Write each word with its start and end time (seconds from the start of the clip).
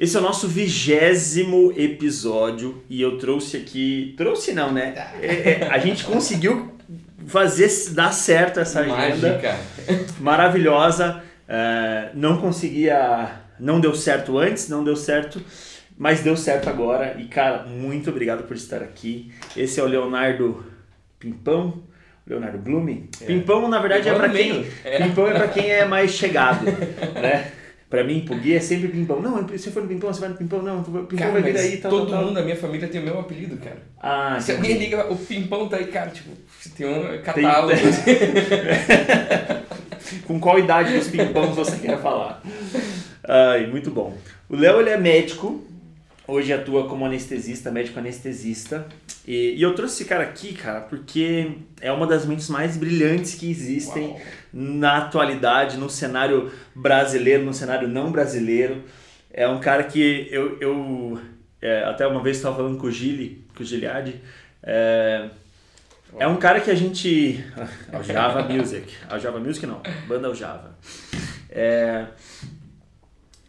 Esse 0.00 0.16
é 0.16 0.18
o 0.18 0.22
nosso 0.22 0.48
vigésimo 0.48 1.74
episódio 1.76 2.82
e 2.88 3.02
eu 3.02 3.18
trouxe 3.18 3.58
aqui. 3.58 4.14
Trouxe 4.16 4.54
não, 4.54 4.72
né? 4.72 4.94
É, 5.20 5.26
é, 5.26 5.68
a 5.70 5.76
gente 5.76 6.04
conseguiu 6.04 6.72
fazer 7.26 7.68
dar 7.90 8.10
certo 8.10 8.60
essa 8.60 8.80
agenda. 8.80 9.28
Mágica. 9.28 9.58
Maravilhosa. 10.18 11.22
É, 11.46 12.12
não 12.14 12.40
conseguia. 12.40 13.42
Não 13.58 13.78
deu 13.78 13.94
certo 13.94 14.38
antes, 14.38 14.70
não 14.70 14.82
deu 14.82 14.96
certo, 14.96 15.38
mas 15.98 16.20
deu 16.22 16.34
certo 16.34 16.70
agora. 16.70 17.16
E, 17.18 17.26
cara, 17.26 17.64
muito 17.64 18.08
obrigado 18.08 18.44
por 18.44 18.56
estar 18.56 18.82
aqui. 18.82 19.30
Esse 19.54 19.80
é 19.80 19.82
o 19.82 19.86
Leonardo 19.86 20.64
Pimpão. 21.18 21.82
Leonardo 22.26 22.56
Blume. 22.56 23.10
É. 23.20 23.26
Pimpão, 23.26 23.68
na 23.68 23.78
verdade, 23.78 24.08
é 24.08 24.12
Igual 24.12 24.16
para 24.20 24.28
no 24.28 24.34
quem. 24.34 24.52
meio. 24.52 24.72
É. 24.82 25.02
Pimpão 25.04 25.26
é 25.26 25.32
para 25.34 25.48
quem 25.48 25.70
é 25.70 25.84
mais 25.84 26.12
chegado, 26.12 26.64
né? 26.64 27.52
Pra 27.90 28.04
mim, 28.04 28.20
pro 28.20 28.36
Gui 28.36 28.54
é 28.54 28.60
sempre 28.60 28.86
Pimpão. 28.86 29.20
Não, 29.20 29.44
você 29.44 29.68
foi 29.68 29.82
no 29.82 29.88
Pimpão, 29.88 30.14
você 30.14 30.20
vai 30.20 30.28
no 30.28 30.36
Pimpão, 30.36 30.62
não, 30.62 30.84
Pimpão 30.84 31.18
Cara, 31.18 31.32
vai 31.32 31.42
vir 31.42 31.58
aí, 31.58 31.76
tal, 31.78 31.90
todo 31.90 32.10
tal, 32.10 32.22
mundo 32.22 32.34
da 32.34 32.42
minha 32.42 32.56
família 32.56 32.86
tem 32.86 33.00
o 33.00 33.04
meu 33.04 33.18
apelido, 33.18 33.56
cara. 33.56 33.78
Ah, 34.00 34.38
Se 34.40 34.52
alguém 34.52 34.78
liga, 34.78 35.12
o 35.12 35.16
Pimpão 35.16 35.68
tá 35.68 35.76
aí, 35.76 35.88
cara, 35.88 36.10
tipo, 36.10 36.30
tem 36.76 36.86
um 36.86 37.20
catálogo. 37.20 37.74
Com 40.26 40.38
qual 40.38 40.58
idade 40.58 40.96
dos 40.96 41.08
pimpões 41.08 41.54
você 41.54 41.76
quer 41.78 42.00
falar? 42.00 42.42
Ai, 43.24 43.66
muito 43.66 43.90
bom. 43.90 44.16
O 44.48 44.56
Léo 44.56 44.80
ele 44.80 44.90
é 44.90 44.96
médico, 44.96 45.62
hoje 46.30 46.52
atua 46.52 46.88
como 46.88 47.04
anestesista, 47.04 47.70
médico 47.70 47.98
anestesista. 47.98 48.86
E, 49.26 49.54
e 49.56 49.62
eu 49.62 49.74
trouxe 49.74 49.94
esse 49.96 50.04
cara 50.04 50.24
aqui, 50.24 50.54
cara, 50.54 50.80
porque 50.80 51.52
é 51.80 51.90
uma 51.90 52.06
das 52.06 52.24
mentes 52.24 52.48
mais 52.48 52.76
brilhantes 52.76 53.34
que 53.34 53.50
existem 53.50 54.08
Uau. 54.08 54.20
na 54.52 54.98
atualidade, 54.98 55.76
no 55.76 55.90
cenário 55.90 56.50
brasileiro, 56.74 57.44
no 57.44 57.52
cenário 57.52 57.88
não 57.88 58.10
brasileiro. 58.10 58.82
É 59.32 59.46
um 59.46 59.60
cara 59.60 59.84
que 59.84 60.28
eu, 60.30 60.58
eu 60.60 61.20
é, 61.60 61.84
até 61.84 62.06
uma 62.06 62.22
vez 62.22 62.36
estava 62.36 62.56
falando 62.56 62.78
com 62.78 62.86
o 62.86 62.90
Gili, 62.90 63.44
com 63.54 63.62
o 63.62 63.66
Giliardi, 63.66 64.20
é, 64.62 65.28
é 66.18 66.26
um 66.26 66.36
cara 66.36 66.60
que 66.60 66.70
a 66.70 66.74
gente. 66.74 67.44
Aljava 67.92 68.42
Music. 68.42 68.92
Aljava 69.08 69.38
Music 69.38 69.66
não, 69.66 69.80
banda 70.08 70.28
Aljava. 70.28 70.76
É, 71.48 72.06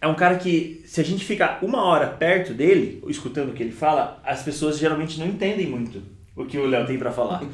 é 0.02 0.08
um 0.08 0.16
cara 0.16 0.36
que, 0.38 0.84
se 0.88 1.00
a 1.00 1.04
gente 1.04 1.24
ficar 1.24 1.60
uma 1.62 1.84
hora 1.84 2.08
perto 2.08 2.54
dele, 2.54 3.04
escutando 3.08 3.52
o 3.52 3.54
que 3.54 3.62
ele 3.62 3.72
fala, 3.72 4.20
as 4.26 4.42
pessoas 4.42 4.80
geralmente 4.80 5.20
não 5.20 5.28
entendem 5.28 5.68
muito 5.68 6.02
o 6.36 6.44
que 6.46 6.58
o 6.58 6.66
Léo 6.66 6.88
tem 6.88 6.98
pra 6.98 7.12
falar. 7.12 7.44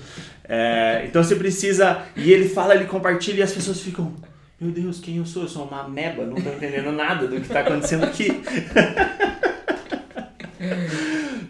É, 0.50 1.04
então 1.06 1.22
você 1.22 1.36
precisa. 1.36 2.04
E 2.16 2.32
ele 2.32 2.48
fala, 2.48 2.74
ele 2.74 2.86
compartilha 2.86 3.42
e 3.42 3.44
as 3.44 3.52
pessoas 3.52 3.82
ficam. 3.82 4.16
Meu 4.58 4.72
Deus, 4.72 4.98
quem 4.98 5.18
eu 5.18 5.26
sou? 5.26 5.44
Eu 5.44 5.50
sou 5.50 5.68
uma 5.68 5.82
ameba, 5.82 6.26
não 6.26 6.38
tô 6.38 6.50
entendendo 6.52 6.90
nada 6.94 7.28
do 7.28 7.42
que 7.42 7.50
tá 7.50 7.60
acontecendo 7.60 8.06
aqui. 8.06 8.30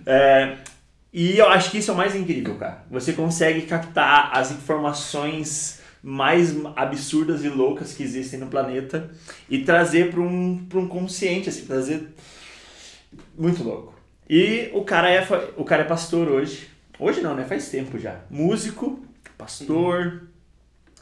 É, 0.10 0.56
e 1.12 1.38
eu 1.38 1.50
acho 1.50 1.70
que 1.70 1.80
isso 1.80 1.92
é 1.92 1.94
o 1.94 1.98
mais 1.98 2.16
incrível, 2.16 2.56
cara. 2.56 2.86
Você 2.90 3.12
consegue 3.12 3.64
captar 3.64 4.32
as 4.34 4.52
informações 4.52 5.82
mais 6.04 6.56
absurdas 6.76 7.44
e 7.44 7.50
loucas 7.50 7.94
que 7.94 8.04
existem 8.04 8.40
no 8.40 8.48
planeta 8.48 9.10
e 9.50 9.64
trazer 9.64 10.12
para 10.12 10.22
um, 10.22 10.66
pra 10.70 10.80
um 10.80 10.88
consciente, 10.88 11.50
assim, 11.50 11.66
trazer 11.66 12.08
muito 13.38 13.64
louco. 13.64 13.94
E 14.30 14.70
o 14.74 14.84
cara 14.84 15.10
é 15.10 15.26
o 15.56 15.64
cara 15.64 15.84
é 15.84 15.86
pastor 15.86 16.28
hoje. 16.28 16.68
Hoje 17.00 17.22
não, 17.22 17.36
né? 17.36 17.46
Faz 17.46 17.70
tempo 17.70 17.98
já. 17.98 18.22
Músico, 18.30 19.00
pastor, 19.38 20.24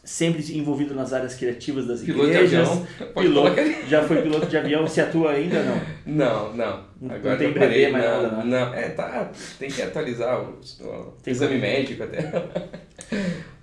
sempre 0.03 0.43
envolvido 0.55 0.93
nas 0.93 1.11
áreas 1.13 1.33
criativas 1.33 1.87
das 1.87 2.01
Piloto 2.01 2.25
de 2.29 2.31
igrejas. 2.35 2.69
avião. 2.69 2.87
Pode 3.13 3.27
Piloto, 3.27 3.55
já 3.87 4.03
foi 4.03 4.21
piloto 4.21 4.45
de 4.45 4.57
avião, 4.57 4.87
se 4.87 5.01
atua 5.01 5.31
ainda 5.31 5.63
não? 5.63 5.81
Não, 6.05 6.53
não. 6.53 6.83
Não 7.01 7.15
Agora 7.15 7.37
tem 7.37 7.47
eu 7.47 7.53
parei, 7.53 7.85
bebê, 7.85 7.91
mais 7.91 8.05
não, 8.05 8.21
nada, 8.21 8.35
né? 8.37 8.43
Não, 8.45 8.73
é, 8.73 8.89
tá. 8.89 9.31
Tem 9.57 9.69
que 9.69 9.81
atualizar 9.81 10.39
o, 10.41 10.59
o 10.81 11.13
Tem 11.23 11.31
exame 11.31 11.57
médico 11.57 12.03
até. 12.03 12.19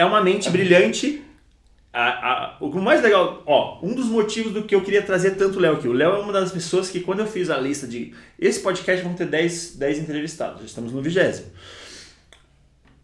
é 0.00 0.04
uma 0.04 0.22
mente 0.22 0.48
brilhante. 0.50 1.22
A, 1.92 2.08
a- 2.08 2.56
o 2.60 2.70
mais 2.80 3.02
legal, 3.02 3.42
ó, 3.46 3.80
um 3.84 3.94
dos 3.94 4.06
motivos 4.06 4.52
do 4.52 4.62
que 4.62 4.74
eu 4.74 4.80
queria 4.82 5.02
trazer 5.02 5.32
tanto 5.32 5.58
o 5.58 5.60
Léo 5.60 5.74
aqui. 5.74 5.88
O 5.88 5.92
Léo 5.92 6.12
é 6.14 6.18
uma 6.18 6.32
das 6.32 6.52
pessoas 6.52 6.88
que, 6.88 7.00
quando 7.00 7.18
eu 7.20 7.26
fiz 7.26 7.50
a 7.50 7.56
lista 7.58 7.86
de. 7.86 8.14
Esse 8.38 8.60
podcast 8.60 9.02
vão 9.04 9.14
ter 9.14 9.26
10, 9.26 9.76
10 9.76 9.98
entrevistados, 9.98 10.60
já 10.60 10.66
estamos 10.66 10.92
no 10.92 11.02
vigésimo. 11.02 11.48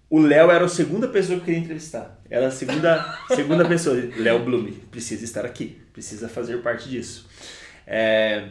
O 0.09 0.21
Léo 0.21 0.51
era 0.53 0.65
a 0.65 0.69
segunda 0.69 1.09
pessoa 1.09 1.35
que 1.37 1.43
eu 1.43 1.45
queria 1.47 1.61
entrevistar. 1.61 2.17
Era 2.31 2.47
a 2.47 2.51
segunda, 2.51 3.19
segunda 3.35 3.65
pessoa. 3.65 3.97
Léo 4.17 4.39
Blume, 4.45 4.71
precisa 4.91 5.25
estar 5.25 5.45
aqui, 5.45 5.77
precisa 5.93 6.29
fazer 6.29 6.59
parte 6.63 6.89
disso. 6.89 7.27
É, 7.85 8.51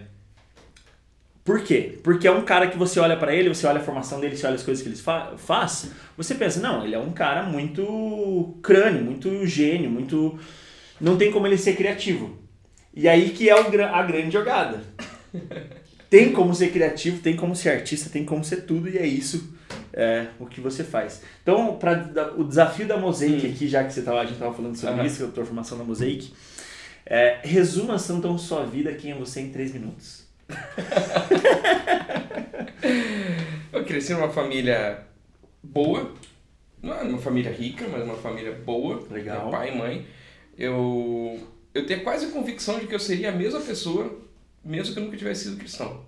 Por 1.45 1.61
quê? 1.63 1.99
Porque 2.03 2.27
é 2.27 2.31
um 2.31 2.43
cara 2.43 2.67
que 2.67 2.77
você 2.77 2.99
olha 2.99 3.15
pra 3.15 3.33
ele, 3.33 3.49
você 3.49 3.67
olha 3.67 3.79
a 3.79 3.83
formação 3.83 4.19
dele, 4.19 4.35
você 4.35 4.47
olha 4.47 4.55
as 4.55 4.63
coisas 4.63 4.81
que 4.81 4.89
ele 4.89 4.95
fa 4.97 5.37
faz, 5.37 5.91
você 6.17 6.33
pensa, 6.33 6.59
não, 6.59 6.83
ele 6.83 6.95
é 6.95 6.99
um 6.99 7.11
cara 7.11 7.43
muito 7.43 8.57
crânio, 8.63 9.03
muito 9.03 9.45
gênio, 9.45 9.89
muito. 9.89 10.39
Não 10.99 11.15
tem 11.17 11.31
como 11.31 11.45
ele 11.45 11.57
ser 11.57 11.75
criativo. 11.75 12.39
E 12.95 13.07
aí 13.07 13.29
que 13.29 13.47
é 13.47 13.55
o 13.55 13.59
a 13.59 14.03
grande 14.03 14.31
jogada. 14.31 14.81
Tem 16.09 16.31
como 16.31 16.53
ser 16.53 16.71
criativo, 16.71 17.19
tem 17.19 17.35
como 17.35 17.55
ser 17.55 17.69
artista, 17.69 18.09
tem 18.09 18.23
como 18.23 18.43
ser 18.43 18.61
tudo, 18.61 18.87
e 18.87 18.97
é 18.97 19.05
isso 19.05 19.53
é, 19.91 20.27
o 20.39 20.45
que 20.45 20.61
você 20.61 20.83
faz. 20.83 21.21
Então, 21.41 21.77
pra, 21.77 21.95
da- 21.95 22.31
o 22.33 22.43
desafio 22.43 22.87
da 22.87 22.95
Mosaic 22.95 23.45
aqui, 23.47 23.67
já 23.67 23.83
que 23.83 23.91
você 23.91 24.01
tava, 24.01 24.19
a 24.19 24.23
gente 24.23 24.33
estava 24.33 24.53
falando 24.53 24.75
sobre 24.75 24.99
Aham. 24.99 25.05
isso, 25.05 25.25
a 25.25 25.27
tua 25.27 25.43
formação 25.43 25.77
na 25.77 25.83
Mosaic, 25.83 26.31
é, 27.05 27.39
resuma 27.43 27.97
então 28.11 28.37
sua 28.37 28.65
vida, 28.65 28.93
quem 28.93 29.11
é 29.11 29.15
você 29.15 29.41
em 29.41 29.49
três 29.49 29.73
minutos. 29.73 30.24
Eu 33.71 33.83
cresci 33.83 34.13
numa 34.13 34.29
família 34.29 35.05
boa. 35.63 36.13
Não 36.81 36.93
é 36.93 37.01
uma 37.03 37.17
família 37.17 37.51
rica, 37.51 37.87
mas 37.87 38.03
uma 38.03 38.15
família 38.15 38.51
boa. 38.53 39.05
Legal. 39.09 39.49
Pai 39.49 39.73
e 39.73 39.77
mãe. 39.77 40.05
Eu, 40.57 41.39
eu 41.73 41.85
tenho 41.85 42.03
quase 42.03 42.25
a 42.27 42.31
convicção 42.31 42.79
de 42.79 42.87
que 42.87 42.95
eu 42.95 42.99
seria 42.99 43.29
a 43.29 43.33
mesma 43.33 43.59
pessoa, 43.59 44.17
mesmo 44.63 44.93
que 44.93 44.99
eu 44.99 45.03
nunca 45.03 45.17
tivesse 45.17 45.45
sido 45.45 45.57
cristão. 45.57 46.05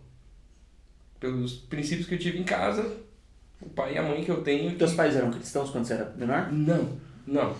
Pelos 1.19 1.53
princípios 1.53 2.07
que 2.07 2.13
eu 2.13 2.19
tive 2.19 2.37
em 2.37 2.43
casa, 2.43 2.95
o 3.59 3.67
pai 3.69 3.95
e 3.95 3.97
a 3.97 4.03
mãe 4.03 4.23
que 4.23 4.29
eu 4.29 4.41
tenho. 4.43 4.75
Teus 4.77 4.93
pais 4.93 5.15
eram 5.15 5.31
cristãos 5.31 5.71
quando 5.71 5.85
você 5.85 5.93
era 5.93 6.13
menor? 6.15 6.51
Não, 6.51 6.97
não. 7.25 7.55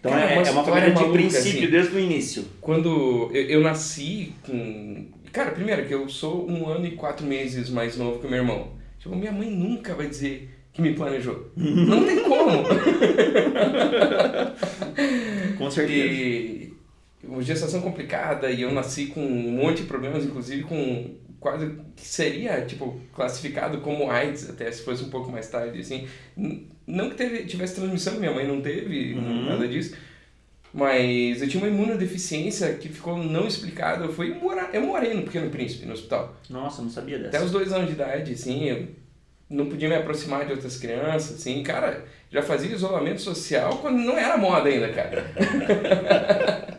Então 0.00 0.12
Cara, 0.12 0.24
é, 0.24 0.38
uma 0.38 0.48
é 0.48 0.50
uma 0.50 0.64
família 0.64 0.88
de 0.88 0.94
maluca, 0.94 1.12
princípio, 1.12 1.60
assim. 1.60 1.70
desde 1.70 1.94
o 1.94 2.00
início. 2.00 2.44
Quando 2.60 3.30
eu, 3.32 3.42
eu 3.48 3.60
nasci 3.60 4.32
com. 4.42 5.06
Cara, 5.32 5.52
primeiro 5.52 5.86
que 5.86 5.94
eu 5.94 6.08
sou 6.08 6.48
um 6.50 6.68
ano 6.68 6.86
e 6.86 6.92
quatro 6.92 7.24
meses 7.26 7.70
mais 7.70 7.96
novo 7.96 8.18
que 8.18 8.26
o 8.26 8.30
meu 8.30 8.40
irmão. 8.40 8.72
Tipo, 8.98 9.14
minha 9.16 9.32
mãe 9.32 9.48
nunca 9.50 9.94
vai 9.94 10.08
dizer 10.08 10.50
que 10.72 10.82
me 10.82 10.92
planejou. 10.94 11.50
Não 11.56 12.04
tem 12.04 12.22
como. 12.22 12.64
Com 15.58 15.70
certeza. 15.70 15.98
E 16.12 16.74
uma 17.24 17.42
gestação 17.42 17.80
complicada 17.80 18.50
e 18.50 18.62
eu 18.62 18.72
nasci 18.72 19.06
com 19.06 19.20
um 19.24 19.50
monte 19.52 19.82
de 19.82 19.86
problemas, 19.88 20.24
inclusive 20.24 20.62
com 20.64 21.14
quase 21.38 21.74
que 21.96 22.06
seria 22.06 22.60
tipo 22.66 23.00
classificado 23.14 23.78
como 23.80 24.10
AIDS 24.10 24.48
até 24.50 24.70
se 24.70 24.82
fosse 24.82 25.02
um 25.04 25.10
pouco 25.10 25.30
mais 25.30 25.48
tarde 25.48 25.80
assim. 25.80 26.06
Não 26.86 27.08
que 27.08 27.14
teve, 27.16 27.44
tivesse 27.44 27.76
transmissão, 27.76 28.14
minha 28.18 28.32
mãe 28.32 28.46
não 28.46 28.60
teve 28.60 29.14
Uhum. 29.14 29.46
nada 29.46 29.66
disso. 29.68 29.94
Mas 30.72 31.42
eu 31.42 31.48
tinha 31.48 31.62
uma 31.62 31.68
imunodeficiência 31.68 32.72
que 32.74 32.88
ficou 32.88 33.16
não 33.18 33.46
explicada. 33.46 34.04
Eu 34.04 34.12
fui 34.12 34.32
morar, 34.34 34.70
eu 34.72 34.82
morei 34.82 35.14
no 35.14 35.22
Pequeno 35.22 35.50
Príncipe, 35.50 35.84
no 35.84 35.92
hospital. 35.92 36.36
Nossa, 36.48 36.80
não 36.82 36.90
sabia 36.90 37.16
Até 37.16 37.28
dessa. 37.30 37.44
os 37.44 37.50
dois 37.50 37.72
anos 37.72 37.88
de 37.88 37.94
idade, 37.94 38.32
assim, 38.32 38.68
eu 38.68 38.86
não 39.48 39.66
podia 39.66 39.88
me 39.88 39.96
aproximar 39.96 40.46
de 40.46 40.52
outras 40.52 40.76
crianças, 40.76 41.36
assim, 41.40 41.60
cara, 41.64 42.04
já 42.30 42.40
fazia 42.40 42.70
isolamento 42.72 43.20
social 43.20 43.78
quando 43.78 43.98
não 43.98 44.16
era 44.16 44.36
moda 44.36 44.68
ainda, 44.68 44.88
cara. 44.92 45.26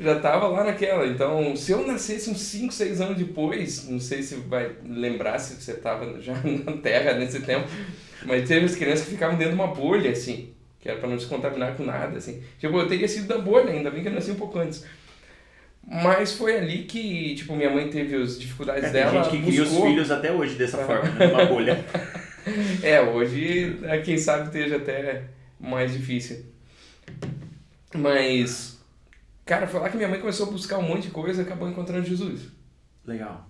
já 0.00 0.18
tava 0.18 0.48
lá 0.48 0.64
naquela. 0.64 1.06
Então, 1.06 1.54
se 1.54 1.70
eu 1.70 1.86
nascesse 1.86 2.28
uns 2.28 2.40
5, 2.40 2.72
6 2.74 3.00
anos 3.00 3.16
depois, 3.16 3.88
não 3.88 4.00
sei 4.00 4.22
se 4.22 4.34
vai 4.34 4.72
lembrar 4.84 5.38
se 5.38 5.62
você 5.62 5.74
tava 5.74 6.20
já 6.20 6.34
na 6.42 6.72
Terra 6.78 7.12
nesse 7.14 7.40
tempo, 7.40 7.68
mas 8.24 8.48
teve 8.48 8.66
as 8.66 8.74
crianças 8.74 9.04
que 9.04 9.12
ficavam 9.12 9.36
dentro 9.36 9.54
de 9.54 9.60
uma 9.60 9.68
bolha, 9.72 10.10
assim, 10.10 10.50
que 10.86 10.90
era 10.92 11.00
pra 11.00 11.08
não 11.08 11.18
se 11.18 11.26
contaminar 11.26 11.76
com 11.76 11.84
nada, 11.84 12.16
assim. 12.16 12.42
Tipo, 12.58 12.78
eu 12.78 12.88
teria 12.88 13.08
sido 13.08 13.26
da 13.26 13.38
bolha, 13.38 13.70
ainda 13.72 13.90
bem 13.90 14.02
que 14.02 14.08
eu 14.08 14.12
nasci 14.12 14.30
um 14.30 14.36
pouco 14.36 14.58
antes. 14.58 14.84
Mas 15.88 16.32
foi 16.32 16.56
ali 16.56 16.84
que, 16.84 17.34
tipo, 17.34 17.54
minha 17.54 17.70
mãe 17.70 17.88
teve 17.90 18.16
as 18.16 18.38
dificuldades 18.38 18.84
É, 18.84 18.90
tem 18.90 19.02
dela. 19.02 19.22
gente 19.24 19.30
que 19.36 19.42
cria 19.46 19.62
os 19.62 19.68
buscou- 19.68 19.86
filhos 19.88 20.10
até 20.10 20.32
hoje 20.32 20.54
dessa 20.56 20.80
É. 20.80 20.84
forma, 20.84 21.08
né? 21.10 21.26
numa 21.26 21.44
bolha. 21.46 21.84
É, 22.80 23.00
hoje, 23.00 23.76
é, 23.82 23.98
quem 23.98 24.16
sabe, 24.16 24.44
esteja 24.46 24.76
até 24.76 25.24
mais 25.58 25.92
difícil. 25.92 26.44
Mas, 27.94 28.78
cara, 29.44 29.66
foi 29.66 29.80
lá 29.80 29.88
que 29.88 29.96
minha 29.96 30.08
mãe 30.08 30.20
começou 30.20 30.46
a 30.48 30.50
buscar 30.50 30.78
um 30.78 30.82
monte 30.82 31.02
de 31.04 31.10
coisa 31.10 31.42
e 31.42 31.44
acabou 31.44 31.68
encontrando 31.68 32.06
Jesus. 32.06 32.42
Legal. 33.04 33.48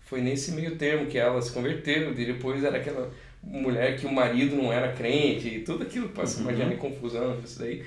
Foi 0.00 0.20
nesse 0.22 0.52
meio 0.52 0.76
termo 0.76 1.06
que 1.06 1.18
ela 1.18 1.40
se 1.42 1.52
converteu, 1.52 2.12
e 2.12 2.24
depois 2.26 2.62
era 2.64 2.78
aquela 2.78 3.10
mulher 3.42 3.98
que 3.98 4.06
o 4.06 4.12
marido 4.12 4.56
não 4.56 4.72
era 4.72 4.92
crente, 4.92 5.48
e 5.48 5.64
tudo 5.64 5.82
aquilo 5.82 6.08
passa 6.10 6.38
Uhum. 6.40 6.50
imaginar 6.50 6.76
confusão, 6.76 7.38
isso 7.40 7.58
daí. 7.58 7.84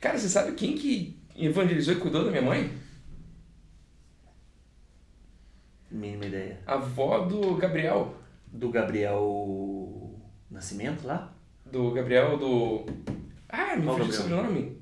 Cara, 0.00 0.18
você 0.18 0.28
sabe 0.28 0.52
quem 0.52 0.74
que 0.76 1.16
evangelizou 1.36 1.94
e 1.94 1.98
cuidou 1.98 2.24
da 2.24 2.30
minha 2.30 2.42
mãe? 2.42 2.70
Mínima 5.90 6.26
ideia. 6.26 6.58
A 6.66 6.74
avó 6.74 7.18
do 7.20 7.54
Gabriel. 7.56 8.14
Do 8.46 8.68
Gabriel 8.70 10.10
Nascimento 10.50 11.06
lá? 11.06 11.32
Do 11.64 11.90
Gabriel 11.92 12.36
do. 12.36 12.84
Ah, 13.48 13.76
me 13.76 13.86
fugiu 13.86 14.04
o 14.04 14.12
sobrenome. 14.12 14.76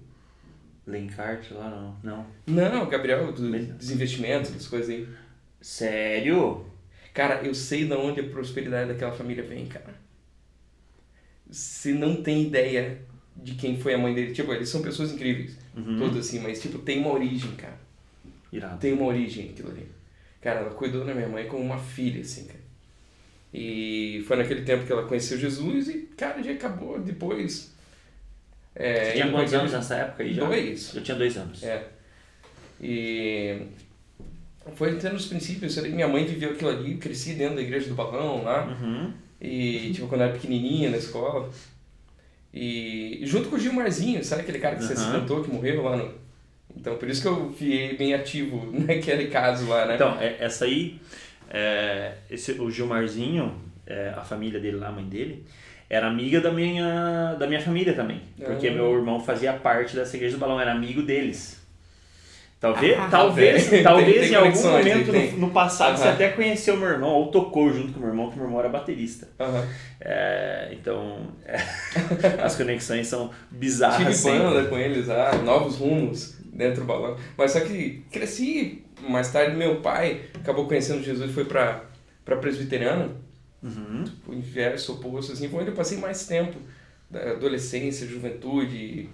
Lencart 0.87 1.51
lá 1.53 1.71
não. 1.71 1.97
Não. 2.03 2.27
Não, 2.47 2.89
Gabriel 2.89 3.33
do, 3.33 3.43
Mesmo? 3.43 3.75
investimentos, 3.93 4.51
das 4.51 4.67
coisas 4.67 4.89
aí. 4.91 5.09
Sério? 5.61 6.67
Cara, 7.13 7.43
eu 7.43 7.55
sei 7.55 7.85
de 7.85 7.95
onde 7.95 8.21
a 8.21 8.29
prosperidade 8.29 8.89
daquela 8.93 9.13
família 9.13 9.43
vem, 9.43 9.67
cara. 9.67 9.95
Você 11.51 11.93
não 11.93 12.23
tem 12.23 12.43
ideia 12.43 12.99
de 13.37 13.55
quem 13.55 13.79
foi 13.79 13.95
a 13.95 13.99
mãe 13.99 14.15
dele. 14.15 14.33
Tipo, 14.33 14.53
eles 14.53 14.69
são 14.69 14.83
pessoas 14.83 15.13
incríveis. 15.13 15.57
Uhum. 15.77 15.99
Todos 15.99 16.19
assim, 16.19 16.39
mas 16.39 16.61
tipo, 16.61 16.79
tem 16.79 17.01
uma 17.01 17.13
origem, 17.13 17.51
cara. 17.57 17.79
Irado. 18.53 18.79
Tem 18.79 18.93
uma 18.93 19.07
origem 19.07 19.51
aquilo 19.51 19.71
ali. 19.71 19.87
Cara, 20.41 20.61
ela 20.61 20.71
cuidou 20.71 21.05
da 21.05 21.15
minha 21.15 21.29
mãe 21.29 21.47
como 21.47 21.63
uma 21.63 21.79
filha, 21.79 22.21
assim, 22.21 22.45
cara. 22.45 22.61
E 23.53 24.25
foi 24.27 24.37
naquele 24.37 24.63
tempo 24.63 24.87
que 24.87 24.93
ela 24.93 25.07
conheceu 25.07 25.37
Jesus 25.37 25.89
e, 25.89 26.09
cara, 26.17 26.43
já 26.43 26.53
acabou 26.53 27.01
depois. 27.01 27.75
É, 28.75 29.07
Você 29.07 29.13
tinha 29.13 29.31
quantos 29.31 29.53
anos 29.53 29.73
nessa 29.73 29.97
época 29.97 30.23
aí 30.23 30.33
já? 30.33 30.45
Dois. 30.45 30.95
Eu 30.95 31.03
tinha 31.03 31.17
dois 31.17 31.37
anos. 31.37 31.63
É. 31.65 31.89
E 32.81 33.67
foi 34.75 34.97
tendo 34.97 35.17
os 35.17 35.27
princípios. 35.27 35.77
eu- 35.77 35.85
Minha 35.91 36.09
mãe 36.09 36.25
viveu 36.25 36.51
aquilo 36.53 36.71
ali, 36.71 36.97
cresci 36.97 37.35
dentro 37.35 37.57
da 37.57 37.63
igreja 37.63 37.89
do 37.89 37.95
balão 37.95 38.43
lá. 38.45 38.67
Uhum. 38.67 39.13
E, 39.41 39.91
tipo, 39.95 40.07
quando 40.07 40.21
eu 40.21 40.27
era 40.29 40.33
pequenininha 40.35 40.91
na 40.91 40.97
escola. 40.99 41.51
E 42.53 43.21
junto 43.23 43.49
com 43.49 43.57
o 43.57 43.59
Gilmarzinho, 43.59 44.23
sabe 44.25 44.43
aquele 44.43 44.59
cara 44.59 44.77
que 44.77 44.83
se 44.85 44.93
Aham. 44.93 45.03
acidentou, 45.03 45.43
que 45.45 45.51
morreu 45.51 45.83
lá 45.83 45.97
no... 45.97 46.13
Então, 46.77 46.97
por 46.97 47.09
isso 47.09 47.23
que 47.23 47.29
eu 47.29 47.53
fiquei 47.53 47.97
bem 47.97 48.15
ativo 48.15 48.71
naquele 48.87 49.27
caso 49.29 49.67
lá, 49.69 49.87
né? 49.87 49.95
Então, 49.95 50.19
é- 50.21 50.37
essa 50.41 50.65
aí, 50.65 51.01
é, 51.49 52.15
esse, 52.31 52.53
o 52.53 52.71
Gilmarzinho, 52.71 53.55
é, 53.87 54.13
a 54.17 54.23
família 54.23 54.59
dele 54.61 54.77
lá, 54.77 54.89
a 54.89 54.93
mãe 54.93 55.05
dele, 55.05 55.45
era 55.89 56.07
amiga 56.09 56.41
da 56.41 56.53
minha, 56.53 57.35
da 57.35 57.47
minha 57.47 57.61
família 57.61 57.93
também. 57.95 58.21
Porque 58.37 58.69
Ah. 58.69 58.73
meu 58.73 58.93
irmão 58.97 59.19
fazia 59.21 59.53
parte 59.53 59.95
dessa 59.97 60.17
igreja 60.17 60.37
do 60.37 60.41
balão, 60.41 60.61
era 60.61 60.73
amigo 60.73 61.03
deles. 61.03 61.60
Talvez, 62.61 62.99
Ah, 62.99 63.09
talvez, 63.11 63.67
velho. 63.69 63.83
talvez 63.83 64.07
Tem- 64.13 64.21
tem 64.21 64.33
em 64.33 64.35
algum 64.35 64.51
conexões, 64.53 64.85
momento 64.87 65.11
tem. 65.13 65.33
no, 65.33 65.39
no 65.39 65.51
passado 65.51 65.97
você 65.97 66.09
até 66.09 66.29
conheceu 66.29 66.77
meu 66.77 66.89
irmão, 66.91 67.09
ou 67.11 67.31
tocou 67.31 67.73
junto 67.73 67.95
com 67.95 68.01
meu 68.01 68.11
irmão, 68.11 68.31
que 68.31 68.37
meu 68.37 68.45
irmão 68.45 68.61
era 68.61 68.69
baterista. 68.69 69.29
É, 70.01 70.69
então, 70.73 71.29
é, 71.47 71.57
as 72.45 72.57
conexões 72.57 73.07
são 73.07 73.31
bizarras. 73.51 73.97
Tive 73.99 74.13
sempre. 74.15 74.39
banda 74.41 74.65
com 74.69 74.77
eles 74.79 75.07
lá, 75.07 75.35
novos 75.39 75.77
rumos 75.77 76.37
dentro 76.53 76.83
do 76.83 76.87
balão. 76.87 77.17
Mas 77.37 77.53
só 77.53 77.61
que 77.61 78.05
cresci, 78.13 78.85
mais 79.09 79.33
tarde 79.33 79.57
meu 79.57 79.77
pai 79.81 80.23
acabou 80.35 80.67
conhecendo 80.67 81.03
Jesus 81.03 81.31
e 81.31 81.33
foi 81.33 81.47
pra, 81.47 81.85
pra 82.25 82.37
presbiteriana, 82.37 83.09
Uhum. 83.63 84.05
o 84.27 84.33
inverso, 84.35 84.93
oposto, 84.95 85.33
assim, 85.33 85.49
foi 85.49 85.61
onde 85.61 85.71
eu 85.71 85.75
passei 85.75 85.99
mais 85.99 86.27
tempo, 86.27 86.57
da 87.11 87.33
adolescência, 87.33 88.07
juventude. 88.07 89.09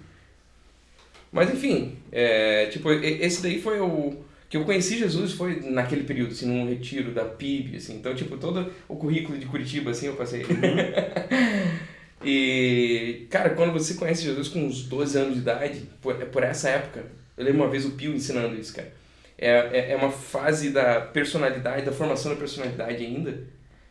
Mas 1.31 1.53
enfim, 1.53 1.97
é, 2.11 2.67
tipo, 2.67 2.91
esse 2.91 3.41
daí 3.41 3.61
foi 3.61 3.79
o 3.79 4.25
que 4.49 4.55
eu 4.55 4.63
conheci 4.63 4.97
Jesus 4.97 5.33
foi 5.33 5.59
naquele 5.59 6.03
período, 6.03 6.31
assim, 6.31 6.45
num 6.45 6.67
retiro 6.69 7.11
da 7.11 7.25
PIB, 7.25 7.77
assim. 7.77 7.95
Então, 7.97 8.15
tipo, 8.15 8.37
todo 8.37 8.71
o 8.87 8.95
currículo 8.95 9.37
de 9.37 9.45
Curitiba, 9.45 9.91
assim, 9.91 10.07
eu 10.07 10.15
passei. 10.15 10.45
e, 12.23 13.27
cara, 13.29 13.49
quando 13.51 13.73
você 13.73 13.95
conhece 13.95 14.23
Jesus 14.23 14.47
com 14.47 14.65
uns 14.65 14.83
12 14.83 15.17
anos 15.17 15.33
de 15.33 15.39
idade, 15.41 15.81
por, 16.01 16.21
é 16.21 16.25
por 16.25 16.43
essa 16.43 16.69
época, 16.69 17.05
eu 17.35 17.43
lembro 17.43 17.63
uma 17.63 17.69
vez 17.69 17.85
o 17.85 17.91
Pio 17.91 18.13
ensinando 18.13 18.55
isso, 18.55 18.73
cara. 18.73 18.91
É, 19.37 19.49
é, 19.49 19.91
é 19.91 19.95
uma 19.97 20.11
fase 20.11 20.69
da 20.69 21.01
personalidade, 21.01 21.85
da 21.85 21.91
formação 21.91 22.31
da 22.31 22.39
personalidade 22.39 23.03
ainda, 23.03 23.43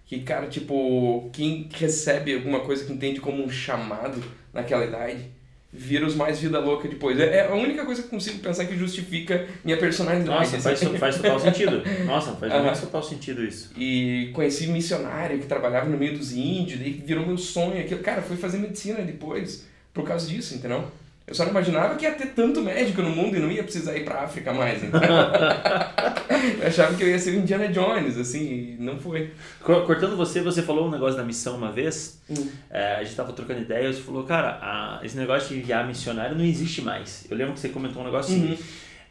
que, 0.06 0.20
cara, 0.22 0.46
tipo, 0.46 1.28
quem 1.34 1.68
recebe 1.70 2.34
alguma 2.34 2.60
coisa 2.60 2.84
que 2.84 2.92
entende 2.92 3.20
como 3.20 3.44
um 3.44 3.50
chamado 3.50 4.22
naquela 4.54 4.86
idade, 4.86 5.35
vira 5.76 6.06
os 6.06 6.14
mais 6.14 6.40
vida 6.40 6.58
louca 6.58 6.88
depois. 6.88 7.18
É, 7.20 7.38
é 7.38 7.46
a 7.46 7.54
única 7.54 7.84
coisa 7.84 8.02
que 8.02 8.08
eu 8.08 8.10
consigo 8.10 8.38
pensar 8.38 8.64
que 8.64 8.76
justifica 8.76 9.46
minha 9.64 9.76
personalidade. 9.76 10.28
Nossa, 10.28 10.58
faz, 10.58 10.82
faz 10.82 11.16
total 11.16 11.40
sentido. 11.40 11.82
Nossa, 12.04 12.32
faz 12.32 12.52
muito 12.52 12.80
total 12.80 13.02
sentido 13.02 13.44
isso. 13.44 13.70
E 13.76 14.30
conheci 14.32 14.66
missionário 14.68 15.38
que 15.38 15.46
trabalhava 15.46 15.88
no 15.88 15.96
meio 15.96 16.16
dos 16.16 16.32
índios, 16.32 16.80
daí 16.80 16.92
virou 16.92 17.26
meu 17.26 17.38
sonho. 17.38 17.80
Aquilo. 17.80 18.00
Cara, 18.00 18.22
fui 18.22 18.36
fazer 18.36 18.58
medicina 18.58 19.00
depois 19.02 19.66
por 19.92 20.04
causa 20.04 20.26
disso, 20.26 20.54
entendeu? 20.54 20.84
Eu 21.26 21.34
só 21.34 21.42
não 21.44 21.50
imaginava 21.50 21.96
que 21.96 22.04
ia 22.04 22.12
ter 22.12 22.26
tanto 22.28 22.60
médico 22.60 23.02
no 23.02 23.10
mundo 23.10 23.36
e 23.36 23.40
não 23.40 23.50
ia 23.50 23.64
precisar 23.64 23.96
ir 23.96 24.04
pra 24.04 24.20
África 24.22 24.52
mais, 24.52 24.80
entendeu? 24.84 25.00
eu 26.60 26.66
achava 26.68 26.94
que 26.94 27.02
eu 27.02 27.08
ia 27.08 27.18
ser 27.18 27.30
o 27.32 27.40
Indiana 27.40 27.66
Jones, 27.68 28.16
assim, 28.16 28.44
e 28.48 28.76
não 28.78 28.98
foi. 28.98 29.32
Co- 29.60 29.82
Cortando 29.82 30.16
você, 30.16 30.40
você 30.40 30.62
falou 30.62 30.86
um 30.86 30.90
negócio 30.90 31.16
da 31.16 31.24
missão 31.24 31.56
uma 31.56 31.72
vez. 31.72 32.22
Hum. 32.30 32.48
É, 32.70 32.94
a 32.96 33.02
gente 33.04 33.16
tava 33.16 33.32
trocando 33.32 33.60
ideia 33.60 33.88
e 33.88 33.92
você 33.92 34.02
falou, 34.02 34.22
cara, 34.22 34.58
a- 34.62 35.00
esse 35.02 35.16
negócio 35.16 35.48
de 35.48 35.60
enviar 35.60 35.84
missionário 35.86 36.36
não 36.36 36.44
existe 36.44 36.80
mais. 36.82 37.26
Eu 37.28 37.36
lembro 37.36 37.54
que 37.54 37.60
você 37.60 37.70
comentou 37.70 38.02
um 38.02 38.04
negócio 38.04 38.32
assim. 38.34 38.50
Uhum. 38.52 38.58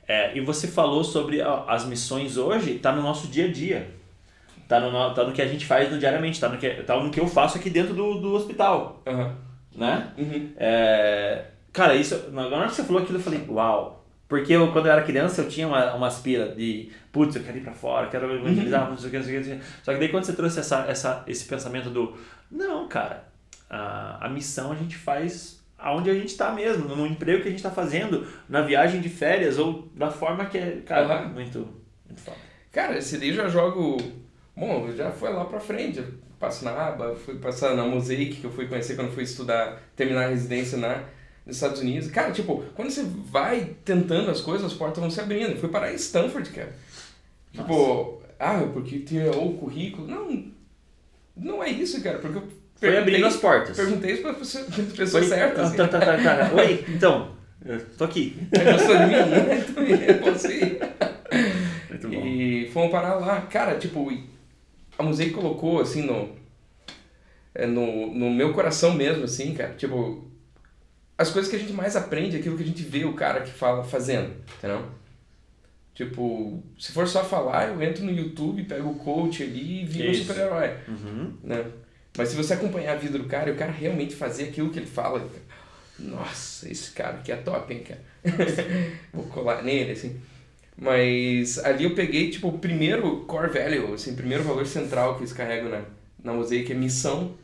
É, 0.08 0.38
e 0.38 0.42
você 0.42 0.68
falou 0.68 1.04
sobre 1.04 1.42
as 1.68 1.84
missões 1.86 2.38
hoje, 2.38 2.76
tá 2.76 2.92
no 2.94 3.02
nosso 3.02 3.28
dia 3.28 3.46
a 3.46 3.52
dia. 3.52 3.90
Tá 4.68 4.80
no, 4.80 5.14
tá 5.14 5.24
no 5.26 5.32
que 5.34 5.42
a 5.42 5.48
gente 5.48 5.66
faz 5.66 5.92
no 5.92 6.00
diariamente, 6.00 6.40
tá 6.40 6.48
no 6.48 6.58
que, 6.58 6.70
tá 6.70 6.96
no 7.00 7.12
que 7.12 7.20
eu 7.20 7.28
faço 7.28 7.58
aqui 7.58 7.70
dentro 7.70 7.94
do, 7.94 8.20
do 8.20 8.34
hospital, 8.34 9.02
Aham. 9.06 9.36
né? 9.76 10.08
Uhum. 10.18 10.50
É, 10.58 11.46
cara, 11.76 11.96
isso, 11.96 12.32
na 12.32 12.48
hora 12.48 12.68
que 12.68 12.76
você 12.76 12.84
falou 12.84 13.02
aquilo, 13.02 13.20
eu 13.20 13.24
falei, 13.24 13.46
uau. 13.50 14.04
Porque 14.28 14.54
eu, 14.54 14.72
quando 14.72 14.88
eu 14.88 14.92
era 14.92 15.04
criança, 15.04 15.42
eu 15.42 15.48
tinha 15.48 15.68
uma, 15.68 15.94
uma 15.94 16.08
aspira 16.08 16.56
de, 16.56 16.90
putz, 17.12 17.36
eu 17.36 17.44
quero 17.44 17.58
ir 17.58 17.62
pra 17.62 17.74
fora, 17.74 18.08
quero 18.08 18.34
evangelizar, 18.34 18.90
não 18.90 18.98
sei 18.98 19.08
o 19.08 19.12
que, 19.12 19.18
não 19.18 19.24
sei 19.24 19.40
o 19.40 19.44
que. 19.44 19.60
Só 19.84 19.94
que 19.94 20.00
daí 20.00 20.10
quando 20.10 20.24
você 20.24 20.34
trouxe 20.34 20.60
essa, 20.60 20.86
essa, 20.88 21.24
esse 21.28 21.46
pensamento 21.46 21.92
do, 21.92 22.18
não, 22.50 22.88
cara, 22.88 23.28
a, 23.70 24.26
a 24.26 24.30
missão 24.30 24.72
a 24.72 24.76
gente 24.76 24.98
faz 24.98 25.64
aonde 25.78 26.10
a 26.10 26.14
gente 26.16 26.36
tá 26.36 26.52
mesmo, 26.52 26.96
no 26.96 27.06
emprego 27.06 27.44
que 27.44 27.50
a 27.50 27.52
gente 27.52 27.62
tá 27.62 27.70
fazendo, 27.70 28.26
na 28.50 28.62
viagem 28.62 29.00
de 29.00 29.10
férias, 29.10 29.60
ou 29.60 29.88
da 29.94 30.10
forma 30.10 30.46
que 30.46 30.58
é, 30.58 30.82
cara, 30.84 31.06
Aham. 31.06 31.28
muito, 31.30 31.60
muito 32.08 32.22
foda. 32.22 32.38
Cara, 32.72 32.98
esse 32.98 33.18
daí 33.18 33.30
eu 33.30 33.36
já 33.36 33.48
jogo. 33.48 33.98
Bom, 34.58 34.92
já 34.92 35.12
foi 35.12 35.32
lá 35.32 35.46
pra 35.46 35.60
frente. 35.60 36.00
Eu 36.00 36.08
passo 36.40 36.66
na 36.66 36.72
aba, 36.72 37.16
fui 37.16 37.36
passar 37.36 37.76
na 37.76 37.86
Mosaic, 37.86 38.38
que 38.38 38.44
eu 38.44 38.52
fui 38.52 38.68
conhecer 38.68 38.96
quando 38.96 39.14
fui 39.14 39.24
estudar, 39.24 39.82
terminar 39.96 40.26
a 40.26 40.30
residência 40.30 40.78
na, 40.78 41.04
nos 41.46 41.56
Estados 41.58 41.82
Unidos. 41.82 42.10
Cara, 42.10 42.32
tipo, 42.32 42.64
quando 42.76 42.90
você 42.90 43.04
vai 43.04 43.76
tentando 43.84 44.32
as 44.32 44.42
coisas, 44.42 44.66
as 44.66 44.74
portas 44.78 45.00
vão 45.00 45.10
se 45.12 45.20
abrindo. 45.22 45.52
Eu 45.52 45.58
fui 45.58 45.70
parar 45.70 45.92
em 45.92 45.96
Stanford, 45.96 46.50
cara. 46.50 46.74
Tipo, 47.54 48.22
ah, 48.40 48.68
porque 48.74 49.00
tinha 49.00 49.32
o 49.32 49.54
currículo. 49.58 50.08
Não, 50.08 50.46
não 51.36 51.64
é 51.64 51.70
isso, 51.70 52.02
cara, 52.02 52.20
porque 52.20 52.38
eu 52.38 52.44
Foi 52.76 52.98
abrindo 52.98 53.26
as 53.26 53.38
portas. 53.38 53.76
Perguntei 53.78 54.14
isso 54.14 54.22
pra 54.24 54.34
pessoa- 54.34 54.66
pessoas 54.98 55.26
certas. 55.28 55.68
Assim. 55.68 55.78
tá, 55.78 55.88
tá, 55.88 56.00
tá, 56.00 56.18
tá. 56.18 56.52
Oi, 56.56 56.84
então, 56.90 57.32
eu 57.64 57.80
tô 57.98 58.04
aqui. 58.04 58.36
Gostou 58.52 58.98
de 58.98 59.06
mim? 59.06 59.14
Eu 59.14 60.52
ir. 60.52 60.80
Muito 61.90 62.10
bom. 62.10 62.26
E 62.26 62.70
fomos 62.74 62.92
parar 62.92 63.16
lá. 63.16 63.42
Cara, 63.42 63.78
tipo, 63.78 64.12
a 64.98 65.04
Mosaic 65.04 65.32
colocou, 65.34 65.80
assim, 65.80 66.02
no, 66.02 66.30
é, 67.54 67.66
no, 67.66 68.14
no 68.14 68.30
meu 68.32 68.54
coração 68.54 68.94
mesmo, 68.94 69.24
assim, 69.24 69.54
cara. 69.54 69.74
Tipo, 69.76 70.26
as 71.18 71.30
coisas 71.32 71.50
que 71.50 71.56
a 71.56 71.60
gente 71.60 71.74
mais 71.74 71.96
aprende 71.96 72.36
é 72.36 72.40
aquilo 72.40 72.58
que 72.58 72.64
a 72.64 72.68
gente 72.68 72.84
vê 72.84 73.06
o 73.06 73.14
cara 73.14 73.42
que 73.42 73.52
fala 73.52 73.84
fazendo, 73.84 74.34
entendeu? 74.58 74.86
Tipo, 75.94 76.62
se 76.78 76.92
for 76.92 77.08
só 77.08 77.24
falar, 77.24 77.70
eu 77.70 77.82
entro 77.82 78.04
no 78.04 78.12
YouTube, 78.12 78.64
pego 78.66 78.90
o 78.90 78.96
coach 78.96 79.42
ali 79.44 79.82
e 79.82 79.86
viro 79.86 80.12
um 80.12 80.14
super-herói, 80.14 80.72
Uhum. 80.88 81.34
né? 81.42 81.66
Mas 82.18 82.30
se 82.30 82.36
você 82.36 82.54
acompanhar 82.54 82.94
a 82.94 82.98
vida 82.98 83.18
do 83.18 83.26
cara 83.26 83.50
e 83.50 83.54
o 83.54 83.58
cara 83.58 83.72
realmente 83.72 84.14
fazer 84.16 84.46
aquilo 84.46 84.70
que 84.72 84.80
ele 84.80 84.86
fala, 84.86 85.26
nossa, 85.98 86.70
esse 86.70 86.92
cara 86.92 87.18
aqui 87.18 87.32
é 87.32 87.38
top, 87.38 87.74
hein, 87.74 87.84
cara? 87.84 88.02
Vou 89.14 89.24
colar 89.26 89.62
nele, 89.64 89.92
assim. 89.92 90.20
Mas 90.78 91.58
ali 91.60 91.86
eu 91.86 91.96
peguei, 91.96 92.30
tipo, 92.30 92.50
o 92.50 92.58
primeiro 92.60 93.22
core 93.22 93.50
value, 93.50 93.94
assim, 93.94 94.12
o 94.12 94.16
primeiro 94.16 94.44
valor 94.44 94.66
central 94.66 95.16
que 95.16 95.22
eles 95.22 95.32
carregam 95.32 95.70
na, 95.70 95.82
na 96.22 96.34
Mosaic 96.34 96.70
é 96.70 96.76
missão, 96.76 97.36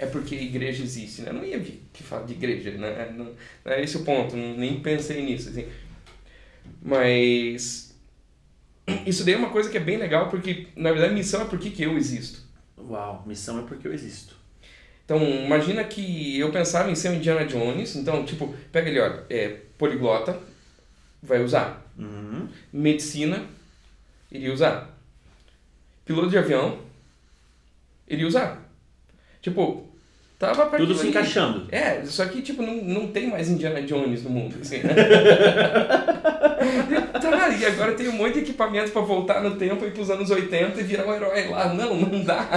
é 0.00 0.06
porque 0.06 0.34
a 0.34 0.42
igreja 0.42 0.82
existe, 0.82 1.20
né? 1.20 1.28
Eu 1.28 1.34
não 1.34 1.44
ia 1.44 1.58
vir 1.58 1.82
que 1.92 2.02
fala 2.02 2.26
de 2.26 2.32
igreja, 2.32 2.70
né? 2.70 3.12
Não, 3.14 3.26
não 3.64 3.72
é 3.72 3.82
esse 3.82 3.98
o 3.98 4.02
ponto, 4.02 4.34
nem 4.34 4.80
pensei 4.80 5.22
nisso, 5.22 5.50
assim. 5.50 5.68
Mas 6.82 7.94
isso 9.06 9.24
daí 9.24 9.34
é 9.34 9.36
uma 9.36 9.50
coisa 9.50 9.68
que 9.68 9.76
é 9.76 9.80
bem 9.80 9.98
legal, 9.98 10.30
porque, 10.30 10.68
na 10.74 10.90
verdade, 10.90 11.12
missão 11.12 11.42
é 11.42 11.44
porque 11.44 11.68
que 11.68 11.82
eu 11.82 11.98
existo. 11.98 12.40
Uau, 12.78 13.22
missão 13.26 13.60
é 13.60 13.62
porque 13.62 13.86
eu 13.86 13.92
existo. 13.92 14.34
Então, 15.04 15.22
imagina 15.22 15.84
que 15.84 16.38
eu 16.38 16.50
pensava 16.50 16.90
em 16.90 16.94
ser 16.94 17.10
um 17.10 17.16
Indiana 17.16 17.44
Jones, 17.44 17.94
então, 17.94 18.24
tipo, 18.24 18.54
pega 18.72 18.88
ele, 18.88 19.00
olha, 19.00 19.26
é 19.28 19.48
poliglota, 19.76 20.40
vai 21.22 21.44
usar. 21.44 21.86
Uhum. 21.98 22.48
Medicina, 22.72 23.44
iria 24.32 24.52
usar. 24.52 24.98
Piloto 26.06 26.30
de 26.30 26.38
avião, 26.38 26.78
iria 28.08 28.26
usar. 28.26 28.66
Tipo, 29.42 29.89
Tava 30.40 30.64
pra 30.66 30.78
Tudo 30.78 30.94
se 30.94 31.00
ali. 31.02 31.10
encaixando. 31.10 31.66
É, 31.70 32.02
só 32.06 32.24
que, 32.24 32.40
tipo, 32.40 32.62
não, 32.62 32.76
não 32.76 33.08
tem 33.08 33.28
mais 33.28 33.50
Indiana 33.50 33.82
Jones 33.82 34.24
no 34.24 34.30
mundo, 34.30 34.56
assim, 34.62 34.78
né? 34.78 34.94
tá, 37.20 37.48
e 37.50 37.66
agora 37.66 37.92
tem 37.92 38.08
um 38.08 38.12
monte 38.12 38.34
de 38.34 38.38
equipamento 38.40 38.90
pra 38.90 39.02
voltar 39.02 39.42
no 39.42 39.56
tempo 39.56 39.84
e 39.84 39.90
pros 39.90 40.08
anos 40.10 40.30
80 40.30 40.80
e 40.80 40.82
virar 40.82 41.06
um 41.06 41.14
herói 41.14 41.48
lá. 41.50 41.74
Não, 41.74 41.94
não 41.94 42.24
dá. 42.24 42.48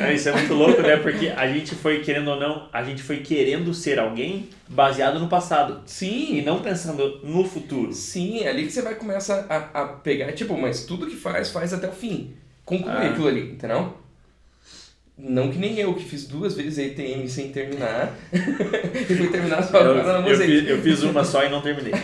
É, 0.00 0.12
isso 0.12 0.28
é 0.28 0.32
muito 0.32 0.52
louco, 0.52 0.82
né? 0.82 0.98
Porque 0.98 1.28
a 1.34 1.46
gente 1.48 1.74
foi, 1.74 2.00
querendo 2.00 2.28
ou 2.30 2.38
não, 2.38 2.68
a 2.70 2.82
gente 2.84 3.02
foi 3.02 3.18
querendo 3.20 3.72
ser 3.72 3.98
alguém 3.98 4.48
baseado 4.68 5.18
no 5.18 5.26
passado. 5.28 5.80
Sim, 5.86 6.36
E 6.36 6.42
não 6.42 6.60
pensando 6.60 7.20
no 7.24 7.44
futuro. 7.44 7.92
Sim, 7.94 8.40
é 8.42 8.48
ali 8.50 8.66
que 8.66 8.72
você 8.72 8.82
vai 8.82 8.94
começar 8.94 9.46
a, 9.48 9.82
a 9.82 9.86
pegar, 9.88 10.32
tipo, 10.32 10.54
mas 10.56 10.84
tudo 10.84 11.06
que 11.06 11.16
faz, 11.16 11.50
faz 11.50 11.72
até 11.72 11.88
o 11.88 11.92
fim. 11.92 12.34
Concluir 12.64 12.92
Ah. 12.94 13.08
aquilo 13.10 13.28
ali, 13.28 13.52
entendeu? 13.52 13.94
Não 15.16 15.50
que 15.50 15.58
nem 15.58 15.78
eu, 15.78 15.94
que 15.94 16.04
fiz 16.04 16.26
duas 16.26 16.54
vezes 16.54 16.76
ETM 16.78 17.28
sem 17.28 17.52
terminar. 17.52 18.16
e 18.32 19.14
fui 19.14 19.28
terminar 19.28 19.62
só 19.62 19.78
Eu, 19.78 19.94
na 20.02 20.28
eu, 20.28 20.36
fiz, 20.36 20.68
eu 20.68 20.82
fiz 20.82 21.02
uma 21.04 21.24
só 21.24 21.44
e 21.44 21.48
não 21.48 21.62
terminei. 21.62 21.92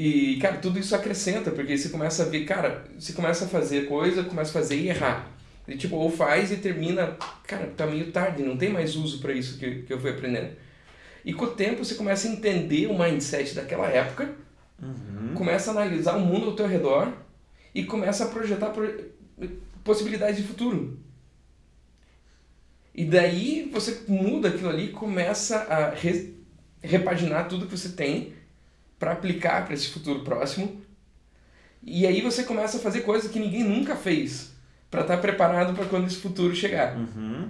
E, 0.00 0.38
cara, 0.40 0.58
tudo 0.58 0.78
isso 0.78 0.94
acrescenta, 0.94 1.50
porque 1.50 1.76
você 1.76 1.88
começa 1.88 2.22
a 2.22 2.26
ver, 2.26 2.44
cara, 2.44 2.84
você 2.96 3.12
começa 3.12 3.46
a 3.46 3.48
fazer 3.48 3.86
coisa, 3.86 4.22
começa 4.22 4.50
a 4.50 4.52
fazer 4.52 4.76
e 4.76 4.88
errar. 4.88 5.28
E, 5.66 5.76
tipo, 5.76 5.96
ou 5.96 6.08
faz 6.08 6.52
e 6.52 6.56
termina, 6.58 7.16
cara, 7.44 7.66
tá 7.76 7.84
meio 7.84 8.12
tarde, 8.12 8.44
não 8.44 8.56
tem 8.56 8.68
mais 8.70 8.94
uso 8.94 9.18
pra 9.18 9.32
isso 9.32 9.58
que, 9.58 9.82
que 9.82 9.92
eu 9.92 9.98
fui 9.98 10.10
aprendendo. 10.10 10.50
E 11.24 11.32
com 11.32 11.46
o 11.46 11.50
tempo 11.50 11.84
você 11.84 11.96
começa 11.96 12.28
a 12.28 12.30
entender 12.30 12.86
o 12.86 12.96
mindset 12.96 13.56
daquela 13.56 13.88
época, 13.88 14.30
começa 15.34 15.72
a 15.72 15.74
analisar 15.74 16.16
o 16.16 16.20
mundo 16.20 16.46
ao 16.46 16.54
teu 16.54 16.68
redor 16.68 17.12
e 17.74 17.82
começa 17.82 18.22
a 18.24 18.28
projetar 18.28 18.68
pro- 18.70 19.04
possibilidades 19.88 20.36
de 20.36 20.46
futuro. 20.46 20.98
E 22.94 23.04
daí 23.06 23.70
você 23.72 24.02
muda 24.06 24.48
aquilo 24.48 24.68
ali, 24.68 24.88
começa 24.88 25.56
a 25.60 25.90
re- 25.90 26.34
repaginar 26.82 27.48
tudo 27.48 27.66
que 27.66 27.76
você 27.76 27.90
tem 27.90 28.34
para 28.98 29.12
aplicar 29.12 29.64
para 29.64 29.72
esse 29.74 29.88
futuro 29.88 30.20
próximo. 30.22 30.82
E 31.82 32.06
aí 32.06 32.20
você 32.20 32.42
começa 32.44 32.76
a 32.76 32.80
fazer 32.80 33.00
coisas 33.00 33.30
que 33.30 33.38
ninguém 33.38 33.64
nunca 33.64 33.96
fez 33.96 34.52
para 34.90 35.00
estar 35.02 35.16
preparado 35.18 35.74
para 35.74 35.86
quando 35.86 36.06
esse 36.06 36.16
futuro 36.16 36.54
chegar. 36.54 36.96
Uhum. 36.98 37.48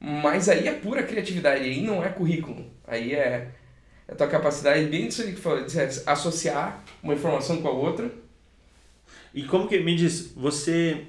Mas 0.00 0.48
aí 0.48 0.66
é 0.66 0.72
pura 0.72 1.02
criatividade, 1.02 1.64
aí 1.64 1.82
não 1.82 2.02
é 2.02 2.08
currículo. 2.08 2.64
Aí 2.86 3.12
é 3.12 3.50
a 4.08 4.14
tua 4.14 4.28
capacidade, 4.28 4.86
bem 4.86 5.08
disso 5.08 5.22
aí 5.22 5.34
que 5.34 5.40
falou, 5.40 5.64
de 5.64 5.78
associar 6.06 6.82
uma 7.02 7.14
informação 7.14 7.60
com 7.60 7.68
a 7.68 7.72
outra. 7.72 8.21
E 9.34 9.42
como 9.44 9.66
que, 9.68 9.78
me 9.80 9.94
diz, 9.96 10.32
você, 10.36 11.06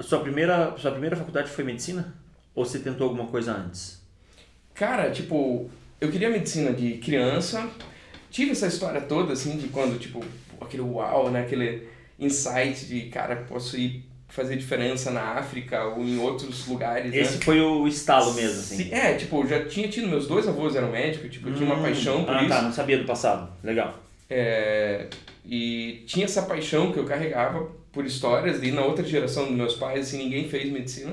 sua 0.00 0.20
primeira, 0.20 0.76
sua 0.78 0.90
primeira 0.92 1.16
faculdade 1.16 1.50
foi 1.50 1.64
medicina? 1.64 2.14
Ou 2.54 2.64
você 2.64 2.78
tentou 2.78 3.08
alguma 3.08 3.26
coisa 3.28 3.52
antes? 3.52 4.00
Cara, 4.74 5.10
tipo, 5.10 5.70
eu 6.00 6.10
queria 6.10 6.28
medicina 6.30 6.72
de 6.72 6.94
criança. 6.98 7.68
Tive 8.30 8.52
essa 8.52 8.66
história 8.66 9.00
toda, 9.00 9.32
assim, 9.32 9.56
de 9.56 9.68
quando, 9.68 9.98
tipo, 9.98 10.22
aquele 10.60 10.82
uau, 10.82 11.30
né? 11.30 11.42
Aquele 11.42 11.88
insight 12.18 12.86
de, 12.86 13.02
cara, 13.08 13.36
posso 13.48 13.76
ir 13.76 14.04
fazer 14.28 14.56
diferença 14.56 15.10
na 15.10 15.22
África 15.38 15.82
ou 15.86 16.04
em 16.04 16.16
outros 16.18 16.66
lugares, 16.68 17.12
Esse 17.12 17.38
né? 17.38 17.44
foi 17.44 17.60
o 17.60 17.88
estalo 17.88 18.32
mesmo, 18.34 18.60
assim. 18.60 18.92
É, 18.92 19.14
tipo, 19.14 19.42
eu 19.42 19.48
já 19.48 19.64
tinha 19.66 19.88
tido, 19.88 20.06
meus 20.06 20.28
dois 20.28 20.46
avós 20.46 20.76
eram 20.76 20.92
médicos, 20.92 21.30
tipo, 21.32 21.48
eu 21.48 21.54
tinha 21.54 21.66
uma 21.66 21.76
Hum, 21.78 21.82
paixão 21.82 22.24
por 22.24 22.34
ah, 22.36 22.40
isso. 22.40 22.48
tá, 22.48 22.62
não 22.62 22.72
sabia 22.72 22.98
do 22.98 23.04
passado. 23.04 23.52
Legal. 23.64 23.98
É, 24.30 25.06
e 25.44 26.04
tinha 26.06 26.24
essa 26.24 26.42
paixão 26.42 26.92
que 26.92 26.98
eu 26.98 27.04
carregava 27.04 27.68
por 27.92 28.06
histórias, 28.06 28.62
e 28.62 28.70
na 28.70 28.82
outra 28.82 29.04
geração 29.04 29.46
dos 29.46 29.54
meus 29.56 29.74
pais, 29.74 30.06
assim, 30.06 30.18
ninguém 30.18 30.48
fez 30.48 30.70
medicina. 30.70 31.12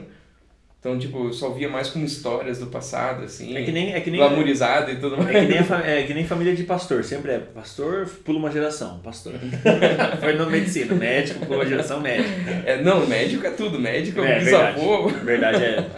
Então, 0.79 0.97
tipo, 0.97 1.25
eu 1.25 1.33
só 1.33 1.49
via 1.49 1.67
mais 1.67 1.89
como 1.89 2.05
histórias 2.05 2.59
do 2.59 2.67
passado, 2.67 3.23
assim, 3.23 3.57
É 3.57 3.63
que 3.63 3.71
nem, 3.71 3.93
é 3.93 3.99
que 3.99 4.11
nem, 4.11 4.19
glamourizado 4.19 4.91
e 4.91 4.95
tudo 4.95 5.17
mais. 5.17 5.35
é 5.35 5.41
que 5.41 5.47
nem, 5.47 5.57
a 5.57 5.87
é 5.89 6.03
que 6.03 6.13
nem 6.13 6.25
família 6.25 6.55
de 6.55 6.63
pastor. 6.63 7.03
Sempre 7.03 7.31
é 7.31 7.39
pastor, 7.39 8.07
pula 8.23 8.37
uma 8.37 8.51
geração, 8.51 8.99
pastor. 8.99 9.33
foi 10.21 10.33
na 10.35 10.45
medicina, 10.45 10.93
médico, 10.93 11.45
pula 11.45 11.59
uma 11.59 11.65
geração, 11.65 11.99
médico. 11.99 12.29
É, 12.63 12.81
não, 12.81 13.07
médico 13.07 13.45
é 13.47 13.49
tudo, 13.49 13.79
médico 13.79 14.21
é 14.21 14.33
É, 14.33 14.39
bisavô. 14.39 15.07
Verdade 15.09 15.63
é. 15.63 15.89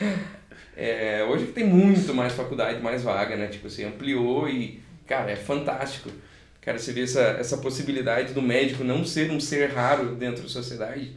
É, 0.80 1.24
hoje 1.28 1.46
que 1.46 1.52
tem 1.52 1.64
muito 1.64 2.14
mais 2.14 2.32
faculdade, 2.34 2.80
mais 2.80 3.02
vaga, 3.02 3.34
né? 3.34 3.48
Tipo 3.48 3.66
assim, 3.66 3.84
ampliou 3.84 4.48
e, 4.48 4.80
cara, 5.08 5.32
é 5.32 5.34
fantástico. 5.34 6.08
Cara, 6.68 6.78
você 6.78 6.92
vê 6.92 7.04
essa, 7.04 7.22
essa 7.40 7.56
possibilidade 7.56 8.34
do 8.34 8.42
médico 8.42 8.84
não 8.84 9.02
ser 9.02 9.30
um 9.30 9.40
ser 9.40 9.70
raro 9.70 10.14
dentro 10.16 10.42
da 10.42 10.50
sociedade. 10.50 11.16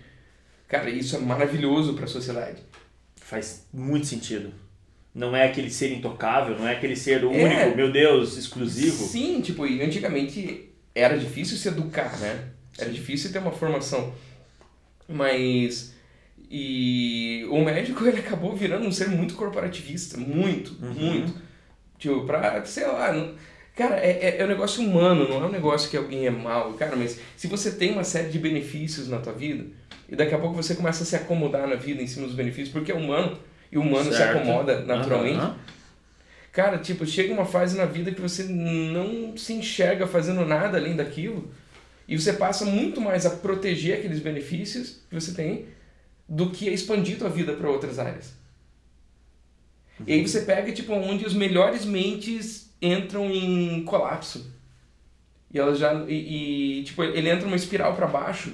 Cara, 0.66 0.90
isso 0.90 1.14
é 1.14 1.20
maravilhoso 1.20 1.94
para 1.94 2.06
a 2.06 2.08
sociedade. 2.08 2.62
Faz 3.18 3.68
muito 3.74 4.08
sentido. 4.08 4.54
Não 5.14 5.36
é 5.36 5.46
aquele 5.46 5.70
ser 5.70 5.92
intocável, 5.92 6.58
não 6.58 6.66
é 6.66 6.72
aquele 6.72 6.96
ser 6.96 7.26
único, 7.26 7.44
É. 7.44 7.76
meu 7.76 7.92
Deus, 7.92 8.38
exclusivo. 8.38 9.04
Sim, 9.04 9.42
tipo, 9.42 9.68
e 9.68 9.82
antigamente 9.82 10.70
era 10.96 11.18
difícil 11.18 11.58
se 11.58 11.68
educar, 11.68 12.18
né? 12.20 12.46
Era 12.78 12.90
difícil 12.90 13.30
ter 13.34 13.40
uma 13.40 13.52
formação. 13.52 14.14
Mas. 15.06 15.94
E 16.50 17.46
o 17.52 17.62
médico 17.62 18.06
ele 18.08 18.20
acabou 18.22 18.56
virando 18.56 18.88
um 18.88 18.92
ser 18.92 19.10
muito 19.10 19.34
corporativista. 19.34 20.18
Muito, 20.18 20.82
muito. 20.82 21.34
Tipo, 22.00 22.26
pra, 22.26 22.64
sei 22.64 22.88
lá. 22.88 23.12
Cara, 23.82 23.96
é, 23.96 24.12
é, 24.12 24.38
é 24.38 24.46
um 24.46 24.48
negócio 24.48 24.84
humano, 24.84 25.28
não 25.28 25.44
é 25.44 25.48
um 25.48 25.52
negócio 25.52 25.90
que 25.90 25.98
alguém 25.98 26.28
é 26.28 26.30
mal. 26.30 26.72
Cara, 26.74 26.96
mas 26.96 27.20
se 27.36 27.48
você 27.48 27.72
tem 27.72 27.94
uma 27.94 28.04
série 28.04 28.30
de 28.30 28.38
benefícios 28.38 29.08
na 29.08 29.18
tua 29.18 29.34
vida, 29.34 29.66
e 30.08 30.16
daqui 30.16 30.36
a 30.36 30.38
pouco 30.38 30.56
você 30.56 30.76
começa 30.76 31.02
a 31.02 31.06
se 31.06 31.16
acomodar 31.16 31.68
na 31.68 31.76
vida 31.76 32.00
em 32.00 32.06
cima 32.06 32.28
dos 32.28 32.36
benefícios, 32.36 32.70
porque 32.70 32.92
é 32.92 32.96
humano, 32.96 33.40
e 33.72 33.80
o 33.80 33.82
humano 33.82 34.12
se 34.12 34.18
Certo. 34.20 34.38
acomoda 34.38 34.82
naturalmente. 34.82 35.40
Aham. 35.40 35.58
Cara, 36.52 36.78
tipo, 36.78 37.08
chega 37.08 37.34
uma 37.34 37.46
fase 37.46 37.76
na 37.76 37.86
vida 37.86 38.12
que 38.12 38.22
você 38.22 38.44
não 38.44 39.36
se 39.36 39.54
enxerga 39.54 40.06
fazendo 40.06 40.46
nada 40.46 40.78
além 40.78 40.96
daquilo. 40.96 41.52
E 42.08 42.20
você 42.20 42.34
passa 42.34 42.66
muito 42.66 43.02
mais 43.02 43.26
a 43.26 43.32
proteger 43.32 43.98
aqueles 43.98 44.20
benefícios 44.20 45.00
que 45.10 45.16
você 45.16 45.34
tem 45.34 45.66
do 46.30 46.52
que 46.52 46.70
a 46.70 46.72
expandir 46.72 47.18
tua 47.18 47.30
vida 47.30 47.54
para 47.54 47.68
outras 47.68 47.98
áreas. 47.98 48.34
E 50.06 50.14
aí 50.14 50.22
você 50.22 50.42
pega, 50.42 50.72
tipo, 50.72 50.94
onde 50.94 51.26
os 51.26 51.34
melhores 51.34 51.84
mentes 51.84 52.71
entram 52.82 53.30
em 53.30 53.84
colapso. 53.84 54.52
E 55.54 55.60
elas 55.60 55.78
já. 55.78 55.94
E, 56.08 56.80
e, 56.80 56.84
tipo, 56.84 57.04
ele 57.04 57.30
entra 57.30 57.46
numa 57.46 57.56
espiral 57.56 57.96
para 57.96 58.08
baixo, 58.08 58.54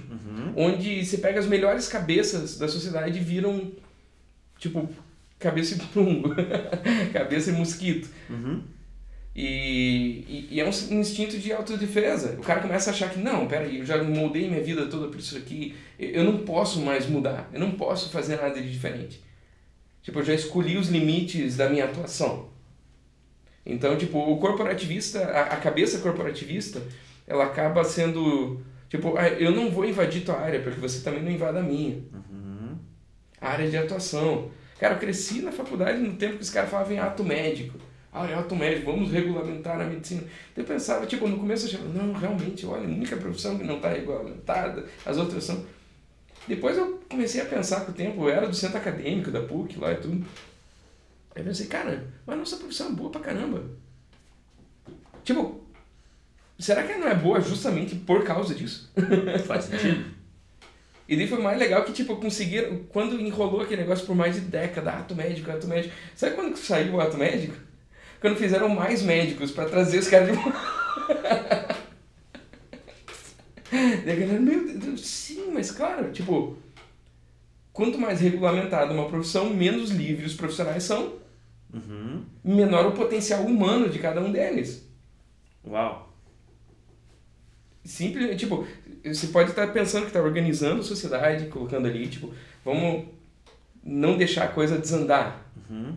onde 0.55 1.05
você 1.05 1.19
pega 1.19 1.39
as 1.39 1.45
melhores 1.45 1.87
cabeças 1.87 2.57
da 2.57 2.67
sociedade 2.67 3.17
e 3.17 3.21
viram, 3.21 3.71
tipo, 4.57 4.89
cabeça 5.37 5.75
e 5.75 5.77
prungo, 5.77 6.33
cabeça 7.13 7.51
e 7.51 7.53
mosquito. 7.53 8.09
Uhum. 8.29 8.63
E, 9.35 10.25
e, 10.27 10.47
e 10.51 10.59
é 10.59 10.65
um 10.65 10.99
instinto 10.99 11.37
de 11.37 11.53
autodefesa. 11.53 12.35
O 12.39 12.41
cara 12.41 12.59
começa 12.59 12.89
a 12.89 12.93
achar 12.93 13.11
que, 13.11 13.19
não, 13.19 13.47
peraí, 13.47 13.77
eu 13.77 13.85
já 13.85 14.03
moldei 14.03 14.49
minha 14.49 14.63
vida 14.63 14.87
toda 14.87 15.07
por 15.07 15.19
isso 15.19 15.37
aqui, 15.37 15.75
eu 15.99 16.09
eu 16.09 16.23
não 16.23 16.39
posso 16.39 16.81
mais 16.81 17.07
mudar, 17.07 17.47
eu 17.53 17.59
não 17.59 17.71
posso 17.71 18.09
fazer 18.09 18.37
nada 18.37 18.59
de 18.59 18.71
diferente. 18.71 19.21
Tipo, 20.01 20.19
eu 20.19 20.25
já 20.25 20.33
escolhi 20.33 20.77
os 20.77 20.89
limites 20.89 21.55
da 21.55 21.69
minha 21.69 21.85
atuação. 21.85 22.49
Então, 23.69 23.97
tipo, 23.97 24.17
o 24.17 24.37
corporativista, 24.37 25.25
a, 25.25 25.41
a 25.41 25.57
cabeça 25.57 25.99
corporativista, 25.99 26.81
ela 27.27 27.43
acaba 27.43 27.83
sendo, 27.83 28.61
tipo, 28.89 29.17
ah, 29.17 29.27
eu 29.27 29.51
não 29.51 29.69
vou 29.69 29.83
invadir 29.83 30.23
tua 30.23 30.39
área, 30.39 30.61
porque 30.61 30.79
você 30.79 31.03
também 31.03 31.21
não 31.21 31.29
invada 31.29 31.59
a 31.59 31.63
minha. 31.63 32.01
A 33.41 33.49
área 33.49 33.69
de 33.69 33.77
atuação. 33.77 34.49
Cara, 34.79 34.93
eu 34.93 34.99
cresci 34.99 35.41
na 35.41 35.51
faculdade 35.51 35.99
no 35.99 36.13
tempo 36.13 36.37
que 36.37 36.43
os 36.43 36.49
caras 36.49 36.69
falavam 36.69 36.93
em 36.93 36.99
ato 36.99 37.25
médico. 37.25 37.77
Ah, 38.13 38.25
é 38.25 38.33
ato 38.33 38.55
médico, 38.55 38.89
vamos 38.89 39.11
regulamentar 39.11 39.81
a 39.81 39.83
medicina. 39.83 40.23
Então 40.53 40.63
eu 40.63 40.67
pensava, 40.67 41.05
tipo, 41.05 41.27
no 41.27 41.37
começo 41.37 41.65
eu 41.65 41.69
achava, 41.69 41.89
não, 41.89 42.13
realmente, 42.13 42.65
olha, 42.65 42.87
a 42.87 42.89
única 42.89 43.17
profissão 43.17 43.57
que 43.57 43.65
não 43.65 43.75
está 43.75 43.89
regulamentada, 43.89 44.85
as 45.05 45.17
outras 45.17 45.43
são. 45.43 45.65
Depois 46.47 46.77
eu 46.77 47.01
comecei 47.09 47.41
a 47.41 47.45
pensar 47.45 47.81
com 47.81 47.91
o 47.91 47.93
tempo, 47.93 48.23
eu 48.23 48.29
era 48.29 48.47
do 48.47 48.55
centro 48.55 48.77
acadêmico, 48.77 49.29
da 49.29 49.41
PUC 49.41 49.77
lá 49.77 49.91
e 49.91 49.97
tudo. 49.97 50.25
Aí 51.37 51.41
eu 51.41 51.45
pensei, 51.45 51.67
cara, 51.67 52.03
mas 52.25 52.35
nossa 52.35 52.57
profissão 52.57 52.87
é 52.87 52.91
boa 52.93 53.11
pra 53.11 53.21
caramba. 53.21 53.63
Tipo, 55.23 55.63
será 56.57 56.81
que 56.81 56.95
não 56.95 57.07
é 57.07 57.13
boa 57.13 57.39
justamente 57.39 57.93
por 57.93 58.23
causa 58.23 58.55
disso? 58.55 58.91
Faz 59.45 59.65
sentido. 59.65 60.15
E 61.07 61.15
daí 61.15 61.27
foi 61.27 61.39
mais 61.39 61.59
legal 61.59 61.83
que, 61.83 61.93
tipo, 61.93 62.15
conseguiram. 62.15 62.79
Quando 62.89 63.21
enrolou 63.21 63.61
aquele 63.61 63.83
negócio 63.83 64.03
por 64.03 64.15
mais 64.15 64.33
de 64.33 64.41
década, 64.41 64.93
ato 64.93 65.13
médico, 65.13 65.51
ato 65.51 65.67
médico. 65.67 65.93
Sabe 66.15 66.33
quando 66.33 66.53
que 66.53 66.59
saiu 66.59 66.95
o 66.95 66.99
ato 66.99 67.17
médico? 67.17 67.53
Quando 68.19 68.35
fizeram 68.35 68.67
mais 68.69 69.03
médicos 69.03 69.51
pra 69.51 69.65
trazer 69.65 69.99
os 69.99 70.07
caras 70.07 70.29
de 70.29 70.33
volta. 70.33 70.57
Daí 73.69 74.11
a 74.11 74.15
galera, 74.15 74.39
meu 74.39 74.75
Deus, 74.75 75.05
sim, 75.05 75.51
mas 75.53 75.69
claro, 75.69 76.11
tipo. 76.11 76.57
Quanto 77.71 77.99
mais 77.99 78.19
regulamentada 78.21 78.91
uma 78.91 79.07
profissão, 79.07 79.51
menos 79.51 79.91
livres 79.91 80.31
os 80.31 80.37
profissionais 80.37 80.81
são, 80.81 81.26
Uhum. 81.73 82.23
menor 82.43 82.87
o 82.87 82.91
potencial 82.93 83.41
humano 83.43 83.89
de 83.89 83.99
cada 83.99 84.21
um 84.21 84.31
deles. 84.31 84.87
Uau. 85.65 86.13
simplesmente, 87.83 88.37
tipo, 88.39 88.65
você 89.05 89.27
pode 89.27 89.49
estar 89.51 89.67
pensando 89.71 90.01
que 90.03 90.07
está 90.07 90.21
organizando 90.21 90.81
a 90.81 90.83
sociedade, 90.83 91.47
colocando 91.47 91.87
ali, 91.87 92.07
tipo, 92.07 92.33
vamos 92.63 93.05
não 93.83 94.17
deixar 94.17 94.43
a 94.45 94.47
coisa 94.49 94.77
desandar. 94.77 95.45
Uhum. 95.69 95.95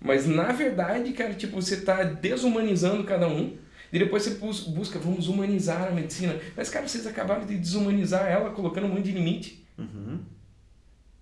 Mas 0.00 0.26
na 0.26 0.52
verdade, 0.52 1.12
cara, 1.12 1.34
tipo, 1.34 1.60
você 1.60 1.74
está 1.74 2.02
desumanizando 2.04 3.02
cada 3.04 3.26
um. 3.26 3.56
E 3.92 3.98
depois 3.98 4.22
você 4.24 4.34
bus- 4.34 4.64
busca, 4.66 4.98
vamos 4.98 5.28
humanizar 5.28 5.88
a 5.88 5.90
medicina. 5.90 6.36
Mas, 6.56 6.68
cara, 6.68 6.86
vocês 6.86 7.06
acabaram 7.06 7.46
de 7.46 7.56
desumanizar 7.56 8.26
ela, 8.26 8.50
colocando 8.50 8.86
um 8.86 8.90
monte 8.90 9.04
de 9.04 9.12
limite. 9.12 9.64
Uhum. 9.78 10.18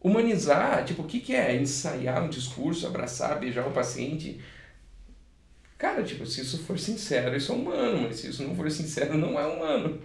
Humanizar, 0.03 0.85
tipo, 0.85 1.03
o 1.03 1.07
que, 1.07 1.21
que 1.21 1.35
é? 1.35 1.55
Ensaiar 1.55 2.25
um 2.25 2.29
discurso, 2.29 2.87
abraçar, 2.87 3.39
beijar 3.39 3.67
o 3.67 3.73
paciente. 3.73 4.41
Cara, 5.79 6.03
tipo, 6.03 6.27
se 6.27 6.41
isso 6.41 6.65
for 6.65 6.79
sincero, 6.79 7.37
isso 7.37 7.53
é 7.53 7.55
humano, 7.55 8.03
mas 8.03 8.17
se 8.17 8.29
isso 8.29 8.43
não 8.43 8.55
for 8.55 8.71
sincero, 8.71 9.17
não 9.17 9.39
é 9.39 9.47
humano. 9.47 10.01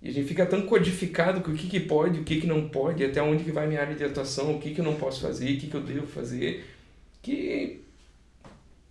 E 0.00 0.08
a 0.08 0.12
gente 0.12 0.28
fica 0.28 0.46
tão 0.46 0.62
codificado 0.62 1.40
com 1.40 1.50
o 1.50 1.54
que, 1.54 1.68
que 1.68 1.80
pode, 1.80 2.20
o 2.20 2.24
que, 2.24 2.40
que 2.40 2.46
não 2.46 2.68
pode, 2.68 3.04
até 3.04 3.20
onde 3.20 3.42
que 3.42 3.50
vai 3.50 3.66
minha 3.66 3.80
área 3.80 3.96
de 3.96 4.04
atuação, 4.04 4.54
o 4.54 4.60
que, 4.60 4.72
que 4.72 4.80
eu 4.80 4.84
não 4.84 4.94
posso 4.94 5.20
fazer, 5.20 5.56
o 5.56 5.58
que, 5.58 5.66
que 5.66 5.74
eu 5.74 5.82
devo 5.82 6.06
fazer, 6.06 6.64
que 7.20 7.82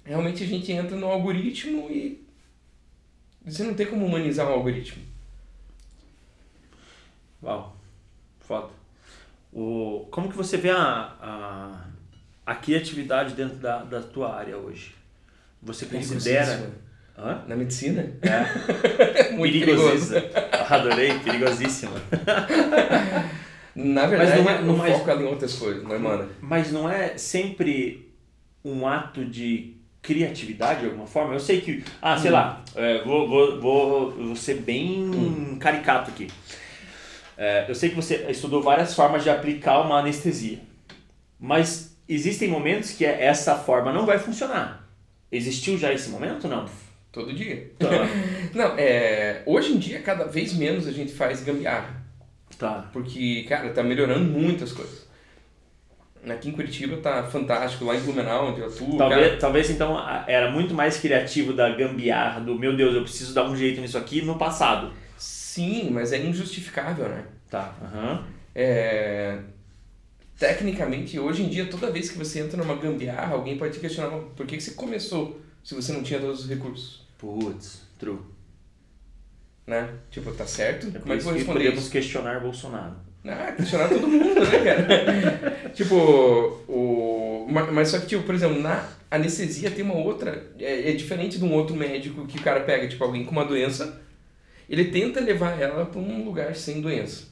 realmente 0.04 0.44
a 0.44 0.48
gente 0.48 0.72
entra 0.72 0.98
no 0.98 1.08
algoritmo 1.08 1.89
e 1.89 2.25
você 3.46 3.63
não 3.63 3.74
tem 3.74 3.86
como 3.86 4.06
humanizar 4.06 4.50
um 4.50 4.54
algoritmo. 4.54 5.01
Uau, 7.42 7.75
foda. 8.39 8.76
O, 9.60 10.08
como 10.12 10.30
que 10.30 10.38
você 10.38 10.56
vê 10.56 10.70
a, 10.70 11.14
a, 11.20 11.82
a 12.46 12.54
criatividade 12.54 13.34
dentro 13.34 13.56
da, 13.58 13.80
da 13.80 14.02
tua 14.02 14.36
área 14.36 14.56
hoje? 14.56 14.94
Você 15.64 15.88
considera... 15.88 16.46
Perigosíssimo. 16.46 16.88
Hã? 17.18 17.42
Na 17.48 17.56
medicina? 17.56 18.12
É, 18.22 19.32
Muito 19.34 19.58
perigosíssima. 19.60 20.22
Adorei, 20.70 21.18
perigosíssima. 21.18 21.94
Na 23.74 24.06
verdade, 24.06 24.42
não 24.44 24.50
é- 24.52 24.62
não 24.62 24.78
eu 24.78 24.86
é- 24.86 24.94
foco 25.00 25.10
em 25.12 25.24
outras 25.26 25.54
coisas, 25.56 25.82
mas, 25.84 26.00
mano, 26.02 26.30
Mas 26.40 26.72
não 26.72 26.88
é 26.88 27.18
sempre 27.18 28.12
um 28.64 28.88
ato 28.88 29.26
de 29.26 29.76
criatividade 30.04 30.82
de 30.82 30.86
alguma 30.88 31.08
forma? 31.08 31.34
Eu 31.34 31.40
sei 31.40 31.62
que, 31.62 31.84
ah, 32.00 32.16
sei 32.18 32.30
Hum. 32.30 32.34
lá, 32.34 32.64
é, 32.76 33.04
vou, 33.04 33.28
vou, 33.28 33.60
vou, 33.62 34.12
vou 34.12 34.36
ser 34.36 34.56
bem 34.62 35.00
Hum. 35.10 35.58
caricato 35.60 36.12
aqui. 36.12 36.28
É, 37.38 37.65
eu 37.70 37.75
sei 37.75 37.89
que 37.89 37.96
você 37.96 38.25
estudou 38.29 38.63
várias 38.63 38.96
formas 38.96 39.24
de 39.24 39.29
aplicar 39.29 39.82
uma 39.82 40.00
anestesia, 40.00 40.60
mas 41.39 41.96
existem 42.10 42.48
momentos 42.48 42.91
que 42.91 43.06
essa 43.06 43.56
forma 43.56 43.94
não 43.94 44.08
vai 44.08 44.17
funcionar. 44.17 44.89
Existiu 45.32 45.77
já 45.77 45.94
esse 45.94 46.10
momento? 46.10 46.48
Não. 46.48 46.65
todo 47.12 47.32
dia. 47.34 47.72
Tá. 47.77 47.89
Não, 48.53 48.75
é, 48.77 49.44
hoje 49.46 49.74
em 49.74 49.77
dia, 49.77 50.01
cada 50.01 50.25
vez 50.25 50.53
menos 50.53 50.88
a 50.88 50.91
gente 50.91 51.12
faz 51.12 51.44
gambiarra, 51.44 52.01
tá. 52.58 52.89
porque, 52.94 53.46
cara, 53.48 53.70
tá 53.70 53.84
melhorando 53.84 54.24
muitas 54.24 54.72
coisas. 54.72 55.06
Aqui 56.27 56.50
em 56.50 56.51
Curitiba 56.51 56.98
tá 56.98 57.24
fantástico, 57.24 57.86
lá 57.86 57.96
em 57.96 58.01
Blumenau, 58.01 58.50
onde 58.50 58.62
eu 58.62 58.67
atuo, 58.67 58.98
Talvez, 58.98 59.27
cara, 59.27 59.38
talvez 59.38 59.70
então 59.70 59.98
era 60.27 60.51
muito 60.51 60.74
mais 60.74 60.98
criativo 60.98 61.53
da 61.53 61.70
gambiarra, 61.70 62.39
do 62.41 62.56
meu 62.56 62.75
Deus, 62.75 62.96
eu 62.96 63.03
preciso 63.03 63.34
dar 63.34 63.46
um 63.46 63.56
jeito 63.56 63.79
nisso 63.79 63.98
aqui 63.98 64.22
no 64.22 64.38
passado. 64.38 64.91
Sim, 65.58 65.90
mas 65.92 66.14
é 66.14 66.18
injustificável, 66.20 67.10
né? 67.10 67.26
Tá. 67.50 67.76
Aham. 67.84 68.24
É, 68.56 69.38
Tecnicamente, 70.40 71.20
hoje 71.20 71.42
em 71.44 71.50
dia, 71.50 71.66
toda 71.66 71.90
vez 71.92 72.12
que 72.12 72.18
você 72.18 72.40
entra 72.42 72.58
numa 72.58 72.76
gambiarra, 72.76 73.34
alguém 73.34 73.58
pode 73.58 73.74
te 73.74 73.80
questionar 73.80 74.12
por 74.36 74.46
que 74.46 74.60
você 74.62 74.72
começou 74.72 75.42
se 75.64 75.74
você 75.74 75.92
não 75.92 76.04
tinha 76.04 76.20
todos 76.20 76.42
os 76.42 76.50
recursos, 76.50 77.02
Putz, 77.18 77.82
true. 78.00 78.20
né? 79.66 79.90
Tipo, 80.12 80.32
tá 80.32 80.46
certo? 80.46 80.88
É 80.96 81.00
Como 81.00 81.14
é 81.14 81.18
que 81.18 81.24
vou 81.24 81.34
responder 81.34 81.60
podemos 81.60 81.82
isso? 81.84 81.92
questionar 81.92 82.40
Bolsonaro. 82.40 82.96
Ah, 83.26 83.52
questionar 83.52 83.90
todo 83.90 84.08
mundo, 84.08 84.36
né, 84.40 84.64
cara? 84.64 85.70
tipo, 85.74 85.96
o... 86.68 87.48
ma- 87.50 87.72
Mas 87.72 87.90
só 87.90 88.00
que, 88.00 88.06
tipo, 88.06 88.24
por 88.24 88.36
exemplo, 88.36 88.62
na 88.62 88.88
anestesia 89.10 89.72
tem 89.72 89.84
uma 89.84 89.96
outra... 89.96 90.52
É, 90.60 90.92
é 90.92 90.94
diferente 90.94 91.38
de 91.40 91.44
um 91.44 91.52
outro 91.54 91.76
médico 91.76 92.26
que 92.28 92.38
o 92.38 92.42
cara 92.42 92.60
pega, 92.62 92.88
tipo, 92.88 93.04
alguém 93.04 93.26
com 93.26 93.32
uma 93.32 93.44
doença, 93.44 94.00
ele 94.70 94.86
tenta 94.86 95.20
levar 95.20 95.60
ela 95.60 95.86
para 95.86 96.00
um 96.00 96.24
lugar 96.24 96.56
sem 96.56 96.82
doença. 96.82 97.26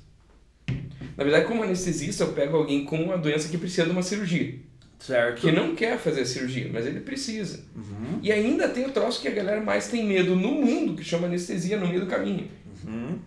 Na 1.18 1.24
verdade, 1.24 1.46
como 1.46 1.64
anestesista, 1.64 2.24
eu 2.24 2.34
pego 2.34 2.58
alguém 2.58 2.84
com 2.84 2.98
uma 2.98 3.18
doença 3.18 3.50
que 3.50 3.58
precisa 3.58 3.86
de 3.86 3.92
uma 3.92 4.04
cirurgia. 4.04 4.56
Certo. 5.00 5.42
Que 5.42 5.52
não 5.52 5.76
quer 5.76 5.98
fazer 5.98 6.22
a 6.22 6.26
cirurgia, 6.26 6.70
mas 6.72 6.86
ele 6.86 7.00
precisa. 7.00 7.64
Uhum. 7.76 8.20
E 8.22 8.32
ainda 8.32 8.68
tem 8.68 8.86
o 8.86 8.92
troço 8.92 9.22
que 9.22 9.28
a 9.28 9.32
galera 9.32 9.62
mais 9.62 9.88
tem 9.88 10.06
medo 10.06 10.36
no 10.36 10.52
mundo, 10.52 10.96
que 10.96 11.04
chama 11.04 11.28
anestesia 11.28 11.78
no 11.78 11.88
meio 11.88 12.02
do 12.02 12.08
caminho. 12.08 12.50
Uhum. 12.84 13.20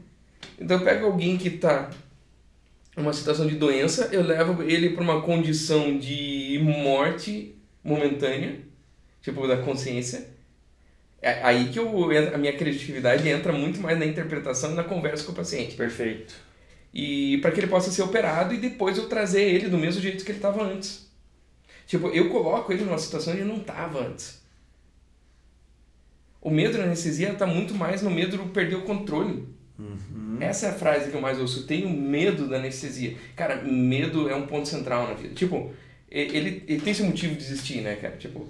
Então 0.59 0.79
eu 0.79 0.85
pego 0.85 1.07
alguém 1.07 1.37
que 1.37 1.49
está 1.49 1.91
numa 2.97 3.13
situação 3.13 3.47
de 3.47 3.55
doença, 3.55 4.09
eu 4.11 4.23
levo 4.23 4.63
ele 4.63 4.91
para 4.91 5.05
uma 5.05 5.23
condição 5.23 5.97
de 5.99 6.61
morte 6.63 7.55
momentânea, 7.85 8.57
tipo 9.23 9.47
da 9.47 9.59
consciência. 9.59 10.27
É 11.21 11.43
aí 11.43 11.69
que 11.69 11.79
eu, 11.79 12.11
a 12.33 12.39
minha 12.39 12.57
criatividade 12.57 13.29
entra 13.29 13.53
muito 13.53 13.81
mais 13.81 13.99
na 13.99 14.07
interpretação 14.07 14.73
e 14.73 14.75
na 14.75 14.85
conversa 14.85 15.25
com 15.25 15.33
o 15.33 15.35
paciente. 15.35 15.75
Perfeito. 15.75 16.35
E 16.95 17.39
para 17.39 17.51
que 17.51 17.61
ele 17.61 17.67
possa 17.67 17.91
ser 17.91 18.03
operado 18.03 18.55
e 18.55 18.59
depois 18.59 18.97
eu 18.97 19.09
trazer 19.09 19.43
ele 19.43 19.69
do 19.69 19.79
mesmo 19.79 20.01
jeito 20.01 20.25
que 20.25 20.31
ele 20.31 20.39
estava 20.39 20.63
antes. 20.63 21.09
Tipo, 21.87 22.09
eu 22.09 22.29
coloco 22.29 22.73
ele 22.73 22.85
numa 22.85 22.99
situação 22.99 23.35
que 23.35 23.41
ele 23.41 23.49
não 23.49 23.59
estava 23.59 24.07
antes. 24.07 24.43
O 26.41 26.51
medo 26.51 26.79
na 26.79 26.85
anestesia 26.85 27.33
está 27.33 27.47
muito 27.47 27.75
mais 27.75 28.01
no 28.01 28.11
medo 28.11 28.39
de 28.39 28.49
perder 28.51 28.77
o 28.77 28.83
controle. 28.83 29.49
Uhum. 29.79 30.37
Essa 30.41 30.67
é 30.67 30.71
a 30.71 30.75
frase 30.75 31.11
que 31.11 31.17
eu 31.17 31.21
mais 31.21 31.39
ouço. 31.39 31.67
Tenho 31.67 31.89
medo 31.91 32.47
da 32.47 32.57
anestesia. 32.57 33.17
Cara, 33.35 33.63
medo 33.63 34.29
é 34.29 34.35
um 34.35 34.47
ponto 34.47 34.69
central 34.69 35.09
na 35.09 35.15
vida. 35.15 35.35
Tipo, 35.35 35.73
ele, 36.11 36.65
ele 36.67 36.81
tem 36.81 36.93
esse 36.93 37.03
motivo 37.03 37.35
de 37.35 37.43
existir, 37.43 37.81
né, 37.81 37.97
cara? 37.97 38.17
Tipo, 38.17 38.49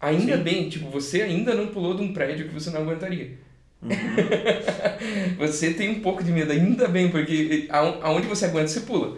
ainda 0.00 0.36
Sim. 0.36 0.42
bem, 0.42 0.68
tipo, 0.68 0.90
você 0.90 1.22
ainda 1.22 1.54
não 1.54 1.68
pulou 1.68 1.94
de 1.94 2.02
um 2.02 2.12
prédio 2.12 2.48
que 2.48 2.54
você 2.54 2.70
não 2.70 2.82
aguentaria. 2.82 3.38
você 5.38 5.72
tem 5.74 5.90
um 5.90 6.00
pouco 6.00 6.22
de 6.22 6.32
medo, 6.32 6.50
ainda 6.52 6.88
bem, 6.88 7.10
porque 7.10 7.66
aon- 7.70 7.98
aonde 8.02 8.26
você 8.26 8.46
aguenta, 8.46 8.68
você 8.68 8.80
pula. 8.80 9.16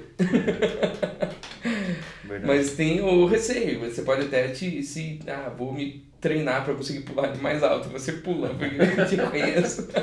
Verdade. 2.22 2.46
Mas 2.46 2.74
tem 2.74 3.00
o 3.00 3.26
receio. 3.26 3.80
Você 3.80 4.02
pode 4.02 4.22
até 4.26 4.48
te, 4.48 4.82
se, 4.82 5.18
ah, 5.26 5.50
vou 5.56 5.72
me 5.72 6.04
treinar 6.20 6.64
para 6.64 6.74
conseguir 6.74 7.00
pular 7.00 7.28
de 7.32 7.40
mais 7.40 7.62
alto. 7.62 7.88
Você 7.90 8.12
pula, 8.14 8.50
porque 8.54 8.76
eu 8.76 9.06
te 9.06 9.16
conheço. 9.16 9.88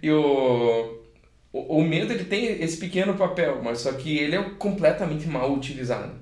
E 0.00 0.12
o, 0.12 1.02
o, 1.52 1.78
o 1.78 1.82
medo, 1.84 2.12
ele 2.12 2.24
tem 2.24 2.62
esse 2.62 2.76
pequeno 2.76 3.14
papel, 3.16 3.60
mas 3.64 3.80
só 3.80 3.92
que 3.92 4.16
ele 4.16 4.36
é 4.36 4.42
completamente 4.58 5.26
mal 5.26 5.52
utilizado. 5.52 6.14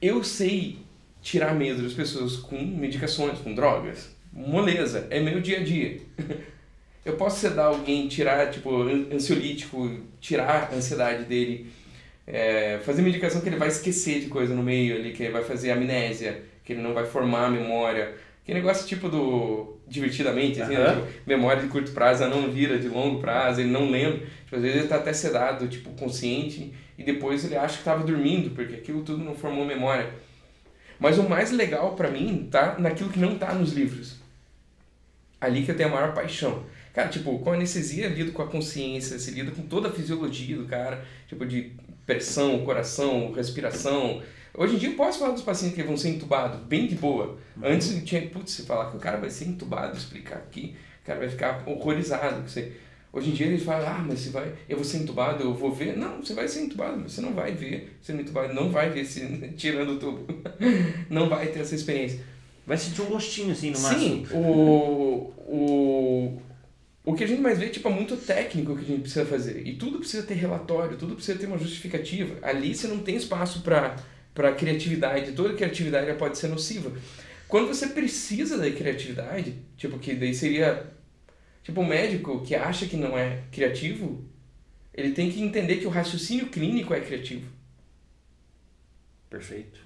Eu 0.00 0.22
sei 0.22 0.83
tirar 1.24 1.54
medo 1.54 1.82
das 1.82 1.94
pessoas 1.94 2.36
com 2.36 2.56
medicações, 2.62 3.38
com 3.38 3.54
drogas. 3.54 4.10
Moleza, 4.32 5.06
é 5.10 5.18
meu 5.20 5.40
dia 5.40 5.58
a 5.60 5.64
dia. 5.64 5.98
Eu 7.04 7.16
posso 7.16 7.40
sedar 7.40 7.66
alguém, 7.66 8.08
tirar, 8.08 8.50
tipo, 8.50 8.82
an- 8.82 9.06
ansiolítico, 9.12 9.90
tirar 10.20 10.70
a 10.72 10.74
ansiedade 10.76 11.24
dele, 11.24 11.66
é, 12.26 12.78
fazer 12.84 13.02
medicação 13.02 13.40
que 13.42 13.48
ele 13.48 13.56
vai 13.56 13.68
esquecer 13.68 14.20
de 14.20 14.28
coisa 14.28 14.54
no 14.54 14.62
meio 14.62 14.96
ali, 14.96 15.12
que 15.12 15.22
ele 15.22 15.32
vai 15.32 15.44
fazer 15.44 15.70
amnésia, 15.70 16.42
que 16.64 16.72
ele 16.72 16.80
não 16.82 16.94
vai 16.94 17.04
formar 17.04 17.46
a 17.46 17.50
memória. 17.50 18.14
Que 18.44 18.54
negócio 18.54 18.86
tipo 18.86 19.08
do 19.10 19.76
divertidamente, 19.86 20.60
assim, 20.62 20.74
né? 20.74 20.80
Aham. 20.80 20.94
Tipo, 21.06 21.06
memória 21.26 21.62
de 21.62 21.68
curto 21.68 21.92
prazo 21.92 22.26
não 22.26 22.50
vira 22.50 22.78
de 22.78 22.88
longo 22.88 23.20
prazo, 23.20 23.60
ele 23.60 23.70
não 23.70 23.90
lembra. 23.90 24.20
Tipo, 24.44 24.56
às 24.56 24.62
vezes 24.62 24.78
ele 24.78 24.88
tá 24.88 24.96
até 24.96 25.12
sedado, 25.12 25.68
tipo, 25.68 25.90
consciente, 25.90 26.72
e 26.98 27.02
depois 27.02 27.44
ele 27.44 27.56
acha 27.56 27.74
que 27.74 27.80
estava 27.80 28.02
dormindo, 28.04 28.50
porque 28.54 28.76
aquilo 28.76 29.02
tudo 29.02 29.22
não 29.22 29.34
formou 29.34 29.64
memória. 29.66 30.08
Mas 30.98 31.18
o 31.18 31.28
mais 31.28 31.50
legal 31.50 31.94
pra 31.94 32.10
mim 32.10 32.48
tá 32.50 32.78
naquilo 32.78 33.10
que 33.10 33.18
não 33.18 33.36
tá 33.36 33.52
nos 33.54 33.72
livros. 33.72 34.16
Ali 35.40 35.62
que 35.64 35.70
eu 35.70 35.76
tenho 35.76 35.88
a 35.90 35.92
maior 35.92 36.14
paixão. 36.14 36.64
Cara, 36.92 37.08
tipo, 37.08 37.38
com 37.40 37.52
anestesia 37.52 38.08
lido 38.08 38.32
com 38.32 38.42
a 38.42 38.46
consciência, 38.46 39.18
se 39.18 39.32
lida 39.32 39.50
com 39.50 39.62
toda 39.62 39.88
a 39.88 39.92
fisiologia 39.92 40.56
do 40.56 40.66
cara, 40.66 41.04
tipo 41.26 41.44
de 41.44 41.72
pressão, 42.06 42.64
coração, 42.64 43.32
respiração. 43.32 44.22
Hoje 44.56 44.76
em 44.76 44.78
dia 44.78 44.90
eu 44.90 44.94
posso 44.94 45.18
falar 45.18 45.32
dos 45.32 45.42
pacientes 45.42 45.74
que 45.74 45.82
vão 45.82 45.96
ser 45.96 46.10
entubados, 46.10 46.60
bem 46.60 46.86
de 46.86 46.94
boa. 46.94 47.36
Antes 47.60 47.92
eu 47.92 48.04
tinha, 48.04 48.22
putz, 48.28 48.52
se 48.52 48.62
falar 48.62 48.90
que 48.90 48.96
o 48.96 49.00
cara 49.00 49.16
vai 49.16 49.28
ser 49.28 49.46
entubado, 49.46 49.96
explicar 49.96 50.36
aqui, 50.36 50.76
o 51.02 51.06
cara 51.06 51.18
vai 51.18 51.28
ficar 51.28 51.64
horrorizado. 51.66 52.42
que 52.44 52.50
Você... 52.50 52.72
Hoje 53.14 53.30
em 53.30 53.32
dia 53.32 53.46
eles 53.46 53.62
falam, 53.62 53.86
ah, 53.86 54.04
mas 54.04 54.18
você 54.18 54.30
vai, 54.30 54.52
eu 54.68 54.76
vou 54.76 54.84
ser 54.84 54.96
entubado, 54.96 55.44
eu 55.44 55.54
vou 55.54 55.72
ver. 55.72 55.96
Não, 55.96 56.20
você 56.20 56.34
vai 56.34 56.48
ser 56.48 56.62
entubado, 56.62 56.98
mas 57.00 57.12
você 57.12 57.20
não 57.20 57.32
vai 57.32 57.52
ver 57.52 57.96
sendo 58.02 58.22
entubado, 58.22 58.52
não 58.52 58.70
vai 58.70 58.90
ver 58.90 59.04
se 59.04 59.20
tirando 59.56 59.92
o 59.92 59.98
tubo. 60.00 60.26
não 61.08 61.28
vai 61.28 61.46
ter 61.46 61.60
essa 61.60 61.76
experiência. 61.76 62.18
Vai 62.66 62.76
sentir 62.76 63.02
um 63.02 63.06
gostinho 63.06 63.52
assim 63.52 63.70
no 63.70 63.78
máximo. 63.78 64.26
Sim, 64.26 64.26
o, 64.34 65.32
o, 65.46 66.42
o 67.04 67.14
que 67.14 67.22
a 67.22 67.28
gente 67.28 67.40
mais 67.40 67.56
vê 67.56 67.68
tipo, 67.68 67.88
é 67.88 67.92
muito 67.92 68.16
técnico 68.16 68.74
que 68.74 68.84
a 68.84 68.88
gente 68.88 69.02
precisa 69.02 69.24
fazer. 69.24 69.64
E 69.64 69.74
tudo 69.74 70.00
precisa 70.00 70.24
ter 70.24 70.34
relatório, 70.34 70.96
tudo 70.96 71.14
precisa 71.14 71.38
ter 71.38 71.46
uma 71.46 71.58
justificativa. 71.58 72.36
Ali 72.42 72.74
você 72.74 72.88
não 72.88 72.98
tem 72.98 73.14
espaço 73.14 73.62
para 73.62 74.52
criatividade. 74.54 75.32
Toda 75.32 75.54
criatividade 75.54 76.12
pode 76.14 76.36
ser 76.36 76.48
nociva. 76.48 76.90
Quando 77.46 77.68
você 77.68 77.86
precisa 77.86 78.58
da 78.58 78.68
criatividade, 78.68 79.54
tipo, 79.76 80.00
que 80.00 80.14
daí 80.14 80.34
seria 80.34 80.93
Tipo, 81.64 81.80
o 81.80 81.86
médico 81.86 82.42
que 82.42 82.54
acha 82.54 82.86
que 82.86 82.96
não 82.96 83.18
é 83.18 83.40
criativo, 83.50 84.22
ele 84.92 85.12
tem 85.12 85.30
que 85.30 85.42
entender 85.42 85.76
que 85.76 85.86
o 85.86 85.90
raciocínio 85.90 86.46
clínico 86.48 86.92
é 86.94 87.00
criativo. 87.00 87.50
Perfeito. 89.30 89.80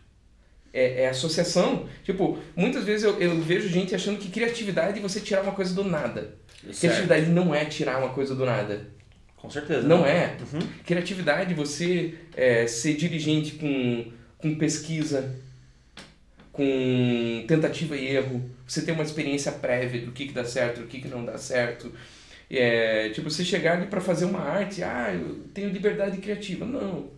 É, 0.73 1.05
é 1.05 1.09
associação. 1.09 1.88
Tipo, 2.03 2.37
muitas 2.55 2.85
vezes 2.85 3.05
eu, 3.05 3.19
eu 3.21 3.41
vejo 3.41 3.69
gente 3.69 3.95
achando 3.95 4.19
que 4.19 4.29
criatividade 4.29 4.99
é 4.99 5.03
você 5.03 5.21
tirar 5.21 5.43
uma 5.43 5.53
coisa 5.53 5.73
do 5.73 5.85
nada. 5.85 6.37
Certo. 6.64 6.81
Criatividade 6.81 7.27
não 7.27 7.55
é 7.55 7.64
tirar 7.64 7.99
uma 7.99 8.11
coisa 8.11 8.35
do 8.35 8.45
nada. 8.45 8.91
Com 9.37 9.49
certeza. 9.49 9.87
Não 9.87 10.05
é. 10.05 10.37
Uhum. 10.53 10.59
Criatividade, 10.85 11.55
você 11.55 12.14
é, 12.37 12.67
ser 12.67 12.95
dirigente 12.95 13.53
com, 13.53 14.12
com 14.37 14.57
pesquisa, 14.57 15.37
com 16.59 17.44
tentativa 17.47 17.97
e 17.97 18.09
erro, 18.16 18.42
você 18.66 18.83
ter 18.83 18.92
uma 18.92 19.05
experiência 19.05 19.53
prévia 19.53 20.01
do 20.03 20.11
que, 20.12 20.27
que 20.27 20.33
dá 20.35 20.44
certo, 20.44 20.81
do 20.81 20.87
que, 20.88 21.01
que 21.01 21.09
não 21.09 21.25
dá 21.25 21.38
certo. 21.38 21.92
É, 22.51 23.11
tipo, 23.11 23.31
você 23.31 23.44
chegar 23.44 23.75
ali 23.79 23.87
para 23.87 24.01
fazer 24.01 24.25
uma 24.25 24.40
arte, 24.40 24.83
ah, 24.83 25.14
eu 25.14 25.37
tenho 25.55 25.68
liberdade 25.71 26.18
criativa. 26.18 26.64
Não. 26.66 27.11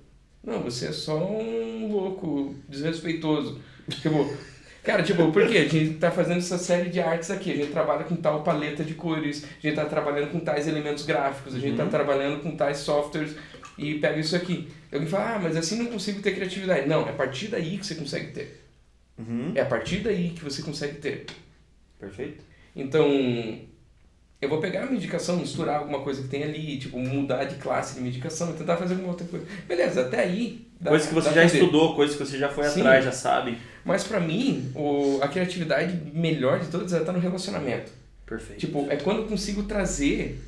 Não, 0.45 0.61
você 0.63 0.87
é 0.89 0.93
só 0.93 1.17
um 1.19 1.89
louco, 1.91 2.55
desrespeitoso. 2.69 3.61
Tipo, 4.03 4.33
cara, 4.83 5.03
tipo, 5.03 5.31
por 5.33 5.47
quê? 5.49 5.59
A 5.59 5.69
gente 5.69 5.95
tá 5.95 6.11
fazendo 6.11 6.39
essa 6.39 6.59
série 6.59 6.91
de 6.91 7.01
artes 7.01 7.31
aqui, 7.31 7.53
a 7.53 7.57
gente 7.57 7.71
trabalha 7.73 8.05
com 8.05 8.17
tal 8.17 8.43
paleta 8.43 8.85
de 8.85 8.95
cores, 8.95 9.45
a 9.45 9.67
gente 9.67 9.75
tá 9.77 9.85
trabalhando 9.85 10.31
com 10.33 10.41
tais 10.41 10.69
elementos 10.69 11.05
gráficos, 11.05 11.55
a 11.55 11.59
gente 11.59 11.77
tá 11.77 11.85
Uhum. 11.85 11.91
trabalhando 11.91 12.41
com 12.43 12.57
tais 12.57 12.79
softwares 12.79 13.35
e 13.79 13.95
pega 13.99 14.19
isso 14.21 14.37
aqui. 14.37 14.69
Alguém 14.93 15.09
fala, 15.09 15.37
ah, 15.37 15.39
mas 15.43 15.57
assim 15.57 15.77
não 15.79 15.87
consigo 15.87 16.21
ter 16.23 16.35
criatividade. 16.35 16.89
Não, 16.89 17.07
é 17.07 17.11
a 17.11 17.15
partir 17.15 17.49
daí 17.49 17.79
que 17.79 17.87
você 17.87 17.95
consegue 17.97 18.33
ter. 18.33 18.61
Uhum. 19.29 19.53
É 19.55 19.61
a 19.61 19.67
partir 19.67 19.99
daí 20.01 20.31
que 20.31 20.43
você 20.45 20.63
consegue 20.63 20.97
ter. 20.97 21.27
Perfeito. 21.99 22.43
Então, 22.75 23.07
eu 24.41 24.49
vou 24.49 24.59
pegar 24.61 24.85
a 24.85 24.91
medicação, 24.91 25.37
misturar 25.37 25.81
alguma 25.81 26.01
coisa 26.01 26.23
que 26.23 26.29
tem 26.29 26.43
ali, 26.43 26.79
tipo, 26.79 26.99
mudar 26.99 27.45
de 27.45 27.57
classe 27.57 27.95
de 27.97 28.01
medicação 28.01 28.51
e 28.51 28.55
tentar 28.55 28.77
fazer 28.77 28.95
alguma 28.95 29.13
outra 29.13 29.27
coisa. 29.27 29.45
Beleza, 29.69 30.03
até 30.03 30.21
aí. 30.21 30.67
dá- 30.81 30.91
coisa 30.91 31.09
que 31.09 31.15
você 31.15 31.33
já 31.33 31.45
estudou, 31.45 31.95
coisa 31.95 32.17
que 32.17 32.25
você 32.25 32.39
já 32.39 32.49
foi 32.49 32.65
Sim. 32.69 32.81
atrás, 32.81 33.05
já 33.05 33.13
sabe. 33.13 33.59
Mas 33.85 34.05
pra 34.05 34.19
mim, 34.21 34.71
o, 34.75 35.19
a 35.23 35.29
criatividade 35.29 35.95
melhor 36.15 36.61
de 36.61 36.69
todas 36.69 36.93
é 36.93 37.01
estar 37.01 37.13
no 37.13 37.19
relacionamento. 37.19 37.91
Perfeito. 38.25 38.61
Tipo, 38.61 38.87
é 38.89 38.97
quando 38.97 39.19
eu 39.23 39.27
consigo 39.27 39.65
trazer 39.65 40.41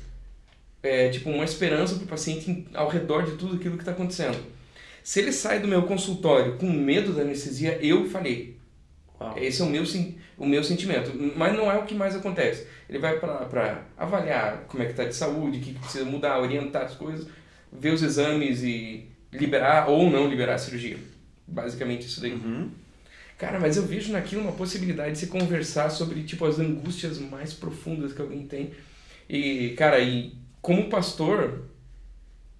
é, 0.81 1.09
tipo, 1.09 1.29
uma 1.29 1.43
esperança 1.45 1.95
pro 1.95 2.05
paciente 2.07 2.49
em- 2.49 2.65
ao 2.73 2.87
redor 2.89 3.23
de 3.25 3.37
tudo 3.37 3.55
aquilo 3.57 3.75
que 3.75 3.81
está 3.83 3.91
acontecendo. 3.91 4.37
Se 5.03 5.19
ele 5.19 5.31
sai 5.31 5.59
do 5.59 5.67
meu 5.67 5.83
consultório 5.83 6.57
com 6.57 6.65
medo 6.69 7.13
da 7.13 7.21
anestesia, 7.21 7.77
eu 7.81 8.09
falhei. 8.09 8.57
Uau. 9.19 9.37
Esse 9.37 9.61
é 9.61 9.65
o 9.65 9.69
meu, 9.69 9.83
o 10.37 10.45
meu 10.45 10.63
sentimento. 10.63 11.11
Mas 11.35 11.53
não 11.53 11.71
é 11.71 11.77
o 11.77 11.85
que 11.85 11.95
mais 11.95 12.15
acontece. 12.15 12.67
Ele 12.89 12.99
vai 12.99 13.19
para 13.19 13.85
avaliar 13.97 14.65
como 14.67 14.83
é 14.83 14.85
que 14.85 14.91
está 14.91 15.05
de 15.05 15.15
saúde, 15.15 15.59
o 15.59 15.61
que 15.61 15.73
precisa 15.73 16.05
mudar, 16.05 16.39
orientar 16.39 16.83
as 16.83 16.95
coisas, 16.95 17.27
ver 17.71 17.91
os 17.93 18.01
exames 18.01 18.63
e 18.63 19.07
liberar 19.31 19.89
ou 19.89 20.09
não 20.09 20.27
liberar 20.27 20.55
a 20.55 20.57
cirurgia. 20.57 20.97
Basicamente 21.47 22.05
isso 22.05 22.21
daí. 22.21 22.33
Uhum. 22.33 22.69
Cara, 23.37 23.59
mas 23.59 23.77
eu 23.77 23.83
vejo 23.83 24.11
naquilo 24.11 24.41
uma 24.41 24.51
possibilidade 24.51 25.13
de 25.13 25.17
se 25.17 25.27
conversar 25.27 25.89
sobre, 25.89 26.23
tipo, 26.23 26.45
as 26.45 26.59
angústias 26.59 27.19
mais 27.19 27.53
profundas 27.53 28.13
que 28.13 28.21
alguém 28.21 28.45
tem. 28.45 28.71
E, 29.27 29.69
cara, 29.71 29.99
e 29.99 30.33
como 30.61 30.89
pastor, 30.89 31.63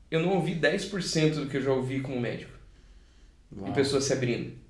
eu 0.10 0.20
não 0.20 0.30
ouvi 0.30 0.56
10% 0.56 1.36
do 1.36 1.46
que 1.48 1.58
eu 1.58 1.62
já 1.62 1.72
ouvi 1.72 2.02
como 2.02 2.20
médico. 2.20 2.52
Uau. 3.56 3.68
De 3.68 3.72
pessoas 3.72 4.04
se 4.04 4.13
abrindo. 4.13 4.62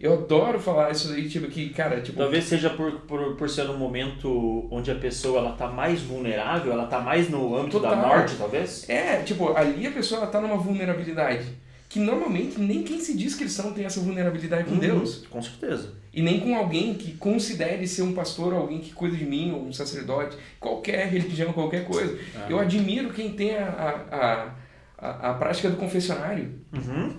Eu 0.00 0.14
adoro 0.14 0.58
falar 0.58 0.90
isso 0.92 1.08
daí, 1.08 1.28
tipo, 1.28 1.46
que, 1.48 1.68
cara, 1.68 2.00
tipo... 2.00 2.16
Talvez 2.18 2.44
seja 2.44 2.70
por, 2.70 2.90
por, 3.00 3.36
por 3.36 3.50
ser 3.50 3.68
um 3.68 3.76
momento 3.76 4.66
onde 4.70 4.90
a 4.90 4.94
pessoa 4.94 5.38
ela 5.40 5.52
tá 5.52 5.68
mais 5.68 6.00
vulnerável, 6.00 6.72
ela 6.72 6.86
tá 6.86 7.00
mais 7.00 7.28
no 7.28 7.54
âmbito 7.54 7.78
da 7.78 7.90
Total. 7.90 8.08
morte, 8.08 8.34
talvez? 8.36 8.88
É, 8.88 9.20
tipo, 9.22 9.54
ali 9.54 9.86
a 9.86 9.90
pessoa 9.90 10.22
ela 10.22 10.30
tá 10.30 10.40
numa 10.40 10.56
vulnerabilidade. 10.56 11.44
Que 11.86 11.98
normalmente 11.98 12.58
nem 12.58 12.82
quem 12.82 12.98
se 13.00 13.14
diz 13.16 13.34
cristão 13.34 13.72
tem 13.72 13.84
essa 13.84 14.00
vulnerabilidade 14.00 14.64
com 14.64 14.74
Uhum. 14.74 14.78
Deus. 14.78 15.26
Com 15.28 15.42
certeza. 15.42 15.92
E 16.14 16.22
nem 16.22 16.40
com 16.40 16.54
alguém 16.56 16.94
que 16.94 17.12
considere 17.18 17.86
ser 17.86 18.02
um 18.02 18.12
pastor, 18.14 18.54
alguém 18.54 18.78
que 18.78 18.92
cuida 18.94 19.16
de 19.16 19.24
mim, 19.26 19.52
ou 19.52 19.64
um 19.66 19.72
sacerdote, 19.72 20.36
qualquer 20.58 21.08
religião, 21.08 21.52
qualquer 21.52 21.84
coisa. 21.84 22.16
Ah. 22.36 22.46
Eu 22.48 22.58
admiro 22.58 23.10
quem 23.12 23.30
tem 23.34 23.56
a, 23.56 24.54
a, 24.98 25.06
a, 25.06 25.30
a 25.30 25.34
prática 25.34 25.68
do 25.68 25.76
confessionário. 25.76 26.54
Uhum. 26.72 27.16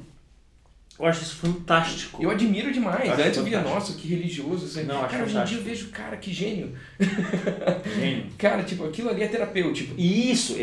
Eu 1.01 1.07
acho 1.07 1.23
isso 1.23 1.35
fantástico. 1.37 2.21
Eu 2.21 2.29
admiro 2.29 2.71
demais. 2.71 3.09
Acho 3.09 3.21
Antes 3.21 3.37
eu 3.37 3.43
via, 3.43 3.59
nossa, 3.61 3.93
que 3.93 4.07
religioso. 4.07 4.65
Assim. 4.67 4.83
Não, 4.83 5.01
acho 5.01 5.09
cara, 5.09 5.23
hoje 5.23 5.35
em 5.35 5.43
dia 5.45 5.57
eu 5.57 5.63
vejo, 5.63 5.89
cara, 5.89 6.15
que 6.15 6.31
gênio. 6.31 6.75
Gênio. 6.99 8.27
Cara, 8.37 8.61
tipo, 8.61 8.85
aquilo 8.85 9.09
ali 9.09 9.23
é 9.23 9.27
terapêutico. 9.27 9.99
Isso, 9.99 10.55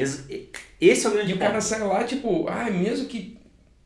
esse 0.81 1.07
é 1.07 1.09
o 1.09 1.13
grande 1.13 1.33
E 1.33 1.35
o 1.35 1.39
cara 1.39 1.61
sai 1.61 1.81
lá, 1.81 2.05
tipo, 2.05 2.47
ah, 2.49 2.71
mesmo 2.71 3.07
que. 3.07 3.37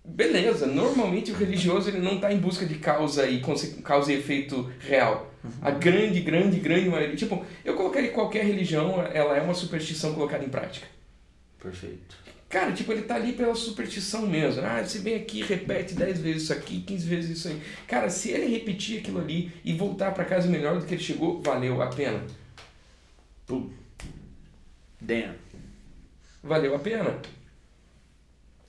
Beleza, 0.04 0.66
normalmente 0.66 1.30
o 1.30 1.34
religioso 1.34 1.88
ele 1.88 2.00
não 2.00 2.16
está 2.16 2.32
em 2.32 2.38
busca 2.38 2.66
de 2.66 2.74
causa 2.74 3.26
e, 3.26 3.40
causa 3.82 4.12
e 4.12 4.16
efeito 4.16 4.70
real. 4.80 5.32
A 5.62 5.70
grande, 5.70 6.20
grande, 6.20 6.58
grande 6.58 6.88
maioria. 6.88 7.16
Tipo, 7.16 7.46
eu 7.64 7.74
colocaria 7.74 8.10
qualquer 8.10 8.44
religião, 8.44 9.00
ela 9.12 9.36
é 9.36 9.40
uma 9.40 9.54
superstição 9.54 10.12
colocada 10.12 10.44
em 10.44 10.48
prática. 10.48 10.86
Perfeito. 11.58 12.21
Cara, 12.52 12.70
tipo, 12.72 12.92
ele 12.92 13.00
tá 13.02 13.14
ali 13.14 13.32
pela 13.32 13.54
superstição 13.54 14.26
mesmo. 14.26 14.60
Ah, 14.62 14.82
você 14.84 14.98
vem 14.98 15.14
aqui, 15.14 15.42
repete 15.42 15.94
10 15.94 16.20
vezes 16.20 16.42
isso 16.42 16.52
aqui, 16.52 16.82
15 16.82 17.06
vezes 17.08 17.30
isso 17.38 17.48
aí. 17.48 17.58
Cara, 17.88 18.10
se 18.10 18.28
ele 18.30 18.46
repetir 18.46 18.98
aquilo 19.00 19.18
ali 19.20 19.50
e 19.64 19.72
voltar 19.72 20.12
para 20.12 20.22
casa 20.26 20.46
melhor 20.48 20.78
do 20.78 20.84
que 20.84 20.92
ele 20.92 21.02
chegou, 21.02 21.40
valeu 21.40 21.80
a 21.80 21.86
pena. 21.86 22.22
Pum. 23.46 23.70
Damn. 25.00 25.34
valeu 26.44 26.74
a 26.76 26.78
pena. 26.78 27.18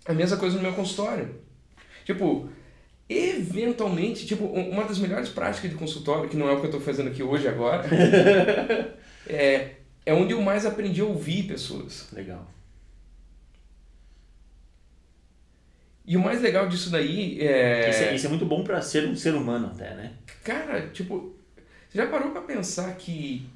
A 0.06 0.14
mesma 0.14 0.38
coisa 0.38 0.56
no 0.56 0.62
meu 0.64 0.74
consultório. 0.74 1.36
Tipo, 2.06 2.48
eventualmente, 3.10 4.26
tipo, 4.26 4.46
um- 4.46 4.70
uma 4.70 4.86
das 4.86 4.98
melhores 4.98 5.28
práticas 5.28 5.70
de 5.72 5.76
consultório, 5.76 6.30
que 6.30 6.38
não 6.38 6.48
é 6.48 6.54
o 6.54 6.58
que 6.60 6.68
eu 6.68 6.70
estou 6.70 6.82
fazendo 6.82 7.10
aqui 7.10 7.22
hoje 7.22 7.48
agora, 7.50 7.84
é, 9.28 9.72
é 10.06 10.14
onde 10.14 10.32
eu 10.34 10.42
mais 10.42 10.66
aprendi 10.66 11.02
a 11.02 11.06
ouvir 11.06 11.44
pessoas. 11.44 12.08
Legal. 12.14 12.48
E 16.06 16.18
o 16.18 16.20
mais 16.20 16.42
legal 16.42 16.68
disso 16.68 16.90
daí 16.90 17.40
é. 17.40 17.90
Isso, 17.90 18.04
é, 18.04 18.16
isso 18.16 18.26
é 18.26 18.30
muito 18.30 18.46
bom 18.46 18.64
pra 18.64 18.82
ser 18.82 19.08
um 19.08 19.16
ser 19.16 19.34
humano 19.34 19.68
até, 19.74 19.94
né? 19.94 20.12
Cara, 20.44 20.90
tipo, 20.90 21.34
você 21.88 21.98
já 22.00 22.08
parou 22.08 22.32
pra 22.32 22.42
pensar 22.42 22.94
que. 22.96 23.48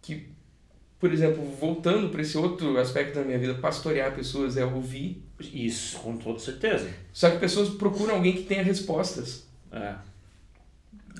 que, 0.00 0.28
por 0.98 1.12
exemplo, 1.12 1.44
voltando 1.60 2.08
para 2.08 2.22
esse 2.22 2.38
outro 2.38 2.78
aspecto 2.78 3.16
da 3.16 3.22
minha 3.22 3.38
vida, 3.38 3.54
pastorear 3.54 4.14
pessoas 4.14 4.56
é 4.56 4.64
ouvir. 4.64 5.22
Isso, 5.40 5.98
com 5.98 6.16
toda 6.16 6.38
certeza. 6.38 6.88
Só 7.12 7.30
que 7.30 7.38
pessoas 7.38 7.68
procuram 7.68 8.14
alguém 8.14 8.32
que 8.32 8.44
tenha 8.44 8.62
respostas. 8.62 9.46
É. 9.70 9.94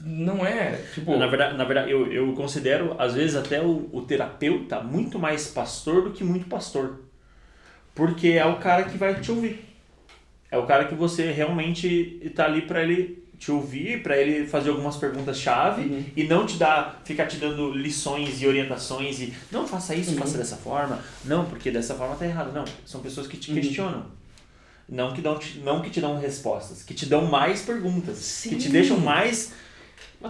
Não 0.03 0.47
é, 0.47 0.81
tipo. 0.95 1.15
Na 1.17 1.27
verdade, 1.27 1.59
na 1.59 1.65
verdade 1.65 1.91
eu, 1.91 2.11
eu 2.11 2.33
considero, 2.35 2.97
às 2.99 3.15
vezes, 3.15 3.37
até 3.37 3.61
o, 3.61 3.91
o 3.93 4.01
terapeuta 4.03 4.81
muito 4.81 5.19
mais 5.19 5.49
pastor 5.49 6.05
do 6.05 6.13
que 6.13 6.25
muito 6.25 6.47
pastor. 6.47 7.01
Porque 7.95 8.29
é 8.29 8.47
o 8.47 8.57
cara 8.57 8.85
que 8.85 8.97
vai 8.97 9.21
te 9.21 9.31
ouvir. 9.31 9.66
É 10.51 10.57
o 10.59 10.67
cara 10.67 10.85
que 10.87 10.95
você 10.95 11.31
realmente 11.33 12.19
está 12.23 12.45
ali 12.45 12.63
para 12.63 12.83
ele 12.83 13.25
te 13.39 13.51
ouvir, 13.53 14.03
para 14.03 14.17
ele 14.17 14.47
fazer 14.47 14.71
algumas 14.71 14.97
perguntas-chave 14.97 15.83
Uhum. 15.83 16.05
e 16.17 16.25
não 16.25 16.47
te 16.47 16.57
dar, 16.57 17.03
ficar 17.05 17.27
te 17.27 17.37
dando 17.37 17.71
lições 17.73 18.41
e 18.41 18.47
orientações 18.47 19.21
e 19.21 19.35
não 19.53 19.67
faça 19.69 19.95
isso, 19.95 20.13
Uhum. 20.13 20.17
faça 20.19 20.39
dessa 20.39 20.57
forma. 20.57 21.01
Não, 21.25 21.45
porque 21.45 21.71
dessa 21.71 21.95
forma 21.95 22.17
tá 22.17 22.25
errado. 22.25 22.53
Não, 22.53 22.65
são 22.87 23.01
pessoas 23.03 23.27
que 23.27 23.37
te 23.37 23.51
Uhum. 23.51 23.57
questionam. 23.61 24.07
Não 24.89 25.13
que, 25.13 25.21
dão, 25.21 25.39
não 25.65 25.83
que 25.83 25.91
te 25.91 26.01
dão 26.01 26.17
respostas, 26.19 26.83
que 26.83 26.95
te 26.95 27.07
dão 27.07 27.27
mais 27.27 27.63
perguntas, 27.63 28.43
que 28.45 28.55
te 28.57 28.63
Sim. 28.65 28.71
deixam 28.71 28.99
mais. 28.99 29.53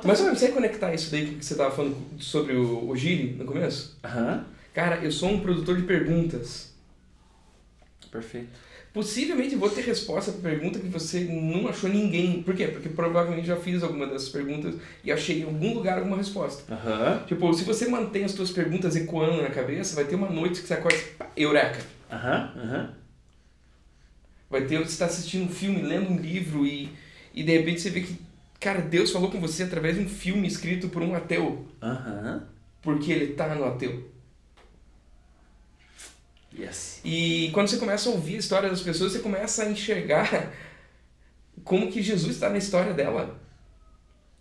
Mas 0.03 0.19
sabe, 0.19 0.37
você 0.37 0.49
conectar 0.49 0.93
isso 0.95 1.11
daí 1.11 1.27
que 1.27 1.45
você 1.45 1.55
tava 1.55 1.71
falando 1.71 1.97
sobre 2.19 2.55
o, 2.55 2.91
o 2.91 2.95
no 2.95 3.45
começo? 3.45 3.97
Aham, 4.03 4.47
Cara, 4.73 4.97
eu 5.03 5.11
sou 5.11 5.31
um 5.31 5.41
produtor 5.41 5.77
de 5.77 5.85
perguntas. 5.85 6.75
perfeito. 8.11 8.49
Possivelmente 8.97 9.55
vou 9.57 9.69
ter 9.69 9.83
resposta 9.83 10.33
para 10.33 10.49
pergunta 10.51 10.79
que 10.79 10.89
você 10.89 11.21
não 11.21 11.69
achou 11.69 11.91
ninguém. 11.91 12.43
Por 12.43 12.57
quê? 12.57 12.69
Porque 12.69 12.89
provavelmente 12.89 13.47
já 13.47 13.55
fiz 13.55 13.83
alguma 13.83 14.07
dessas 14.07 14.31
perguntas 14.31 14.75
e 15.05 15.13
achei 15.13 15.41
em 15.41 15.45
algum 15.45 15.75
lugar 15.75 15.99
alguma 15.99 16.17
resposta. 16.17 16.73
Aham, 16.73 17.23
Tipo, 17.27 17.53
se 17.53 17.65
você 17.65 17.87
mantém 17.89 18.25
as 18.25 18.33
suas 18.33 18.51
perguntas 18.51 18.97
ecoando 18.97 19.43
na 19.43 19.51
cabeça, 19.51 19.95
vai 19.95 20.07
ter 20.07 20.15
uma 20.15 20.31
noite 20.31 20.63
que 20.63 20.67
você 20.67 20.73
acorda 20.73 20.97
e 20.97 21.03
pá, 21.19 21.31
eureka. 21.37 21.79
aham, 22.11 22.53
aham. 22.57 22.95
Vai 24.49 24.63
ter 24.63 24.79
você 24.79 24.85
está 24.85 25.05
assistindo 25.05 25.45
um 25.45 25.53
filme, 25.53 25.83
lendo 25.83 26.11
um 26.11 26.17
livro 26.17 26.65
e, 26.65 26.89
e 27.35 27.43
de 27.43 27.53
repente 27.53 27.83
você 27.83 27.91
vê 27.91 28.01
que, 28.01 28.17
cara, 28.59 28.81
Deus 28.81 29.11
falou 29.11 29.31
com 29.31 29.39
você 29.39 29.65
através 29.65 29.97
de 29.97 30.05
um 30.05 30.09
filme 30.09 30.49
escrito 30.49 30.89
por 30.89 31.03
um 31.03 31.15
ateu. 31.15 31.67
Aham. 31.83 32.45
Porque 32.81 33.13
ele 33.13 33.35
tá 33.35 33.55
no 33.55 33.67
ateu. 33.67 34.16
Yes. 36.59 37.01
E 37.05 37.51
quando 37.53 37.69
você 37.69 37.77
começa 37.77 38.09
a 38.09 38.13
ouvir 38.13 38.37
a 38.37 38.39
história 38.39 38.71
das 38.71 38.81
pessoas, 38.81 39.13
você 39.13 39.19
começa 39.19 39.63
a 39.63 39.71
enxergar 39.71 40.53
como 41.63 41.91
que 41.91 42.03
Jesus 42.03 42.35
está 42.35 42.49
na 42.49 42.59
história 42.59 42.95
dela. 42.95 43.39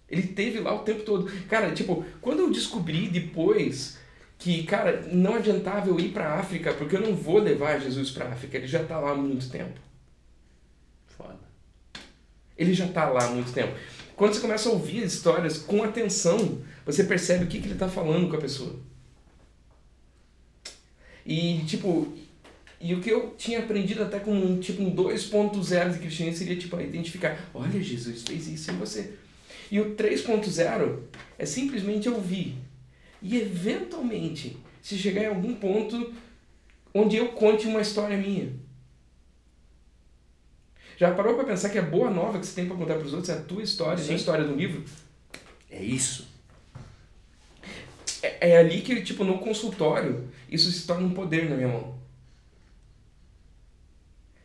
Ele 0.10 0.24
teve 0.24 0.60
lá 0.60 0.74
o 0.74 0.80
tempo 0.80 1.04
todo. 1.04 1.30
Cara, 1.48 1.74
tipo, 1.74 2.06
quando 2.22 2.40
eu 2.40 2.52
descobri 2.52 3.10
depois 3.10 3.98
que, 4.38 4.64
cara, 4.64 5.02
não 5.12 5.36
adiantava 5.36 5.90
eu 5.90 6.00
ir 6.00 6.10
pra 6.10 6.36
África, 6.36 6.74
porque 6.74 6.96
eu 6.96 7.02
não 7.02 7.16
vou 7.16 7.40
levar 7.40 7.80
Jesus 7.80 8.12
pra 8.12 8.30
África, 8.30 8.58
ele 8.58 8.68
já 8.68 8.84
tá 8.84 9.00
lá 9.00 9.12
há 9.12 9.16
muito 9.16 9.50
tempo. 9.50 9.80
Foda. 11.08 11.40
Ele 12.58 12.74
já 12.74 12.88
tá 12.88 13.10
lá 13.10 13.26
há 13.26 13.30
muito 13.30 13.52
tempo. 13.52 13.74
Quando 14.16 14.34
você 14.34 14.40
começa 14.40 14.70
a 14.70 14.72
ouvir 14.72 15.04
as 15.04 15.14
histórias 15.14 15.58
com 15.58 15.84
atenção, 15.84 16.62
você 16.86 17.04
percebe 17.04 17.46
o 17.46 17.48
que, 17.48 17.60
que 17.60 17.68
ele 17.68 17.80
tá 17.80 17.90
falando 17.90 18.30
com 18.30 18.36
a 18.36 18.42
pessoa. 18.42 18.80
E, 21.26 21.64
tipo, 21.66 22.14
e 22.80 22.94
o 22.94 23.02
que 23.02 23.10
eu 23.10 23.34
tinha 23.38 23.60
aprendido 23.60 24.04
até 24.04 24.20
com 24.20 24.32
um, 24.32 24.60
tipo, 24.60 24.84
um 24.84 24.96
2.0 24.96 25.94
de 25.94 26.00
cristianismo 26.00 26.38
seria, 26.38 26.56
tipo, 26.56 26.80
identificar, 26.80 27.50
olha, 27.54 27.82
Jesus 27.82 28.24
fez 28.24 28.48
isso 28.48 28.72
em 28.72 28.78
você. 28.78 29.14
E 29.72 29.80
o 29.80 29.96
3.0 29.96 31.00
é 31.38 31.46
simplesmente 31.46 32.08
ouvir. 32.08 32.56
E, 33.22 33.38
eventualmente, 33.38 34.58
se 34.82 34.98
chegar 34.98 35.24
em 35.24 35.28
algum 35.28 35.56
ponto 35.56 36.14
onde 36.94 37.18
eu 37.18 37.30
conte 37.30 37.66
uma 37.66 37.82
história 37.82 38.16
minha. 38.16 38.54
Já 40.98 41.14
parou 41.14 41.36
para 41.36 41.44
pensar 41.44 41.70
que 41.70 41.80
a 41.80 41.82
boa 41.82 42.10
nova 42.10 42.40
que 42.40 42.46
você 42.46 42.56
tem 42.56 42.68
para 42.68 42.78
contar 42.78 42.96
para 42.96 43.06
os 43.06 43.14
outros 43.14 43.30
é 43.30 43.34
a 43.34 43.42
tua 43.42 43.64
história, 43.64 44.02
não 44.02 44.12
a 44.12 44.16
história 44.16 44.46
do 44.46 44.56
livro? 44.56 44.84
É 45.70 45.84
isso. 45.84 46.35
É, 48.26 48.52
é 48.52 48.58
ali 48.58 48.82
que, 48.82 49.02
tipo, 49.02 49.24
no 49.24 49.38
consultório, 49.40 50.28
isso 50.50 50.72
se 50.72 50.88
torna 50.88 51.08
um 51.08 51.12
poder 51.12 51.50
na 51.50 51.56
minha 51.56 51.68
mão. 51.68 51.96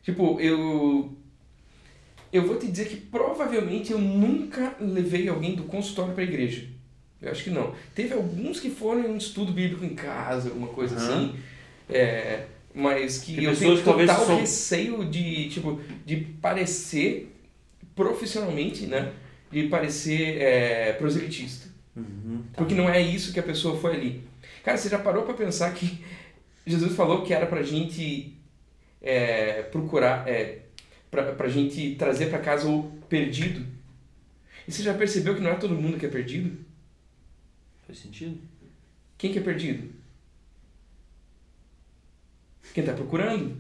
Tipo, 0.02 0.40
eu. 0.40 1.16
Eu 2.32 2.46
vou 2.46 2.56
te 2.56 2.68
dizer 2.68 2.88
que 2.88 2.96
provavelmente 2.96 3.90
eu 3.90 3.98
nunca 3.98 4.76
levei 4.78 5.28
alguém 5.28 5.56
do 5.56 5.64
consultório 5.64 6.14
para 6.14 6.22
a 6.22 6.26
igreja. 6.26 6.68
Eu 7.20 7.30
acho 7.30 7.44
que 7.44 7.50
não. 7.50 7.74
Teve 7.94 8.14
alguns 8.14 8.60
que 8.60 8.70
foram 8.70 9.00
em 9.00 9.08
um 9.08 9.16
estudo 9.16 9.52
bíblico 9.52 9.84
em 9.84 9.94
casa, 9.94 10.48
alguma 10.48 10.68
coisa 10.68 10.96
uhum. 10.96 11.02
assim. 11.02 11.34
É, 11.88 12.46
mas 12.72 13.18
que 13.18 13.34
Tem 13.34 13.44
eu 13.44 13.56
tenho 13.56 13.82
total 13.82 14.26
são... 14.26 14.38
receio 14.38 15.04
de, 15.04 15.48
tipo, 15.48 15.80
de 16.06 16.16
parecer 16.16 17.34
profissionalmente, 17.96 18.86
né? 18.86 19.12
De 19.50 19.64
parecer 19.64 20.40
é, 20.40 20.92
proselitista. 20.92 21.68
Uhum, 21.96 22.44
tá 22.52 22.58
Porque 22.58 22.74
não 22.74 22.88
é 22.88 23.00
isso 23.00 23.32
que 23.32 23.40
a 23.40 23.42
pessoa 23.42 23.78
foi 23.78 23.94
ali. 23.94 24.24
Cara, 24.62 24.76
você 24.76 24.88
já 24.88 24.98
parou 24.98 25.24
para 25.24 25.34
pensar 25.34 25.72
que 25.74 26.04
Jesus 26.66 26.94
falou 26.94 27.22
que 27.22 27.32
era 27.34 27.46
pra 27.46 27.62
gente 27.62 28.36
é, 29.02 29.62
procurar, 29.62 30.28
é, 30.28 30.62
pra, 31.10 31.32
pra 31.32 31.48
gente 31.48 31.94
trazer 31.96 32.26
para 32.26 32.38
casa 32.38 32.68
o 32.68 32.84
perdido? 33.08 33.66
E 34.66 34.72
você 34.72 34.82
já 34.82 34.94
percebeu 34.94 35.34
que 35.34 35.40
não 35.40 35.50
é 35.50 35.56
todo 35.56 35.74
mundo 35.74 35.98
que 35.98 36.06
é 36.06 36.08
perdido? 36.08 36.64
Faz 37.86 37.98
sentido. 37.98 38.38
Quem 39.18 39.32
que 39.32 39.38
é 39.38 39.42
perdido? 39.42 39.90
Quem 42.72 42.82
está 42.82 42.94
procurando. 42.94 43.56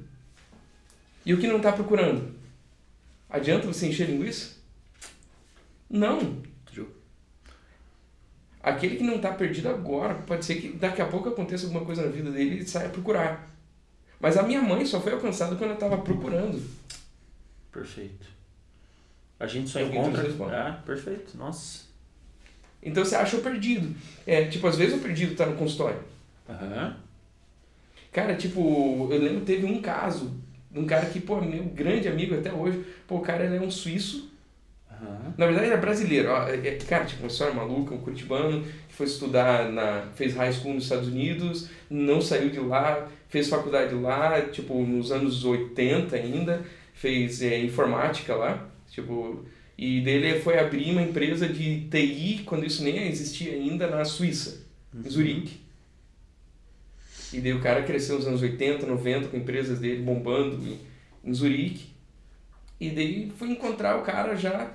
E 1.26 1.34
o 1.34 1.38
que 1.38 1.46
não 1.46 1.56
está 1.56 1.72
procurando? 1.72 2.34
Adianta 3.28 3.66
você 3.66 3.88
encher 3.88 4.08
linguiça? 4.08 4.56
Não. 5.88 6.42
Aquele 8.62 8.96
que 8.96 9.02
não 9.02 9.16
está 9.16 9.32
perdido 9.32 9.68
agora, 9.68 10.14
pode 10.14 10.44
ser 10.44 10.56
que 10.56 10.68
daqui 10.68 11.00
a 11.00 11.06
pouco 11.06 11.30
aconteça 11.30 11.66
alguma 11.66 11.84
coisa 11.84 12.02
na 12.02 12.10
vida 12.10 12.30
dele 12.30 12.50
e 12.50 12.54
ele 12.58 12.66
saia 12.66 12.90
procurar. 12.90 13.48
Mas 14.20 14.36
a 14.36 14.42
minha 14.42 14.60
mãe 14.60 14.84
só 14.84 15.00
foi 15.00 15.12
alcançada 15.12 15.56
quando 15.56 15.70
eu 15.70 15.74
estava 15.74 15.96
procurando. 15.98 16.62
Perfeito. 17.72 18.26
A 19.38 19.46
gente 19.46 19.70
só 19.70 19.80
encontra. 19.80 20.22
Ah, 20.52 20.82
perfeito. 20.84 21.38
Nossa. 21.38 21.84
Então 22.82 23.02
você 23.02 23.14
acha 23.14 23.38
o 23.38 23.42
perdido. 23.42 23.94
É, 24.26 24.44
tipo, 24.44 24.66
às 24.66 24.76
vezes 24.76 24.94
o 24.94 25.02
perdido 25.02 25.32
está 25.32 25.46
no 25.46 25.56
consultório. 25.56 26.00
Uhum. 26.46 26.94
Cara, 28.12 28.34
tipo, 28.34 29.08
eu 29.10 29.18
lembro 29.18 29.44
teve 29.44 29.64
um 29.64 29.80
caso 29.80 30.30
de 30.70 30.78
um 30.78 30.86
cara 30.86 31.06
que, 31.06 31.20
pô, 31.20 31.40
meu 31.40 31.64
grande 31.64 32.08
amigo 32.08 32.34
até 32.34 32.52
hoje. 32.52 32.84
Pô, 33.06 33.16
o 33.16 33.20
cara 33.20 33.44
ele 33.44 33.56
é 33.56 33.60
um 33.60 33.70
suíço. 33.70 34.29
Uhum. 35.00 35.32
Na 35.36 35.46
verdade, 35.46 35.66
ele 35.66 35.74
é 35.74 35.78
brasileiro. 35.78 36.28
É, 36.28 36.68
é, 36.68 36.78
cara, 36.86 37.04
tipo, 37.04 37.22
uma 37.22 37.28
história 37.28 37.54
maluca, 37.54 37.94
um 37.94 37.98
curitibano 37.98 38.62
que 38.88 38.94
foi 38.94 39.06
estudar 39.06 39.70
na. 39.70 40.08
fez 40.14 40.34
high 40.34 40.52
school 40.52 40.74
nos 40.74 40.84
Estados 40.84 41.08
Unidos, 41.08 41.68
não 41.88 42.20
saiu 42.20 42.50
de 42.50 42.60
lá, 42.60 43.08
fez 43.28 43.48
faculdade 43.48 43.94
lá, 43.94 44.40
tipo, 44.42 44.74
nos 44.82 45.10
anos 45.10 45.44
80 45.44 46.14
ainda, 46.16 46.62
fez 46.92 47.42
é, 47.42 47.58
informática 47.58 48.34
lá, 48.34 48.68
tipo. 48.90 49.44
E 49.78 50.02
dele 50.02 50.40
foi 50.40 50.58
abrir 50.58 50.90
uma 50.90 51.00
empresa 51.00 51.48
de 51.48 51.88
TI, 51.88 52.42
quando 52.44 52.66
isso 52.66 52.84
nem 52.84 53.08
existia 53.08 53.52
ainda, 53.52 53.86
na 53.86 54.04
Suíça, 54.04 54.66
em 54.94 54.98
uhum. 54.98 55.10
Zurique. 55.10 55.60
E 57.32 57.40
daí 57.40 57.54
o 57.54 57.60
cara 57.60 57.82
cresceu 57.82 58.16
nos 58.16 58.26
anos 58.26 58.42
80, 58.42 58.84
90 58.84 59.28
com 59.28 59.36
empresas 59.36 59.78
dele 59.78 60.02
bombando 60.02 60.56
em, 60.56 60.78
em 61.24 61.32
Zurique. 61.32 61.86
E 62.78 62.90
daí 62.90 63.32
fui 63.38 63.50
encontrar 63.50 63.98
o 63.98 64.02
cara 64.02 64.34
já, 64.34 64.70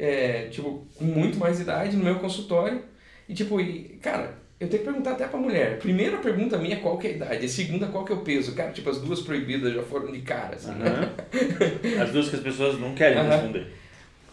é, 0.00 0.48
tipo, 0.50 0.86
com 0.96 1.04
muito 1.04 1.38
mais 1.38 1.60
idade 1.60 1.94
no 1.94 2.02
meu 2.02 2.16
consultório. 2.16 2.82
E 3.28 3.34
tipo, 3.34 3.60
e, 3.60 3.98
cara, 4.00 4.34
eu 4.58 4.66
tenho 4.66 4.82
que 4.82 4.88
perguntar 4.88 5.12
até 5.12 5.28
pra 5.28 5.38
mulher. 5.38 5.78
Primeira 5.78 6.16
pergunta 6.16 6.56
minha 6.56 6.76
é 6.76 6.80
qual 6.80 6.96
que 6.96 7.06
é 7.06 7.10
a 7.10 7.12
idade, 7.12 7.44
a 7.44 7.48
segunda 7.48 7.86
qual 7.86 8.04
que 8.04 8.12
é 8.12 8.14
o 8.14 8.22
peso. 8.22 8.54
Cara, 8.54 8.72
tipo, 8.72 8.88
as 8.88 8.98
duas 8.98 9.20
proibidas 9.20 9.74
já 9.74 9.82
foram 9.82 10.10
de 10.10 10.22
cara, 10.22 10.56
assim, 10.56 10.70
uhum. 10.70 10.78
né? 10.78 11.12
As 12.02 12.10
duas 12.10 12.30
que 12.30 12.36
as 12.36 12.42
pessoas 12.42 12.80
não 12.80 12.94
querem 12.94 13.18
uhum. 13.18 13.28
responder. 13.28 13.66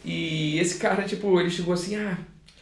E 0.05 0.57
esse 0.57 0.79
cara, 0.79 1.03
tipo, 1.03 1.37
ele 1.37 1.49
chegou 1.49 1.73
assim, 1.73 1.97
ah, 1.97 2.17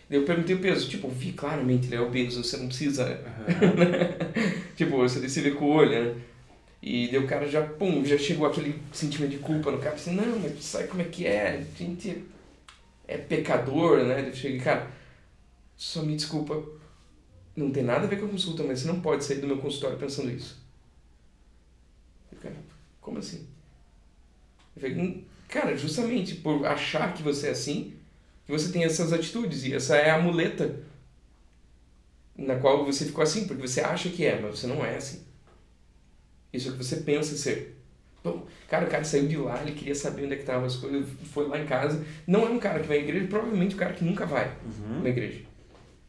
eu 0.10 0.24
perguntei 0.24 0.56
o 0.56 0.60
peso, 0.60 0.90
tipo, 0.90 1.08
vi 1.08 1.32
claramente, 1.32 1.88
ele 1.88 1.96
é 1.96 2.02
obeso, 2.02 2.44
você 2.44 2.58
não 2.58 2.68
precisa. 2.68 3.06
Uhum. 3.48 4.66
tipo, 4.76 4.98
você 4.98 5.42
vê 5.42 5.52
com 5.52 5.66
o 5.66 5.70
olho, 5.70 5.92
né? 5.92 6.16
E 6.82 7.08
daí 7.08 7.20
o 7.20 7.28
cara 7.28 7.48
já, 7.48 7.62
pum, 7.62 8.04
já 8.04 8.18
chegou 8.18 8.48
aquele 8.48 8.80
sentimento 8.92 9.32
de 9.32 9.38
culpa 9.38 9.72
no 9.72 9.78
cara, 9.78 9.96
assim, 9.96 10.16
não, 10.16 10.40
mas 10.40 10.64
sabe 10.64 10.88
como 10.88 11.04
é 11.04 11.06
que 11.06 11.28
é? 11.28 11.64
A 11.80 11.84
gente 11.84 12.24
é 13.08 13.18
pecador, 13.18 14.04
né? 14.04 14.28
Eu 14.28 14.34
cheguei, 14.34 14.60
cara, 14.60 14.92
só 15.76 16.02
me 16.04 16.16
desculpa, 16.16 16.64
não 17.56 17.72
tem 17.72 17.84
nada 17.84 18.06
a 18.06 18.08
ver 18.08 18.20
com 18.20 18.26
a 18.26 18.30
consulta, 18.30 18.64
mas 18.64 18.80
você 18.80 18.88
não 18.88 19.02
pode 19.02 19.24
sair 19.24 19.40
do 19.40 19.48
meu 19.48 19.58
consultório 19.58 19.98
pensando 19.98 20.32
isso. 20.32 20.64
Eu, 22.32 22.38
cara, 22.40 22.56
como 23.02 23.20
assim? 23.20 23.48
Eu 24.76 24.82
falei, 24.82 24.98
hum, 24.98 25.24
cara, 25.48 25.78
justamente 25.78 26.36
por 26.36 26.66
achar 26.66 27.14
que 27.14 27.24
você 27.24 27.48
é 27.48 27.52
assim, 27.52 27.94
que 28.46 28.52
você 28.52 28.72
tem 28.72 28.84
essas 28.84 29.14
atitudes 29.14 29.64
e 29.64 29.74
essa 29.74 29.96
é 29.96 30.12
a 30.12 30.20
muleta 30.20 30.84
na 32.38 32.58
qual 32.60 32.86
você 32.86 33.06
ficou 33.06 33.24
assim, 33.24 33.48
porque 33.48 33.66
você 33.66 33.82
acha 33.82 34.10
que 34.10 34.26
é, 34.26 34.40
mas 34.40 34.60
você 34.60 34.68
não 34.68 34.86
é 34.86 34.98
assim. 34.98 35.26
Isso 36.52 36.68
é 36.68 36.72
o 36.72 36.78
que 36.78 36.84
você 36.84 36.98
pensa 36.98 37.36
ser. 37.38 37.75
Então, 38.26 38.42
cara, 38.68 38.86
o 38.86 38.90
cara 38.90 39.04
saiu 39.04 39.28
de 39.28 39.38
lá, 39.38 39.62
ele 39.62 39.74
queria 39.74 39.94
saber 39.94 40.24
onde 40.24 40.34
é 40.34 40.36
que 40.38 40.42
estavam 40.42 40.66
as 40.66 40.76
coisas, 40.76 41.08
foi 41.32 41.48
lá 41.48 41.60
em 41.60 41.66
casa. 41.68 42.04
Não 42.26 42.44
é 42.44 42.50
um 42.50 42.58
cara 42.58 42.80
que 42.80 42.88
vai 42.88 42.98
à 42.98 43.02
igreja, 43.02 43.28
provavelmente 43.28 43.76
o 43.76 43.78
cara 43.78 43.94
que 43.94 44.04
nunca 44.04 44.26
vai 44.26 44.52
uhum. 44.66 45.04
na 45.04 45.10
igreja. 45.10 45.42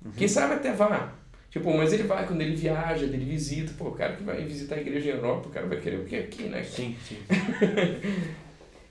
Uhum. 0.02 0.12
Quem 0.12 0.26
sabe 0.26 0.54
até 0.54 0.72
vá. 0.72 1.12
Tipo, 1.50 1.76
mas 1.76 1.92
ele 1.92 2.04
vai 2.04 2.26
quando 2.26 2.40
ele 2.40 2.56
viaja, 2.56 3.04
ele 3.04 3.22
visita. 3.22 3.74
Pô, 3.76 3.88
o 3.88 3.92
cara 3.92 4.14
que 4.14 4.22
vai 4.22 4.42
visitar 4.44 4.76
a 4.76 4.80
igreja 4.80 5.10
em 5.10 5.12
Europa, 5.12 5.48
o 5.48 5.50
cara 5.50 5.66
vai 5.66 5.78
querer 5.78 5.98
o 5.98 6.04
que 6.04 6.16
aqui, 6.16 6.44
né? 6.44 6.62
Sim, 6.62 6.96
sim. 7.06 7.18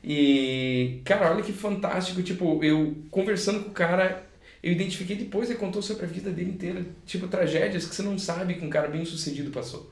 E, 0.07 1.01
cara, 1.03 1.31
olha 1.31 1.41
que 1.41 1.51
fantástico. 1.51 2.21
Tipo, 2.21 2.63
eu 2.63 2.95
conversando 3.09 3.63
com 3.63 3.71
o 3.71 3.73
cara, 3.73 4.23
eu 4.61 4.71
identifiquei 4.71 5.15
depois, 5.15 5.49
ele 5.49 5.57
contou 5.57 5.81
sobre 5.81 6.05
a 6.05 6.07
vida 6.07 6.29
dele 6.29 6.51
inteira. 6.51 6.85
Tipo, 7.07 7.27
tragédias 7.27 7.87
que 7.87 7.95
você 7.95 8.03
não 8.03 8.19
sabe 8.19 8.53
que 8.53 8.63
um 8.63 8.69
cara 8.69 8.87
bem 8.87 9.03
sucedido 9.03 9.49
passou. 9.49 9.89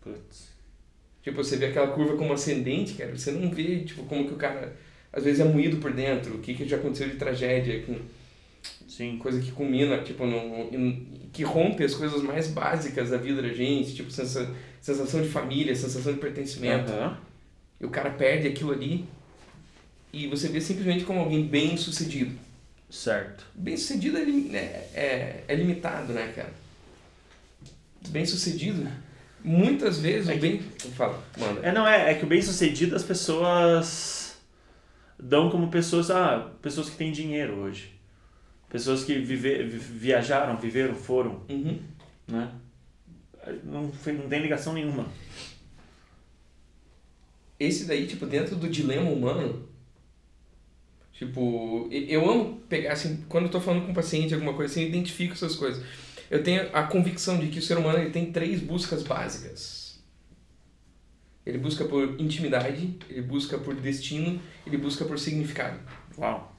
Putz. 0.00 0.49
Tipo, 1.22 1.42
você 1.42 1.56
vê 1.56 1.66
aquela 1.66 1.88
curva 1.88 2.16
como 2.16 2.32
ascendente, 2.32 2.94
cara. 2.94 3.16
Você 3.16 3.30
não 3.30 3.50
vê, 3.50 3.80
tipo, 3.80 4.04
como 4.04 4.26
que 4.26 4.34
o 4.34 4.36
cara 4.36 4.76
às 5.12 5.24
vezes 5.24 5.40
é 5.40 5.44
moído 5.44 5.78
por 5.78 5.92
dentro. 5.92 6.34
O 6.34 6.38
que, 6.38 6.54
que 6.54 6.66
já 6.66 6.76
aconteceu 6.76 7.08
de 7.08 7.16
tragédia. 7.16 7.82
Com... 7.82 7.96
Sim. 8.88 9.18
Coisa 9.18 9.40
que 9.40 9.52
culmina, 9.52 9.98
tipo, 10.02 10.24
no, 10.26 10.70
que 11.32 11.42
rompe 11.42 11.84
as 11.84 11.94
coisas 11.94 12.22
mais 12.22 12.48
básicas 12.48 13.10
da 13.10 13.16
vida 13.16 13.42
da 13.42 13.52
gente. 13.52 13.94
Tipo, 13.94 14.10
sensação 14.10 15.22
de 15.22 15.28
família, 15.28 15.74
sensação 15.74 16.12
de 16.12 16.18
pertencimento. 16.18 16.90
Uhum. 16.92 17.16
E 17.80 17.86
o 17.86 17.90
cara 17.90 18.10
perde 18.10 18.48
aquilo 18.48 18.72
ali 18.72 19.06
e 20.12 20.26
você 20.26 20.48
vê 20.48 20.60
simplesmente 20.60 21.04
como 21.04 21.20
alguém 21.20 21.46
bem 21.46 21.76
sucedido. 21.76 22.36
Certo. 22.90 23.46
Bem 23.54 23.76
sucedido 23.76 24.18
é, 24.18 24.22
é, 24.22 24.90
é, 24.94 25.44
é 25.46 25.54
limitado, 25.54 26.12
né, 26.12 26.32
cara? 26.34 26.52
Bem 28.08 28.26
sucedido, 28.26 28.82
muitas 29.42 30.00
vezes 30.00 30.28
é 30.28 30.34
o 30.34 30.38
bem. 30.38 30.60
Fala, 30.96 31.22
manda. 31.38 31.60
É, 31.60 31.72
não, 31.72 31.86
é, 31.86 32.12
é 32.12 32.14
que 32.14 32.24
o 32.24 32.28
bem 32.28 32.42
sucedido 32.42 32.96
as 32.96 33.02
pessoas 33.02 34.40
dão 35.18 35.50
como 35.50 35.70
pessoas, 35.70 36.10
ah, 36.10 36.50
pessoas 36.62 36.90
que 36.90 36.96
têm 36.96 37.12
dinheiro 37.12 37.56
hoje. 37.56 37.92
Pessoas 38.68 39.02
que 39.04 39.18
vive, 39.18 39.64
viajaram, 39.64 40.56
viveram, 40.56 40.94
foram. 40.94 41.42
Uhum. 41.48 41.78
Né? 42.28 42.50
Não, 43.64 43.82
não 43.82 44.28
tem 44.28 44.40
ligação 44.40 44.72
nenhuma. 44.72 45.06
Esse 47.58 47.84
daí, 47.84 48.06
tipo, 48.06 48.24
dentro 48.26 48.56
do 48.56 48.68
dilema 48.68 49.10
humano, 49.10 49.68
Tipo, 51.20 51.86
eu 51.90 52.30
amo 52.30 52.62
pegar, 52.66 52.94
assim, 52.94 53.22
quando 53.28 53.44
eu 53.44 53.50
tô 53.50 53.60
falando 53.60 53.84
com 53.84 53.90
um 53.90 53.94
paciente, 53.94 54.32
alguma 54.32 54.54
coisa 54.54 54.72
assim, 54.72 54.84
eu 54.84 54.88
identifico 54.88 55.34
essas 55.34 55.54
coisas. 55.54 55.84
Eu 56.30 56.42
tenho 56.44 56.70
a 56.72 56.84
convicção 56.84 57.38
de 57.38 57.48
que 57.48 57.58
o 57.58 57.62
ser 57.62 57.76
humano 57.76 57.98
ele 57.98 58.10
tem 58.10 58.30
três 58.30 58.60
buscas 58.60 59.02
básicas. 59.02 59.98
Ele 61.44 61.58
busca 61.58 61.84
por 61.84 62.20
intimidade, 62.20 62.96
ele 63.08 63.22
busca 63.22 63.58
por 63.58 63.74
destino, 63.74 64.40
ele 64.64 64.76
busca 64.76 65.04
por 65.04 65.18
significado. 65.18 65.80
Uau. 66.16 66.54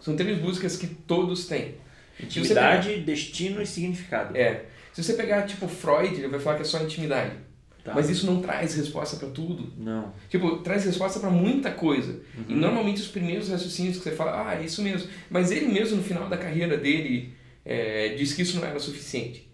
São 0.00 0.16
três 0.16 0.38
buscas 0.38 0.76
que 0.76 0.88
todos 0.88 1.46
têm. 1.46 1.76
Intimidade, 2.18 2.88
pegar... 2.88 3.04
destino 3.04 3.62
e 3.62 3.66
significado. 3.66 4.36
É. 4.36 4.66
Se 4.92 5.02
você 5.02 5.14
pegar, 5.14 5.42
tipo, 5.42 5.68
Freud, 5.68 6.14
ele 6.14 6.28
vai 6.28 6.40
falar 6.40 6.56
que 6.56 6.62
é 6.62 6.64
só 6.64 6.82
intimidade. 6.82 7.36
Tá. 7.84 7.92
Mas 7.94 8.08
isso 8.08 8.26
não 8.26 8.40
traz 8.40 8.74
resposta 8.74 9.16
para 9.16 9.28
tudo. 9.28 9.72
Não. 9.76 10.12
Tipo, 10.28 10.58
traz 10.58 10.84
resposta 10.84 11.20
para 11.20 11.30
muita 11.30 11.70
coisa. 11.70 12.12
Uhum. 12.36 12.44
E 12.48 12.54
normalmente 12.54 13.02
os 13.02 13.08
primeiros 13.08 13.50
raciocínios 13.50 13.98
que 13.98 14.04
você 14.04 14.12
fala, 14.12 14.48
ah, 14.48 14.54
é 14.54 14.64
isso 14.64 14.82
mesmo. 14.82 15.08
Mas 15.30 15.50
ele 15.50 15.66
mesmo, 15.66 15.98
no 15.98 16.02
final 16.02 16.28
da 16.28 16.36
carreira 16.36 16.78
dele, 16.78 17.34
é, 17.64 18.10
disse 18.10 18.34
que 18.34 18.42
isso 18.42 18.58
não 18.58 18.66
era 18.66 18.78
suficiente. 18.78 19.48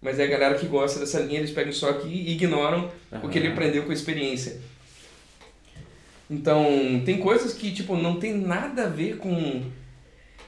Mas 0.00 0.18
é 0.18 0.24
a 0.24 0.28
galera 0.28 0.58
que 0.58 0.66
gosta 0.66 1.00
dessa 1.00 1.20
linha, 1.20 1.38
eles 1.38 1.50
pegam 1.50 1.72
só 1.72 1.90
aqui 1.90 2.08
e 2.08 2.32
ignoram 2.32 2.90
uhum. 3.10 3.20
o 3.24 3.28
que 3.28 3.38
ele 3.38 3.48
aprendeu 3.48 3.84
com 3.84 3.90
a 3.90 3.94
experiência. 3.94 4.60
Então, 6.28 7.02
tem 7.04 7.18
coisas 7.18 7.52
que, 7.52 7.72
tipo, 7.72 7.96
não 7.96 8.18
tem 8.18 8.36
nada 8.36 8.84
a 8.84 8.88
ver 8.88 9.16
com 9.18 9.62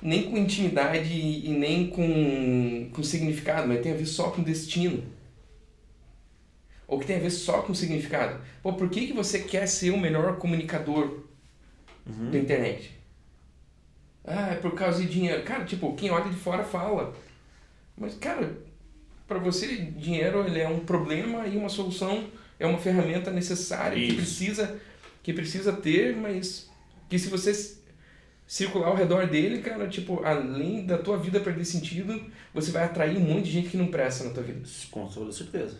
nem 0.01 0.31
com 0.31 0.37
intimidade 0.37 1.13
e 1.13 1.49
nem 1.49 1.89
com, 1.89 2.89
com 2.93 3.03
significado, 3.03 3.67
mas 3.67 3.81
tem 3.81 3.93
a 3.93 3.97
ver 3.97 4.07
só 4.07 4.31
com 4.31 4.43
destino. 4.43 5.03
Ou 6.87 6.99
que 6.99 7.07
tem 7.07 7.17
a 7.17 7.21
ver 7.21 7.31
só 7.31 7.63
com 7.63 7.75
significado. 7.75 8.41
Pô, 8.63 8.73
por 8.73 8.89
que, 8.89 9.07
que 9.09 9.13
você 9.13 9.41
quer 9.41 9.67
ser 9.67 9.91
o 9.91 9.99
melhor 9.99 10.39
comunicador 10.39 11.25
uhum. 12.07 12.31
da 12.31 12.39
internet? 12.39 12.98
Ah, 14.25 14.51
é 14.51 14.55
por 14.57 14.75
causa 14.75 15.01
de 15.01 15.09
dinheiro. 15.09 15.43
Cara, 15.43 15.65
tipo, 15.65 15.95
quem 15.95 16.11
olha 16.11 16.31
de 16.31 16.37
fora 16.37 16.65
fala. 16.65 17.15
Mas, 17.97 18.15
cara, 18.15 18.59
para 19.27 19.39
você, 19.39 19.77
dinheiro 19.77 20.47
ele 20.47 20.61
é 20.61 20.69
um 20.69 20.81
problema 20.81 21.47
e 21.47 21.57
uma 21.57 21.69
solução 21.69 22.29
é 22.59 22.67
uma 22.67 22.79
ferramenta 22.79 23.31
necessária 23.31 23.97
Isso. 23.97 24.09
que 24.09 24.17
precisa 24.17 24.81
que 25.23 25.33
precisa 25.33 25.73
ter, 25.73 26.17
mas 26.17 26.71
que 27.09 27.19
se 27.19 27.29
você 27.29 27.77
circular 28.47 28.89
ao 28.89 28.97
redor 28.97 29.27
dele, 29.27 29.61
cara, 29.61 29.87
tipo, 29.87 30.25
além 30.25 30.87
da 30.87 30.97
tua 30.97 31.19
vida 31.19 31.39
perder 31.39 31.67
sentido, 31.67 32.19
você 32.55 32.71
vai 32.71 32.85
atrair 32.85 33.19
um 33.19 33.21
monte 33.21 33.45
de 33.45 33.51
gente 33.51 33.69
que 33.69 33.77
não 33.77 33.89
presta 33.89 34.25
na 34.25 34.31
tua 34.31 34.43
vida. 34.43 34.67
Com 34.91 35.07
toda 35.07 35.31
certeza. 35.31 35.77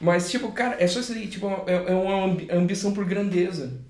Mas, 0.00 0.30
tipo, 0.30 0.52
cara, 0.52 0.76
é 0.80 0.86
só 0.86 1.00
isso 1.00 1.12
aí, 1.12 1.26
tipo, 1.26 1.48
é, 1.66 1.92
é 1.92 1.94
uma 1.94 2.36
ambição 2.52 2.94
por 2.94 3.04
grandeza. 3.04 3.80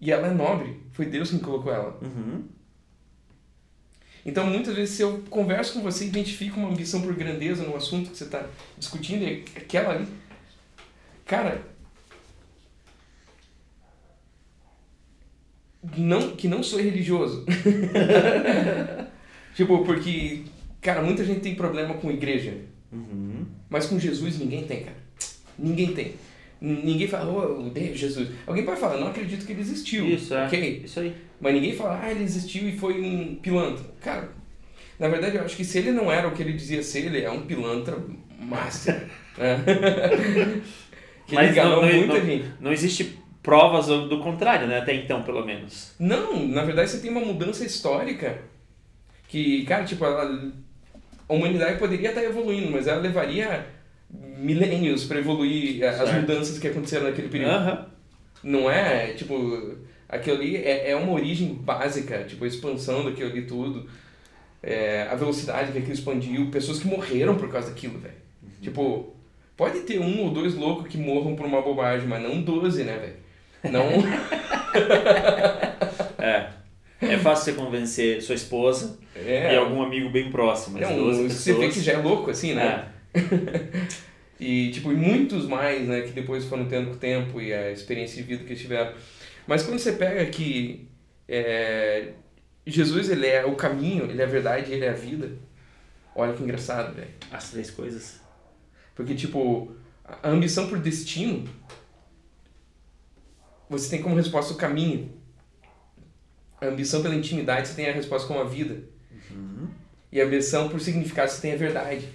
E 0.00 0.10
ela 0.10 0.28
é 0.28 0.32
nobre. 0.32 0.80
Foi 0.92 1.06
Deus 1.06 1.30
quem 1.30 1.38
colocou 1.38 1.72
ela. 1.72 1.98
Uhum. 2.02 2.44
Então, 4.24 4.46
muitas 4.46 4.74
vezes, 4.74 4.96
se 4.96 5.02
eu 5.02 5.22
converso 5.30 5.74
com 5.74 5.80
você 5.80 6.04
e 6.04 6.08
identifico 6.08 6.58
uma 6.58 6.68
ambição 6.68 7.00
por 7.00 7.14
grandeza 7.14 7.64
no 7.64 7.76
assunto 7.76 8.10
que 8.10 8.16
você 8.16 8.24
está 8.24 8.46
discutindo, 8.78 9.24
é 9.24 9.42
aquela 9.58 9.94
ali. 9.94 10.06
Cara, 11.24 11.62
não, 15.96 16.36
que 16.36 16.48
não 16.48 16.62
sou 16.62 16.80
religioso. 16.80 17.46
tipo, 19.54 19.84
porque, 19.84 20.44
cara, 20.80 21.02
muita 21.02 21.24
gente 21.24 21.40
tem 21.40 21.54
problema 21.54 21.94
com 21.94 22.10
igreja. 22.10 22.58
Uhum. 22.92 23.46
Mas 23.68 23.86
com 23.86 23.98
Jesus 23.98 24.38
ninguém 24.38 24.66
tem, 24.66 24.84
cara. 24.84 24.96
Ninguém 25.58 25.94
tem. 25.94 26.14
Ninguém 26.60 27.08
fala, 27.08 27.30
oh, 27.32 27.70
Jesus. 27.94 28.28
Alguém 28.46 28.64
pode 28.64 28.78
falar, 28.78 28.98
não 28.98 29.08
acredito 29.08 29.46
que 29.46 29.52
ele 29.52 29.62
existiu. 29.62 30.06
Isso, 30.06 30.34
é. 30.34 30.46
ok? 30.46 30.82
Isso 30.84 31.00
aí. 31.00 31.14
Mas 31.40 31.54
ninguém 31.54 31.74
fala, 31.74 32.00
ah, 32.02 32.10
ele 32.10 32.22
existiu 32.22 32.68
e 32.68 32.76
foi 32.76 33.00
um 33.00 33.36
pilantra. 33.36 33.84
Cara, 34.00 34.28
na 34.98 35.08
verdade 35.08 35.36
eu 35.36 35.44
acho 35.44 35.56
que 35.56 35.64
se 35.64 35.78
ele 35.78 35.90
não 35.90 36.12
era 36.12 36.28
o 36.28 36.32
que 36.32 36.42
ele 36.42 36.52
dizia 36.52 36.82
ser, 36.82 37.06
ele 37.06 37.22
é 37.22 37.30
um 37.30 37.46
pilantra 37.46 37.96
master. 38.38 39.06
né? 39.38 39.64
que 41.26 41.34
Mas 41.34 41.56
não, 41.56 41.82
não, 41.82 41.92
muita 41.92 42.18
não, 42.18 42.26
gente. 42.26 42.44
Não 42.60 42.72
existe 42.72 43.18
provas 43.42 43.86
do 43.86 44.20
contrário, 44.20 44.66
né? 44.66 44.78
Até 44.78 44.94
então, 44.94 45.22
pelo 45.22 45.44
menos. 45.46 45.94
Não, 45.98 46.46
na 46.46 46.62
verdade 46.64 46.90
você 46.90 47.00
tem 47.00 47.10
uma 47.10 47.20
mudança 47.20 47.64
histórica 47.64 48.38
que, 49.28 49.64
cara, 49.64 49.84
tipo, 49.84 50.04
a 50.04 50.52
humanidade 51.28 51.78
poderia 51.78 52.10
estar 52.10 52.22
evoluindo, 52.22 52.70
mas 52.70 52.86
ela 52.86 53.00
levaria 53.00 53.66
milênios 54.12 55.04
para 55.04 55.18
evoluir 55.18 55.78
certo. 55.78 56.02
as 56.02 56.14
mudanças 56.14 56.58
que 56.58 56.68
aconteceram 56.68 57.04
naquele 57.04 57.28
período. 57.28 57.52
Uhum. 57.52 57.84
Não 58.42 58.70
é, 58.70 59.12
tipo, 59.12 59.76
aquilo 60.08 60.36
ali 60.36 60.56
é, 60.56 60.90
é 60.90 60.96
uma 60.96 61.12
origem 61.12 61.54
básica, 61.54 62.24
tipo, 62.24 62.44
a 62.44 62.48
expansão 62.48 63.04
daquilo 63.04 63.30
ali 63.30 63.42
tudo, 63.42 63.86
é, 64.62 65.06
a 65.10 65.14
velocidade 65.14 65.72
que 65.72 65.78
aquilo 65.78 65.92
expandiu, 65.92 66.50
pessoas 66.50 66.78
que 66.78 66.86
morreram 66.86 67.36
por 67.36 67.50
causa 67.50 67.68
daquilo, 67.68 67.98
velho. 67.98 68.14
Uhum. 68.42 68.48
Tipo, 68.62 69.14
pode 69.56 69.80
ter 69.80 70.00
um 70.00 70.24
ou 70.24 70.30
dois 70.30 70.54
loucos 70.54 70.88
que 70.88 70.98
morram 70.98 71.36
por 71.36 71.46
uma 71.46 71.60
bobagem, 71.60 72.08
mas 72.08 72.22
não 72.22 72.40
doze, 72.42 72.84
né, 72.84 72.98
velho? 72.98 73.16
Não. 73.72 73.84
é. 76.18 76.60
É 77.02 77.16
fácil 77.16 77.54
você 77.54 77.60
convencer 77.60 78.22
sua 78.22 78.34
esposa 78.34 78.98
é. 79.16 79.54
e 79.54 79.56
algum 79.56 79.82
amigo 79.82 80.10
bem 80.10 80.30
próximo. 80.30 80.78
Mas 80.78 80.88
é 80.88 80.92
um, 80.92 81.06
pessoas... 81.06 81.32
Você 81.32 81.52
vê 81.54 81.68
que 81.68 81.80
já 81.80 81.92
é 81.92 81.96
louco, 81.96 82.30
assim, 82.30 82.52
né? 82.52 82.90
É. 82.96 82.99
e, 84.38 84.70
tipo, 84.70 84.92
e 84.92 84.96
muitos 84.96 85.46
mais, 85.46 85.86
né? 85.86 86.02
Que 86.02 86.12
depois 86.12 86.44
foram 86.44 86.66
tendo 86.66 86.96
tempo 86.96 87.40
e 87.40 87.52
a 87.52 87.70
experiência 87.70 88.16
de 88.16 88.28
vida 88.28 88.44
que 88.44 88.50
eles 88.50 88.62
tiveram. 88.62 88.92
Mas 89.46 89.62
quando 89.62 89.78
você 89.78 89.92
pega 89.92 90.24
que 90.26 90.88
é, 91.28 92.12
Jesus, 92.66 93.08
ele 93.10 93.26
é 93.26 93.44
o 93.44 93.54
caminho, 93.54 94.04
ele 94.04 94.20
é 94.20 94.24
a 94.24 94.28
verdade, 94.28 94.72
ele 94.72 94.84
é 94.84 94.90
a 94.90 94.94
vida. 94.94 95.32
Olha 96.14 96.32
que 96.32 96.42
engraçado, 96.42 96.94
velho. 96.94 97.10
As 97.30 97.50
três 97.50 97.70
coisas. 97.70 98.20
Porque, 98.94 99.14
tipo, 99.14 99.72
a 100.04 100.28
ambição 100.28 100.68
por 100.68 100.78
destino 100.78 101.48
você 103.70 103.88
tem 103.88 104.02
como 104.02 104.16
resposta 104.16 104.52
o 104.52 104.56
caminho. 104.56 105.12
A 106.60 106.66
ambição 106.66 107.00
pela 107.02 107.14
intimidade, 107.14 107.68
você 107.68 107.74
tem 107.74 107.88
a 107.88 107.92
resposta 107.92 108.26
como 108.26 108.40
a 108.40 108.44
vida. 108.44 108.82
Uhum. 109.30 109.68
E 110.10 110.20
a 110.20 110.24
ambição 110.24 110.68
por 110.68 110.80
significado, 110.80 111.30
você 111.30 111.40
tem 111.40 111.52
a 111.52 111.56
verdade. 111.56 112.08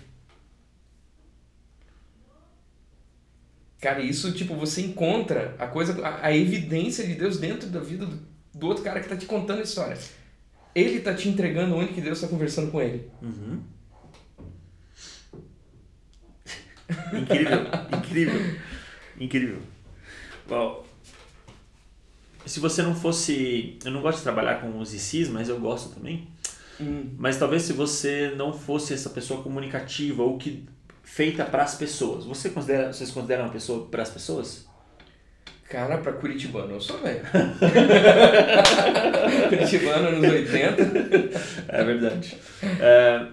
Cara, 3.81 4.01
isso, 4.01 4.31
tipo, 4.31 4.55
você 4.55 4.81
encontra 4.81 5.55
a 5.59 5.67
coisa, 5.67 6.05
a, 6.05 6.27
a 6.27 6.35
evidência 6.35 7.05
de 7.05 7.15
Deus 7.15 7.37
dentro 7.37 7.69
da 7.69 7.79
vida 7.79 8.05
do, 8.05 8.19
do, 8.53 8.67
outro 8.67 8.83
cara 8.83 8.99
que 8.99 9.09
tá 9.09 9.15
te 9.15 9.25
contando 9.25 9.59
a 9.59 9.63
história. 9.63 9.97
Ele 10.73 10.99
tá 10.99 11.13
te 11.13 11.29
entregando 11.29 11.75
onde 11.75 11.93
que 11.93 12.01
Deus 12.01 12.19
tá 12.19 12.27
conversando 12.27 12.71
com 12.71 12.81
ele. 12.81 13.09
Uhum. 13.21 13.61
incrível, 17.13 17.59
incrível, 17.97 18.55
incrível. 19.19 19.59
Bom, 20.47 20.85
se 22.45 22.59
você 22.59 22.81
não 22.83 22.95
fosse. 22.95 23.77
Eu 23.83 23.91
não 23.91 24.01
gosto 24.01 24.17
de 24.17 24.23
trabalhar 24.23 24.61
com 24.61 24.67
musicismo, 24.67 25.33
mas 25.33 25.49
eu 25.49 25.59
gosto 25.59 25.95
também. 25.95 26.27
Hum. 26.79 27.15
Mas 27.17 27.37
talvez 27.37 27.63
se 27.63 27.73
você 27.73 28.33
não 28.35 28.53
fosse 28.53 28.93
essa 28.93 29.09
pessoa 29.09 29.41
comunicativa 29.41 30.21
ou 30.23 30.37
que 30.37 30.67
feita 31.05 31.45
para 31.45 31.63
as 31.63 31.75
pessoas, 31.75 32.25
você 32.25 32.49
considera, 32.49 32.91
vocês 32.91 33.11
consideram 33.11 33.45
uma 33.45 33.53
pessoa 33.53 33.87
para 33.87 34.01
as 34.01 34.09
pessoas? 34.09 34.67
Cara, 35.69 35.99
para 35.99 36.13
Curitibano 36.13 36.73
eu 36.73 36.81
sou 36.81 36.97
velho. 36.99 37.23
Curitibano 39.49 40.19
nos 40.19 40.29
80. 40.29 40.83
É 41.69 41.83
verdade. 41.83 42.37
É, 42.79 43.27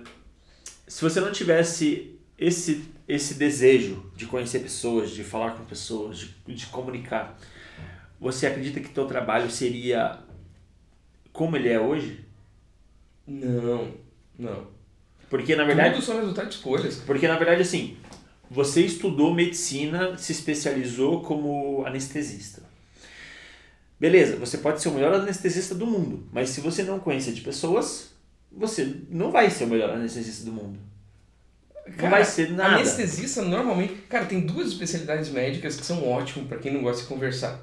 se 0.87 1.03
você 1.03 1.21
não 1.21 1.33
tivesse 1.33 2.19
esse, 2.39 2.89
esse 3.07 3.35
desejo 3.35 4.11
de 4.17 4.27
conhecer 4.27 4.61
pessoas, 4.61 5.11
de 5.11 5.25
falar 5.25 5.51
com 5.53 5.65
pessoas, 5.65 6.19
de, 6.19 6.55
de 6.55 6.67
comunicar, 6.67 7.39
você 8.21 8.47
acredita 8.47 8.81
que 8.81 8.89
teu 8.89 9.07
trabalho 9.07 9.51
seria 9.51 10.19
como 11.33 11.57
ele 11.57 11.69
é 11.69 11.81
hoje? 11.81 12.25
Não, 13.27 13.93
não. 14.39 14.72
Porque 15.33 15.57
na 15.57 15.65
verdade. 15.65 15.95
Tudo 15.95 16.05
são 16.05 16.19
resultado 16.19 16.51
de 16.51 16.57
escolhas. 16.57 16.97
Porque 17.07 17.27
na 17.27 17.39
verdade, 17.39 17.63
assim, 17.63 17.97
você 18.51 18.83
estudou 18.83 19.33
medicina, 19.33 20.19
se 20.19 20.31
especializou 20.31 21.23
como 21.23 21.87
anestesista. 21.87 22.63
Beleza, 23.99 24.37
você 24.37 24.59
pode 24.59 24.83
ser 24.83 24.91
o 24.91 24.93
melhor 24.93 25.15
anestesista 25.15 25.75
do 25.75 25.87
mundo, 25.87 26.29
mas 26.31 26.51
se 26.51 26.61
você 26.61 26.83
não 26.83 27.01
conhecer 27.01 27.33
de 27.33 27.41
pessoas, 27.41 28.11
você 28.51 28.95
não 29.09 29.31
vai 29.31 29.49
ser 29.49 29.65
o 29.65 29.69
melhor 29.69 29.89
anestesista 29.89 30.45
do 30.45 30.53
mundo. 30.53 30.79
Cara, 31.83 32.03
não 32.03 32.11
vai 32.11 32.25
ser 32.27 32.51
nada. 32.51 32.75
Anestesista 32.75 33.41
normalmente. 33.41 33.95
Cara, 34.11 34.27
tem 34.27 34.45
duas 34.45 34.69
especialidades 34.69 35.31
médicas 35.31 35.77
que 35.77 35.87
são 35.87 36.07
ótimas 36.07 36.47
para 36.47 36.59
quem 36.59 36.75
não 36.75 36.83
gosta 36.83 37.05
de 37.05 37.09
conversar. 37.09 37.59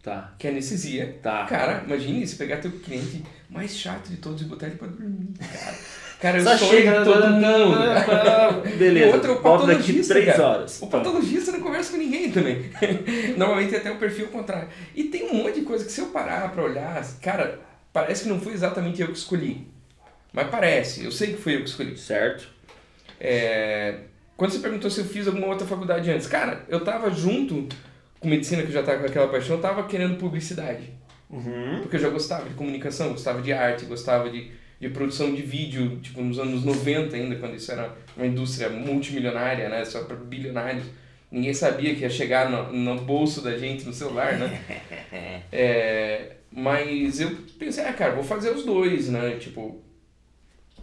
Tá. 0.00 0.32
Que 0.38 0.46
é 0.46 0.50
anestesia. 0.50 1.18
Tá. 1.20 1.44
Cara, 1.46 1.82
imagine 1.84 2.24
se 2.24 2.36
pegar 2.36 2.58
teu 2.58 2.70
cliente 2.70 3.24
mais 3.50 3.76
chato 3.76 4.10
de 4.10 4.18
todos 4.18 4.42
e 4.42 4.44
botar 4.44 4.68
ele 4.68 4.76
pra 4.76 4.86
dormir, 4.86 5.34
cara. 5.40 5.76
Cara, 6.20 6.38
eu 6.38 6.44
Só 6.44 6.56
sou 6.56 6.68
chega 6.68 6.98
de 6.98 7.04
todo 7.04 7.30
mundo. 7.30 7.76
Beleza. 8.78 9.10
O 9.10 9.14
outro 9.14 9.30
é 9.30 9.34
o 9.34 9.40
patologista. 9.40 10.14
Daqui 10.14 10.22
três 10.22 10.36
cara. 10.36 10.48
horas. 10.48 10.82
O 10.82 10.86
patologista 10.86 11.52
não 11.52 11.60
conversa 11.60 11.92
com 11.92 11.98
ninguém 11.98 12.30
também. 12.30 12.70
Normalmente 13.36 13.74
é 13.74 13.78
até 13.78 13.90
o 13.90 13.96
perfil 13.96 14.28
contrário. 14.28 14.68
E 14.94 15.04
tem 15.04 15.24
um 15.24 15.34
monte 15.34 15.60
de 15.60 15.66
coisa 15.66 15.84
que 15.84 15.92
se 15.92 16.00
eu 16.00 16.06
parar 16.06 16.50
pra 16.52 16.62
olhar, 16.62 17.04
cara, 17.20 17.60
parece 17.92 18.24
que 18.24 18.28
não 18.28 18.40
foi 18.40 18.52
exatamente 18.52 19.02
eu 19.02 19.08
que 19.08 19.18
escolhi. 19.18 19.66
Mas 20.32 20.48
parece, 20.48 21.04
eu 21.04 21.12
sei 21.12 21.34
que 21.34 21.40
foi 21.40 21.56
eu 21.56 21.60
que 21.62 21.68
escolhi. 21.68 21.96
Certo. 21.96 22.48
É, 23.20 24.00
quando 24.36 24.50
você 24.50 24.58
perguntou 24.58 24.90
se 24.90 25.00
eu 25.00 25.04
fiz 25.04 25.26
alguma 25.26 25.46
outra 25.46 25.66
faculdade 25.66 26.10
antes, 26.10 26.26
cara, 26.26 26.64
eu 26.68 26.80
tava 26.80 27.10
junto 27.10 27.68
com 28.18 28.28
medicina, 28.28 28.62
que 28.62 28.68
eu 28.68 28.72
já 28.72 28.82
tava 28.82 29.00
com 29.00 29.06
aquela 29.06 29.28
paixão, 29.28 29.56
eu 29.56 29.62
tava 29.62 29.84
querendo 29.84 30.16
publicidade. 30.16 30.92
Uhum. 31.30 31.80
Porque 31.82 31.96
eu 31.96 32.00
já 32.00 32.08
gostava 32.08 32.48
de 32.48 32.54
comunicação, 32.54 33.10
gostava 33.10 33.40
de 33.40 33.52
arte, 33.52 33.84
gostava 33.84 34.28
de, 34.28 34.50
de 34.80 34.88
produção 34.88 35.34
de 35.34 35.42
vídeo, 35.42 35.98
tipo, 36.00 36.20
nos 36.20 36.38
anos 36.38 36.64
90 36.64 37.16
ainda, 37.16 37.36
quando 37.36 37.54
isso 37.54 37.70
era 37.72 37.94
uma 38.16 38.26
indústria 38.26 38.68
multimilionária, 38.68 39.68
né, 39.68 39.84
só 39.84 40.04
para 40.04 40.16
bilionários. 40.16 40.84
Ninguém 41.30 41.54
sabia 41.54 41.94
que 41.94 42.02
ia 42.02 42.10
chegar 42.10 42.50
no, 42.50 42.72
no 42.72 43.00
bolso 43.00 43.40
da 43.40 43.58
gente, 43.58 43.84
no 43.84 43.92
celular, 43.92 44.38
né? 44.38 44.60
É, 45.50 46.36
mas 46.50 47.20
eu 47.20 47.30
pensei, 47.58 47.84
ah, 47.84 47.92
cara, 47.92 48.14
vou 48.14 48.24
fazer 48.24 48.50
os 48.50 48.64
dois, 48.64 49.08
né? 49.08 49.36
Tipo, 49.36 49.82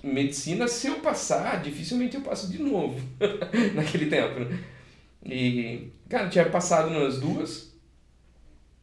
medicina, 0.04 0.68
se 0.68 0.88
eu 0.88 0.96
passar, 0.96 1.62
dificilmente 1.62 2.16
eu 2.16 2.22
passo 2.22 2.50
de 2.50 2.62
novo 2.62 3.00
naquele 3.76 4.08
tempo, 4.08 4.39
né? 4.39 4.60
E, 5.26 5.92
cara, 6.10 6.30
tinha 6.30 6.46
passado 6.46 6.89
nas 6.89 7.20
duas. 7.20 7.72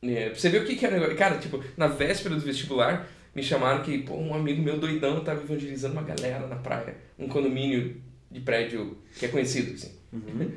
É, 0.02 0.30
pra 0.30 0.38
você 0.38 0.48
ver 0.48 0.62
o 0.62 0.64
que, 0.64 0.76
que 0.76 0.86
é 0.86 0.88
o 0.88 0.92
negócio. 0.92 1.16
Cara, 1.16 1.38
tipo, 1.38 1.62
na 1.76 1.88
véspera 1.88 2.34
do 2.34 2.40
vestibular, 2.40 3.08
me 3.38 3.44
chamaram 3.44 3.82
que, 3.82 3.98
pô, 3.98 4.16
um 4.16 4.34
amigo 4.34 4.60
meu 4.60 4.78
doidão 4.78 5.22
tava 5.22 5.40
evangelizando 5.40 5.92
uma 5.94 6.02
galera 6.02 6.46
na 6.48 6.56
praia. 6.56 6.96
Um 7.16 7.28
condomínio 7.28 7.96
de 8.30 8.40
prédio 8.40 8.98
que 9.16 9.26
é 9.26 9.28
conhecido, 9.28 9.74
assim. 9.74 9.92
Uhum. 10.12 10.50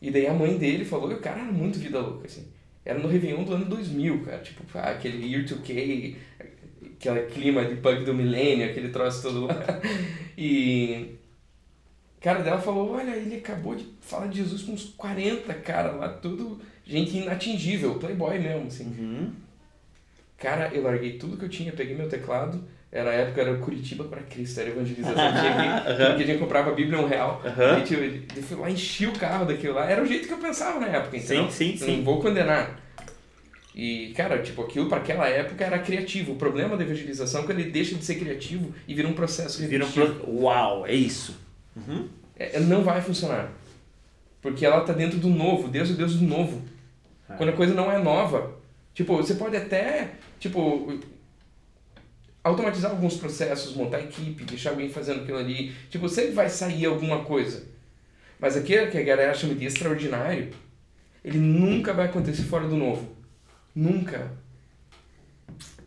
E 0.00 0.10
daí 0.10 0.26
a 0.26 0.34
mãe 0.34 0.58
dele 0.58 0.84
falou, 0.84 1.10
e 1.10 1.14
o 1.14 1.20
cara 1.20 1.40
era 1.40 1.50
muito 1.50 1.78
vida 1.78 1.98
louca, 1.98 2.26
assim. 2.26 2.46
Era 2.84 2.98
no 2.98 3.08
Réveillon 3.08 3.44
do 3.44 3.54
ano 3.54 3.64
2000, 3.64 4.24
cara. 4.24 4.38
Tipo, 4.38 4.62
ah, 4.74 4.90
aquele 4.90 5.26
Year 5.26 5.44
2K, 5.44 6.16
aquele 6.98 7.26
clima 7.32 7.64
de 7.64 7.76
bug 7.76 8.04
do 8.04 8.12
milênio, 8.12 8.68
aquele 8.68 8.90
troço 8.90 9.22
todo 9.22 9.46
lá. 9.46 9.54
E... 10.36 11.16
Cara 12.20 12.42
dela 12.42 12.60
falou, 12.60 12.92
olha, 12.92 13.16
ele 13.16 13.36
acabou 13.36 13.74
de 13.74 13.86
falar 14.00 14.28
de 14.28 14.38
Jesus 14.38 14.62
com 14.62 14.72
uns 14.72 14.84
40 14.96 15.52
cara 15.54 15.90
lá, 15.90 16.08
tudo 16.08 16.60
gente 16.84 17.16
inatingível, 17.16 17.96
playboy 17.96 18.38
mesmo, 18.38 18.66
assim. 18.66 18.84
Uhum. 18.84 19.32
Cara, 20.42 20.70
eu 20.74 20.82
larguei 20.82 21.12
tudo 21.12 21.36
que 21.36 21.44
eu 21.44 21.48
tinha, 21.48 21.70
peguei 21.70 21.94
meu 21.94 22.08
teclado, 22.08 22.60
era 22.90 23.10
a 23.10 23.14
época, 23.14 23.42
era 23.42 23.56
Curitiba 23.58 24.02
para 24.04 24.22
Cristo, 24.22 24.58
era 24.58 24.70
evangelização. 24.70 25.14
Tinha 25.40 25.80
que, 25.80 26.06
porque 26.08 26.22
a 26.24 26.26
gente 26.26 26.38
comprava 26.40 26.70
a 26.70 26.74
Bíblia 26.74 26.98
um 26.98 27.06
real. 27.06 27.40
Aham. 27.44 27.78
E, 27.78 27.82
tipo, 27.84 28.02
eu 28.36 28.42
fui 28.42 28.56
lá, 28.56 28.68
enchi 28.68 29.06
o 29.06 29.12
carro 29.12 29.44
daquilo 29.44 29.74
lá. 29.74 29.88
Era 29.88 30.02
o 30.02 30.06
jeito 30.06 30.26
que 30.26 30.34
eu 30.34 30.38
pensava 30.38 30.80
na 30.80 30.88
época, 30.88 31.16
então. 31.16 31.48
Sim, 31.48 31.76
sim, 31.76 31.76
sim. 31.76 31.96
Não 31.98 32.04
vou 32.04 32.20
condenar. 32.20 32.76
E, 33.72 34.12
cara, 34.16 34.42
tipo, 34.42 34.62
aquilo 34.62 34.88
para 34.88 34.98
aquela 34.98 35.28
época 35.28 35.64
era 35.64 35.78
criativo. 35.78 36.32
O 36.32 36.36
problema 36.36 36.76
da 36.76 36.82
evangelização 36.82 37.42
é 37.42 37.44
quando 37.44 37.60
ele 37.60 37.70
deixa 37.70 37.94
de 37.94 38.04
ser 38.04 38.16
criativo 38.16 38.74
e 38.88 38.94
vira 38.94 39.06
um 39.06 39.14
processo 39.14 39.64
Vira 39.66 39.86
um 39.86 39.92
pro... 39.92 40.40
Uau, 40.40 40.84
é 40.84 40.92
isso. 40.92 41.38
Uhum. 41.76 42.08
É, 42.36 42.58
não 42.58 42.82
vai 42.82 43.00
funcionar. 43.00 43.52
Porque 44.42 44.66
ela 44.66 44.80
tá 44.80 44.92
dentro 44.92 45.18
do 45.18 45.28
novo. 45.28 45.68
Deus 45.68 45.88
é 45.88 45.92
Deus 45.94 46.16
do 46.16 46.26
novo. 46.26 46.62
Ah. 47.28 47.34
Quando 47.34 47.50
a 47.50 47.52
coisa 47.52 47.72
não 47.72 47.90
é 47.90 47.96
nova. 47.96 48.60
Tipo, 48.94 49.16
você 49.16 49.34
pode 49.34 49.56
até, 49.56 50.10
tipo, 50.42 50.98
automatizar 52.42 52.90
alguns 52.90 53.16
processos, 53.16 53.76
montar 53.76 54.00
equipe, 54.00 54.44
deixar 54.44 54.70
alguém 54.70 54.88
fazendo 54.88 55.22
aquilo 55.22 55.38
ali. 55.38 55.72
Tipo, 55.88 56.08
sempre 56.08 56.32
vai 56.32 56.48
sair 56.48 56.86
alguma 56.86 57.24
coisa. 57.24 57.64
Mas 58.40 58.56
aquilo 58.56 58.90
que 58.90 58.98
a 58.98 59.04
galera 59.04 59.32
chama 59.34 59.54
de 59.54 59.64
extraordinário, 59.64 60.50
ele 61.24 61.38
nunca 61.38 61.92
vai 61.92 62.06
acontecer 62.06 62.42
fora 62.42 62.66
do 62.66 62.76
novo. 62.76 63.08
Nunca. 63.72 64.32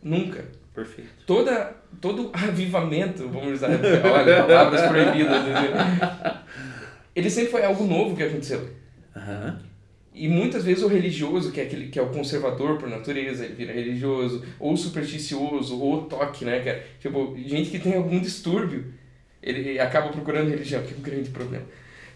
Nunca. 0.01 0.45
Perfeito. 0.74 1.26
Toda, 1.28 1.76
todo 1.99 2.32
avivamento, 2.34 3.28
vamos 3.28 3.56
usar, 3.56 3.70
olha, 3.70 4.43
palavras 4.43 4.82
proibidas. 4.88 5.43
Ele 7.14 7.30
sempre 7.30 7.51
foi 7.51 7.64
algo 7.66 7.86
novo 7.86 8.16
que 8.16 8.24
aconteceu. 8.24 8.70
Aham. 9.16 9.60
E 10.18 10.30
muitas 10.30 10.63
vezes 10.63 10.82
o 10.82 10.88
religioso, 10.88 11.51
que 11.51 11.59
é 11.59 11.63
aquele 11.66 11.88
que 11.89 11.99
é 11.99 12.01
o 12.01 12.07
conservador 12.09 12.78
por 12.78 12.88
natureza, 12.89 13.43
ele 13.43 13.53
vira 13.55 13.74
religioso, 13.74 14.43
ou 14.57 14.78
supersticioso, 14.78 15.78
ou 15.80 16.03
toque, 16.05 16.45
né, 16.45 16.61
cara? 16.61 16.82
Tipo, 17.01 17.36
gente 17.45 17.70
que 17.70 17.80
tem 17.80 17.95
algum 17.95 18.20
distúrbio, 18.20 18.86
ele 19.43 19.78
acaba 19.78 20.09
procurando 20.09 20.49
religião, 20.49 20.82
que 20.84 20.93
é 20.93 20.97
um 20.97 21.01
grande 21.01 21.30
problema. 21.32 21.66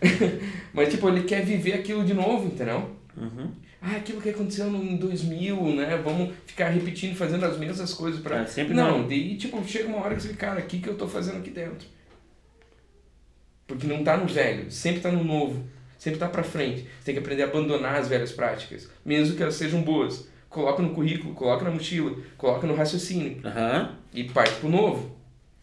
Mas, 0.74 0.90
tipo, 0.90 1.10
ele 1.10 1.24
quer 1.24 1.44
viver 1.44 1.74
aquilo 1.74 2.06
de 2.06 2.14
novo, 2.14 2.48
entendeu? 2.48 2.90
Uhum. 3.18 3.52
Ah, 3.82 3.98
aquilo 3.98 4.22
que 4.22 4.30
aconteceu 4.30 4.70
no- 4.70 4.82
em 4.84 4.96
2000, 4.96 5.76
né? 5.76 6.02
Vamos 6.04 6.34
ficar 6.46 6.70
repetindo, 6.70 7.16
fazendo 7.16 7.46
as 7.46 7.58
mesmas 7.58 7.94
coisas 7.94 8.22
pra... 8.22 8.42
É, 8.42 8.46
sempre 8.46 8.74
não. 8.74 9.00
não. 9.00 9.08
Daí, 9.08 9.36
tipo, 9.36 9.62
chega 9.68 9.88
uma 9.90 9.98
hora 10.04 10.16
que 10.16 10.22
você, 10.22 10.34
cara, 10.34 10.62
o 10.62 10.64
que 10.66 10.80
que 10.80 10.88
eu 10.88 10.96
tô 10.96 11.06
fazendo 11.08 11.38
aqui 11.40 11.50
dentro? 11.50 11.88
Porque 13.68 13.86
não 13.88 14.04
tá 14.04 14.18
no 14.18 14.26
velho, 14.28 14.72
sempre 14.72 15.02
tá 15.02 15.12
no 15.12 15.24
novo. 15.24 15.64
Sempre 16.00 16.18
tá 16.20 16.28
pra 16.30 16.42
frente. 16.44 16.82
Você 16.84 17.06
tem 17.06 17.14
que 17.14 17.20
aprender 17.20 17.44
a 17.44 17.46
abandonar 17.46 17.96
as 18.00 18.08
velhas 18.08 18.32
práticas, 18.32 18.90
mesmo 19.06 19.36
que 19.36 19.44
elas 19.44 19.54
sejam 19.56 19.82
boas. 19.84 20.28
Coloca 20.50 20.82
no 20.82 20.96
currículo, 20.96 21.36
coloca 21.36 21.64
na 21.64 21.70
mochila, 21.70 22.16
coloca 22.38 22.66
no 22.66 22.74
raciocínio 22.74 23.40
Aham. 23.46 23.96
e 24.14 24.24
parte 24.24 24.56
pro 24.56 24.70
novo. 24.70 25.16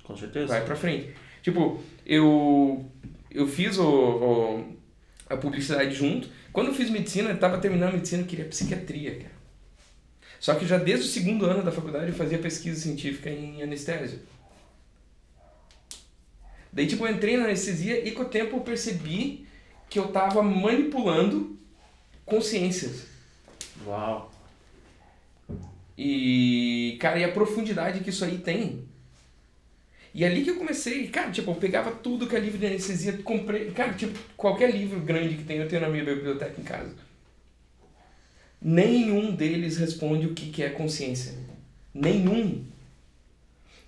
Com 0.04 0.16
certeza. 0.16 0.46
Vai 0.48 0.64
pra 0.64 0.76
frente. 0.76 1.08
Tipo, 1.42 1.80
eu 2.04 2.84
eu 3.30 3.48
fiz 3.48 3.78
o, 3.78 3.84
o- 3.88 4.76
a 5.28 5.36
publicidade 5.36 5.94
junto. 5.94 6.28
Quando 6.52 6.68
eu 6.68 6.74
fiz 6.74 6.88
medicina, 6.90 7.30
eu 7.30 7.38
tava 7.38 7.58
terminando 7.58 7.94
medicina, 7.94 8.22
eu 8.22 8.26
queria 8.26 8.44
psiquiatria, 8.44 9.16
cara. 9.16 9.34
Só 10.38 10.54
que 10.54 10.66
já 10.66 10.76
desde 10.78 11.06
o 11.06 11.08
segundo 11.08 11.46
ano 11.46 11.62
da 11.62 11.72
faculdade 11.72 12.08
eu 12.08 12.14
fazia 12.14 12.38
pesquisa 12.38 12.78
científica 12.80 13.30
em 13.30 13.62
anestésio. 13.62 14.20
Daí, 16.72 16.86
tipo, 16.86 17.06
eu 17.06 17.12
entrei 17.12 17.36
na 17.38 17.44
anestesia 17.44 18.06
e 18.06 18.12
com 18.12 18.22
o 18.22 18.26
tempo 18.26 18.56
eu 18.56 18.60
percebi 18.60 19.45
que 19.88 19.98
eu 19.98 20.08
tava 20.08 20.42
manipulando 20.42 21.58
consciências. 22.24 23.06
Uau. 23.86 24.32
E, 25.96 26.98
cara, 27.00 27.18
e 27.18 27.24
a 27.24 27.32
profundidade 27.32 28.00
que 28.00 28.10
isso 28.10 28.24
aí 28.24 28.38
tem. 28.38 28.84
E 30.12 30.24
ali 30.24 30.42
que 30.42 30.50
eu 30.50 30.56
comecei, 30.56 31.08
cara, 31.08 31.30
tipo, 31.30 31.50
eu 31.50 31.54
pegava 31.56 31.90
tudo 31.90 32.26
que 32.26 32.34
é 32.34 32.40
livro 32.40 32.58
de 32.58 32.66
anestesia, 32.66 33.18
comprei, 33.18 33.70
cara, 33.70 33.92
tipo, 33.92 34.18
qualquer 34.36 34.70
livro 34.70 34.98
grande 35.00 35.36
que 35.36 35.44
tem, 35.44 35.58
eu 35.58 35.68
tenho 35.68 35.82
na 35.82 35.90
minha 35.90 36.04
biblioteca 36.04 36.58
em 36.58 36.64
casa. 36.64 36.94
Nenhum 38.60 39.34
deles 39.34 39.76
responde 39.76 40.26
o 40.26 40.34
que, 40.34 40.50
que 40.50 40.62
é 40.62 40.70
consciência. 40.70 41.34
Nenhum. 41.92 42.64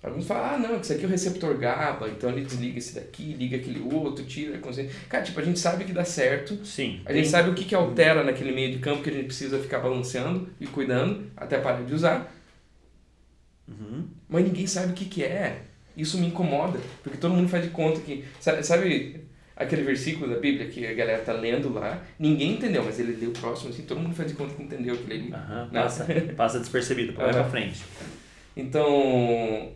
Alguns 0.01 0.25
falam, 0.27 0.55
ah, 0.55 0.57
não, 0.57 0.79
isso 0.79 0.93
aqui 0.93 1.03
é 1.03 1.07
o 1.07 1.09
receptor 1.09 1.57
GABA, 1.57 2.07
então 2.09 2.29
ele 2.29 2.45
desliga 2.45 2.77
esse 2.77 2.95
daqui, 2.95 3.33
liga 3.33 3.57
aquele 3.57 3.81
outro, 3.81 4.23
tira 4.23 4.55
a 4.55 4.59
consciência. 4.59 4.95
Cara, 5.09 5.23
tipo, 5.25 5.37
a 5.39 5.43
gente 5.43 5.59
sabe 5.59 5.83
que 5.83 5.91
dá 5.91 6.05
certo, 6.05 6.65
Sim. 6.65 7.01
a 7.05 7.11
gente 7.11 7.27
sabe 7.27 7.49
o 7.49 7.53
que, 7.53 7.65
que 7.65 7.75
altera 7.75 8.23
naquele 8.23 8.53
meio 8.53 8.71
de 8.71 8.79
campo 8.79 9.03
que 9.03 9.09
a 9.09 9.13
gente 9.13 9.25
precisa 9.25 9.59
ficar 9.59 9.79
balanceando 9.79 10.47
e 10.57 10.65
cuidando 10.67 11.29
até 11.35 11.57
parar 11.59 11.83
de 11.83 11.93
usar, 11.93 12.33
Uhum. 13.67 14.05
mas 14.27 14.43
ninguém 14.45 14.65
sabe 14.65 14.93
o 14.93 14.95
que, 14.95 15.05
que 15.05 15.23
é. 15.23 15.61
Isso 15.95 16.17
me 16.17 16.27
incomoda, 16.27 16.79
porque 17.03 17.17
todo 17.17 17.33
mundo 17.35 17.49
faz 17.49 17.63
de 17.63 17.69
conta 17.69 17.99
que. 17.99 18.23
Sabe, 18.39 18.63
sabe 18.63 19.19
aquele 19.55 19.83
versículo 19.83 20.33
da 20.33 20.39
Bíblia 20.39 20.67
que 20.69 20.87
a 20.87 20.93
galera 20.93 21.21
tá 21.21 21.33
lendo 21.33 21.71
lá? 21.73 22.01
Ninguém 22.17 22.53
entendeu, 22.53 22.83
mas 22.85 22.99
ele 22.99 23.17
leu 23.19 23.31
o 23.31 23.33
próximo, 23.33 23.69
assim, 23.69 23.83
todo 23.83 23.99
mundo 23.99 24.15
faz 24.15 24.29
de 24.29 24.35
conta 24.37 24.55
que 24.55 24.63
entendeu 24.63 24.95
aquilo 24.95 25.11
ali. 25.11 25.33
Aham. 25.33 25.69
Né? 25.71 25.81
Passa, 25.81 26.05
passa 26.37 26.59
despercebido, 26.59 27.11
vai 27.13 27.25
Aham. 27.25 27.33
pra 27.33 27.43
frente. 27.49 27.81
Então, 28.55 29.71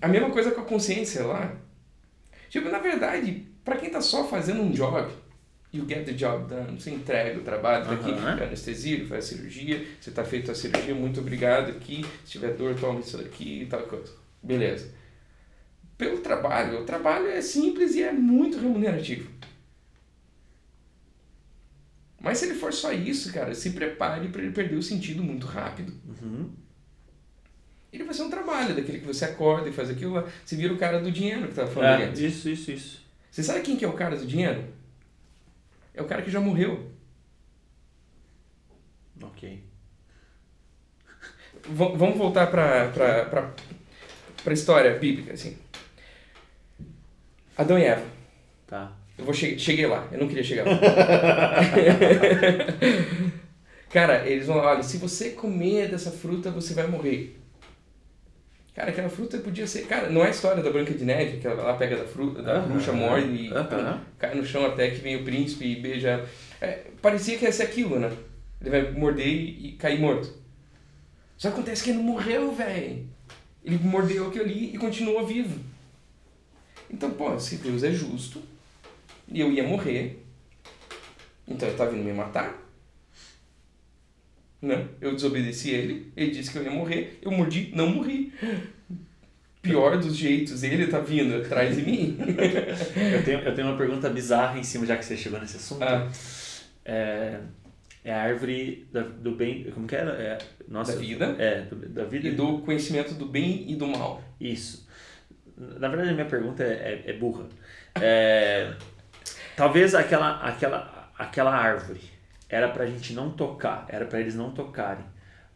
a 0.00 0.08
mesma 0.08 0.30
coisa 0.30 0.50
com 0.50 0.60
a 0.60 0.64
consciência 0.64 1.24
lá. 1.24 1.54
Tipo, 2.48 2.68
na 2.68 2.78
verdade, 2.78 3.46
pra 3.64 3.76
quem 3.76 3.90
tá 3.90 4.00
só 4.00 4.26
fazendo 4.26 4.62
um 4.62 4.70
job, 4.70 5.10
you 5.72 5.86
get 5.88 6.04
the 6.04 6.12
job 6.12 6.48
done, 6.48 6.80
você 6.80 6.90
entrega 6.90 7.38
o 7.38 7.42
trabalho, 7.42 7.84
tá 7.84 7.92
aqui, 7.92 8.10
é 8.10 8.44
anestesia, 8.44 9.06
faz 9.06 9.24
a 9.24 9.28
cirurgia, 9.28 9.86
você 10.00 10.10
tá 10.10 10.24
feito 10.24 10.50
a 10.50 10.54
cirurgia, 10.54 10.94
muito 10.94 11.20
obrigado 11.20 11.70
aqui, 11.70 12.04
se 12.24 12.32
tiver 12.32 12.54
dor, 12.54 12.74
toma 12.74 13.00
isso 13.00 13.18
daqui 13.18 13.62
e 13.62 13.66
tal 13.66 13.82
coisa. 13.82 14.12
Beleza. 14.42 14.94
Pelo 15.98 16.18
trabalho, 16.18 16.80
o 16.80 16.84
trabalho 16.84 17.26
é 17.28 17.40
simples 17.40 17.94
e 17.94 18.02
é 18.02 18.12
muito 18.12 18.58
remunerativo. 18.58 19.30
Mas 22.20 22.38
se 22.38 22.46
ele 22.46 22.54
for 22.54 22.72
só 22.72 22.92
isso, 22.92 23.32
cara, 23.32 23.54
se 23.54 23.70
prepare 23.70 24.28
para 24.28 24.42
ele 24.42 24.52
perder 24.52 24.76
o 24.76 24.82
sentido 24.82 25.22
muito 25.22 25.46
rápido 25.46 25.92
Uhum. 26.22 26.50
Ele 27.96 28.04
vai 28.04 28.14
ser 28.14 28.22
um 28.22 28.30
trabalho, 28.30 28.74
daquele 28.74 29.00
que 29.00 29.06
você 29.06 29.24
acorda 29.24 29.68
e 29.68 29.72
faz 29.72 29.90
aquilo 29.90 30.14
lá. 30.14 30.24
Você 30.44 30.56
vira 30.56 30.72
o 30.72 30.78
cara 30.78 31.00
do 31.00 31.10
dinheiro 31.10 31.48
que 31.48 31.54
tava 31.54 31.70
falando 31.70 31.94
ali 31.94 32.02
É, 32.04 32.06
antes. 32.06 32.20
isso, 32.20 32.48
isso, 32.48 32.70
isso. 32.70 33.00
Você 33.30 33.42
sabe 33.42 33.60
quem 33.60 33.76
que 33.76 33.84
é 33.84 33.88
o 33.88 33.92
cara 33.92 34.16
do 34.16 34.26
dinheiro? 34.26 34.64
É 35.94 36.02
o 36.02 36.06
cara 36.06 36.22
que 36.22 36.30
já 36.30 36.40
morreu. 36.40 36.90
Ok. 39.22 39.62
V- 41.68 41.96
vamos 41.96 42.16
voltar 42.16 42.46
pra, 42.48 42.88
pra 44.44 44.52
história 44.52 44.96
bíblica, 44.98 45.32
assim. 45.32 45.56
Adão 47.56 47.78
e 47.78 47.84
Eva. 47.84 48.04
Tá. 48.66 48.92
Eu 49.18 49.24
vou 49.24 49.32
che 49.32 49.58
cheguei 49.58 49.86
lá, 49.86 50.06
eu 50.12 50.18
não 50.18 50.28
queria 50.28 50.44
chegar 50.44 50.66
lá. 50.66 50.78
Cara, 53.90 54.26
eles 54.28 54.46
vão 54.46 54.56
lá, 54.58 54.72
olha, 54.72 54.82
se 54.82 54.98
você 54.98 55.30
comer 55.30 55.88
dessa 55.88 56.10
fruta, 56.10 56.50
você 56.50 56.74
vai 56.74 56.86
morrer. 56.86 57.38
Cara, 58.76 58.90
aquela 58.90 59.08
fruta 59.08 59.38
podia 59.38 59.66
ser. 59.66 59.86
Cara, 59.86 60.10
não 60.10 60.22
é 60.22 60.26
a 60.26 60.30
história 60.30 60.62
da 60.62 60.70
Branca 60.70 60.92
de 60.92 61.02
Neve, 61.02 61.38
que 61.38 61.46
ela 61.46 61.72
pega 61.78 61.96
da 61.96 62.04
fruta, 62.04 62.42
da 62.42 62.58
Aham. 62.58 62.68
bruxa 62.68 62.92
morde 62.92 63.46
e 63.46 63.48
pum, 63.48 64.00
cai 64.18 64.34
no 64.34 64.44
chão 64.44 64.66
até 64.66 64.90
que 64.90 65.00
vem 65.00 65.16
o 65.16 65.24
príncipe 65.24 65.64
e 65.64 65.80
beija. 65.80 66.10
ela. 66.10 66.28
É, 66.60 66.82
parecia 67.00 67.38
que 67.38 67.46
ia 67.46 67.52
ser 67.52 67.62
aquilo, 67.62 67.98
né? 67.98 68.12
Ele 68.60 68.68
vai 68.68 68.90
morder 68.92 69.26
e, 69.26 69.68
e 69.68 69.72
cair 69.72 69.98
morto. 69.98 70.30
Só 71.38 71.48
acontece 71.48 71.82
que 71.82 71.88
ele 71.88 72.00
não 72.00 72.04
morreu, 72.04 72.52
velho. 72.52 73.08
Ele 73.64 73.78
mordeu 73.82 74.28
aquilo 74.28 74.44
ali 74.44 74.74
e 74.74 74.76
continuou 74.76 75.26
vivo. 75.26 75.58
Então, 76.90 77.10
pô, 77.12 77.38
se 77.38 77.56
Deus 77.56 77.82
é 77.82 77.90
justo 77.90 78.42
e 79.26 79.40
eu 79.40 79.50
ia 79.50 79.62
morrer, 79.66 80.22
então 81.48 81.66
ele 81.66 81.78
tá 81.78 81.86
vindo 81.86 82.04
me 82.04 82.12
matar. 82.12 82.65
Né? 84.60 84.88
Eu 85.00 85.14
desobedeci 85.14 85.70
ele, 85.70 86.12
ele 86.16 86.30
disse 86.30 86.50
que 86.50 86.58
eu 86.58 86.62
ia 86.64 86.70
morrer, 86.70 87.18
eu 87.22 87.30
mordi, 87.30 87.70
não 87.74 87.88
morri. 87.88 88.32
Pior 89.62 89.98
dos 89.98 90.16
jeitos, 90.16 90.62
ele 90.62 90.86
tá 90.86 91.00
vindo 91.00 91.34
atrás 91.36 91.74
de 91.76 91.82
mim. 91.82 92.16
Eu 93.12 93.24
tenho, 93.24 93.40
eu 93.40 93.52
tenho 93.54 93.66
uma 93.68 93.76
pergunta 93.76 94.08
bizarra 94.08 94.58
em 94.58 94.62
cima, 94.62 94.86
já 94.86 94.96
que 94.96 95.04
você 95.04 95.16
chegou 95.16 95.40
nesse 95.40 95.56
assunto. 95.56 95.82
Ah. 95.82 96.08
É, 96.84 97.40
é 98.04 98.14
a 98.14 98.22
árvore 98.22 98.86
da- 98.92 99.02
do 99.02 99.32
bem. 99.32 99.64
Como 99.74 99.86
que 99.88 99.96
era? 99.96 100.12
É, 100.12 100.38
nossa, 100.68 100.92
Da 100.92 100.98
vida. 100.98 101.24
É, 101.38 101.62
do- 101.62 101.74
da 101.88 102.04
vida 102.04 102.28
E 102.28 102.32
do 102.32 102.58
conhecimento 102.58 103.12
do 103.14 103.26
bem 103.26 103.64
e 103.68 103.74
do 103.74 103.88
mal. 103.88 104.22
Isso. 104.40 104.86
Na 105.56 105.88
verdade, 105.88 106.10
a 106.10 106.14
minha 106.14 106.26
pergunta 106.26 106.62
é, 106.62 107.02
é- 107.06 107.10
é 107.10 107.12
burra. 107.14 107.46
É, 108.00 108.72
talvez 109.56 109.96
aquela, 109.96 110.36
aquela, 110.42 111.10
aquela 111.18 111.52
árvore 111.56 112.00
era 112.48 112.68
pra 112.68 112.86
gente 112.86 113.12
não 113.12 113.30
tocar, 113.30 113.86
era 113.88 114.04
pra 114.06 114.20
eles 114.20 114.34
não 114.34 114.52
tocarem. 114.52 115.04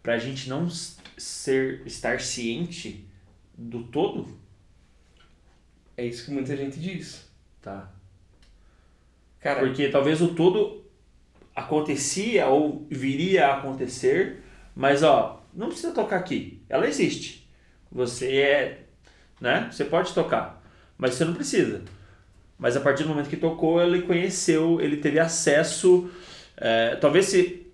Pra 0.02 0.18
gente 0.18 0.48
não 0.48 0.68
ser, 1.16 1.82
estar 1.86 2.20
ciente 2.20 3.06
do 3.56 3.84
todo, 3.84 4.38
É 5.96 6.04
isso 6.06 6.24
que 6.24 6.30
muita 6.30 6.56
gente 6.56 6.80
diz. 6.80 7.28
tá? 7.60 7.90
Cara, 9.40 9.60
Porque 9.60 9.88
talvez 9.88 10.20
o 10.20 10.34
todo 10.34 10.84
acontecia 11.54 12.46
ou 12.46 12.86
viria 12.90 13.48
a 13.48 13.58
acontecer, 13.58 14.42
mas 14.74 15.02
ó, 15.02 15.42
não 15.52 15.68
precisa 15.68 15.92
tocar 15.92 16.16
aqui. 16.16 16.62
Ela 16.68 16.86
existe. 16.88 17.48
Você 17.90 18.36
é, 18.38 18.84
né? 19.40 19.68
Você 19.70 19.84
pode 19.84 20.14
tocar, 20.14 20.62
mas 20.96 21.14
você 21.14 21.24
não 21.24 21.34
precisa. 21.34 21.82
Mas 22.58 22.76
a 22.76 22.80
partir 22.80 23.02
do 23.04 23.08
momento 23.10 23.28
que 23.30 23.36
tocou, 23.36 23.82
ele 23.82 24.02
conheceu, 24.02 24.80
ele 24.80 24.98
teve 24.98 25.18
acesso. 25.18 26.10
É, 26.60 26.94
talvez 26.96 27.26
se 27.26 27.66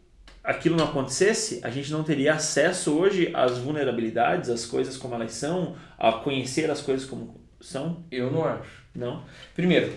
aquilo 0.44 0.76
não 0.76 0.84
acontecesse, 0.84 1.60
a 1.64 1.70
gente 1.70 1.90
não 1.90 2.04
teria 2.04 2.34
acesso 2.34 2.96
hoje 2.96 3.30
às 3.34 3.58
vulnerabilidades, 3.58 4.48
às 4.48 4.64
coisas 4.64 4.96
como 4.96 5.14
elas 5.14 5.32
são, 5.32 5.74
a 5.98 6.12
conhecer 6.12 6.70
as 6.70 6.80
coisas 6.80 7.04
como 7.08 7.40
são. 7.60 8.04
eu 8.10 8.30
não 8.30 8.44
acho. 8.44 8.86
Não? 8.94 9.24
Primeiro, 9.54 9.92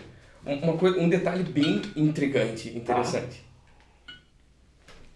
um- 0.46 0.56
uma 0.56 0.78
coisa, 0.78 1.00
um 1.00 1.08
detalhe 1.08 1.44
bem 1.44 1.82
intrigante, 1.96 2.70
interessante. 2.76 3.44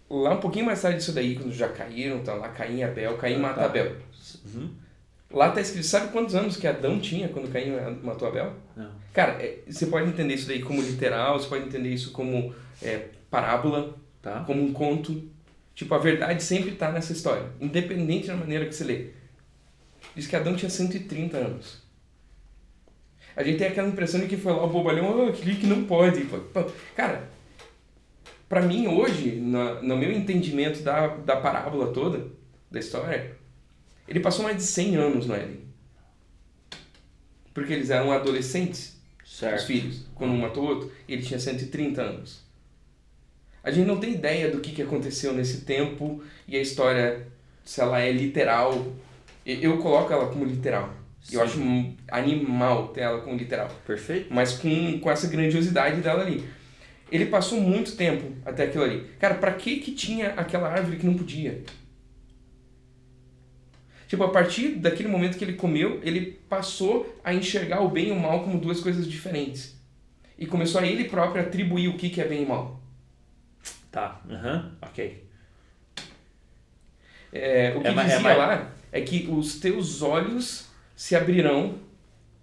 Lá 0.08 0.34
um 0.34 0.40
pouquinho 0.40 0.66
mais 0.66 0.80
tarde 0.80 0.98
disso 0.98 1.12
daí, 1.12 1.34
quando 1.34 1.52
já 1.52 1.68
caíram, 1.68 2.20
tá 2.22 2.34
lá 2.34 2.48
Caim 2.50 2.76
e 2.78 2.84
Abel, 2.84 3.16
Caim 3.16 3.38
mata 3.38 3.60
Tá. 3.60 3.66
Abel. 3.66 3.96
Uhum. 4.44 4.70
Lá 5.32 5.50
tá 5.50 5.60
escrito, 5.60 5.84
sabe 5.86 6.12
quantos 6.12 6.34
anos 6.34 6.56
que 6.56 6.66
Adão 6.66 7.00
tinha 7.00 7.28
quando 7.28 7.50
Caim 7.50 7.72
matou 8.02 8.28
Abel? 8.28 8.52
Não. 8.76 8.90
Cara, 9.12 9.32
é, 9.42 9.58
você 9.66 9.86
pode 9.86 10.08
entender 10.08 10.34
isso 10.34 10.46
daí 10.46 10.62
como 10.62 10.80
literal, 10.80 11.38
você 11.40 11.48
pode 11.48 11.64
entender 11.64 11.88
isso 11.88 12.12
como 12.12 12.54
é, 12.82 13.06
parábola, 13.34 13.96
Tá? 14.22 14.42
como 14.46 14.62
um 14.62 14.72
conto. 14.72 15.28
Tipo, 15.74 15.94
a 15.94 15.98
verdade 15.98 16.42
sempre 16.42 16.72
tá 16.72 16.90
nessa 16.92 17.12
história, 17.12 17.50
independente 17.60 18.28
da 18.28 18.36
maneira 18.36 18.64
que 18.66 18.72
você 18.74 18.84
lê. 18.84 19.06
Diz 20.14 20.26
que 20.28 20.36
Adão 20.36 20.54
tinha 20.54 20.70
130 20.70 21.36
anos. 21.36 21.82
A 23.36 23.42
gente 23.42 23.58
tem 23.58 23.66
aquela 23.66 23.88
impressão 23.88 24.20
de 24.20 24.28
que 24.28 24.36
foi 24.36 24.52
lá 24.52 24.62
o 24.64 24.70
bobalhão, 24.70 25.26
oh, 25.26 25.28
aquele 25.30 25.56
que 25.56 25.66
não 25.66 25.84
pode. 25.84 26.24
Cara, 26.94 27.28
pra 28.48 28.62
mim 28.62 28.86
hoje, 28.86 29.32
na- 29.40 29.82
no 29.82 29.96
meu 29.96 30.12
entendimento 30.12 30.80
da, 30.82 31.08
da 31.08 31.36
parábola 31.36 31.92
toda, 31.92 32.28
da 32.70 32.78
história, 32.78 33.36
ele 34.06 34.20
passou 34.20 34.44
mais 34.44 34.56
de 34.56 34.62
100 34.62 34.94
anos 34.96 35.26
no 35.26 35.34
Éden. 35.34 35.64
Porque 37.52 37.72
eles 37.72 37.90
eram 37.90 38.12
adolescentes, 38.12 38.96
os 39.24 39.36
Certo. 39.38 39.66
filhos, 39.66 40.06
quando 40.14 40.32
um 40.32 40.38
matou 40.38 40.64
o 40.64 40.68
outro, 40.68 40.92
ele 41.08 41.22
tinha 41.22 41.40
130 41.40 42.00
anos. 42.00 42.43
A 43.64 43.70
gente 43.70 43.86
não 43.86 43.98
tem 43.98 44.12
ideia 44.12 44.50
do 44.50 44.60
que, 44.60 44.72
que 44.72 44.82
aconteceu 44.82 45.32
nesse 45.32 45.62
tempo 45.62 46.22
e 46.46 46.54
a 46.54 46.60
história, 46.60 47.26
se 47.64 47.80
ela 47.80 47.98
é 47.98 48.12
literal. 48.12 48.92
Eu 49.46 49.78
coloco 49.78 50.12
ela 50.12 50.26
como 50.26 50.44
literal. 50.44 50.92
Eu 51.32 51.40
Sim. 51.40 51.46
acho 51.46 51.60
um 51.60 51.96
animal 52.08 52.88
ter 52.88 53.00
ela 53.00 53.22
como 53.22 53.36
literal. 53.36 53.70
Perfeito? 53.86 54.32
Mas 54.32 54.52
com, 54.52 55.00
com 55.00 55.10
essa 55.10 55.26
grandiosidade 55.28 56.02
dela 56.02 56.22
ali. 56.22 56.44
Ele 57.10 57.26
passou 57.26 57.58
muito 57.58 57.96
tempo 57.96 58.32
até 58.44 58.64
aquilo 58.64 58.84
ali. 58.84 59.06
Cara, 59.18 59.34
pra 59.34 59.52
que 59.52 59.78
que 59.78 59.92
tinha 59.92 60.34
aquela 60.34 60.68
árvore 60.68 60.98
que 60.98 61.06
não 61.06 61.14
podia? 61.14 61.62
Tipo, 64.06 64.24
a 64.24 64.28
partir 64.28 64.76
daquele 64.76 65.08
momento 65.08 65.38
que 65.38 65.44
ele 65.44 65.54
comeu, 65.54 66.00
ele 66.02 66.38
passou 66.48 67.18
a 67.24 67.32
enxergar 67.32 67.80
o 67.80 67.88
bem 67.88 68.08
e 68.08 68.12
o 68.12 68.20
mal 68.20 68.44
como 68.44 68.60
duas 68.60 68.80
coisas 68.80 69.08
diferentes. 69.08 69.74
E 70.38 70.44
começou 70.44 70.80
a 70.80 70.86
ele 70.86 71.04
próprio 71.04 71.42
atribuir 71.42 71.88
o 71.88 71.96
que 71.96 72.10
que 72.10 72.20
é 72.20 72.28
bem 72.28 72.42
e 72.42 72.46
mal. 72.46 72.83
Tá. 73.94 74.20
Aham. 74.28 74.72
Ok. 74.82 75.24
É, 77.32 77.72
o 77.76 77.80
que 77.80 77.86
É 77.86 77.90
é 77.92 77.94
dizia 77.94 78.20
mais- 78.20 78.36
lá 78.38 78.72
é 78.90 79.00
que 79.00 79.28
os 79.30 79.60
teus 79.60 80.02
olhos 80.02 80.66
se 80.96 81.14
abrirão 81.14 81.78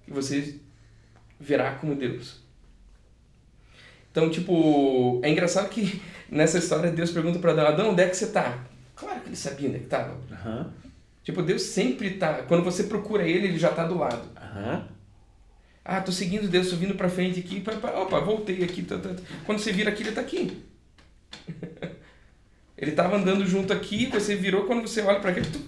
e 0.07 0.11
você 0.11 0.59
verá 1.37 1.75
como 1.75 1.93
Deus. 1.93 2.39
Então, 4.11 4.29
tipo, 4.29 5.19
é 5.23 5.29
engraçado 5.29 5.67
que 5.69 6.01
nessa 6.31 6.57
história 6.57 6.89
Deus 6.89 7.11
pergunta 7.11 7.37
para 7.39 7.51
Adão, 7.51 7.67
Adão, 7.67 7.89
onde 7.91 8.01
é 8.01 8.07
que 8.07 8.15
você 8.15 8.27
tá? 8.31 8.63
Claro 8.95 9.19
que 9.19 9.27
ele 9.27 9.35
sabia 9.35 9.67
onde 9.67 9.77
é 9.77 9.81
que 9.81 9.87
tava. 9.87 10.17
Aham. 10.31 10.71
Tipo, 11.21 11.41
Deus 11.43 11.63
sempre 11.63 12.11
tá, 12.11 12.43
quando 12.43 12.63
você 12.63 12.85
procura 12.85 13.27
ele, 13.27 13.47
ele 13.47 13.59
já 13.59 13.71
tá 13.73 13.85
do 13.85 13.97
lado. 13.97 14.25
Aham. 14.37 14.87
Ah, 15.83 15.99
tô 15.99 16.13
seguindo 16.13 16.47
Deus, 16.47 16.69
tô 16.69 16.77
vindo 16.77 16.95
pra 16.95 17.09
frente 17.09 17.41
aqui, 17.41 17.59
pá, 17.59 17.73
pá, 17.73 17.89
opa, 17.99 18.21
voltei 18.21 18.63
aqui. 18.63 18.83
Tá, 18.83 18.97
tá, 18.97 19.09
tá. 19.09 19.21
Quando 19.45 19.59
você 19.59 19.73
vira 19.73 19.89
aqui, 19.91 20.03
ele 20.03 20.13
tá 20.13 20.21
aqui. 20.21 20.63
ele 22.77 22.91
tava 22.91 23.17
andando 23.17 23.45
junto 23.45 23.73
aqui, 23.73 24.07
você 24.07 24.35
virou, 24.35 24.65
quando 24.65 24.87
você 24.87 25.01
olha 25.01 25.19
pra 25.19 25.33
cá, 25.33 25.41
tu, 25.41 25.59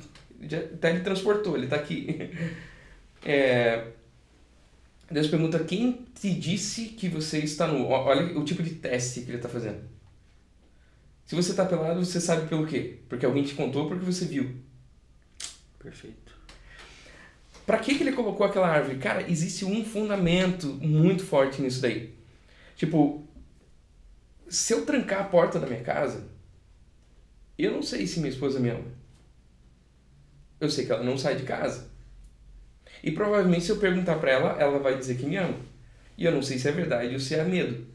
já 0.47 0.59
até 0.59 0.91
ele 0.91 1.01
transportou, 1.01 1.57
ele 1.57 1.67
tá 1.67 1.75
aqui. 1.75 2.29
É, 3.25 3.87
Deus 5.09 5.27
pergunta, 5.27 5.63
quem 5.63 6.05
te 6.19 6.33
disse 6.33 6.87
que 6.87 7.07
você 7.07 7.39
está 7.39 7.67
nu? 7.67 7.87
Ó, 7.87 8.05
Olha 8.05 8.37
o 8.37 8.43
tipo 8.43 8.63
de 8.63 8.71
teste 8.71 9.21
que 9.21 9.31
ele 9.31 9.37
tá 9.37 9.47
fazendo. 9.47 9.81
Se 11.25 11.35
você 11.35 11.53
tá 11.53 11.65
pelado, 11.65 12.03
você 12.03 12.19
sabe 12.19 12.47
pelo 12.47 12.65
quê? 12.65 12.97
Porque 13.07 13.25
alguém 13.25 13.43
te 13.43 13.53
contou, 13.53 13.87
porque 13.87 14.03
você 14.03 14.25
viu. 14.25 14.55
Perfeito. 15.79 16.33
Pra 17.65 17.77
que, 17.77 17.95
que 17.95 18.03
ele 18.03 18.11
colocou 18.11 18.45
aquela 18.45 18.67
árvore? 18.67 18.97
Cara, 18.97 19.29
existe 19.29 19.63
um 19.63 19.85
fundamento 19.85 20.67
muito 20.81 21.23
forte 21.23 21.61
nisso 21.61 21.81
daí. 21.81 22.13
Tipo, 22.75 23.22
se 24.53 24.71
eu 24.71 24.85
trancar 24.85 25.21
a 25.21 25.25
porta 25.25 25.59
da 25.59 25.65
minha 25.65 25.81
casa, 25.81 26.27
eu 27.57 27.71
não 27.71 27.81
sei 27.81 28.05
se 28.05 28.19
minha 28.19 28.31
esposa 28.31 28.59
me 28.59 28.69
ama. 28.69 28.85
Eu 30.59 30.69
sei 30.69 30.85
que 30.85 30.91
ela 30.91 31.03
não 31.03 31.17
sai 31.17 31.35
de 31.35 31.43
casa. 31.43 31.89
E 33.03 33.11
provavelmente 33.11 33.65
se 33.65 33.71
eu 33.71 33.77
perguntar 33.77 34.19
pra 34.19 34.31
ela, 34.31 34.61
ela 34.61 34.77
vai 34.77 34.97
dizer 34.97 35.17
que 35.17 35.25
me 35.25 35.37
ama. 35.37 35.57
E 36.15 36.23
eu 36.23 36.31
não 36.31 36.43
sei 36.43 36.59
se 36.59 36.69
é 36.69 36.71
verdade 36.71 37.13
ou 37.13 37.19
se 37.19 37.33
é 37.33 37.43
medo. 37.43 37.85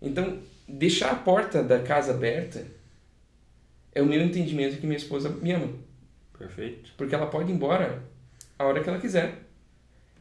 Então, 0.00 0.42
deixar 0.68 1.12
a 1.12 1.16
porta 1.16 1.62
da 1.62 1.82
casa 1.82 2.12
aberta 2.12 2.66
é 3.94 4.02
o 4.02 4.06
meu 4.06 4.20
entendimento 4.20 4.76
que 4.76 4.86
minha 4.86 4.98
esposa 4.98 5.30
me 5.30 5.52
ama. 5.52 5.72
Perfeito. 6.38 6.92
Porque 6.98 7.14
ela 7.14 7.26
pode 7.26 7.50
ir 7.50 7.54
embora 7.54 8.02
a 8.58 8.64
hora 8.66 8.82
que 8.82 8.88
ela 8.90 9.00
quiser. 9.00 9.42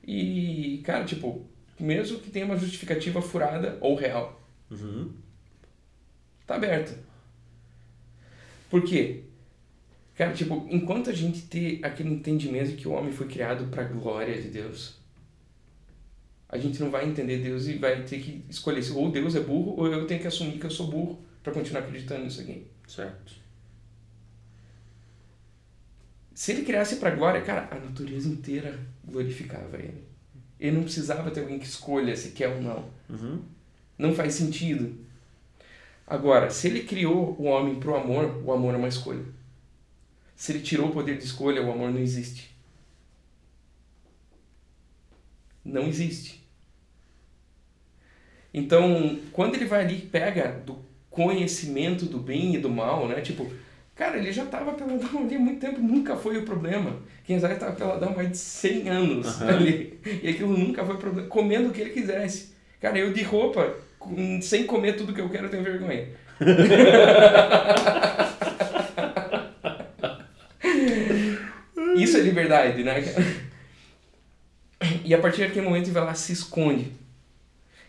E, 0.01 0.81
cara, 0.85 1.03
tipo, 1.03 1.45
mesmo 1.79 2.19
que 2.19 2.29
tenha 2.29 2.45
uma 2.45 2.57
justificativa 2.57 3.21
furada 3.21 3.77
ou 3.81 3.95
real, 3.95 4.41
Uhum. 4.71 5.11
tá 6.47 6.55
aberta. 6.55 6.97
Por 8.69 8.83
quê? 8.83 9.23
Cara, 10.15 10.33
tipo, 10.33 10.67
enquanto 10.69 11.09
a 11.09 11.13
gente 11.13 11.43
ter 11.43 11.79
aquele 11.83 12.09
entendimento 12.09 12.71
de 12.71 12.75
que 12.77 12.87
o 12.87 12.91
homem 12.91 13.11
foi 13.11 13.27
criado 13.27 13.67
para 13.67 13.83
glória 13.83 14.39
de 14.41 14.49
Deus, 14.49 14.95
a 16.49 16.57
gente 16.57 16.79
não 16.79 16.91
vai 16.91 17.07
entender 17.07 17.39
Deus 17.39 17.67
e 17.67 17.73
vai 17.77 18.03
ter 18.03 18.19
que 18.21 18.45
escolher 18.49 18.83
se 18.83 18.91
ou 18.91 19.11
Deus 19.11 19.35
é 19.35 19.39
burro 19.39 19.75
ou 19.77 19.87
eu 19.87 20.05
tenho 20.05 20.21
que 20.21 20.27
assumir 20.27 20.59
que 20.59 20.65
eu 20.65 20.71
sou 20.71 20.87
burro 20.87 21.19
para 21.41 21.51
continuar 21.53 21.81
acreditando 21.81 22.23
nisso 22.23 22.41
aqui. 22.41 22.67
Certo. 22.87 23.33
Se 26.33 26.51
ele 26.51 26.63
criasse 26.63 26.95
para 26.97 27.11
glória, 27.11 27.41
cara, 27.41 27.67
a 27.71 27.79
natureza 27.79 28.27
inteira 28.27 28.79
glorificava 29.05 29.77
ele. 29.77 30.03
Ele 30.59 30.77
não 30.77 30.83
precisava 30.83 31.31
ter 31.31 31.41
alguém 31.41 31.59
que 31.59 31.65
escolha 31.65 32.15
se 32.15 32.31
quer 32.31 32.49
ou 32.49 32.61
não. 32.61 32.89
Uhum. 33.09 33.41
Não 33.97 34.13
faz 34.13 34.33
sentido. 34.33 34.97
Agora, 36.05 36.49
se 36.49 36.67
ele 36.67 36.83
criou 36.83 37.35
o 37.39 37.43
homem 37.43 37.79
pro 37.79 37.95
amor, 37.95 38.41
o 38.43 38.51
amor 38.51 38.73
é 38.73 38.77
uma 38.77 38.87
escolha. 38.87 39.23
Se 40.35 40.51
ele 40.51 40.61
tirou 40.61 40.89
o 40.89 40.93
poder 40.93 41.17
de 41.17 41.23
escolha, 41.23 41.61
o 41.61 41.71
amor 41.71 41.91
não 41.91 41.99
existe. 41.99 42.53
Não 45.63 45.87
existe. 45.87 46.43
Então, 48.53 49.19
quando 49.31 49.55
ele 49.55 49.65
vai 49.65 49.81
ali 49.81 49.97
e 49.97 50.07
pega 50.07 50.59
do 50.65 50.83
conhecimento 51.09 52.05
do 52.05 52.19
bem 52.19 52.55
e 52.55 52.59
do 52.59 52.69
mal, 52.69 53.07
né? 53.07 53.21
Tipo, 53.21 53.51
cara, 53.95 54.17
ele 54.17 54.31
já 54.31 54.43
estava 54.43 54.73
peladão 54.73 55.23
ali 55.23 55.35
há 55.35 55.39
muito 55.39 55.59
tempo, 55.59 55.79
nunca 55.81 56.15
foi 56.15 56.37
o 56.37 56.43
problema. 56.43 56.97
Kenzai 57.25 57.53
estava 57.53 57.73
peladão 57.75 58.09
há 58.09 58.15
mais 58.15 58.31
de 58.31 58.37
100 58.37 58.89
anos 58.89 59.41
Aham. 59.41 59.49
ali. 59.55 59.99
E 60.21 60.29
aquilo 60.29 60.57
nunca 60.57 60.83
foi 60.85 60.97
problema. 60.97 61.27
Comendo 61.29 61.69
o 61.69 61.71
que 61.71 61.81
ele 61.81 61.91
quisesse. 61.91 62.53
Cara, 62.81 62.97
eu 62.97 63.13
de 63.13 63.23
roupa, 63.23 63.75
com- 63.99 64.41
sem 64.41 64.65
comer 64.65 64.93
tudo 64.97 65.13
que 65.13 65.21
eu 65.21 65.29
quero, 65.29 65.45
eu 65.45 65.49
tenho 65.49 65.63
vergonha. 65.63 66.07
Isso 71.95 72.17
é 72.17 72.21
liberdade, 72.21 72.83
né? 72.83 72.95
E 75.05 75.13
a 75.13 75.17
partir 75.19 75.41
daquele 75.41 75.65
momento 75.65 75.85
ele 75.85 75.93
vai 75.93 76.03
lá 76.03 76.13
se 76.13 76.33
esconde. 76.33 76.91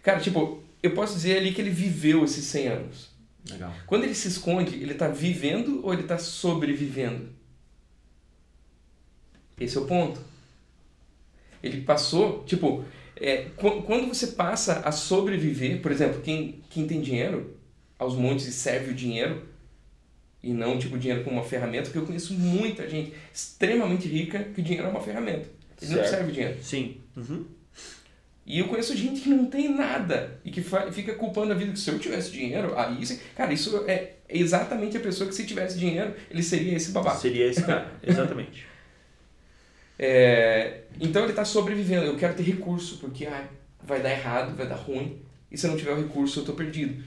Cara, 0.02 0.20
tipo, 0.20 0.62
eu 0.82 0.92
posso 0.92 1.14
dizer 1.14 1.38
ali 1.38 1.52
que 1.52 1.60
ele 1.60 1.70
viveu 1.70 2.24
esses 2.24 2.44
100 2.44 2.68
anos. 2.68 3.13
Legal. 3.50 3.72
Quando 3.86 4.04
ele 4.04 4.14
se 4.14 4.28
esconde, 4.28 4.74
ele 4.76 4.94
tá 4.94 5.08
vivendo 5.08 5.80
ou 5.84 5.92
ele 5.92 6.04
tá 6.04 6.16
sobrevivendo? 6.18 7.28
Esse 9.60 9.76
é 9.76 9.80
o 9.80 9.86
ponto. 9.86 10.20
Ele 11.62 11.80
passou, 11.82 12.44
tipo, 12.44 12.84
é, 13.16 13.46
qu- 13.56 13.82
quando 13.82 14.08
você 14.08 14.28
passa 14.28 14.80
a 14.80 14.92
sobreviver, 14.92 15.80
por 15.80 15.92
exemplo, 15.92 16.20
quem, 16.22 16.62
quem 16.70 16.86
tem 16.86 17.00
dinheiro 17.00 17.56
aos 17.98 18.14
montes 18.14 18.46
e 18.46 18.52
serve 18.52 18.90
o 18.90 18.94
dinheiro, 18.94 19.46
e 20.42 20.52
não 20.52 20.78
tipo 20.78 20.98
dinheiro 20.98 21.24
como 21.24 21.36
uma 21.36 21.44
ferramenta, 21.44 21.84
porque 21.84 21.98
eu 21.98 22.04
conheço 22.06 22.34
muita 22.34 22.88
gente 22.88 23.14
extremamente 23.32 24.06
rica 24.08 24.44
que 24.44 24.60
o 24.60 24.64
dinheiro 24.64 24.86
é 24.88 24.90
uma 24.90 25.00
ferramenta. 25.00 25.48
Ele 25.80 25.90
não 25.92 25.98
Certo. 25.98 26.10
serve 26.10 26.30
o 26.30 26.34
dinheiro. 26.34 26.62
Sim. 26.62 26.96
Uhum. 27.16 27.46
E 28.46 28.58
eu 28.58 28.68
conheço 28.68 28.94
gente 28.94 29.22
que 29.22 29.30
não 29.30 29.46
tem 29.46 29.74
nada 29.74 30.38
e 30.44 30.50
que 30.50 30.62
fica 30.92 31.14
culpando 31.14 31.52
a 31.52 31.56
vida 31.56 31.72
que 31.72 31.78
se 31.78 31.90
eu 31.90 31.98
tivesse 31.98 32.30
dinheiro, 32.30 32.78
aí, 32.78 33.04
sim- 33.06 33.18
cara, 33.34 33.52
isso 33.52 33.84
é 33.86 34.16
exatamente 34.28 34.96
a 34.96 35.00
pessoa 35.00 35.26
que 35.28 35.34
se 35.34 35.46
tivesse 35.46 35.78
dinheiro, 35.78 36.14
ele 36.30 36.42
seria 36.42 36.76
esse 36.76 36.90
babaca. 36.92 37.16
Seria 37.16 37.46
esse 37.46 37.62
cara. 37.62 37.90
Exatamente. 38.04 38.66
É, 39.98 40.82
então 41.00 41.22
ele 41.22 41.32
está 41.32 41.44
sobrevivendo. 41.44 42.04
Eu 42.06 42.16
quero 42.16 42.34
ter 42.34 42.42
recurso, 42.42 42.98
porque 42.98 43.26
ai, 43.26 43.48
vai 43.82 44.02
dar 44.02 44.10
errado, 44.10 44.56
vai 44.56 44.66
dar 44.66 44.76
ruim. 44.76 45.20
E 45.50 45.56
se 45.56 45.66
eu 45.66 45.70
não 45.70 45.78
tiver 45.78 45.92
o 45.92 46.02
recurso, 46.02 46.40
eu 46.40 46.44
tô 46.44 46.52
perdido. 46.52 47.02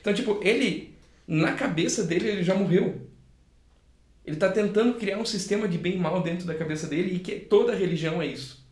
Então, 0.00 0.14
tipo, 0.14 0.40
ele, 0.42 0.94
na 1.26 1.52
cabeça 1.52 2.04
dele, 2.04 2.28
ele 2.28 2.42
já 2.44 2.54
morreu. 2.54 3.06
Ele 4.24 4.36
está 4.36 4.50
tentando 4.50 4.94
criar 4.94 5.18
um 5.18 5.24
sistema 5.24 5.66
de 5.66 5.78
bem 5.78 5.94
e 5.94 5.98
mal 5.98 6.22
dentro 6.22 6.46
da 6.46 6.54
cabeça 6.54 6.86
dele 6.86 7.16
e 7.16 7.18
que 7.18 7.36
toda 7.40 7.74
religião 7.74 8.20
é 8.22 8.26
isso. 8.26 8.66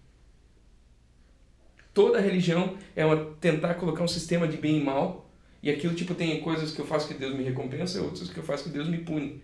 Toda 1.97 2.21
religião 2.21 2.77
é 2.95 3.07
uma, 3.07 3.17
tentar 3.41 3.73
colocar 3.77 4.05
um 4.05 4.09
sistema 4.09 4.47
de 4.47 4.59
bem 4.59 4.77
e 4.77 4.85
mal 4.85 5.31
e 5.63 5.71
aquilo, 5.71 5.95
tipo, 5.95 6.15
tem 6.15 6.39
coisas 6.43 6.71
que 6.71 6.79
eu 6.79 6.85
faço 6.85 7.09
que 7.09 7.15
Deus 7.15 7.35
me 7.35 7.43
recompensa 7.43 7.97
e 7.97 8.03
outras 8.03 8.29
que 8.29 8.37
eu 8.37 8.45
faço 8.45 8.65
que 8.65 8.69
Deus 8.69 8.87
me 8.87 8.99
pune. 8.99 9.41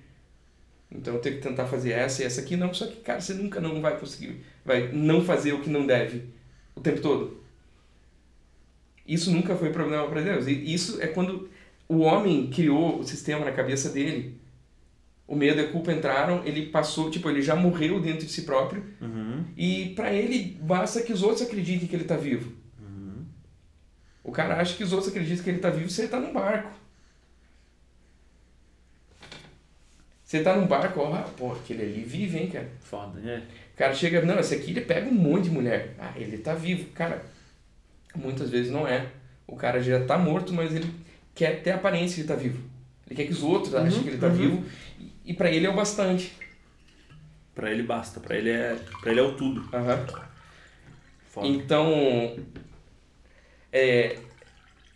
Então 0.91 1.15
eu 1.15 1.21
tenho 1.21 1.37
que 1.37 1.41
tentar 1.41 1.65
fazer 1.65 1.93
essa 1.93 2.23
e 2.23 2.27
essa 2.27 2.43
aqui. 2.43 2.55
Não, 2.55 2.75
só 2.75 2.87
que, 2.87 2.97
cara, 2.97 3.23
você 3.23 3.33
nunca 3.33 3.59
não 3.59 3.81
vai 3.81 3.99
conseguir. 3.99 4.45
Vai 4.67 4.93
não 4.93 5.25
fazer 5.25 5.55
o 5.55 5.63
que 5.63 5.71
não 5.71 5.87
deve 5.87 6.25
o 6.77 6.81
tempo 6.83 7.01
todo. 7.01 7.41
Isso 9.09 9.31
nunca 9.33 9.57
foi 9.57 9.71
problema 9.71 10.07
para 10.07 10.21
Deus. 10.21 10.47
E 10.47 10.53
isso 10.53 11.01
é 11.01 11.07
quando 11.07 11.49
o 11.89 12.01
homem 12.01 12.51
criou 12.51 12.99
o 12.99 13.03
sistema 13.03 13.47
na 13.47 13.53
cabeça 13.53 13.89
dele. 13.89 14.39
O 15.27 15.37
medo 15.37 15.61
e 15.61 15.65
a 15.65 15.69
culpa 15.71 15.93
entraram, 15.93 16.45
ele 16.45 16.67
passou, 16.67 17.11
tipo, 17.11 17.31
ele 17.31 17.41
já 17.41 17.57
morreu 17.57 18.01
dentro 18.01 18.27
de 18.27 18.33
si 18.33 18.43
próprio. 18.43 18.85
Uhum. 19.01 19.45
E 19.57 19.93
para 19.97 20.13
ele 20.13 20.59
basta 20.61 21.01
que 21.01 21.13
os 21.13 21.23
outros 21.23 21.43
acreditem 21.43 21.89
que 21.89 21.97
ele 21.97 22.05
tá 22.05 22.17
vivo. 22.17 22.63
O 24.25 24.31
cara 24.31 24.61
acha 24.61 24.77
que 24.77 24.85
os 24.85 24.93
outros 24.93 25.11
acreditam 25.11 25.43
que 25.43 25.51
ele 25.51 25.59
tá 25.59 25.71
vivo 25.71 25.91
se 25.91 26.03
ele 26.03 26.09
tá 26.09 26.21
num 26.21 26.33
barco. 26.33 26.71
Você 30.23 30.43
tá 30.43 30.57
num 30.57 30.67
barco, 30.67 31.01
ó, 31.01 31.23
pô, 31.37 31.53
aquele 31.53 31.83
ali 31.83 32.05
vive, 32.05 32.39
hein, 32.39 32.49
cara. 32.49 32.69
Foda, 32.81 33.21
né? 33.21 33.43
O 33.75 33.77
cara 33.77 33.93
chega, 33.95 34.23
não, 34.23 34.39
esse 34.39 34.55
aqui 34.55 34.71
ele 34.71 34.81
pega 34.81 35.09
um 35.09 35.15
monte 35.15 35.45
de 35.45 35.51
mulher. 35.51 35.95
Ah, 35.99 36.13
ele 36.17 36.39
tá 36.39 36.55
vivo. 36.55 36.89
Cara, 36.93 37.23
muitas 38.15 38.49
vezes 38.49 38.71
não 38.71 38.87
é. 38.87 39.09
O 39.47 39.57
cara 39.57 39.83
já 39.83 40.05
tá 40.07 40.17
morto, 40.17 40.55
mas 40.55 40.75
ele 40.75 40.89
quer 41.35 41.63
ter 41.63 41.73
a 41.73 41.75
aparência 41.75 42.17
de 42.17 42.23
estar 42.23 42.37
vivo. 42.37 42.63
Ele 43.07 43.17
quer 43.17 43.27
que 43.27 43.33
os 43.33 43.43
outros 43.43 43.75
achem 43.75 44.03
que 44.03 44.09
ele 44.09 44.19
tá 44.19 44.29
uhum. 44.29 44.35
vivo. 44.35 44.65
E, 45.25 45.35
para 45.35 45.51
ele 45.51 45.67
é 45.67 45.71
o 45.71 45.75
bastante. 45.75 46.33
Pra 47.55 47.71
ele 47.71 47.83
basta. 47.83 48.21
Pra 48.21 48.37
ele 48.37 48.51
é, 48.51 48.77
pra 49.01 49.11
ele 49.11 49.21
é 49.21 49.23
o 49.23 49.37
tudo. 49.37 49.69
Foda. 51.29 51.47
Então, 51.47 52.37
é, 53.73 54.19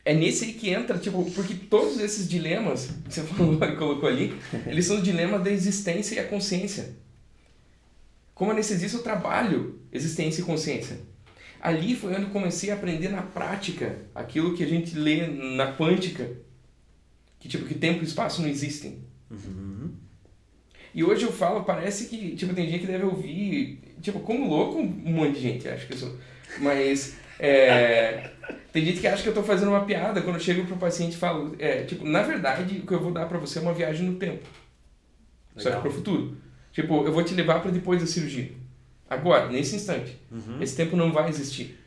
é 0.05 0.15
nesse 0.15 0.45
aí 0.45 0.53
que 0.53 0.71
entra, 0.71 0.99
tipo, 0.99 1.29
porque 1.33 1.55
todos 1.55 1.99
esses 1.99 2.29
dilemas 2.29 2.91
que 3.05 3.15
você 3.15 3.23
falou 3.27 3.55
e 3.55 3.77
colocou 3.77 4.09
ali, 4.09 4.39
eles 4.67 4.87
são 4.87 4.97
os 4.97 5.03
dilemas 5.03 5.43
da 5.43 5.51
existência 5.51 6.17
e 6.17 6.19
a 6.19 6.29
consciência. 6.29 6.95
Como 8.35 8.51
anestesista, 8.51 8.99
eu 8.99 9.03
trabalho 9.03 9.81
existência 9.91 10.43
e 10.43 10.45
consciência. 10.45 11.01
Ali 11.61 11.97
foi 11.97 12.15
onde 12.15 12.25
eu 12.25 12.31
comecei 12.31 12.71
a 12.71 12.75
aprender 12.75 13.09
na 13.09 13.23
prática 13.23 13.99
aquilo 14.15 14.55
que 14.55 14.63
a 14.63 14.67
gente 14.67 14.95
lê 14.95 15.27
na 15.27 15.75
quântica, 15.75 16.31
que 17.41 17.49
tipo 17.49 17.65
que 17.65 17.75
tempo 17.75 18.03
e 18.03 18.07
espaço 18.07 18.43
não 18.43 18.49
existem. 18.49 19.03
Uhum. 19.31 19.91
E 20.97 21.05
hoje 21.05 21.27
eu 21.27 21.31
falo, 21.31 21.63
parece 21.63 22.07
que, 22.07 22.35
tipo, 22.35 22.55
tem 22.55 22.67
gente 22.71 22.81
que 22.81 22.87
deve 22.87 23.05
ouvir, 23.05 23.79
tipo, 24.01 24.19
como 24.21 24.49
louco, 24.49 24.79
um 24.79 25.13
monte 25.13 25.35
de 25.35 25.41
gente 25.41 25.69
acha 25.69 25.85
que 25.85 25.93
eu 25.93 25.99
sou. 25.99 26.17
Mas, 26.59 27.19
é, 27.39 28.31
tem 28.73 28.83
gente 28.83 29.01
que 29.01 29.07
acha 29.07 29.23
que 29.23 29.29
eu 29.29 29.35
tô 29.35 29.43
fazendo 29.43 29.69
uma 29.69 29.85
piada 29.85 30.23
quando 30.23 30.37
eu 30.37 30.41
chego 30.41 30.65
pro 30.65 30.79
paciente 30.79 31.13
e 31.13 31.19
falo, 31.19 31.55
é, 31.59 31.83
tipo, 31.83 32.03
na 32.07 32.23
verdade, 32.23 32.79
o 32.79 32.87
que 32.87 32.95
eu 32.95 33.01
vou 33.01 33.13
dar 33.13 33.27
pra 33.27 33.37
você 33.37 33.59
é 33.59 33.63
uma 33.63 33.75
viagem 33.75 34.09
no 34.09 34.19
tempo. 34.19 34.49
Só 35.55 35.65
que 35.65 35.69
Legal. 35.69 35.83
pro 35.83 35.91
futuro. 35.93 36.37
Tipo, 36.73 37.05
eu 37.05 37.13
vou 37.13 37.23
te 37.23 37.35
levar 37.35 37.61
pra 37.61 37.71
depois 37.71 38.01
da 38.01 38.07
cirurgia. 38.07 38.53
Agora, 39.09 39.51
nesse 39.51 39.77
instante. 39.77 40.19
Uhum. 40.33 40.63
Esse 40.63 40.75
tempo 40.75 40.97
não 40.97 41.13
vai 41.13 41.29
existir. 41.29 41.79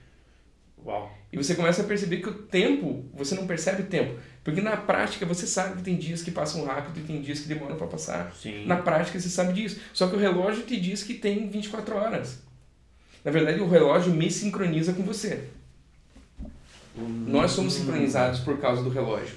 Uau. 0.86 1.12
E 1.32 1.38
você 1.38 1.54
começa 1.54 1.84
a 1.84 1.86
perceber 1.86 2.18
que 2.18 2.30
o 2.30 2.34
tempo, 2.34 3.06
você 3.14 3.36
não 3.36 3.46
percebe 3.46 3.84
o 3.84 3.86
tempo. 3.86 4.20
Porque 4.44 4.62
na 4.62 4.76
prática 4.76 5.26
você 5.26 5.46
sabe 5.46 5.78
que 5.78 5.84
tem 5.84 5.96
dias 5.96 6.24
que 6.24 6.32
passam 6.32 6.66
rápido 6.66 7.00
e 7.00 7.04
tem 7.04 7.22
dias 7.22 7.40
que 7.40 7.48
demoram 7.48 7.76
para 7.76 7.86
passar. 7.86 8.34
Sim. 8.36 8.66
Na 8.66 8.78
prática 8.78 9.20
você 9.20 9.30
sabe 9.30 9.54
disso. 9.54 9.80
Só 9.94 10.08
que 10.08 10.16
o 10.16 10.20
relógio 10.20 10.64
te 10.64 10.80
diz 10.80 11.04
que 11.04 11.14
tem 11.14 11.48
24 11.48 11.96
horas. 11.96 12.40
Na 13.24 13.32
verdade, 13.32 13.60
o 13.60 13.70
relógio 13.70 14.14
me 14.14 14.32
sincroniza 14.32 14.94
com 14.94 15.04
você. 15.04 15.50
Nós 16.96 17.52
somos 17.52 17.74
sincronizados 17.74 18.40
por 18.40 18.60
causa 18.60 18.82
do 18.82 18.90
relógio. 18.90 19.36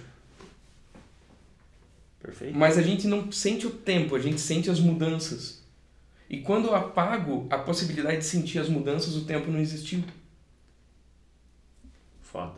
Perfeito. 2.21 2.57
Mas 2.57 2.79
a 2.79 2.83
gente 2.83 3.07
não 3.07 3.31
sente 3.31 3.67
o 3.67 3.71
tempo, 3.71 4.15
a 4.15 4.19
gente 4.19 4.41
sente 4.41 4.71
as 4.71 4.81
mudanças. 4.81 5.63
E 6.31 6.39
quando 6.39 6.69
eu 6.69 6.75
apago 6.75 7.47
a 7.51 7.59
possibilidade 7.59 8.19
de 8.19 8.25
sentir 8.25 8.59
as 8.59 8.69
mudanças, 8.69 9.15
o 9.17 9.25
tempo 9.25 9.51
não 9.51 9.61
existiu. 9.61 10.03
Foda. 12.33 12.55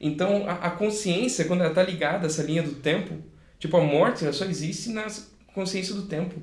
Então, 0.00 0.46
a, 0.46 0.52
a 0.52 0.70
consciência, 0.70 1.46
quando 1.46 1.60
ela 1.60 1.70
está 1.70 1.82
ligada 1.82 2.26
a 2.26 2.26
essa 2.26 2.42
linha 2.42 2.62
do 2.62 2.74
tempo, 2.74 3.16
tipo, 3.58 3.76
a 3.76 3.82
morte 3.82 4.22
ela 4.24 4.32
só 4.34 4.44
existe 4.44 4.90
na 4.90 5.06
consciência 5.54 5.94
do 5.94 6.02
tempo. 6.02 6.40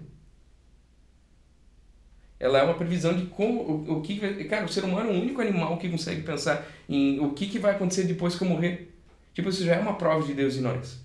Ela 2.39 2.57
é 2.59 2.63
uma 2.63 2.73
previsão 2.73 3.13
de 3.15 3.27
como, 3.27 3.61
o, 3.61 3.97
o 3.99 4.01
que... 4.01 4.17
Cara, 4.45 4.65
o 4.65 4.69
ser 4.69 4.83
humano 4.83 5.11
é 5.11 5.13
o 5.13 5.21
único 5.21 5.39
animal 5.41 5.77
que 5.77 5.87
consegue 5.89 6.23
pensar 6.23 6.65
em 6.89 7.19
o 7.19 7.33
que, 7.33 7.47
que 7.47 7.59
vai 7.59 7.75
acontecer 7.75 8.05
depois 8.05 8.35
que 8.35 8.43
eu 8.43 8.47
morrer. 8.49 8.97
Tipo, 9.33 9.49
isso 9.49 9.63
já 9.63 9.75
é 9.75 9.79
uma 9.79 9.93
prova 9.95 10.25
de 10.25 10.33
Deus 10.33 10.55
em 10.55 10.61
nós. 10.61 10.99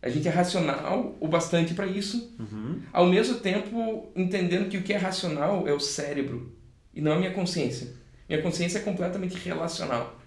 A 0.00 0.08
gente 0.08 0.26
é 0.26 0.30
racional 0.30 1.16
o 1.20 1.28
bastante 1.28 1.74
para 1.74 1.86
isso, 1.86 2.34
Uhum. 2.38 2.80
ao 2.92 3.06
mesmo 3.06 3.40
tempo 3.40 4.10
entendendo 4.16 4.68
que 4.70 4.78
o 4.78 4.82
que 4.82 4.92
é 4.92 4.96
racional 4.96 5.66
é 5.68 5.72
o 5.72 5.80
cérebro 5.80 6.52
e 6.94 7.00
não 7.00 7.12
a 7.12 7.18
minha 7.18 7.32
consciência. 7.32 7.88
Minha 8.28 8.42
consciência 8.42 8.78
é 8.78 8.82
completamente 8.82 9.36
relacional. 9.38 10.18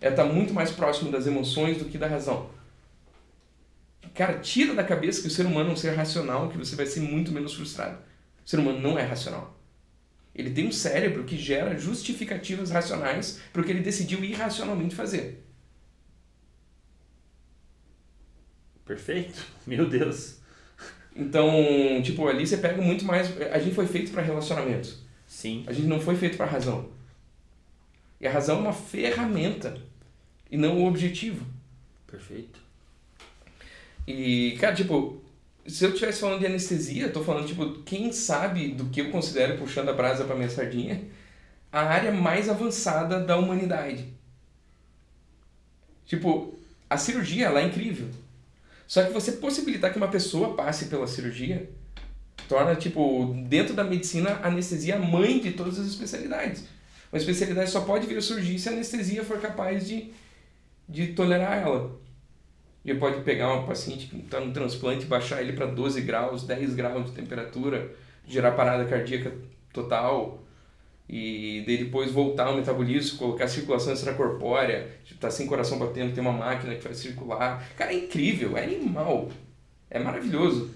Ela 0.00 0.12
está 0.12 0.24
muito 0.24 0.52
mais 0.52 0.70
próximo 0.70 1.10
das 1.10 1.26
emoções 1.26 1.78
do 1.78 1.86
que 1.86 1.96
da 1.96 2.06
razão. 2.06 2.50
Cara, 4.14 4.38
tira 4.38 4.74
da 4.74 4.84
cabeça 4.84 5.22
que 5.22 5.28
o 5.28 5.30
ser 5.30 5.46
humano 5.46 5.70
é 5.70 5.72
um 5.72 5.76
ser 5.76 5.94
racional, 5.94 6.48
que 6.48 6.58
você 6.58 6.76
vai 6.76 6.86
ser 6.86 7.00
muito 7.00 7.32
menos 7.32 7.54
frustrado. 7.54 7.98
O 8.44 8.48
ser 8.48 8.58
humano 8.58 8.80
não 8.80 8.98
é 8.98 9.02
racional. 9.02 9.58
Ele 10.34 10.50
tem 10.50 10.66
um 10.66 10.72
cérebro 10.72 11.24
que 11.24 11.36
gera 11.36 11.78
justificativas 11.78 12.70
racionais 12.70 13.40
para 13.52 13.62
o 13.62 13.64
que 13.64 13.70
ele 13.70 13.80
decidiu 13.80 14.22
irracionalmente 14.22 14.94
fazer. 14.94 15.44
Perfeito. 18.84 19.44
Meu 19.66 19.88
Deus. 19.88 20.38
Então, 21.16 22.02
tipo, 22.02 22.26
ali 22.28 22.46
você 22.46 22.56
pega 22.56 22.82
muito 22.82 23.04
mais. 23.04 23.28
A 23.52 23.58
gente 23.58 23.74
foi 23.74 23.86
feito 23.86 24.12
para 24.12 24.22
relacionamentos. 24.22 24.98
Sim. 25.26 25.64
A 25.66 25.72
gente 25.72 25.86
não 25.86 26.00
foi 26.00 26.16
feito 26.16 26.36
para 26.36 26.46
razão. 26.46 26.92
E 28.20 28.26
a 28.26 28.30
razão 28.30 28.58
é 28.58 28.60
uma 28.60 28.72
ferramenta 28.72 29.76
e 30.50 30.56
não 30.56 30.82
o 30.82 30.86
objetivo. 30.86 31.44
Perfeito. 32.06 32.60
E, 34.06 34.56
cara, 34.60 34.74
tipo, 34.74 35.22
se 35.66 35.84
eu 35.84 35.90
estivesse 35.90 36.20
falando 36.20 36.40
de 36.40 36.46
anestesia, 36.46 37.04
eu 37.04 37.12
tô 37.12 37.24
falando, 37.24 37.46
tipo, 37.46 37.82
quem 37.82 38.12
sabe 38.12 38.68
do 38.68 38.86
que 38.86 39.00
eu 39.00 39.10
considero 39.10 39.58
puxando 39.58 39.88
a 39.88 39.94
brasa 39.94 40.24
pra 40.24 40.36
minha 40.36 40.50
sardinha, 40.50 41.02
a 41.72 41.80
área 41.80 42.12
mais 42.12 42.48
avançada 42.48 43.20
da 43.20 43.36
humanidade. 43.36 44.12
Tipo, 46.06 46.54
a 46.88 46.96
cirurgia, 46.96 47.46
ela 47.46 47.60
é 47.60 47.66
incrível. 47.66 48.08
Só 48.86 49.02
que 49.02 49.12
você 49.12 49.32
possibilitar 49.32 49.90
que 49.90 49.96
uma 49.96 50.08
pessoa 50.08 50.54
passe 50.54 50.86
pela 50.86 51.06
cirurgia 51.06 51.68
torna, 52.46 52.76
tipo, 52.76 53.34
dentro 53.48 53.74
da 53.74 53.82
medicina, 53.82 54.38
a 54.42 54.48
anestesia 54.48 54.96
a 54.96 54.98
mãe 54.98 55.40
de 55.40 55.52
todas 55.52 55.78
as 55.78 55.86
especialidades. 55.86 56.64
Uma 57.14 57.18
especialidade 57.18 57.70
só 57.70 57.82
pode 57.82 58.08
vir 58.08 58.18
a 58.18 58.20
surgir 58.20 58.58
se 58.58 58.68
a 58.68 58.72
anestesia 58.72 59.22
for 59.22 59.40
capaz 59.40 59.86
de, 59.86 60.10
de 60.88 61.12
tolerar 61.12 61.62
ela. 61.62 61.96
E 62.84 62.92
pode 62.92 63.20
pegar 63.20 63.54
um 63.54 63.64
paciente 63.64 64.08
que 64.08 64.16
está 64.16 64.40
no 64.40 64.52
transplante, 64.52 65.06
baixar 65.06 65.40
ele 65.40 65.52
para 65.52 65.66
12 65.66 66.00
graus, 66.00 66.42
10 66.42 66.74
graus 66.74 67.06
de 67.06 67.12
temperatura, 67.12 67.94
gerar 68.26 68.50
parada 68.50 68.84
cardíaca 68.86 69.32
total, 69.72 70.42
e 71.08 71.62
depois 71.64 72.10
voltar 72.10 72.48
ao 72.48 72.56
metabolismo, 72.56 73.16
colocar 73.16 73.46
circulação 73.46 73.92
extracorpórea, 73.92 74.90
tipo, 75.04 75.20
tá 75.20 75.30
sem 75.30 75.46
coração 75.46 75.78
batendo, 75.78 76.12
tem 76.12 76.20
uma 76.20 76.32
máquina 76.32 76.74
que 76.74 76.82
faz 76.82 76.96
circular. 76.96 77.64
Cara, 77.76 77.92
é 77.92 77.96
incrível, 77.96 78.56
é 78.56 78.64
animal. 78.64 79.30
É 79.88 80.00
maravilhoso. 80.00 80.74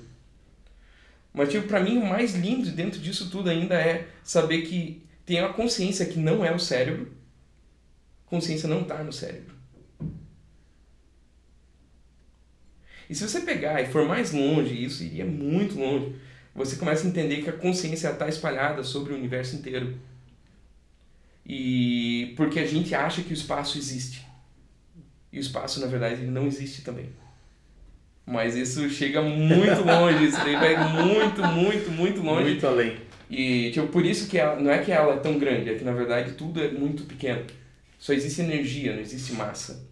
Mas, 1.34 1.50
tipo, 1.50 1.66
pra 1.66 1.80
mim, 1.80 1.98
o 1.98 2.06
mais 2.06 2.36
lindo 2.36 2.70
dentro 2.70 3.00
disso 3.00 3.28
tudo 3.28 3.50
ainda 3.50 3.74
é 3.74 4.06
saber 4.22 4.62
que 4.62 5.07
tem 5.28 5.40
a 5.40 5.50
consciência 5.50 6.06
que 6.06 6.18
não 6.18 6.42
é 6.42 6.50
o 6.54 6.58
cérebro. 6.58 7.12
Consciência 8.24 8.66
não 8.66 8.82
tá 8.82 9.04
no 9.04 9.12
cérebro. 9.12 9.54
E 13.10 13.14
se 13.14 13.28
você 13.28 13.42
pegar 13.42 13.82
e 13.82 13.88
for 13.88 14.08
mais 14.08 14.32
longe, 14.32 14.82
isso 14.82 15.04
iria 15.04 15.26
muito 15.26 15.78
longe, 15.78 16.16
você 16.54 16.76
começa 16.76 17.06
a 17.06 17.10
entender 17.10 17.42
que 17.42 17.50
a 17.50 17.52
consciência 17.52 18.08
está 18.08 18.26
espalhada 18.26 18.82
sobre 18.82 19.12
o 19.12 19.16
universo 19.16 19.54
inteiro. 19.54 19.98
E 21.44 22.32
porque 22.34 22.60
a 22.60 22.66
gente 22.66 22.94
acha 22.94 23.20
que 23.22 23.30
o 23.30 23.34
espaço 23.34 23.76
existe. 23.76 24.26
E 25.30 25.38
o 25.38 25.40
espaço, 25.40 25.78
na 25.78 25.86
verdade, 25.86 26.22
ele 26.22 26.30
não 26.30 26.46
existe 26.46 26.80
também. 26.80 27.10
Mas 28.24 28.56
isso 28.56 28.88
chega 28.88 29.20
muito 29.20 29.84
longe, 29.84 30.24
isso 30.24 30.38
daí 30.38 30.56
vai 30.56 31.02
muito, 31.02 31.42
muito, 31.42 31.90
muito 31.90 32.22
longe. 32.22 32.44
Muito 32.44 32.66
além. 32.66 33.07
E 33.30 33.70
tipo, 33.70 33.88
por 33.88 34.04
isso 34.04 34.28
que 34.28 34.38
ela, 34.38 34.58
não 34.58 34.70
é 34.70 34.78
que 34.78 34.90
ela 34.90 35.14
é 35.14 35.18
tão 35.18 35.38
grande, 35.38 35.70
é 35.70 35.74
que 35.74 35.84
na 35.84 35.92
verdade 35.92 36.32
tudo 36.32 36.62
é 36.62 36.70
muito 36.70 37.04
pequeno. 37.04 37.44
Só 37.98 38.12
existe 38.12 38.40
energia, 38.40 38.94
não 38.94 39.00
existe 39.00 39.32
massa. 39.32 39.86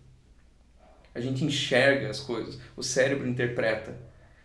A 1.14 1.20
gente 1.20 1.44
enxerga 1.44 2.08
as 2.08 2.20
coisas, 2.20 2.58
o 2.76 2.82
cérebro 2.82 3.28
interpreta. 3.28 3.96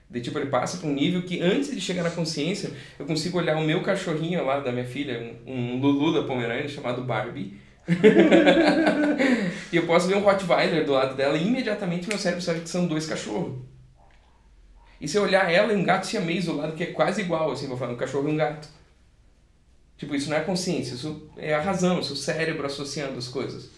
De 0.10 0.20
tipo, 0.20 0.38
ele 0.38 0.50
passa 0.50 0.78
para 0.78 0.90
um 0.90 0.94
nível 0.94 1.22
que 1.24 1.42
antes 1.42 1.72
de 1.72 1.80
chegar 1.80 2.04
na 2.04 2.10
consciência, 2.10 2.72
eu 3.00 3.06
consigo 3.06 3.38
olhar 3.38 3.58
o 3.58 3.64
meu 3.64 3.82
cachorrinho 3.82 4.44
lá 4.46 4.60
da 4.60 4.72
minha 4.72 4.86
filha, 4.86 5.38
um, 5.48 5.54
um 5.54 5.80
Lulu 5.80 6.14
da 6.14 6.28
Pomerânia 6.28 6.68
chamado 6.68 7.02
Barbie. 7.04 7.58
e 9.72 9.76
eu 9.76 9.86
posso 9.88 10.08
ver 10.08 10.18
um 10.18 10.22
Rottweiler 10.22 10.86
do 10.86 10.92
lado 10.92 11.16
dela 11.16 11.38
e 11.38 11.48
imediatamente 11.48 12.10
meu 12.10 12.18
cérebro 12.18 12.44
sabe 12.44 12.60
que 12.60 12.70
são 12.70 12.88
dois 12.88 13.06
cachorros. 13.06 13.60
E 15.00 15.08
se 15.08 15.18
eu 15.18 15.24
olhar 15.24 15.52
ela 15.52 15.72
e 15.72 15.76
um 15.76 15.84
gato 15.84 16.06
siamês 16.06 16.46
do 16.46 16.58
lado, 16.58 16.76
que 16.76 16.84
é 16.84 16.88
quase 16.88 17.22
igual, 17.22 17.52
assim, 17.52 17.68
vou 17.68 17.78
falar, 17.78 17.94
um 17.94 17.98
cachorro 17.98 18.28
e 18.28 18.34
um 18.34 18.38
gato. 18.38 18.68
Tipo, 20.02 20.16
isso 20.16 20.32
não 20.32 20.38
é 20.38 20.40
consciência, 20.40 20.96
isso 20.96 21.30
é 21.38 21.54
a 21.54 21.62
razão, 21.62 22.00
isso 22.00 22.10
é 22.10 22.14
o 22.14 22.18
cérebro 22.18 22.66
associando 22.66 23.20
as 23.20 23.28
coisas. 23.28 23.70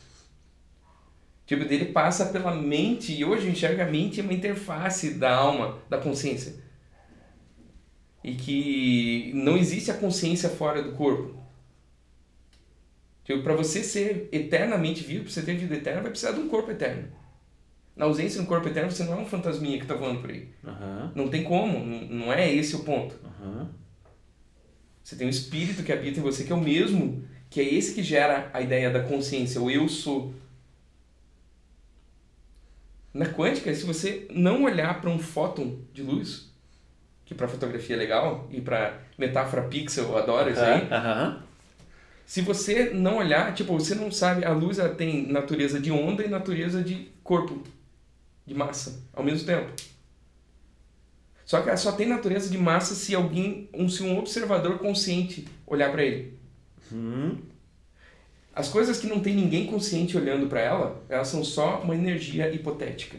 Tipo, 1.46 1.66
dele 1.66 1.88
passa 1.88 2.28
pela 2.28 2.56
mente, 2.56 3.12
e 3.12 3.26
hoje 3.26 3.50
enxerga 3.50 3.84
a 3.84 3.92
mente 3.92 4.22
uma 4.22 4.32
interface 4.32 5.16
da 5.16 5.36
alma, 5.36 5.80
da 5.90 5.98
consciência. 5.98 6.56
E 8.24 8.36
que 8.36 9.34
não 9.36 9.58
existe 9.58 9.92
a 9.92 9.96
consciência 9.96 10.48
fora 10.48 10.82
do 10.82 10.94
corpo. 10.94 11.36
Tipo, 13.26 13.44
para 13.44 13.54
você 13.54 13.84
ser 13.84 14.30
eternamente 14.32 15.04
vivo, 15.04 15.26
para 15.26 15.34
você 15.34 15.42
ter 15.42 15.58
vida 15.58 15.76
eterna, 15.76 16.04
vai 16.04 16.12
precisar 16.12 16.32
de 16.32 16.40
um 16.40 16.48
corpo 16.48 16.72
eterno. 16.72 17.10
Na 17.98 18.06
ausência 18.06 18.40
de 18.40 18.46
um 18.46 18.48
corpo 18.48 18.70
eterno, 18.70 18.90
você 18.90 19.04
não 19.04 19.16
é 19.16 19.18
um 19.18 19.26
fantasminha 19.26 19.78
que 19.78 19.84
está 19.84 19.96
voando 19.96 20.22
por 20.22 20.30
aí. 20.30 20.48
Uhum. 20.64 21.12
Não 21.16 21.28
tem 21.28 21.44
como, 21.44 21.86
não 21.86 22.32
é 22.32 22.50
esse 22.50 22.78
o 22.78 22.86
ponto. 22.86 23.20
Uhum. 23.42 23.83
Você 25.04 25.16
tem 25.16 25.28
um 25.28 25.30
espírito 25.30 25.84
que 25.84 25.92
habita 25.92 26.20
em 26.20 26.24
você, 26.24 26.44
que 26.44 26.52
é 26.52 26.56
o 26.56 26.62
mesmo, 26.62 27.24
que 27.50 27.60
é 27.60 27.74
esse 27.74 27.94
que 27.94 28.02
gera 28.02 28.50
a 28.54 28.62
ideia 28.62 28.90
da 28.90 29.04
consciência, 29.04 29.62
o 29.62 29.70
eu 29.70 29.90
sou. 29.90 30.34
Na 33.14 33.28
quântica, 33.28 33.74
se 33.76 33.86
você 33.86 34.26
não 34.32 34.64
olhar 34.64 35.02
para 35.02 35.10
um 35.10 35.20
fóton 35.20 35.80
de 35.94 36.02
luz, 36.02 36.50
que 37.26 37.36
para 37.36 37.48
fotografia 37.48 37.96
é 37.96 38.00
legal, 38.00 38.48
e 38.50 38.62
para 38.62 39.00
metáfora 39.18 39.64
pixel, 39.64 40.06
eu 40.06 40.18
adoro 40.18 40.50
isso 40.50 40.62
aí. 40.62 40.82
Uhum. 40.82 41.40
Se 42.26 42.42
você 42.42 42.92
não 42.92 43.18
olhar, 43.18 43.54
tipo, 43.54 43.78
você 43.78 43.94
não 43.94 44.10
sabe, 44.10 44.46
a 44.46 44.52
luz 44.52 44.80
ela 44.80 44.96
tem 44.96 45.28
natureza 45.28 45.80
de 45.80 45.92
onda 45.92 46.24
e 46.24 46.30
natureza 46.30 46.82
de 46.82 47.12
corpo, 47.24 47.62
de 48.46 48.54
massa, 48.54 49.04
ao 49.14 49.24
mesmo 49.24 49.46
tempo. 49.46 49.72
Só 51.46 51.62
que 51.62 51.70
ela 51.70 51.78
só 51.78 51.92
tem 51.92 52.08
natureza 52.08 52.50
de 52.50 52.58
massa 52.58 52.96
se 52.96 53.14
alguém, 53.14 53.70
um, 53.74 53.90
se 53.90 54.04
um 54.04 54.18
observador 54.18 54.80
consciente 54.80 55.46
olhar 55.68 55.92
para 55.92 56.04
ele. 56.04 56.38
Uhum. 56.92 57.38
As 58.56 58.70
coisas 58.70 59.00
que 59.00 59.08
não 59.08 59.20
tem 59.20 59.36
ninguém 59.36 59.66
consciente 59.66 60.16
olhando 60.16 60.48
para 60.48 60.62
ela, 60.62 61.04
elas 61.10 61.28
são 61.28 61.44
só 61.44 61.82
uma 61.82 61.96
energia 61.96 62.52
hipotética. 62.54 63.18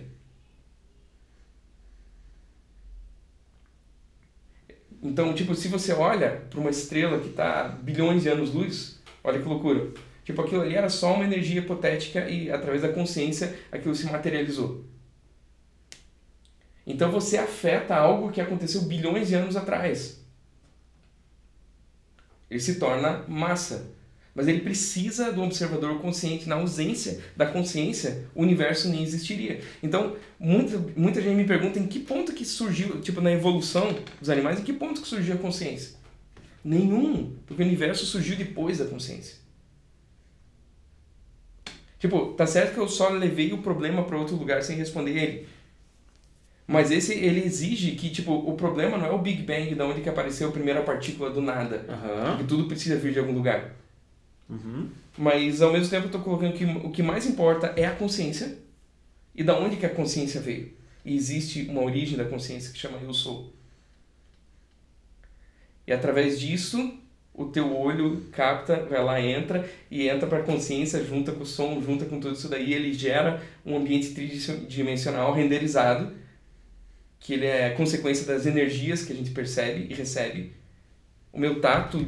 Então, 5.03 5.35
tipo, 5.35 5.55
se 5.55 5.69
você 5.69 5.93
olha 5.93 6.43
para 6.49 6.61
uma 6.61 6.71
estrela 6.71 7.19
que 7.21 7.29
está 7.29 7.69
bilhões 7.69 8.23
de 8.23 8.29
anos-luz, 8.31 9.03
olha 9.23 9.39
que 9.39 9.47
loucura. 9.47 9.91
Tipo, 10.25 10.41
aquilo 10.41 10.63
ali 10.63 10.75
era 10.75 10.89
só 10.89 11.15
uma 11.15 11.25
energia 11.25 11.61
hipotética 11.61 12.27
e, 12.31 12.51
através 12.51 12.81
da 12.81 12.89
consciência, 12.89 13.55
aquilo 13.71 13.95
se 13.95 14.07
materializou. 14.07 14.83
Então, 16.87 17.11
você 17.11 17.39
afeta 17.39 17.95
algo 17.95 18.31
que 18.31 18.41
aconteceu 18.41 18.83
bilhões 18.83 19.29
de 19.29 19.35
anos 19.35 19.57
atrás. 19.57 20.21
Ele 22.51 22.61
se 22.61 22.77
torna 22.77 23.25
massa. 23.27 23.95
Mas 24.35 24.49
ele 24.49 24.61
precisa 24.61 25.33
do 25.33 25.43
observador 25.43 26.01
consciente. 26.01 26.49
Na 26.49 26.57
ausência 26.57 27.21
da 27.37 27.47
consciência, 27.47 28.27
o 28.35 28.43
universo 28.43 28.89
nem 28.89 29.03
existiria. 29.03 29.61
Então, 29.83 30.17
muita, 30.39 30.77
muita 30.97 31.23
gente 31.23 31.37
me 31.37 31.45
pergunta 31.45 31.79
em 31.79 31.87
que 31.87 32.01
ponto 32.01 32.33
que 32.33 32.45
surgiu, 32.45 33.01
tipo, 33.01 33.21
na 33.21 33.31
evolução 33.31 33.97
dos 34.21 34.29
animais, 34.29 34.59
em 34.59 34.65
que 34.65 34.73
ponto 34.73 35.01
que 35.01 35.09
surgiu 35.09 35.37
a 35.37 35.39
consciência? 35.39 35.95
Nenhum, 36.65 37.37
porque 37.47 37.63
o 37.63 37.67
universo 37.67 38.05
surgiu 38.05 38.37
depois 38.37 38.79
da 38.79 38.87
consciência. 38.87 39.37
Tipo, 41.99 42.35
tá 42.35 42.47
certo 42.47 42.75
que 42.75 42.81
eu 42.81 42.89
só 42.89 43.09
levei 43.09 43.53
o 43.53 43.63
problema 43.63 44.05
para 44.05 44.19
outro 44.19 44.37
lugar 44.37 44.63
sem 44.63 44.77
responder 44.77 45.17
ele. 45.17 45.49
Mas 46.67 46.91
esse, 46.91 47.13
ele 47.13 47.45
exige 47.45 47.93
que, 47.93 48.09
tipo, 48.09 48.33
o 48.33 48.55
problema 48.55 48.97
não 48.97 49.07
é 49.07 49.11
o 49.11 49.19
Big 49.19 49.43
Bang, 49.43 49.75
da 49.75 49.85
onde 49.85 50.01
que 50.01 50.09
apareceu 50.09 50.49
a 50.49 50.53
primeira 50.53 50.83
partícula 50.83 51.31
do 51.31 51.43
nada. 51.43 51.85
Uhum. 51.89 52.39
Que 52.39 52.45
tudo 52.45 52.65
precisa 52.67 52.97
vir 52.97 53.13
de 53.13 53.19
algum 53.19 53.33
lugar. 53.33 53.75
Uhum. 54.49 54.89
Mas 55.17 55.61
ao 55.61 55.73
mesmo 55.73 55.91
tempo 55.91 56.05
eu 56.05 56.07
estou 56.07 56.23
colocando 56.23 56.55
que 56.55 56.65
o 56.65 56.91
que 56.91 57.03
mais 57.03 57.27
importa 57.27 57.73
é 57.77 57.85
a 57.85 57.95
consciência 57.95 58.59
e 59.35 59.43
da 59.43 59.59
onde 59.59 59.77
que 59.77 59.87
a 59.87 59.91
consciência 59.91 60.41
veio. 60.41 60.73
E 61.05 61.15
existe 61.15 61.67
uma 61.69 61.83
origem 61.83 62.17
da 62.17 62.25
consciência 62.25 62.73
que 62.73 62.79
chama 62.79 62.99
eu 63.03 63.13
sou. 63.13 63.53
E 65.87 65.93
através 65.93 66.41
disso, 66.41 66.99
o 67.35 67.45
teu 67.47 67.77
olho 67.77 68.23
capta, 68.33 68.85
vai 68.85 69.05
lá, 69.05 69.21
entra 69.21 69.69
e 69.91 70.09
entra 70.09 70.27
para 70.27 70.39
a 70.39 70.43
consciência, 70.43 71.05
junta 71.05 71.33
com 71.33 71.43
o 71.43 71.47
som, 71.47 71.81
junta 71.83 72.07
com 72.07 72.19
tudo 72.19 72.35
isso 72.35 72.49
daí, 72.49 72.73
ele 72.73 72.93
gera 72.93 73.43
um 73.67 73.77
ambiente 73.77 74.15
tridimensional 74.15 75.33
renderizado, 75.35 76.13
que 77.25 77.33
ele 77.33 77.47
é 77.47 77.71
consequência 77.71 78.27
das 78.27 78.45
energias 78.45 79.03
que 79.03 79.11
a 79.11 79.17
gente 79.17 79.31
percebe 79.31 79.87
e 79.91 79.95
recebe. 79.95 80.53
O 81.33 81.41
meu 81.41 81.59
tato 81.59 81.99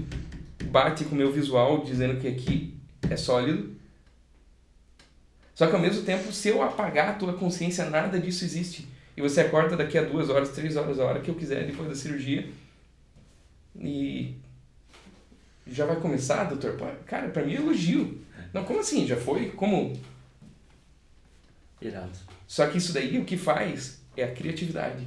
bate 0.65 1.07
com 1.07 1.15
o 1.15 1.19
meu 1.19 1.33
visual 1.33 1.83
dizendo 1.83 2.21
que 2.21 2.29
aqui 2.29 2.75
é 3.09 3.17
sólido. 3.17 3.75
Só 5.55 5.69
que 5.69 5.75
ao 5.75 5.81
mesmo 5.81 6.03
tempo, 6.03 6.31
se 6.31 6.51
eu 6.51 6.63
apagar 6.63 7.09
a 7.09 7.15
tua 7.15 7.33
consciência, 7.33 7.89
nada 7.89 8.21
disso 8.21 8.45
existe. 8.45 8.87
E 9.17 9.23
você 9.23 9.41
acorda 9.41 9.75
daqui 9.75 9.97
a 9.97 10.03
duas 10.03 10.29
horas, 10.29 10.51
três 10.51 10.77
horas, 10.77 11.01
a 11.01 11.07
hora 11.07 11.21
que 11.23 11.31
eu 11.31 11.35
quiser, 11.35 11.67
depois 11.67 11.89
da 11.89 11.95
cirurgia. 11.95 12.51
E 13.75 14.35
já 15.67 15.87
vai 15.87 15.97
começar, 15.99 16.45
doutor? 16.45 16.77
Cara, 17.07 17.31
pra 17.31 17.43
mim 17.43 17.55
é 17.55 17.57
elogio. 17.57 18.21
Não, 18.53 18.65
como 18.65 18.81
assim? 18.81 19.07
Já 19.07 19.17
foi? 19.17 19.49
Como? 19.49 19.99
Irado. 21.81 22.19
Só 22.47 22.67
que 22.67 22.77
isso 22.77 22.93
daí 22.93 23.17
o 23.17 23.25
que 23.25 23.39
faz 23.39 24.05
é 24.23 24.25
a 24.25 24.31
criatividade. 24.33 25.07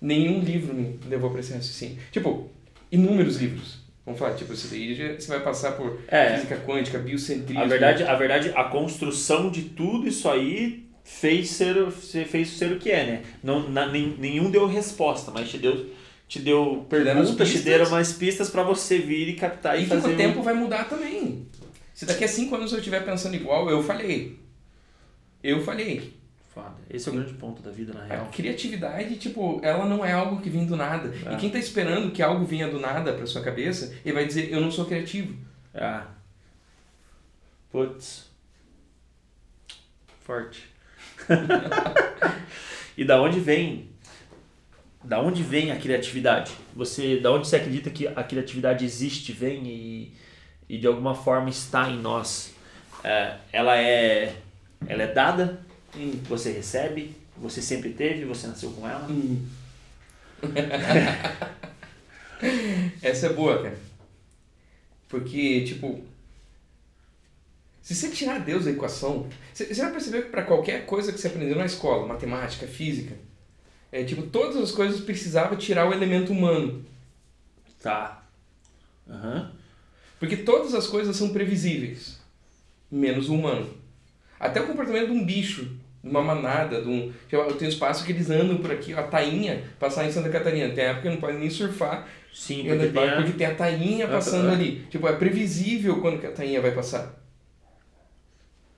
Nenhum 0.00 0.40
livro 0.40 0.74
me 0.74 0.98
levou 1.08 1.30
para 1.30 1.40
esse 1.40 1.52
raciocínio. 1.52 1.98
Tipo, 2.12 2.48
inúmeros 2.90 3.36
livros. 3.36 3.78
Vamos 4.04 4.18
falar, 4.20 4.34
tipo, 4.34 4.52
isso 4.54 4.68
daí 4.68 4.94
já, 4.94 5.14
você 5.14 5.28
vai 5.28 5.40
passar 5.40 5.72
por 5.72 6.00
É. 6.08 6.34
física 6.36 6.56
quântica, 6.66 6.98
biocentrismo. 6.98 7.62
A 7.62 7.66
verdade, 7.66 8.02
a 8.04 8.14
verdade, 8.14 8.52
a 8.54 8.64
construção 8.64 9.50
de 9.50 9.62
tudo 9.62 10.08
isso 10.08 10.28
aí 10.30 10.86
fez 11.04 11.50
ser, 11.50 11.90
fez 11.90 12.50
ser 12.50 12.72
o 12.72 12.78
que 12.78 12.90
é, 12.90 13.04
né? 13.06 13.22
Não, 13.42 13.68
na, 13.68 13.86
nem, 13.86 14.14
nenhum 14.18 14.50
deu 14.50 14.66
resposta, 14.66 15.30
mas 15.30 15.50
te 15.50 15.58
deu, 15.58 15.90
te 16.26 16.38
deu 16.38 16.86
perguntas, 16.88 17.50
te 17.50 17.58
deram 17.58 17.90
mais 17.90 18.12
pistas 18.12 18.48
para 18.48 18.62
você 18.62 18.98
vir 18.98 19.28
e 19.28 19.34
captar 19.34 19.78
e, 19.78 19.84
e 19.84 19.86
fazer. 19.86 20.10
E 20.10 20.14
o 20.14 20.16
tempo 20.16 20.42
vai 20.42 20.54
mudar 20.54 20.84
também. 20.88 21.46
Se 21.92 22.06
daqui 22.06 22.24
a 22.24 22.28
cinco 22.28 22.54
anos 22.54 22.72
eu 22.72 22.78
estiver 22.78 23.04
pensando 23.04 23.34
igual, 23.34 23.68
eu 23.68 23.82
falhei. 23.82 24.38
Eu 25.42 25.62
falhei. 25.62 26.14
Foda. 26.58 26.74
Esse 26.90 27.08
é 27.08 27.12
o 27.12 27.14
grande 27.14 27.34
ponto 27.34 27.62
da 27.62 27.70
vida, 27.70 27.92
na 27.92 28.04
real. 28.04 28.24
A 28.24 28.28
criatividade, 28.28 29.16
tipo, 29.16 29.60
ela 29.62 29.86
não 29.86 30.04
é 30.04 30.12
algo 30.12 30.40
que 30.40 30.50
vem 30.50 30.66
do 30.66 30.76
nada. 30.76 31.14
É. 31.24 31.34
E 31.34 31.36
quem 31.36 31.50
tá 31.50 31.58
esperando 31.58 32.10
que 32.10 32.20
algo 32.20 32.44
venha 32.44 32.68
do 32.68 32.80
nada 32.80 33.12
pra 33.12 33.26
sua 33.26 33.42
cabeça, 33.42 33.94
ele 34.04 34.14
vai 34.14 34.26
dizer, 34.26 34.52
eu 34.52 34.60
não 34.60 34.70
sou 34.70 34.84
criativo. 34.84 35.36
Ah. 35.72 36.06
Putz. 37.70 38.28
Forte. 40.20 40.68
e 42.96 43.04
da 43.04 43.22
onde 43.22 43.38
vem? 43.38 43.90
Da 45.04 45.20
onde 45.20 45.42
vem 45.42 45.70
a 45.70 45.78
criatividade? 45.78 46.52
Você, 46.74 47.20
da 47.20 47.30
onde 47.30 47.46
você 47.46 47.56
acredita 47.56 47.88
que 47.88 48.08
a 48.08 48.22
criatividade 48.24 48.84
existe, 48.84 49.32
vem 49.32 49.66
e, 49.66 50.12
e 50.68 50.76
de 50.76 50.88
alguma 50.88 51.14
forma 51.14 51.48
está 51.48 51.88
em 51.88 52.00
nós? 52.00 52.52
É, 53.04 53.36
ela 53.52 53.78
é, 53.78 54.34
ela 54.88 55.04
é 55.04 55.12
dada? 55.12 55.67
Hum. 55.96 56.20
Você 56.28 56.52
recebe? 56.52 57.16
Você 57.36 57.62
sempre 57.62 57.92
teve? 57.92 58.24
Você 58.24 58.46
nasceu 58.46 58.70
com 58.72 58.88
ela? 58.88 59.06
Hum. 59.08 59.46
Essa 63.02 63.26
é 63.26 63.32
boa, 63.32 63.62
cara. 63.62 63.78
Porque, 65.08 65.64
tipo, 65.64 66.04
se 67.88 67.94
você 67.94 68.10
tirar 68.10 68.40
Deus 68.40 68.66
da 68.66 68.70
equação, 68.70 69.26
você, 69.52 69.72
vai 69.72 69.92
perceber 69.92 70.24
que 70.24 70.30
para 70.30 70.42
qualquer 70.42 70.84
coisa 70.84 71.10
que 71.10 71.18
você 71.18 71.28
aprendeu 71.28 71.56
na 71.56 71.64
escola, 71.64 72.06
matemática, 72.06 72.66
física, 72.66 73.16
é 73.90 74.04
tipo, 74.04 74.22
todas 74.22 74.56
as 74.56 74.70
coisas 74.70 75.00
precisava 75.00 75.56
tirar 75.56 75.88
o 75.88 75.92
elemento 75.94 76.30
humano. 76.30 76.84
Tá. 77.82 78.26
Uhum. 79.06 79.50
Porque 80.20 80.36
todas 80.36 80.74
as 80.74 80.86
coisas 80.86 81.16
são 81.16 81.30
previsíveis, 81.30 82.20
menos 82.90 83.30
o 83.30 83.34
humano. 83.34 83.74
Até 84.38 84.60
o 84.60 84.66
comportamento 84.66 85.06
de 85.06 85.12
um 85.12 85.24
bicho, 85.24 85.74
uma 86.02 86.22
manada, 86.22 86.80
de 86.80 86.88
um. 86.88 87.12
Eu 87.30 87.54
tenho 87.54 87.68
espaço 87.68 88.04
que 88.04 88.12
eles 88.12 88.30
andam 88.30 88.58
por 88.58 88.70
aqui, 88.70 88.94
a 88.94 89.02
tainha 89.02 89.64
passar 89.78 90.04
em 90.06 90.12
Santa 90.12 90.28
Catarina. 90.28 90.72
Tem 90.72 90.84
época 90.84 91.02
que 91.02 91.08
não 91.10 91.16
pode 91.16 91.38
nem 91.38 91.50
surfar. 91.50 92.06
Sim, 92.32 92.64
porque, 92.66 92.86
tem, 92.88 93.08
a... 93.08 93.16
porque 93.16 93.32
tem 93.32 93.46
a 93.46 93.54
tainha 93.54 94.06
passando 94.06 94.50
ali. 94.50 94.86
Tipo, 94.90 95.08
é 95.08 95.12
previsível 95.12 96.00
quando 96.00 96.24
a 96.24 96.30
tainha 96.30 96.60
vai 96.60 96.70
passar. 96.70 97.18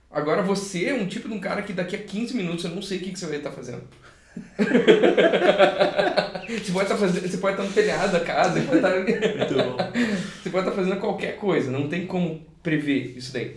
Agora 0.09 0.41
você 0.41 0.87
é 0.87 0.93
um 0.93 1.05
tipo 1.05 1.29
de 1.29 1.33
um 1.33 1.39
cara 1.39 1.61
que 1.61 1.71
daqui 1.71 1.95
a 1.95 1.99
15 1.99 2.35
minutos 2.35 2.65
eu 2.65 2.71
não 2.71 2.81
sei 2.81 2.97
o 2.97 3.01
que, 3.01 3.11
que 3.11 3.19
você 3.19 3.27
vai 3.27 3.37
estar 3.37 3.51
fazendo. 3.51 3.83
você, 6.47 6.71
pode 6.71 6.85
estar 6.85 6.97
fazendo, 6.97 7.27
você 7.27 7.37
pode 7.37 7.53
estar 7.53 7.67
no 7.67 7.73
telhado 7.73 8.11
da 8.13 8.19
casa, 8.21 8.59
você 8.59 8.65
pode 8.65 8.77
estar, 8.77 8.91
você 10.41 10.49
pode 10.49 10.67
estar 10.67 10.75
fazendo 10.75 10.99
qualquer 10.99 11.37
coisa, 11.37 11.69
não 11.71 11.87
tem 11.87 12.05
como 12.05 12.45
prever 12.63 13.13
isso 13.17 13.31
daí. 13.33 13.55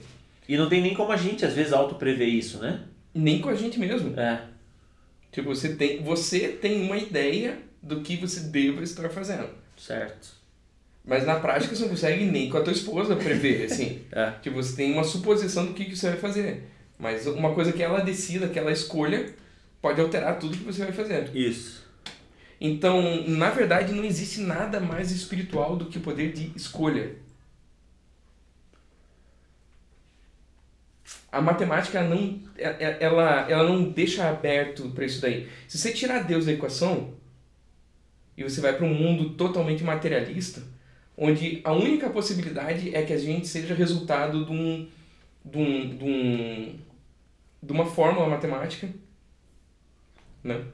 E 0.49 0.57
não 0.57 0.69
tem 0.69 0.83
nem 0.83 0.95
como 0.95 1.11
a 1.11 1.17
gente, 1.17 1.45
às 1.45 1.55
vezes, 1.55 1.73
auto-prever 1.73 2.29
isso, 2.29 2.59
né? 2.59 2.83
Nem 3.15 3.41
com 3.41 3.49
a 3.49 3.55
gente 3.55 3.79
mesmo. 3.79 4.19
É. 4.19 4.43
Tipo, 5.31 5.55
você 5.55 5.75
tem, 5.75 6.03
você 6.03 6.49
tem 6.49 6.83
uma 6.83 6.97
ideia 6.97 7.59
do 7.83 8.01
que 8.01 8.17
você 8.17 8.41
deva 8.41 8.83
estar 8.83 9.09
fazendo. 9.09 9.49
Certo. 9.77 10.35
Mas 11.05 11.27
na 11.27 11.39
prática 11.39 11.75
você 11.75 11.83
não 11.83 11.91
consegue 11.91 12.25
nem 12.25 12.49
com 12.49 12.57
a 12.57 12.63
tua 12.63 12.73
esposa 12.73 13.15
prever, 13.15 13.67
assim. 13.71 14.01
é. 14.11 14.33
Tipo, 14.43 14.57
você 14.57 14.75
tem 14.75 14.93
uma 14.93 15.05
suposição 15.05 15.67
do 15.67 15.75
que, 15.75 15.85
que 15.85 15.97
você 15.97 16.11
vai 16.11 16.19
fazer. 16.19 16.65
Mas 16.99 17.27
uma 17.27 17.53
coisa 17.55 17.73
que 17.73 17.83
ela 17.83 18.01
decida, 18.01 18.49
que 18.49 18.59
ela 18.59 18.73
escolha, 18.73 19.35
pode 19.83 20.01
alterar 20.01 20.39
tudo 20.39 20.57
que 20.57 20.65
você 20.65 20.85
vai 20.85 20.93
fazer. 20.93 21.35
Isso. 21.37 21.85
Então, 22.61 23.27
na 23.27 23.51
verdade, 23.51 23.93
não 23.93 24.05
existe 24.05 24.41
nada 24.41 24.81
mais 24.81 25.11
espiritual 25.11 25.77
do 25.77 25.87
que 25.87 25.99
o 25.99 26.01
poder 26.01 26.33
de 26.33 26.51
escolha. 26.57 27.13
A 31.35 31.41
matemática 31.41 32.01
não, 32.01 32.41
é, 32.57 32.69
é, 32.69 32.99
ela, 33.01 33.51
ela 33.51 33.69
não 33.69 33.91
deixa 33.91 34.29
aberto 34.29 34.89
para 34.91 35.05
isso 35.05 35.21
daí. 35.21 35.49
Se 35.67 35.77
você 35.77 35.93
tirar 35.93 36.23
Deus 36.23 36.47
da 36.47 36.53
equação 36.53 37.15
e 38.37 38.45
você 38.45 38.61
vai 38.61 38.73
para 38.73 38.87
um 38.87 38.95
mundo 38.95 39.31
totalmente 39.31 39.83
materialista, 39.83 40.63
onde 41.17 41.61
a 41.65 41.73
única 41.73 42.09
possibilidade 42.09 42.95
é 42.95 43.03
que 43.03 43.13
a 43.13 43.19
gente 43.19 43.49
seja 43.49 43.75
resultado 43.75 44.45
de, 44.45 44.53
um, 44.53 44.89
de, 45.45 45.59
um, 45.59 45.97
de, 45.97 46.05
um, 46.05 46.79
de 47.61 47.73
uma 47.73 47.87
fórmula 47.87 48.29
matemática, 48.29 48.89
né? 50.43 50.65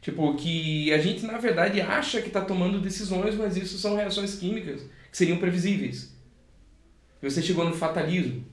Tipo, 0.00 0.34
que 0.34 0.92
a 0.92 0.98
gente 0.98 1.24
na 1.24 1.38
verdade 1.38 1.80
acha 1.80 2.20
que 2.20 2.28
está 2.28 2.40
tomando 2.40 2.80
decisões, 2.80 3.36
mas 3.36 3.56
isso 3.56 3.78
são 3.78 3.94
reações 3.94 4.34
químicas 4.34 4.82
que 5.10 5.16
seriam 5.16 5.38
previsíveis. 5.38 6.14
Você 7.22 7.40
chegou 7.40 7.64
no 7.64 7.72
fatalismo. 7.72 8.44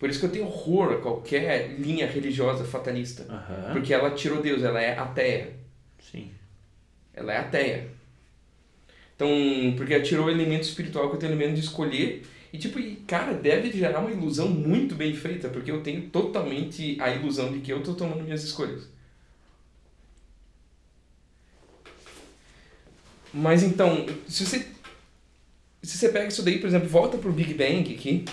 Por 0.00 0.08
isso 0.08 0.18
que 0.18 0.24
eu 0.24 0.30
tenho 0.30 0.46
horror 0.46 0.94
a 0.94 0.96
qualquer 0.96 1.78
linha 1.78 2.06
religiosa 2.06 2.64
fatalista. 2.64 3.22
Uhum. 3.30 3.74
Porque 3.74 3.92
ela 3.92 4.10
tirou 4.12 4.40
Deus, 4.40 4.62
ela 4.62 4.80
é 4.80 4.98
ateia. 4.98 5.52
Sim. 6.10 6.30
Ela 7.12 7.34
é 7.34 7.36
ateia. 7.36 7.88
Então, 9.14 9.28
porque 9.76 10.00
tirou 10.00 10.26
o 10.26 10.30
elemento 10.30 10.62
espiritual 10.62 11.10
que 11.10 11.16
eu 11.16 11.20
tenho 11.20 11.32
o 11.32 11.36
elemento 11.36 11.56
de 11.56 11.60
escolher. 11.60 12.26
E, 12.50 12.56
tipo, 12.56 12.80
cara, 13.06 13.34
deve 13.34 13.70
gerar 13.70 14.00
uma 14.00 14.10
ilusão 14.10 14.48
muito 14.48 14.94
bem 14.94 15.14
feita, 15.14 15.50
porque 15.50 15.70
eu 15.70 15.82
tenho 15.82 16.08
totalmente 16.08 16.96
a 16.98 17.14
ilusão 17.14 17.52
de 17.52 17.60
que 17.60 17.70
eu 17.70 17.82
tô 17.82 17.92
tomando 17.92 18.24
minhas 18.24 18.42
escolhas. 18.42 18.88
Mas 23.34 23.62
então, 23.62 24.06
se 24.26 24.46
você 24.46 24.66
se 25.82 25.98
você 25.98 26.08
pega 26.08 26.28
isso 26.28 26.42
daí, 26.42 26.58
por 26.58 26.66
exemplo, 26.66 26.88
volta 26.88 27.18
pro 27.18 27.32
Big 27.32 27.52
Bang 27.54 27.94
aqui. 27.94 28.24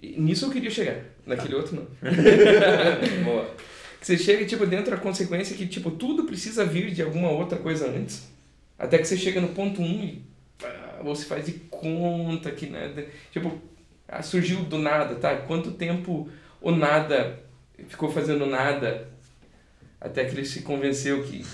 Nisso 0.00 0.46
eu 0.46 0.50
queria 0.50 0.70
chegar, 0.70 1.02
naquele 1.26 1.50
tá. 1.50 1.56
outro 1.56 1.76
não. 1.76 1.86
Boa. 3.24 3.54
Você 4.00 4.16
chega 4.16 4.44
tipo 4.46 4.64
dentro 4.64 4.92
da 4.92 4.96
consequência 4.96 5.56
que 5.56 5.66
tipo 5.66 5.90
tudo 5.90 6.24
precisa 6.24 6.64
vir 6.64 6.92
de 6.92 7.02
alguma 7.02 7.30
outra 7.30 7.58
coisa 7.58 7.88
antes. 7.90 8.28
Até 8.78 8.98
que 8.98 9.04
você 9.04 9.16
chega 9.16 9.40
no 9.40 9.48
ponto 9.48 9.82
1 9.82 9.84
um 9.84 10.04
e 10.04 10.22
pá, 10.56 11.00
você 11.02 11.24
faz 11.24 11.46
de 11.46 11.52
conta 11.52 12.52
que 12.52 12.66
nada. 12.66 13.06
Tipo, 13.32 13.60
ah, 14.06 14.22
surgiu 14.22 14.62
do 14.64 14.78
nada, 14.78 15.16
tá? 15.16 15.36
Quanto 15.38 15.72
tempo 15.72 16.30
o 16.60 16.70
nada 16.70 17.42
ficou 17.88 18.10
fazendo 18.10 18.46
nada 18.46 19.08
até 20.00 20.24
que 20.24 20.34
ele 20.34 20.44
se 20.44 20.62
convenceu 20.62 21.24
que. 21.24 21.44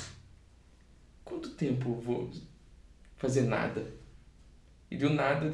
Quanto 1.25 1.51
tempo 1.51 1.91
eu 1.91 2.01
vou 2.01 2.31
fazer 3.17 3.43
nada? 3.43 3.87
E 4.91 4.97
viu 4.97 5.11
nada, 5.11 5.51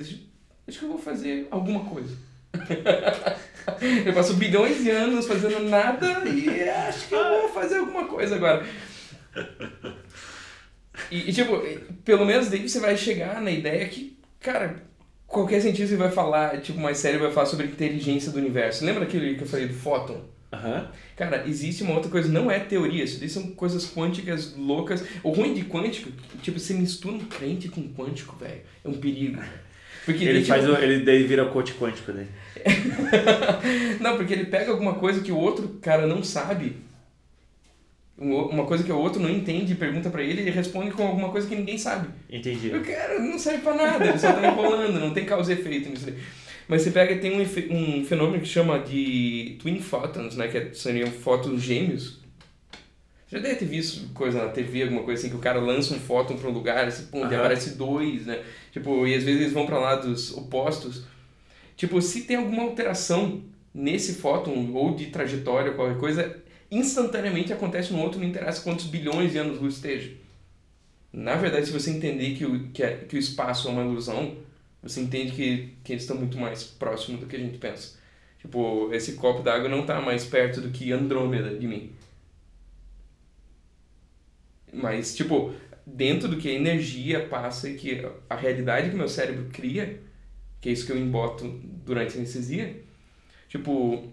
acho 0.67 0.79
que 0.79 0.85
eu 0.85 0.89
vou 0.89 0.99
fazer 0.99 1.47
alguma 1.51 1.85
coisa. 1.85 2.17
eu 4.07 4.13
passo 4.13 4.35
bilhões 4.35 4.83
de 4.83 4.91
anos 4.91 5.27
fazendo 5.27 5.69
nada 5.69 6.25
e 6.29 6.69
acho 6.69 7.09
que 7.09 7.15
eu 7.15 7.41
vou 7.43 7.49
fazer 7.49 7.79
alguma 7.79 8.07
coisa 8.07 8.37
agora. 8.37 8.65
E, 11.11 11.31
e, 11.31 11.33
tipo, 11.33 11.61
pelo 12.05 12.25
menos 12.25 12.49
daí 12.49 12.69
você 12.69 12.81
vai 12.81 12.97
chegar 12.97 13.41
na 13.41 13.51
ideia 13.51 13.89
que, 13.89 14.17
cara, 14.39 14.83
qualquer 15.27 15.61
cientista 15.61 15.97
vai 15.97 16.11
falar, 16.11 16.61
tipo, 16.61 16.79
mais 16.79 16.99
sério, 16.99 17.21
vai 17.21 17.33
falar 17.33 17.47
sobre 17.47 17.67
inteligência 17.67 18.31
do 18.33 18.39
universo. 18.39 18.85
Lembra 18.85 19.05
aquilo 19.05 19.35
que 19.37 19.43
eu 19.43 19.49
falei 19.49 19.67
do 19.67 19.75
fóton? 19.75 20.23
Uhum. 20.53 20.87
Cara, 21.17 21.45
existe 21.47 21.85
uma 21.85 21.95
outra 21.95 22.11
coisa, 22.11 22.29
não 22.29 22.51
é 22.51 22.59
teoria, 22.59 23.05
isso 23.05 23.27
são 23.29 23.53
coisas 23.53 23.87
quânticas 23.93 24.57
loucas. 24.57 25.05
O 25.23 25.31
ruim 25.31 25.55
de 25.55 25.65
quântico, 25.65 26.11
tipo, 26.43 26.59
você 26.59 26.75
mistura 26.75 27.15
um 27.15 27.25
crente 27.25 27.69
com 27.69 27.83
quântico, 27.95 28.37
velho, 28.37 28.63
é 28.85 28.89
um 28.89 28.95
perigo. 28.95 29.41
Porque 30.13 30.25
ele, 30.25 30.45
faz 30.45 30.65
tipo... 30.65 30.77
ele 30.77 31.05
daí 31.05 31.23
vira 31.25 31.47
coach 31.47 31.75
quântico 31.75 32.13
não, 34.01 34.17
porque 34.17 34.35
ele 34.35 34.45
pega 34.45 34.71
alguma 34.71 34.95
coisa 34.95 35.23
que 35.23 35.33
o 35.33 35.37
outro 35.37 35.79
cara 35.81 36.07
não 36.07 36.23
sabe 36.23 36.77
uma 38.21 38.67
coisa 38.67 38.85
que 38.85 38.93
o 38.93 38.99
outro 38.99 39.21
não 39.21 39.31
entende, 39.31 39.75
pergunta 39.75 40.11
para 40.11 40.23
ele, 40.23 40.43
ele 40.43 40.51
responde 40.51 40.91
com 40.91 41.07
alguma 41.07 41.31
coisa 41.31 41.49
que 41.49 41.57
ninguém 41.57 41.79
sabe. 41.79 42.09
Entendi. 42.29 42.69
O 42.69 42.85
cara 42.85 43.19
não 43.19 43.39
serve 43.39 43.63
para 43.63 43.75
nada, 43.75 44.07
ele 44.07 44.19
só 44.19 44.31
tá 44.31 44.47
enrolando, 44.47 45.01
não 45.01 45.15
tem 45.15 45.25
causa 45.25 45.53
e 45.53 45.57
efeito 45.59 45.89
nisso 45.89 46.13
Mas 46.69 46.83
você 46.83 46.91
pega, 46.91 47.17
tem 47.17 47.33
um, 47.33 47.41
um 47.41 48.05
fenômeno 48.05 48.41
que 48.43 48.47
chama 48.49 48.79
de 48.79 49.57
twin 49.59 49.81
photons, 49.81 50.37
né, 50.37 50.49
que 50.49 50.75
seriam 50.77 51.09
fótons 51.09 51.63
gêmeos. 51.63 52.20
Já 53.31 53.39
deve 53.39 53.55
ter 53.57 53.65
visto 53.65 54.13
coisa 54.13 54.45
na 54.45 54.51
TV, 54.51 54.83
alguma 54.83 55.05
coisa 55.05 55.21
assim, 55.21 55.31
que 55.31 55.37
o 55.37 55.41
cara 55.41 55.61
lança 55.61 55.95
um 55.95 56.01
fóton 56.01 56.37
para 56.37 56.49
um 56.49 56.53
lugar, 56.53 56.89
assim, 56.89 57.07
pum, 57.07 57.21
uhum. 57.21 57.27
aparece 57.27 57.77
dois, 57.77 58.27
né? 58.27 58.43
Tipo, 58.73 59.07
e 59.07 59.15
às 59.15 59.23
vezes 59.23 59.41
eles 59.41 59.53
vão 59.53 59.67
para 59.67 59.79
lados 59.79 60.37
opostos. 60.37 61.05
Tipo, 61.77 62.03
se 62.03 62.23
tem 62.23 62.37
alguma 62.37 62.65
alteração 62.65 63.43
nesse 63.73 64.15
fóton, 64.15 64.73
ou 64.75 64.97
de 64.97 65.07
trajetória, 65.07 65.73
qualquer 65.73 65.99
coisa, 65.99 66.43
instantaneamente 66.71 67.53
acontece 67.53 67.93
no 67.93 68.01
outro, 68.01 68.21
não 68.21 68.27
interessa 68.27 68.63
quantos 68.63 68.87
bilhões 68.87 69.31
de 69.31 69.39
anos-luz 69.39 69.77
esteja. 69.77 70.11
Na 71.13 71.37
verdade, 71.37 71.67
se 71.67 71.73
você 71.73 71.91
entender 71.91 72.35
que 72.35 72.45
o, 72.45 72.69
que, 72.71 72.83
é, 72.83 72.97
que 72.97 73.17
o 73.17 73.19
espaço 73.19 73.69
é 73.69 73.71
uma 73.71 73.85
ilusão, 73.85 74.37
você 74.83 75.01
entende 75.01 75.33
que, 75.33 75.75
que 75.85 75.93
eles 75.93 76.03
estão 76.03 76.17
muito 76.17 76.37
mais 76.37 76.65
próximos 76.65 77.21
do 77.21 77.27
que 77.27 77.37
a 77.37 77.39
gente 77.39 77.59
pensa. 77.59 77.99
Tipo, 78.41 78.93
esse 78.93 79.13
copo 79.13 79.43
d'água 79.43 79.69
não 79.69 79.87
tá 79.87 80.01
mais 80.01 80.25
perto 80.25 80.61
do 80.61 80.71
que 80.71 80.93
Andrômeda 80.93 81.57
de 81.57 81.67
mim. 81.67 81.93
Mas, 84.73 85.15
tipo, 85.15 85.55
dentro 85.87 86.29
do 86.29 86.37
que 86.37 86.49
a 86.49 86.53
energia 86.53 87.27
passa 87.27 87.69
e 87.69 87.75
que 87.75 88.07
a 88.29 88.37
realidade 88.37 88.91
que 88.91 88.97
meu 88.97 89.09
cérebro 89.09 89.49
cria, 89.53 90.01
que 90.61 90.69
é 90.69 90.73
isso 90.73 90.87
que 90.87 90.93
eu 90.93 90.99
emboto 90.99 91.49
durante 91.85 92.15
a 92.15 92.19
anestesia, 92.19 92.83
tipo, 93.49 94.11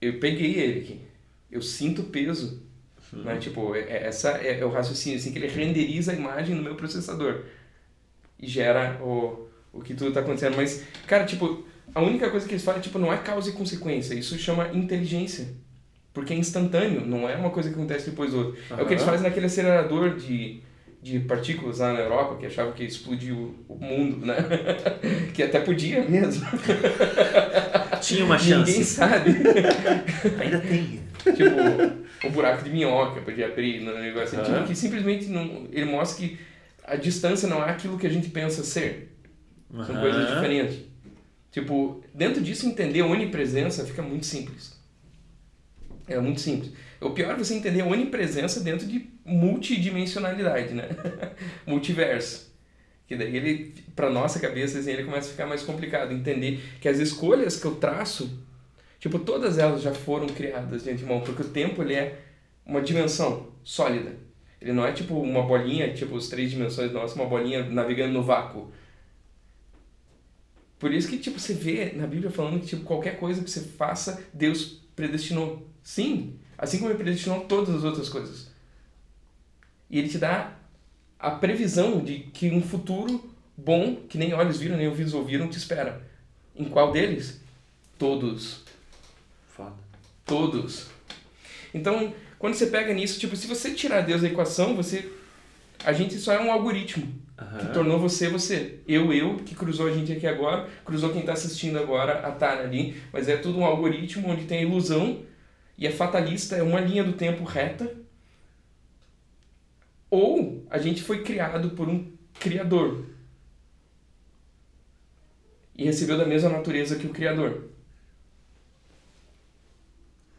eu 0.00 0.18
peguei 0.18 0.54
ele 0.54 0.80
aqui. 0.80 1.00
Eu 1.50 1.62
sinto 1.62 2.04
peso. 2.04 2.62
Uhum. 3.12 3.22
Né? 3.22 3.38
Tipo, 3.38 3.74
é, 3.74 3.80
é, 3.80 4.06
essa 4.06 4.38
é, 4.38 4.60
é, 4.60 4.64
o 4.64 4.70
raciocínio, 4.70 5.18
assim, 5.18 5.32
que 5.32 5.38
ele 5.38 5.48
renderiza 5.48 6.12
a 6.12 6.14
imagem 6.14 6.54
no 6.54 6.62
meu 6.62 6.74
processador. 6.74 7.44
E 8.38 8.46
gera 8.46 9.02
o, 9.02 9.48
o 9.72 9.80
que 9.80 9.94
tudo 9.94 10.12
tá 10.12 10.20
acontecendo. 10.20 10.56
Mas, 10.56 10.84
cara, 11.06 11.24
tipo, 11.24 11.66
a 11.94 12.00
única 12.02 12.30
coisa 12.30 12.46
que 12.46 12.54
eles 12.54 12.64
falam, 12.64 12.80
tipo, 12.80 12.98
não 12.98 13.12
é 13.12 13.18
causa 13.18 13.50
e 13.50 13.54
consequência. 13.54 14.14
Isso 14.14 14.38
chama 14.38 14.68
inteligência. 14.68 15.48
Porque 16.18 16.34
é 16.34 16.36
instantâneo, 16.36 17.06
não 17.06 17.28
é 17.28 17.36
uma 17.36 17.50
coisa 17.50 17.68
que 17.68 17.76
acontece 17.76 18.10
depois 18.10 18.32
do 18.32 18.38
outro. 18.38 18.60
Uhum. 18.72 18.80
É 18.80 18.82
o 18.82 18.86
que 18.86 18.94
eles 18.94 19.04
fazem 19.04 19.22
naquele 19.22 19.46
acelerador 19.46 20.16
de, 20.16 20.60
de 21.00 21.20
partículas 21.20 21.78
lá 21.78 21.92
na 21.92 22.00
Europa, 22.00 22.38
que 22.40 22.46
achava 22.46 22.72
que 22.72 22.82
explodiu 22.82 23.54
o 23.68 23.76
mundo, 23.76 24.26
né? 24.26 24.34
que 25.32 25.44
até 25.44 25.60
podia 25.60 26.02
mesmo. 26.02 26.44
Tinha 28.02 28.24
uma 28.24 28.36
chance. 28.36 28.68
Ninguém 28.68 28.82
sabe. 28.82 29.30
Ainda 30.42 30.58
tem. 30.58 31.00
Tipo, 31.22 32.26
o 32.26 32.30
buraco 32.30 32.64
de 32.64 32.70
minhoca 32.70 33.20
podia 33.20 33.46
abrir 33.46 33.80
no 33.80 33.96
negócio. 33.96 34.40
Uhum. 34.40 34.44
Tipo, 34.44 34.64
que 34.64 34.74
simplesmente 34.74 35.26
não, 35.26 35.68
ele 35.70 35.84
mostra 35.84 36.26
que 36.26 36.36
a 36.82 36.96
distância 36.96 37.48
não 37.48 37.62
é 37.62 37.70
aquilo 37.70 37.96
que 37.96 38.08
a 38.08 38.10
gente 38.10 38.28
pensa 38.30 38.64
ser. 38.64 39.16
São 39.86 39.94
uhum. 39.94 40.00
coisas 40.00 40.34
diferentes. 40.34 40.78
Tipo, 41.52 42.02
dentro 42.12 42.42
disso 42.42 42.66
entender 42.66 43.02
a 43.02 43.06
onipresença 43.06 43.86
fica 43.86 44.02
muito 44.02 44.26
simples. 44.26 44.77
É 46.08 46.18
muito 46.18 46.40
simples. 46.40 46.72
O 47.00 47.10
pior 47.10 47.32
é 47.32 47.36
você 47.36 47.54
entender 47.54 47.82
onipresença 47.82 48.60
dentro 48.60 48.86
de 48.86 49.08
multidimensionalidade, 49.24 50.74
né? 50.74 50.88
Multiverso. 51.66 52.48
Que 53.06 53.16
daí 53.16 53.36
ele, 53.36 53.74
para 53.94 54.10
nossa 54.10 54.40
cabeça, 54.40 54.78
assim, 54.78 54.90
ele 54.90 55.04
começa 55.04 55.28
a 55.28 55.30
ficar 55.30 55.46
mais 55.46 55.62
complicado. 55.62 56.12
Entender 56.12 56.60
que 56.80 56.88
as 56.88 56.98
escolhas 56.98 57.58
que 57.58 57.66
eu 57.66 57.76
traço, 57.76 58.38
tipo, 58.98 59.18
todas 59.18 59.58
elas 59.58 59.82
já 59.82 59.94
foram 59.94 60.26
criadas 60.26 60.84
de 60.84 60.90
antemão, 60.90 61.20
porque 61.20 61.42
o 61.42 61.48
tempo 61.48 61.82
ele 61.82 61.94
é 61.94 62.18
uma 62.66 62.80
dimensão 62.80 63.48
sólida. 63.62 64.12
Ele 64.60 64.72
não 64.72 64.84
é 64.84 64.92
tipo 64.92 65.14
uma 65.14 65.42
bolinha, 65.42 65.92
tipo 65.94 66.16
as 66.16 66.28
três 66.28 66.50
dimensões 66.50 66.92
nossas, 66.92 67.16
uma 67.16 67.26
bolinha 67.26 67.64
navegando 67.64 68.12
no 68.12 68.22
vácuo. 68.22 68.72
Por 70.78 70.92
isso 70.92 71.08
que 71.08 71.18
tipo 71.18 71.38
você 71.38 71.54
vê 71.54 71.92
na 71.94 72.06
Bíblia 72.06 72.30
falando 72.30 72.60
que 72.60 72.66
tipo 72.66 72.84
qualquer 72.84 73.18
coisa 73.18 73.42
que 73.42 73.50
você 73.50 73.60
faça, 73.60 74.22
Deus 74.32 74.80
predestinou. 74.94 75.67
Sim, 75.82 76.34
assim 76.56 76.78
como 76.78 76.90
ele 76.90 76.98
predestinou 76.98 77.40
todas 77.40 77.74
as 77.74 77.84
outras 77.84 78.08
coisas. 78.08 78.48
E 79.90 79.98
ele 79.98 80.08
te 80.08 80.18
dá 80.18 80.52
a 81.18 81.30
previsão 81.30 82.02
de 82.02 82.20
que 82.20 82.50
um 82.50 82.62
futuro 82.62 83.32
bom, 83.56 83.96
que 84.08 84.18
nem 84.18 84.34
olhos 84.34 84.58
viram, 84.58 84.76
nem 84.76 84.86
ouvidos 84.86 85.14
ouviram, 85.14 85.48
te 85.48 85.58
espera. 85.58 86.02
Em 86.54 86.64
qual 86.64 86.92
deles? 86.92 87.40
Todos. 87.98 88.64
Foda. 89.48 89.76
Todos. 90.24 90.86
Então, 91.72 92.12
quando 92.38 92.54
você 92.54 92.66
pega 92.66 92.92
nisso, 92.92 93.18
tipo, 93.18 93.34
se 93.36 93.46
você 93.46 93.72
tirar 93.72 94.02
Deus 94.02 94.22
da 94.22 94.28
equação, 94.28 94.76
você 94.76 95.10
a 95.84 95.92
gente 95.92 96.18
só 96.18 96.32
é 96.32 96.40
um 96.40 96.50
algoritmo 96.50 97.06
uhum. 97.40 97.58
que 97.58 97.72
tornou 97.72 97.98
você 97.98 98.28
você. 98.28 98.80
Eu, 98.86 99.12
eu, 99.12 99.36
que 99.36 99.54
cruzou 99.54 99.86
a 99.86 99.92
gente 99.92 100.12
aqui 100.12 100.26
agora, 100.26 100.68
cruzou 100.84 101.10
quem 101.10 101.20
está 101.20 101.32
assistindo 101.32 101.78
agora, 101.78 102.26
a 102.26 102.32
Tara 102.32 102.64
ali, 102.64 103.00
mas 103.12 103.28
é 103.28 103.36
tudo 103.36 103.58
um 103.58 103.64
algoritmo 103.64 104.28
onde 104.28 104.44
tem 104.44 104.58
a 104.58 104.62
ilusão 104.62 105.22
e 105.78 105.86
é 105.86 105.92
fatalista, 105.92 106.56
é 106.56 106.62
uma 106.62 106.80
linha 106.80 107.04
do 107.04 107.12
tempo 107.12 107.44
reta. 107.44 107.96
Ou 110.10 110.66
a 110.68 110.78
gente 110.78 111.02
foi 111.02 111.22
criado 111.22 111.70
por 111.70 111.88
um 111.88 112.10
criador 112.40 113.06
e 115.76 115.84
recebeu 115.84 116.18
da 116.18 116.26
mesma 116.26 116.50
natureza 116.50 116.96
que 116.96 117.06
o 117.06 117.12
criador. 117.12 117.68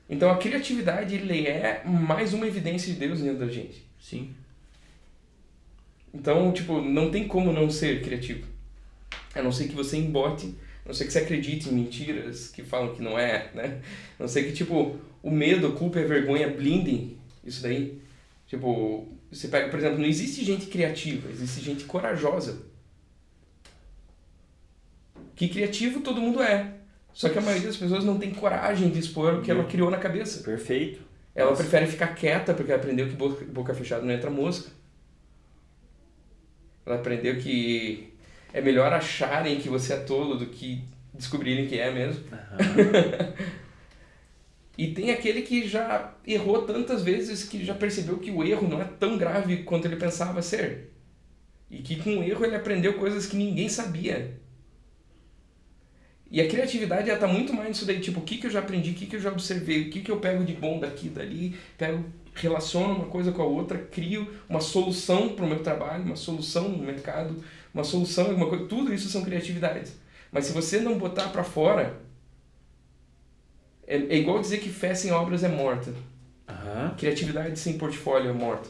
Então 0.10 0.30
a 0.30 0.38
criatividade 0.38 1.16
ele 1.16 1.48
é 1.48 1.84
mais 1.86 2.34
uma 2.34 2.46
evidência 2.46 2.92
de 2.92 3.00
Deus 3.00 3.22
dentro 3.22 3.40
da 3.40 3.48
gente. 3.48 3.88
Sim. 3.98 4.36
Então, 6.14 6.52
tipo, 6.52 6.82
não 6.82 7.12
tem 7.12 7.28
como 7.28 7.54
não 7.54 7.70
ser 7.70 8.02
criativo. 8.02 8.46
A 9.34 9.42
não 9.42 9.52
ser 9.52 9.68
que 9.68 9.76
você 9.76 9.96
embote, 9.96 10.56
a 10.84 10.90
não 10.90 10.94
ser 10.94 11.06
que 11.06 11.14
você 11.14 11.20
acredite 11.20 11.70
em 11.70 11.74
mentiras 11.74 12.48
que 12.48 12.64
falam 12.64 12.96
que 12.96 13.02
não 13.02 13.18
é, 13.18 13.52
né? 13.54 13.82
A 14.18 14.24
não 14.24 14.28
ser 14.28 14.44
que, 14.44 14.52
tipo, 14.52 15.00
o 15.22 15.32
medo, 15.32 15.68
a 15.68 15.72
culpa 15.72 16.00
e 16.00 16.04
a 16.04 16.08
vergonha 16.08 16.50
blindem 16.50 17.18
isso 17.44 17.62
daí. 17.62 18.02
Tipo, 18.48 19.08
você 19.32 19.48
pega, 19.48 19.70
por 19.70 19.80
exemplo, 19.80 20.00
não 20.00 20.06
existe 20.06 20.44
gente 20.44 20.68
criativa, 20.68 21.30
existe 21.30 21.62
gente 21.62 21.84
corajosa. 21.86 22.64
Que 25.36 25.48
criativo 25.48 26.02
todo 26.02 26.22
mundo 26.22 26.42
é. 26.42 26.74
Só 27.14 27.30
que 27.30 27.38
a 27.38 27.42
maioria 27.42 27.68
das 27.68 27.78
pessoas 27.78 28.04
não 28.04 28.18
tem 28.18 28.32
coragem 28.32 28.90
de 28.90 29.00
expor 29.00 29.36
o 29.36 29.42
que 29.42 29.52
ela 29.52 29.64
criou 29.64 29.90
na 29.90 29.98
cabeça. 29.98 30.44
Perfeito. 30.44 31.02
Ela 31.36 31.52
Nossa. 31.52 31.64
prefere 31.64 31.88
ficar 31.88 32.08
quieta 32.08 32.54
porque 32.54 32.72
ela 32.72 32.82
aprendeu 32.82 33.08
que 33.08 33.16
boca, 33.16 33.46
boca 33.46 33.74
fechada 33.74 34.04
não 34.06 34.14
entra 34.14 34.30
mosca. 34.30 34.70
Ela 36.86 36.96
aprendeu 36.96 37.38
que 37.38 38.14
é 38.54 38.62
melhor 38.62 38.92
acharem 38.92 39.60
que 39.60 39.70
você 39.70 39.94
é 39.94 39.98
tolo 39.98 40.36
do 40.36 40.48
que 40.48 40.84
descobrirem 41.14 41.68
que 41.68 41.78
é 41.80 41.92
mesmo. 41.92 42.24
Uhum. 42.32 43.60
e 44.80 44.94
tem 44.94 45.12
aquele 45.12 45.42
que 45.42 45.68
já 45.68 46.14
errou 46.26 46.62
tantas 46.62 47.04
vezes 47.04 47.44
que 47.44 47.66
já 47.66 47.74
percebeu 47.74 48.18
que 48.18 48.32
o 48.32 48.42
erro 48.46 48.66
não 48.66 48.82
é 48.82 48.86
tão 48.86 49.18
grave 49.18 49.64
quanto 49.64 49.84
ele 49.84 49.98
pensava 49.98 50.42
ser. 50.42 50.94
E 51.70 51.80
que 51.80 51.98
com 51.98 52.20
o 52.20 52.24
erro 52.24 52.46
ele 52.46 52.56
aprendeu 52.56 52.94
coisas 52.94 53.26
que 53.26 53.36
ninguém 53.36 53.68
sabia. 53.68 54.40
E 56.32 56.40
a 56.40 56.48
criatividade 56.48 57.10
está 57.10 57.28
muito 57.28 57.54
mais 57.54 57.68
nisso 57.68 57.86
daí, 57.86 58.00
tipo, 58.00 58.22
o 58.22 58.24
que, 58.24 58.38
que 58.38 58.48
eu 58.48 58.52
já 58.52 58.60
aprendi, 58.60 58.92
o 58.92 58.94
que, 58.94 59.06
que 59.06 59.18
eu 59.18 59.20
já 59.20 59.30
observei, 59.30 59.82
o 59.82 59.90
que, 59.90 60.00
que 60.00 60.10
eu 60.10 60.22
pego 60.22 60.46
de 60.46 60.54
bom 60.54 60.80
daqui 60.80 61.10
dali, 61.10 61.58
pego 61.78 62.06
relaciono 62.34 62.96
uma 62.96 63.08
coisa 63.08 63.34
com 63.34 63.42
a 63.42 63.46
outra, 63.46 63.78
crio 63.78 64.34
uma 64.48 64.62
solução 64.62 65.36
para 65.36 65.44
o 65.44 65.50
meu 65.50 65.60
trabalho, 65.60 66.06
uma 66.06 66.16
solução 66.16 66.70
no 66.70 66.86
mercado, 66.86 67.44
uma 67.74 67.84
solução 67.84 68.28
alguma 68.28 68.48
coisa. 68.48 68.66
Tudo 68.66 68.94
isso 68.94 69.10
são 69.10 69.26
criatividades. 69.26 69.98
Mas 70.32 70.46
se 70.46 70.54
você 70.54 70.80
não 70.80 70.98
botar 70.98 71.28
para 71.34 71.44
fora, 71.44 72.00
é, 73.90 73.96
é, 73.96 74.18
igual 74.18 74.40
dizer 74.40 74.60
que 74.60 74.70
fé 74.70 74.94
sem 74.94 75.12
obras 75.12 75.44
é 75.44 75.48
morta. 75.48 75.90
Uhum. 75.90 76.96
Criatividade 76.96 77.58
sem 77.58 77.76
portfólio 77.76 78.30
é 78.30 78.34
morta. 78.34 78.70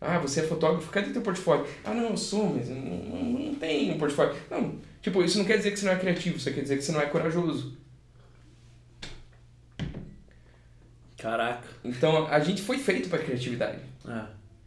Ah, 0.00 0.18
você 0.18 0.40
é 0.40 0.42
fotógrafo, 0.42 0.90
cadê 0.90 1.12
teu 1.12 1.22
portfólio? 1.22 1.64
Ah, 1.84 1.94
não, 1.94 2.10
eu 2.10 2.16
sou, 2.16 2.56
mas 2.56 2.68
não, 2.68 2.76
não, 2.76 3.22
não 3.22 3.54
tem 3.54 3.92
um 3.92 3.98
portfólio. 3.98 4.34
Não, 4.50 4.80
tipo, 5.00 5.22
isso 5.22 5.38
não 5.38 5.44
quer 5.44 5.58
dizer 5.58 5.70
que 5.70 5.78
você 5.78 5.86
não 5.86 5.92
é 5.92 5.98
criativo, 5.98 6.38
isso 6.38 6.52
quer 6.52 6.62
dizer 6.62 6.76
que 6.76 6.82
você 6.82 6.90
não 6.90 7.00
é 7.00 7.06
corajoso. 7.06 7.78
Caraca. 11.16 11.68
Então 11.84 12.26
a 12.26 12.40
gente 12.40 12.62
foi 12.62 12.78
feito 12.78 13.08
para 13.08 13.22
criatividade. 13.22 13.78
É. 14.08 14.24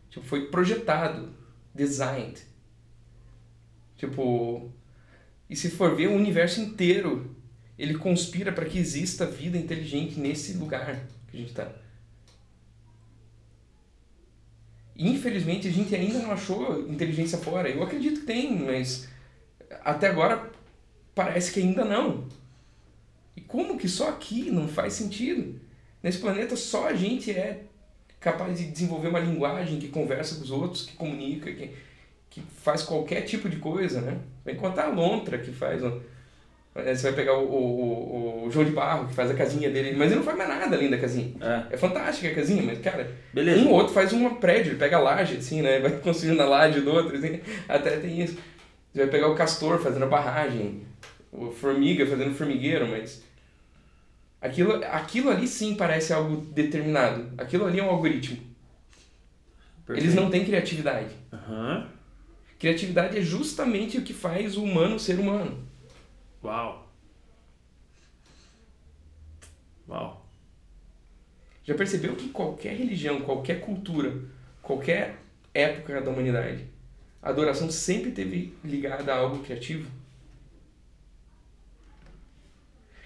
Tipo, 0.09 0.25
foi 0.25 0.45
projetado, 0.45 1.29
designed. 1.73 2.39
Tipo, 3.97 4.71
e 5.49 5.55
se 5.55 5.69
for 5.69 5.95
ver 5.95 6.07
o 6.07 6.13
universo 6.13 6.61
inteiro, 6.61 7.32
ele 7.77 7.95
conspira 7.95 8.51
para 8.51 8.65
que 8.65 8.77
exista 8.77 9.25
vida 9.25 9.57
inteligente 9.57 10.19
nesse 10.19 10.53
lugar 10.53 11.07
que 11.27 11.37
a 11.37 11.39
gente 11.39 11.49
está. 11.49 11.71
Infelizmente 14.95 15.67
a 15.67 15.71
gente 15.71 15.95
ainda 15.95 16.19
não 16.19 16.31
achou 16.31 16.87
inteligência 16.89 17.37
fora. 17.37 17.69
Eu 17.69 17.81
acredito 17.81 18.21
que 18.21 18.27
tem, 18.27 18.55
mas 18.59 19.07
até 19.83 20.07
agora 20.07 20.51
parece 21.15 21.51
que 21.51 21.59
ainda 21.59 21.83
não. 21.83 22.27
E 23.35 23.41
como 23.41 23.77
que 23.77 23.89
só 23.89 24.09
aqui 24.09 24.51
não 24.51 24.67
faz 24.67 24.93
sentido? 24.93 25.59
Nesse 26.01 26.19
planeta 26.19 26.55
só 26.55 26.87
a 26.87 26.93
gente 26.93 27.31
é 27.31 27.63
capaz 28.19 28.57
de 28.57 28.65
desenvolver 28.65 29.09
uma 29.09 29.19
linguagem 29.19 29.79
que 29.79 29.89
conversa 29.89 30.35
com 30.35 30.43
os 30.43 30.51
outros, 30.51 30.85
que 30.85 30.95
comunica, 30.95 31.51
que, 31.51 31.71
que 32.29 32.41
faz 32.41 32.83
qualquer 32.83 33.21
tipo 33.21 33.49
de 33.49 33.57
coisa, 33.57 33.99
né? 34.01 34.19
Vem 34.45 34.55
contar 34.55 34.85
a 34.85 34.89
lontra 34.89 35.39
que 35.39 35.51
faz. 35.51 35.81
Você 36.75 37.03
vai 37.03 37.13
pegar 37.13 37.37
o, 37.37 37.45
o, 37.45 38.45
o, 38.45 38.51
João 38.51 38.65
de 38.65 38.71
Barro, 38.71 39.07
que 39.07 39.13
faz 39.13 39.29
a 39.29 39.35
casinha 39.35 39.69
dele, 39.69 39.95
mas 39.95 40.07
ele 40.07 40.15
não 40.15 40.25
faz 40.25 40.35
mais 40.35 40.49
nada 40.49 40.75
além 40.75 40.89
da 40.89 40.97
casinha. 40.97 41.31
É, 41.39 41.75
é 41.75 41.77
fantástica 41.77 42.29
a 42.29 42.33
casinha, 42.33 42.63
mas, 42.63 42.79
cara, 42.79 43.11
Beleza. 43.31 43.61
um 43.61 43.69
ou 43.69 43.75
outro 43.75 43.93
faz 43.93 44.11
um 44.11 44.27
prédio, 44.35 44.71
ele 44.71 44.79
pega 44.79 44.97
a 44.97 44.99
laje, 44.99 45.37
assim, 45.37 45.61
né? 45.61 45.77
Vai 45.81 45.91
construindo 45.99 46.41
a 46.41 46.45
laje 46.45 46.81
do 46.81 46.91
outro, 46.91 47.15
assim, 47.15 47.39
até 47.69 47.97
tem 47.97 48.23
isso. 48.23 48.37
Você 48.91 48.99
vai 48.99 49.07
pegar 49.07 49.27
o 49.27 49.35
castor 49.35 49.79
fazendo 49.79 50.03
a 50.03 50.07
barragem, 50.07 50.83
o 51.31 51.51
formiga 51.51 52.05
fazendo 52.05 52.35
formigueiro, 52.35 52.87
mas 52.87 53.23
Aquilo, 54.43 54.83
aquilo 54.91 55.29
ali 55.29 55.47
sim 55.47 55.73
parece 55.73 56.11
algo 56.11 56.35
determinado. 56.35 57.31
Aquilo 57.37 57.65
ali 57.65 57.79
é 57.79 57.83
um 57.83 57.89
algoritmo. 57.89 58.37
Perfeito. 59.87 60.05
Eles 60.05 60.15
não 60.15 60.29
têm 60.29 60.43
criatividade. 60.43 61.15
Uhum. 61.31 61.85
Criatividade 62.59 63.17
é 63.17 63.21
justamente 63.21 63.97
o 63.97 64.01
que 64.01 64.13
faz 64.13 64.57
o 64.57 64.63
humano 64.63 64.99
ser 64.99 65.17
humano. 65.17 65.65
Uau! 66.43 66.87
Uau. 69.87 70.25
Já 71.63 71.75
percebeu 71.75 72.15
que 72.15 72.29
qualquer 72.29 72.75
religião, 72.75 73.21
qualquer 73.21 73.61
cultura, 73.61 74.21
qualquer 74.61 75.17
época 75.53 76.01
da 76.01 76.11
humanidade, 76.11 76.65
a 77.21 77.29
adoração 77.29 77.71
sempre 77.71 78.11
teve 78.11 78.53
ligada 78.63 79.13
a 79.13 79.17
algo 79.19 79.41
criativo? 79.43 79.89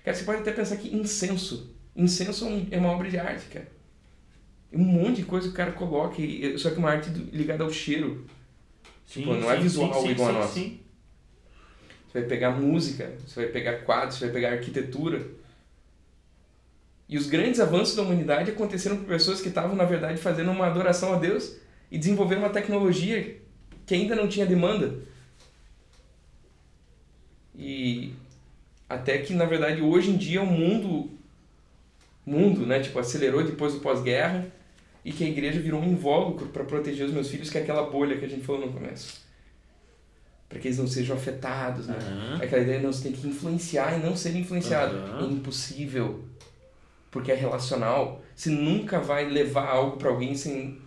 Cara, 0.03 0.15
você 0.15 0.23
pode 0.23 0.41
até 0.41 0.51
pensar 0.51 0.77
que 0.77 0.95
incenso. 0.95 1.75
Incenso 1.95 2.47
é 2.47 2.75
é 2.75 2.79
uma 2.79 2.89
obra 2.91 3.09
de 3.09 3.19
arte, 3.19 3.45
cara. 3.47 3.67
Um 4.71 4.83
monte 4.83 5.17
de 5.17 5.23
coisa 5.25 5.47
que 5.47 5.53
o 5.53 5.57
cara 5.57 5.71
coloca, 5.71 6.15
só 6.57 6.69
que 6.71 6.77
uma 6.77 6.89
arte 6.91 7.09
ligada 7.09 7.63
ao 7.63 7.71
cheiro. 7.71 8.25
Sim, 9.05 9.21
Tipo, 9.21 9.33
não 9.35 9.51
é 9.51 9.55
sim, 9.57 9.61
visual 9.63 9.93
sim, 9.93 10.01
sim, 10.01 10.09
igual 10.11 10.29
a 10.29 10.33
sim, 10.33 10.39
nossa. 10.39 10.53
sim. 10.53 10.79
Você 12.17 12.21
vai 12.21 12.29
pegar 12.29 12.51
música, 12.51 13.13
você 13.25 13.41
vai 13.41 13.51
pegar 13.51 13.77
quadros, 13.83 14.17
você 14.17 14.25
vai 14.25 14.33
pegar 14.33 14.51
arquitetura. 14.53 15.27
E 17.07 17.15
os 17.15 17.27
grandes 17.27 17.59
avanços 17.59 17.95
da 17.95 18.01
humanidade 18.01 18.49
aconteceram 18.49 18.97
por 18.97 19.05
pessoas 19.05 19.39
que 19.39 19.49
estavam, 19.49 19.75
na 19.75 19.85
verdade, 19.85 20.19
fazendo 20.19 20.49
uma 20.49 20.65
adoração 20.65 21.13
a 21.13 21.19
Deus 21.19 21.57
e 21.91 21.97
desenvolvendo 21.97 22.39
uma 22.39 22.49
tecnologia 22.49 23.39
que 23.85 23.93
ainda 23.93 24.15
não 24.15 24.27
tinha 24.27 24.47
demanda. 24.47 24.95
E 27.55 28.13
até 28.89 29.19
que, 29.19 29.33
na 29.33 29.45
verdade, 29.45 29.81
hoje 29.81 30.09
em 30.09 30.17
dia 30.17 30.41
o 30.41 30.45
mundo, 30.47 31.11
mundo, 32.25 32.65
né, 32.65 32.79
tipo, 32.79 32.97
acelerou 32.97 33.43
depois 33.43 33.75
do 33.75 33.79
pós-guerra 33.79 34.51
e 35.05 35.11
que 35.11 35.23
a 35.23 35.29
igreja 35.29 35.59
virou 35.59 35.81
um 35.81 35.91
invólucro 35.91 36.47
para 36.47 36.63
proteger 36.63 37.05
os 37.05 37.13
meus 37.13 37.29
filhos, 37.29 37.51
que 37.51 37.59
é 37.59 37.61
aquela 37.61 37.83
bolha 37.83 38.17
que 38.17 38.25
a 38.25 38.29
gente 38.29 38.43
falou 38.43 38.65
no 38.65 38.73
começo. 38.73 39.26
Para 40.49 40.59
que 40.59 40.67
eles 40.67 40.77
não 40.77 40.87
sejam 40.87 41.15
afetados, 41.15 41.87
né? 41.87 41.97
Aham. 41.99 42.39
Aquela 42.41 42.61
ideia 42.61 42.77
de 42.77 42.85
não, 42.85 42.93
você 42.93 43.03
tem 43.03 43.11
que 43.11 43.27
influenciar 43.27 43.97
e 43.97 44.03
não 44.03 44.15
ser 44.15 44.35
influenciado. 44.35 44.95
Aham. 44.95 45.19
É 45.21 45.31
impossível. 45.31 46.23
Porque 47.11 47.31
é 47.31 47.35
relacional. 47.35 48.21
Você 48.35 48.49
nunca 48.49 48.99
vai 48.99 49.25
levar 49.29 49.67
algo 49.67 49.97
para 49.97 50.09
alguém 50.09 50.35
sem, 50.35 50.79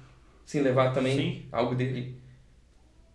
sem 0.46 0.62
levar 0.62 0.92
também 0.92 1.16
Sim. 1.16 1.42
algo 1.52 1.74
dele. 1.74 2.16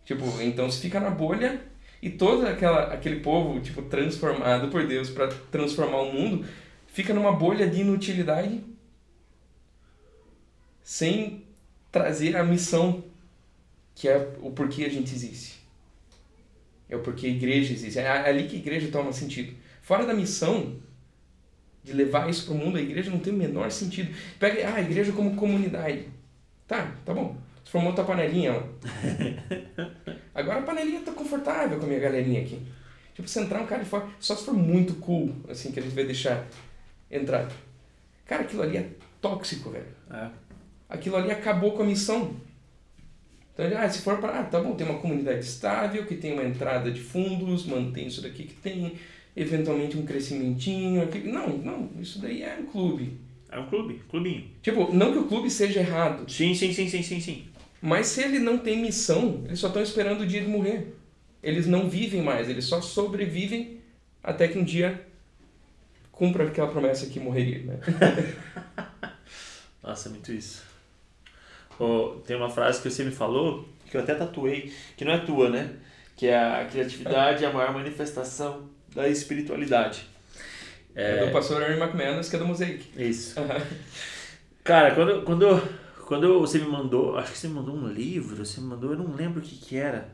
Tipo, 0.04 0.24
então 0.42 0.70
você 0.70 0.80
fica 0.80 1.00
na 1.00 1.10
bolha 1.10 1.62
e 2.02 2.10
todo 2.12 2.46
aquela, 2.46 2.94
aquele 2.94 3.22
povo, 3.22 3.60
tipo, 3.60 3.82
transformado 3.84 4.70
por 4.70 4.86
Deus 4.86 5.10
para 5.10 5.28
transformar 5.52 6.02
o 6.02 6.14
mundo, 6.14 6.46
fica 6.86 7.12
numa 7.14 7.32
bolha 7.32 7.68
de 7.68 7.82
inutilidade 7.82 8.64
sem 10.84 11.44
trazer 11.92 12.38
a 12.38 12.44
missão 12.44 13.04
que 13.96 14.08
é 14.08 14.36
o 14.42 14.52
porquê 14.52 14.84
a 14.84 14.90
gente 14.90 15.16
existe. 15.16 15.55
É 16.90 16.96
o 16.96 17.00
porquê 17.00 17.28
a 17.28 17.30
igreja 17.30 17.74
existe. 17.74 18.00
É 18.00 18.08
ali 18.08 18.48
que 18.48 18.56
a 18.56 18.60
igreja 18.60 18.90
toma 18.92 19.12
sentido. 19.12 19.54
Fora 19.82 20.06
da 20.06 20.14
missão 20.14 20.78
de 21.84 21.94
levar 21.94 22.30
isso 22.30 22.46
para 22.46 22.56
o 22.56 22.58
mundo, 22.58 22.78
a 22.78 22.82
igreja 22.82 23.12
não 23.12 23.20
tem 23.20 23.32
o 23.32 23.38
menor 23.38 23.72
sentido. 23.72 24.14
Pega 24.40 24.68
ah, 24.68 24.76
a 24.76 24.82
igreja 24.82 25.12
como 25.12 25.36
comunidade. 25.36 26.08
Tá, 26.68 26.96
tá 27.06 27.14
bom. 27.14 27.38
Você 27.64 27.72
formou 27.72 27.94
tua 27.94 28.04
panelinha 28.04 28.54
lá. 28.54 28.64
Agora 30.34 30.60
a 30.60 30.64
panelinha 30.64 31.02
tá 31.02 31.12
confortável 31.12 31.78
com 31.78 31.86
a 31.86 31.88
minha 31.88 32.00
galerinha 32.00 32.42
aqui. 32.42 32.62
Tipo, 33.14 33.28
você 33.28 33.40
entrar 33.40 33.62
um 33.62 33.66
cara 33.66 33.84
de 33.84 33.90
fora, 33.90 34.08
só 34.20 34.36
se 34.36 34.44
for 34.44 34.54
muito 34.54 34.96
cool, 34.96 35.34
assim, 35.48 35.72
que 35.72 35.80
a 35.80 35.84
gente 35.84 35.96
vai 35.96 36.04
deixar 36.04 36.46
entrar. 37.10 37.50
Cara, 38.26 38.42
aquilo 38.42 38.64
ali 38.64 38.78
é 38.78 38.90
tóxico, 39.22 39.70
velho. 39.70 39.86
É. 40.12 40.30
Aquilo 40.90 41.16
ali 41.16 41.32
acabou 41.32 41.72
com 41.74 41.84
a 41.84 41.86
missão. 41.86 42.36
Então, 43.58 43.78
ah, 43.78 43.90
se 43.90 44.02
for 44.02 44.18
para, 44.18 44.42
ah, 44.42 44.44
tá 44.44 44.60
bom, 44.60 44.76
tem 44.76 44.86
uma 44.86 45.00
comunidade 45.00 45.40
estável, 45.40 46.06
que 46.06 46.16
tem 46.16 46.34
uma 46.34 46.44
entrada 46.44 46.92
de 46.92 47.00
fundos, 47.00 47.66
mantém 47.66 48.08
isso 48.08 48.22
daqui 48.22 48.44
que 48.44 48.54
tem, 48.56 48.96
eventualmente 49.36 49.98
um 49.98 50.06
crescimentinho. 50.06 51.02
Aqui. 51.02 51.20
Não, 51.20 51.58
não, 51.58 51.90
isso 52.00 52.20
daí 52.20 52.44
é 52.44 52.58
um 52.60 52.66
clube. 52.66 53.18
É 53.50 53.58
um 53.58 53.68
clube, 53.68 54.02
clubinho. 54.10 54.50
Tipo, 54.62 54.94
não 54.94 55.14
que 55.14 55.20
o 55.20 55.28
clube 55.28 55.50
seja 55.50 55.80
errado, 55.80 56.30
Sim, 56.30 56.54
sim, 56.54 56.74
sim, 56.74 56.90
sim, 56.90 57.02
sim, 57.02 57.22
sim. 57.22 57.46
mas 57.82 58.08
se 58.08 58.22
ele 58.22 58.40
não 58.40 58.58
tem 58.58 58.82
missão, 58.82 59.44
eles 59.46 59.60
só 59.60 59.68
estão 59.68 59.82
esperando 59.82 60.22
o 60.22 60.28
dia 60.28 60.42
de 60.42 60.48
morrer. 60.48 60.94
Eles 61.42 61.66
não 61.66 61.90
vivem 61.90 62.22
mais, 62.22 62.50
eles 62.50 62.66
só 62.66 62.82
sobrevivem 62.82 63.80
até 64.22 64.50
que 64.50 64.58
um 64.58 64.64
dia 64.64 65.06
cumpra 66.12 66.48
aquela 66.48 66.68
promessa 66.68 67.06
que 67.06 67.20
morreria, 67.20 67.64
né? 67.64 67.80
Nossa, 69.82 70.10
é 70.10 70.12
muito 70.12 70.34
isso. 70.34 70.64
Tem 72.26 72.36
uma 72.36 72.50
frase 72.50 72.82
que 72.82 72.90
você 72.90 73.04
me 73.04 73.12
falou, 73.12 73.68
que 73.90 73.98
eu 73.98 74.02
até 74.02 74.16
tatuei, 74.16 74.74
que 74.96 75.04
não 75.06 75.14
é 75.14 75.18
tua, 75.20 75.50
né? 75.50 75.74
Que 76.16 76.28
é 76.28 76.38
a 76.38 76.66
criatividade 76.66 77.44
é 77.44 77.48
a 77.48 77.54
maior 77.54 77.74
manifestação 77.74 78.70
da 78.94 79.08
espiritualidade. 79.08 80.08
É 80.96 81.26
do 81.26 81.32
pastor 81.32 81.62
Aaron 81.62 81.84
McManus, 81.84 82.30
que 82.30 82.36
é 82.38 82.40
do 82.40 82.46
Mosaic. 82.46 82.90
Isso. 82.98 83.36
Cara, 84.64 84.96
quando, 84.96 85.24
quando, 85.24 85.62
quando 86.08 86.40
você 86.40 86.58
me 86.58 86.68
mandou, 86.68 87.18
acho 87.18 87.34
que 87.34 87.38
você 87.38 87.48
me 87.50 87.56
mandou 87.56 87.76
um 87.76 87.88
livro, 87.88 88.46
você 88.46 88.62
me 88.62 88.68
mandou, 88.68 88.92
eu 88.92 88.98
não 88.98 89.14
lembro 89.14 89.40
o 89.40 89.44
que 89.44 89.58
que 89.58 89.76
era. 89.76 90.10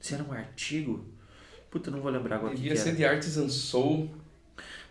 Se 0.00 0.14
era 0.14 0.24
um 0.24 0.32
artigo. 0.32 1.06
Puta, 1.70 1.90
eu 1.90 1.94
não 1.94 2.00
vou 2.00 2.10
lembrar 2.10 2.36
agora 2.36 2.50
que, 2.50 2.56
que 2.56 2.62
Devia 2.62 2.78
era. 2.78 2.84
ser 2.84 2.96
de 2.96 3.04
Artisan 3.04 3.48
Soul. 3.48 4.10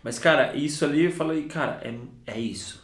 Mas, 0.02 0.18
cara, 0.18 0.54
isso 0.54 0.84
ali 0.84 1.04
eu 1.04 1.12
falei, 1.12 1.44
cara, 1.44 1.80
é, 1.82 1.94
é 2.26 2.40
isso. 2.40 2.82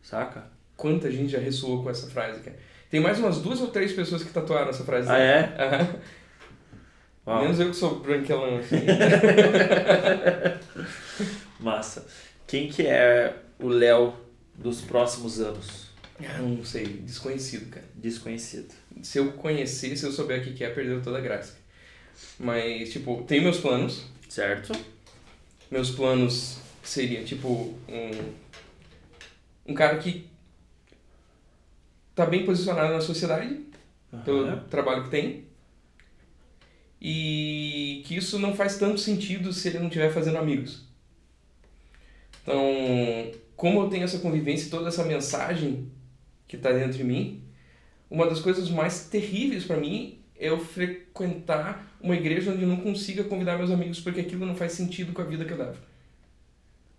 Saca? 0.00 0.51
Quanta 0.82 1.08
gente 1.08 1.30
já 1.30 1.38
ressoou 1.38 1.80
com 1.80 1.90
essa 1.90 2.10
frase, 2.10 2.40
cara. 2.40 2.56
Tem 2.90 2.98
mais 2.98 3.16
umas 3.16 3.38
duas 3.38 3.60
ou 3.60 3.68
três 3.68 3.92
pessoas 3.92 4.24
que 4.24 4.32
tatuaram 4.32 4.68
essa 4.68 4.82
frase. 4.82 5.08
Ah, 5.08 5.16
é? 5.16 5.88
Uau, 7.24 7.40
Menos 7.40 7.60
eu 7.60 7.70
que 7.70 7.76
sou 7.76 8.00
branquelão, 8.00 8.58
assim. 8.58 8.78
massa. 11.60 12.04
Quem 12.48 12.68
que 12.68 12.84
é 12.84 13.32
o 13.60 13.68
Léo 13.68 14.12
dos 14.56 14.80
próximos 14.80 15.40
anos? 15.40 15.90
Ah, 16.18 16.38
não 16.38 16.64
sei, 16.64 16.84
desconhecido, 16.84 17.70
cara. 17.70 17.86
Desconhecido. 17.94 18.74
Se 19.04 19.18
eu 19.18 19.34
conhecer, 19.34 19.96
se 19.96 20.04
eu 20.04 20.10
souber 20.10 20.40
o 20.40 20.52
que 20.52 20.64
é, 20.64 20.70
perdeu 20.70 21.00
toda 21.00 21.18
a 21.18 21.20
graça. 21.20 21.54
Mas, 22.40 22.90
tipo, 22.90 23.22
tenho 23.22 23.44
meus 23.44 23.60
planos. 23.60 24.04
Certo? 24.28 24.72
Meus 25.70 25.92
planos 25.92 26.58
seria, 26.82 27.22
tipo, 27.22 27.72
um, 27.88 28.32
um 29.64 29.74
cara 29.74 29.98
que 29.98 30.31
tá 32.14 32.26
bem 32.26 32.44
posicionado 32.44 32.92
na 32.92 33.00
sociedade, 33.00 33.60
pelo 34.24 34.44
Aham. 34.44 34.64
trabalho 34.70 35.04
que 35.04 35.10
tem. 35.10 35.44
E 37.00 38.02
que 38.06 38.16
isso 38.16 38.38
não 38.38 38.54
faz 38.54 38.78
tanto 38.78 39.00
sentido 39.00 39.52
se 39.52 39.68
ele 39.68 39.78
não 39.78 39.86
estiver 39.86 40.12
fazendo 40.12 40.38
amigos. 40.38 40.84
Então, 42.42 42.60
como 43.56 43.82
eu 43.82 43.88
tenho 43.88 44.04
essa 44.04 44.18
convivência 44.18 44.66
e 44.66 44.70
toda 44.70 44.88
essa 44.88 45.04
mensagem 45.04 45.90
que 46.46 46.56
está 46.56 46.70
dentro 46.72 46.98
de 46.98 47.04
mim, 47.04 47.42
uma 48.10 48.26
das 48.26 48.40
coisas 48.40 48.68
mais 48.68 49.08
terríveis 49.08 49.64
para 49.64 49.76
mim 49.78 50.18
é 50.36 50.48
eu 50.48 50.58
frequentar 50.60 51.96
uma 52.00 52.14
igreja 52.16 52.52
onde 52.52 52.62
eu 52.62 52.68
não 52.68 52.76
consiga 52.76 53.24
convidar 53.24 53.56
meus 53.56 53.70
amigos 53.70 54.00
porque 54.00 54.20
aquilo 54.20 54.44
não 54.44 54.54
faz 54.54 54.72
sentido 54.72 55.12
com 55.12 55.22
a 55.22 55.24
vida 55.24 55.44
que 55.44 55.52
eu 55.52 55.58
levo. 55.58 55.78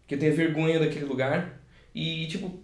Porque 0.02 0.16
eu 0.16 0.20
tenho 0.20 0.36
vergonha 0.36 0.80
daquele 0.80 1.06
lugar 1.06 1.62
e, 1.94 2.28
tipo, 2.28 2.60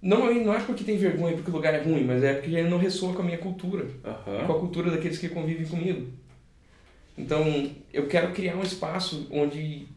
normalmente 0.00 0.44
não 0.44 0.54
é 0.54 0.60
porque 0.60 0.84
tem 0.84 0.96
vergonha 0.96 1.34
porque 1.34 1.50
o 1.50 1.54
lugar 1.54 1.74
é 1.74 1.82
ruim, 1.82 2.04
mas 2.04 2.22
é 2.22 2.34
porque 2.34 2.54
ele 2.54 2.68
não 2.68 2.78
ressoa 2.78 3.14
com 3.14 3.22
a 3.22 3.24
minha 3.24 3.38
cultura 3.38 3.86
com 4.02 4.08
Aham. 4.08 4.56
a 4.56 4.60
cultura 4.60 4.90
daqueles 4.90 5.18
que 5.18 5.28
convivem 5.28 5.66
comigo. 5.66 6.12
Então, 7.16 7.70
eu 7.92 8.06
quero 8.06 8.32
criar 8.32 8.56
um 8.56 8.62
espaço 8.62 9.26
onde, 9.30 9.88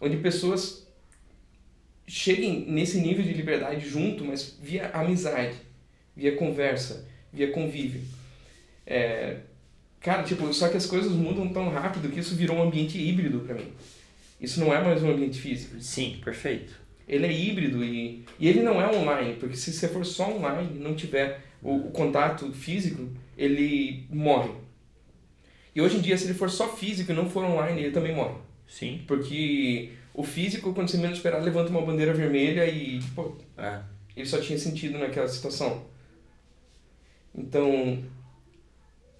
onde 0.00 0.16
pessoas 0.16 0.86
cheguem 2.08 2.66
nesse 2.68 3.00
nível 3.00 3.24
de 3.24 3.32
liberdade 3.32 3.88
junto, 3.88 4.24
mas 4.24 4.58
via 4.60 4.88
amizade, 4.90 5.54
via 6.16 6.34
conversa, 6.34 7.06
via 7.32 7.52
convívio. 7.52 8.02
É, 8.84 9.36
cara, 10.00 10.24
tipo, 10.24 10.52
só 10.52 10.68
que 10.68 10.76
as 10.76 10.86
coisas 10.86 11.12
mudam 11.12 11.48
tão 11.52 11.68
rápido 11.68 12.10
que 12.10 12.18
isso 12.18 12.34
virou 12.34 12.56
um 12.56 12.62
ambiente 12.62 12.98
híbrido 12.98 13.40
para 13.40 13.54
mim. 13.54 13.72
Isso 14.40 14.58
não 14.58 14.74
é 14.74 14.82
mais 14.82 15.02
um 15.04 15.10
ambiente 15.10 15.38
físico. 15.38 15.80
Sim, 15.80 16.18
perfeito. 16.24 16.80
Ele 17.10 17.26
é 17.26 17.32
híbrido 17.32 17.82
e, 17.84 18.24
e 18.38 18.46
ele 18.48 18.62
não 18.62 18.80
é 18.80 18.88
online, 18.96 19.34
porque 19.34 19.56
se 19.56 19.72
você 19.72 19.88
for 19.88 20.06
só 20.06 20.30
online 20.30 20.76
e 20.76 20.78
não 20.78 20.94
tiver 20.94 21.40
o, 21.60 21.88
o 21.88 21.90
contato 21.90 22.52
físico, 22.52 23.08
ele 23.36 24.06
morre. 24.08 24.52
E 25.74 25.80
hoje 25.82 25.96
em 25.96 26.00
dia, 26.00 26.16
se 26.16 26.26
ele 26.26 26.34
for 26.34 26.48
só 26.48 26.68
físico 26.68 27.10
e 27.10 27.14
não 27.14 27.28
for 27.28 27.44
online, 27.44 27.80
ele 27.82 27.90
também 27.90 28.14
morre. 28.14 28.36
Sim. 28.64 29.02
Porque 29.08 29.90
o 30.14 30.22
físico, 30.22 30.72
quando 30.72 30.88
você 30.88 30.98
menos 30.98 31.16
esperar, 31.16 31.42
levanta 31.42 31.70
uma 31.70 31.82
bandeira 31.82 32.14
vermelha 32.14 32.64
e, 32.64 33.00
pô, 33.12 33.36
É. 33.58 33.80
ele 34.16 34.26
só 34.26 34.38
tinha 34.40 34.56
sentido 34.56 34.96
naquela 34.96 35.26
situação. 35.26 35.82
Então, 37.34 38.04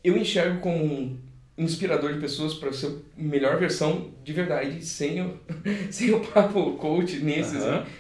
eu 0.05 0.17
enxergo 0.17 0.61
como 0.61 0.85
um 0.85 1.19
inspirador 1.63 2.13
de 2.13 2.21
pessoas 2.21 2.55
para 2.55 2.73
ser 2.73 2.91
melhor 3.17 3.59
versão 3.59 4.13
de 4.25 4.33
verdade, 4.33 4.85
sem 4.85 5.21
o, 5.23 5.39
sem 5.91 6.13
o 6.13 6.21
papo 6.21 6.73
coach 6.77 7.19
nesses, 7.19 7.63
Aham. 7.63 7.81
assim. 7.81 7.91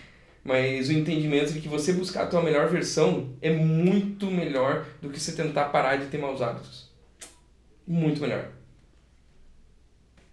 mas 0.44 0.88
o 0.88 0.92
entendimento 0.92 1.52
de 1.52 1.60
que 1.60 1.68
você 1.68 1.92
buscar 1.92 2.24
a 2.24 2.26
tua 2.26 2.42
melhor 2.42 2.68
versão 2.68 3.34
é 3.42 3.50
muito 3.50 4.26
melhor 4.26 4.86
do 5.00 5.10
que 5.10 5.20
você 5.20 5.32
tentar 5.32 5.66
parar 5.66 5.96
de 5.96 6.06
ter 6.06 6.18
maus 6.18 6.40
hábitos. 6.40 6.90
Muito 7.86 8.20
melhor. 8.20 8.48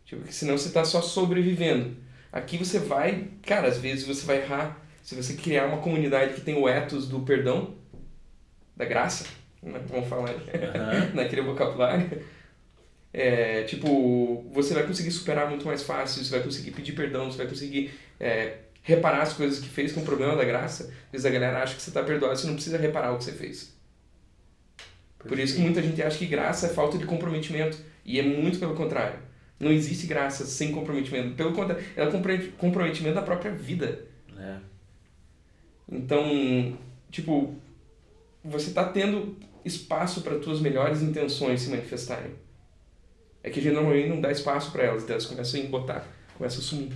Tipo, 0.05 0.23
que 0.23 0.33
senão 0.33 0.57
você 0.57 0.69
está 0.69 0.85
só 0.85 1.01
sobrevivendo. 1.01 1.97
Aqui 2.31 2.57
você 2.57 2.79
vai, 2.79 3.27
cara, 3.45 3.67
às 3.67 3.77
vezes 3.77 4.05
você 4.07 4.25
vai 4.25 4.37
errar. 4.37 4.81
Se 5.03 5.15
você 5.15 5.33
criar 5.33 5.65
uma 5.65 5.79
comunidade 5.79 6.33
que 6.33 6.41
tem 6.41 6.55
o 6.55 6.67
ethos 6.67 7.07
do 7.07 7.21
perdão, 7.21 7.75
da 8.75 8.85
graça, 8.85 9.25
né? 9.61 9.81
vamos 9.89 10.07
falar 10.07 10.29
Aham. 10.29 11.11
naquele 11.15 11.41
vocabulário, 11.41 12.21
é, 13.19 13.63
tipo, 13.63 14.45
você 14.53 14.75
vai 14.75 14.85
conseguir 14.85 15.09
superar 15.09 15.49
muito 15.49 15.65
mais 15.65 15.81
fácil, 15.81 16.23
você 16.23 16.29
vai 16.29 16.43
conseguir 16.43 16.69
pedir 16.69 16.91
perdão, 16.91 17.31
você 17.31 17.37
vai 17.39 17.47
conseguir 17.47 17.91
é, 18.19 18.57
reparar 18.83 19.23
as 19.23 19.33
coisas 19.33 19.57
que 19.57 19.67
fez 19.67 19.91
com 19.91 20.01
o 20.01 20.05
problema 20.05 20.35
da 20.35 20.45
graça. 20.45 20.83
Às 20.83 21.11
vezes 21.13 21.25
a 21.25 21.31
galera 21.31 21.63
acha 21.63 21.73
que 21.73 21.81
você 21.81 21.89
está 21.89 22.03
perdoado, 22.03 22.37
você 22.37 22.45
não 22.45 22.53
precisa 22.53 22.77
reparar 22.77 23.11
o 23.11 23.17
que 23.17 23.23
você 23.23 23.31
fez. 23.31 23.75
Por 25.17 25.39
isso 25.39 25.55
que 25.55 25.61
muita 25.61 25.81
gente 25.81 25.99
acha 25.99 26.15
que 26.15 26.27
graça 26.27 26.67
é 26.67 26.69
falta 26.69 26.95
de 26.95 27.07
comprometimento. 27.07 27.79
E 28.05 28.19
é 28.19 28.23
muito 28.23 28.59
pelo 28.59 28.75
contrário. 28.75 29.17
Não 29.59 29.71
existe 29.71 30.05
graça 30.05 30.45
sem 30.45 30.71
comprometimento. 30.71 31.33
Pelo 31.33 31.53
contrário, 31.53 31.83
é 31.95 32.05
comprometimento 32.55 33.15
da 33.15 33.23
própria 33.23 33.51
vida. 33.51 34.05
É. 34.37 34.57
Então, 35.91 36.77
tipo, 37.09 37.55
você 38.45 38.69
tá 38.69 38.83
tendo 38.85 39.35
espaço 39.65 40.21
para 40.21 40.37
tuas 40.37 40.61
melhores 40.61 41.01
intenções 41.01 41.61
se 41.61 41.69
manifestarem. 41.71 42.31
É 43.47 43.49
que 43.49 43.61
normalmente 43.71 44.09
não 44.09 44.19
dá 44.19 44.29
espaço 44.29 44.71
para 44.71 44.83
elas, 44.83 45.03
então 45.03 45.13
elas 45.13 45.25
começam 45.25 45.57
a 45.57 45.63
embotar, 45.63 46.05
começam 46.37 46.59
a 46.59 46.63
sumir. 46.63 46.91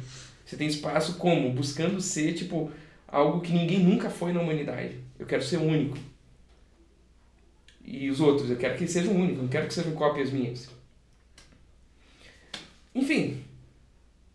Você 0.45 0.57
tem 0.57 0.67
espaço 0.67 1.13
como? 1.13 1.49
Buscando 1.53 2.01
ser, 2.01 2.33
tipo, 2.33 2.69
algo 3.07 3.39
que 3.39 3.53
ninguém 3.53 3.79
nunca 3.79 4.09
foi 4.09 4.33
na 4.33 4.41
humanidade. 4.41 4.95
Eu 5.17 5.25
quero 5.25 5.41
ser 5.41 5.55
único. 5.55 5.97
E 7.85 8.09
os 8.09 8.19
outros, 8.19 8.49
eu 8.49 8.57
quero 8.57 8.75
que 8.75 8.81
eles 8.81 8.91
sejam 8.91 9.15
únicos, 9.15 9.41
não 9.41 9.47
quero 9.47 9.65
que 9.65 9.73
sejam 9.73 9.93
cópias 9.93 10.29
minhas. 10.29 10.69
Enfim, 12.93 13.41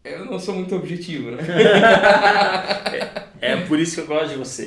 eu 0.03 0.25
não 0.25 0.41
sou 0.41 0.55
muito 0.55 0.75
objetivo, 0.75 1.33
né? 1.33 1.43
É 3.39 3.55
por 3.67 3.79
isso 3.79 3.97
que 3.97 4.01
eu 4.01 4.07
gosto 4.07 4.31
de 4.31 4.37
você. 4.37 4.67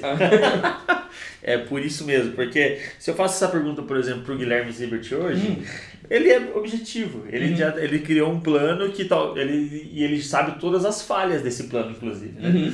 é 1.42 1.58
por 1.58 1.84
isso 1.84 2.06
mesmo, 2.06 2.34
porque 2.34 2.80
se 3.00 3.10
eu 3.10 3.16
faço 3.16 3.44
essa 3.44 3.52
pergunta, 3.52 3.82
por 3.82 3.98
exemplo, 3.98 4.22
pro 4.22 4.38
Guilherme 4.38 4.72
Zibert 4.72 5.12
hoje, 5.12 5.48
Hum. 5.48 5.64
Ele 6.10 6.30
é 6.30 6.52
objetivo. 6.56 7.26
Ele 7.30 7.52
Uhum. 7.52 7.56
já 7.56 7.78
ele 7.82 8.00
criou 8.00 8.32
um 8.32 8.40
plano 8.40 8.92
que 8.92 9.06
tal, 9.06 9.38
ele 9.38 9.90
e 9.94 10.04
ele 10.04 10.22
sabe 10.22 10.60
todas 10.60 10.86
as 10.86 11.02
falhas 11.02 11.42
desse 11.42 11.64
plano, 11.66 11.92
inclusive, 11.92 12.40
né? 12.40 12.50
Uhum. 12.50 12.74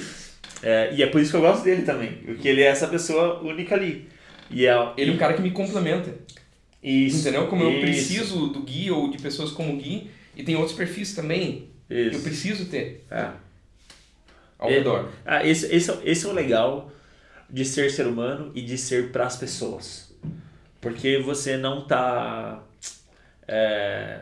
É, 0.64 0.94
e 0.96 1.04
é 1.04 1.08
por 1.08 1.20
isso 1.22 1.32
que 1.32 1.38
eu 1.38 1.42
gosto 1.42 1.64
dele 1.64 1.84
também, 1.84 2.14
porque 2.26 2.48
ele 2.48 2.62
é 2.62 2.68
essa 2.68 2.88
pessoa 2.88 3.42
única 3.42 3.76
ali. 3.76 4.08
E 4.50 4.66
é 4.66 4.94
Ele 4.98 5.12
é 5.12 5.14
um 5.14 5.18
cara 5.18 5.34
que 5.34 5.42
me 5.42 5.52
complementa. 5.52 6.14
isso, 6.82 7.22
Entendeu? 7.22 7.48
Como 7.48 7.64
eu 7.64 7.72
isso, 7.72 7.82
preciso 7.82 8.48
do 8.48 8.62
Gui 8.62 8.92
ou 8.92 9.10
de 9.10 9.18
pessoas 9.18 9.52
como 9.52 9.74
o 9.74 9.78
Gui, 9.78 10.10
e 10.36 10.44
tem 10.44 10.56
outros 10.56 10.76
perfis 10.78 11.14
também 11.16 11.70
que 11.88 11.94
eu 11.94 12.12
Isso. 12.12 12.22
preciso 12.24 12.66
ter 12.66 13.04
É. 13.10 13.30
ao 14.60 14.70
É. 14.70 14.74
redor. 14.74 15.10
Ah, 15.26 15.44
esse, 15.46 15.66
esse, 15.76 15.90
é- 15.92 16.00
esse 16.06 16.26
é 16.26 16.30
o 16.30 16.32
legal 16.34 16.92
de 17.50 17.66
ser 17.66 17.90
ser 17.92 18.06
humano 18.08 18.52
e 18.56 18.62
de 18.62 18.78
ser 18.78 19.12
para 19.12 19.26
as 19.26 19.36
pessoas. 19.36 20.14
Porque 20.80 21.18
você 21.20 21.58
não 21.58 21.86
tá 21.88 22.62
é, 23.48 24.20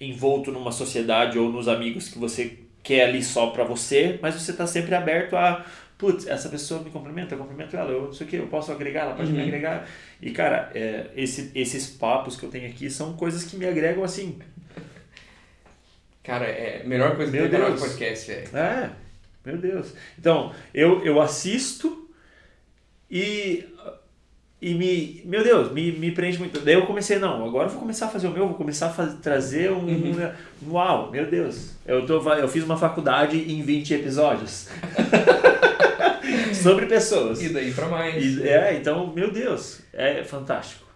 envolto 0.00 0.50
numa 0.52 0.72
sociedade 0.72 1.38
ou 1.38 1.50
nos 1.50 1.68
amigos 1.68 2.08
que 2.08 2.18
você 2.18 2.58
quer 2.82 3.04
ali 3.08 3.22
só 3.22 3.48
para 3.48 3.64
você, 3.64 4.18
mas 4.22 4.34
você 4.34 4.52
tá 4.52 4.66
sempre 4.66 4.94
aberto 4.94 5.36
a 5.36 5.64
putz, 5.98 6.28
essa 6.28 6.48
pessoa 6.48 6.80
me 6.80 6.90
cumprimenta, 6.90 7.34
eu 7.34 7.38
cumprimento 7.38 7.76
ela, 7.76 7.90
eu 7.90 8.02
não 8.04 8.12
sei 8.12 8.24
o 8.24 8.30
que, 8.30 8.36
eu 8.36 8.46
posso 8.46 8.70
agregar, 8.70 9.00
ela 9.02 9.14
pode 9.16 9.32
me 9.32 9.38
Uhum. 9.38 9.44
agregar. 9.46 9.84
E 10.22 10.30
cara, 10.30 10.70
é, 10.72 11.06
esse, 11.16 11.50
esses 11.56 11.88
papos 11.88 12.36
que 12.36 12.44
eu 12.44 12.50
tenho 12.50 12.68
aqui 12.70 12.88
são 12.88 13.14
coisas 13.14 13.42
que 13.44 13.56
me 13.56 13.66
agregam 13.66 14.04
assim. 14.04 14.38
Cara, 16.22 16.44
é 16.46 16.82
a 16.82 16.86
melhor 16.88 17.16
coisa 17.16 17.32
que 17.32 17.38
Meu 17.38 17.50
tem 17.50 17.58
de 17.58 17.66
Deus. 17.66 17.80
podcast, 17.80 18.30
é. 18.30 18.44
É, 18.54 18.90
meu 19.44 19.56
Deus. 19.58 19.92
Então, 20.18 20.54
eu, 20.74 21.04
eu 21.04 21.20
assisto 21.20 22.08
e, 23.10 23.64
e 24.60 24.74
me. 24.74 25.22
Meu 25.24 25.42
Deus, 25.44 25.70
me, 25.72 25.92
me 25.92 26.10
prende 26.10 26.38
muito. 26.38 26.60
Daí 26.60 26.74
eu 26.74 26.86
comecei, 26.86 27.18
não, 27.18 27.44
agora 27.46 27.66
eu 27.66 27.70
vou 27.70 27.80
começar 27.80 28.06
a 28.06 28.08
fazer 28.08 28.26
o 28.26 28.30
meu, 28.32 28.46
vou 28.48 28.56
começar 28.56 28.86
a 28.86 28.90
faz- 28.90 29.14
trazer 29.22 29.70
um. 29.70 29.84
Uhum. 29.86 30.12
um- 30.66 30.72
Uau, 30.72 31.10
meu 31.10 31.26
Deus. 31.30 31.72
Eu, 31.86 32.04
tô, 32.06 32.20
eu 32.34 32.48
fiz 32.48 32.64
uma 32.64 32.76
faculdade 32.76 33.36
em 33.52 33.62
20 33.62 33.94
episódios. 33.94 34.68
Sobre 36.62 36.86
pessoas. 36.86 37.42
E 37.42 37.48
daí 37.50 37.72
pra 37.72 37.86
mais. 37.88 38.22
E- 38.24 38.48
é, 38.48 38.74
então, 38.76 39.12
meu 39.14 39.30
Deus, 39.30 39.80
é 39.92 40.22
fantástico. 40.24 40.86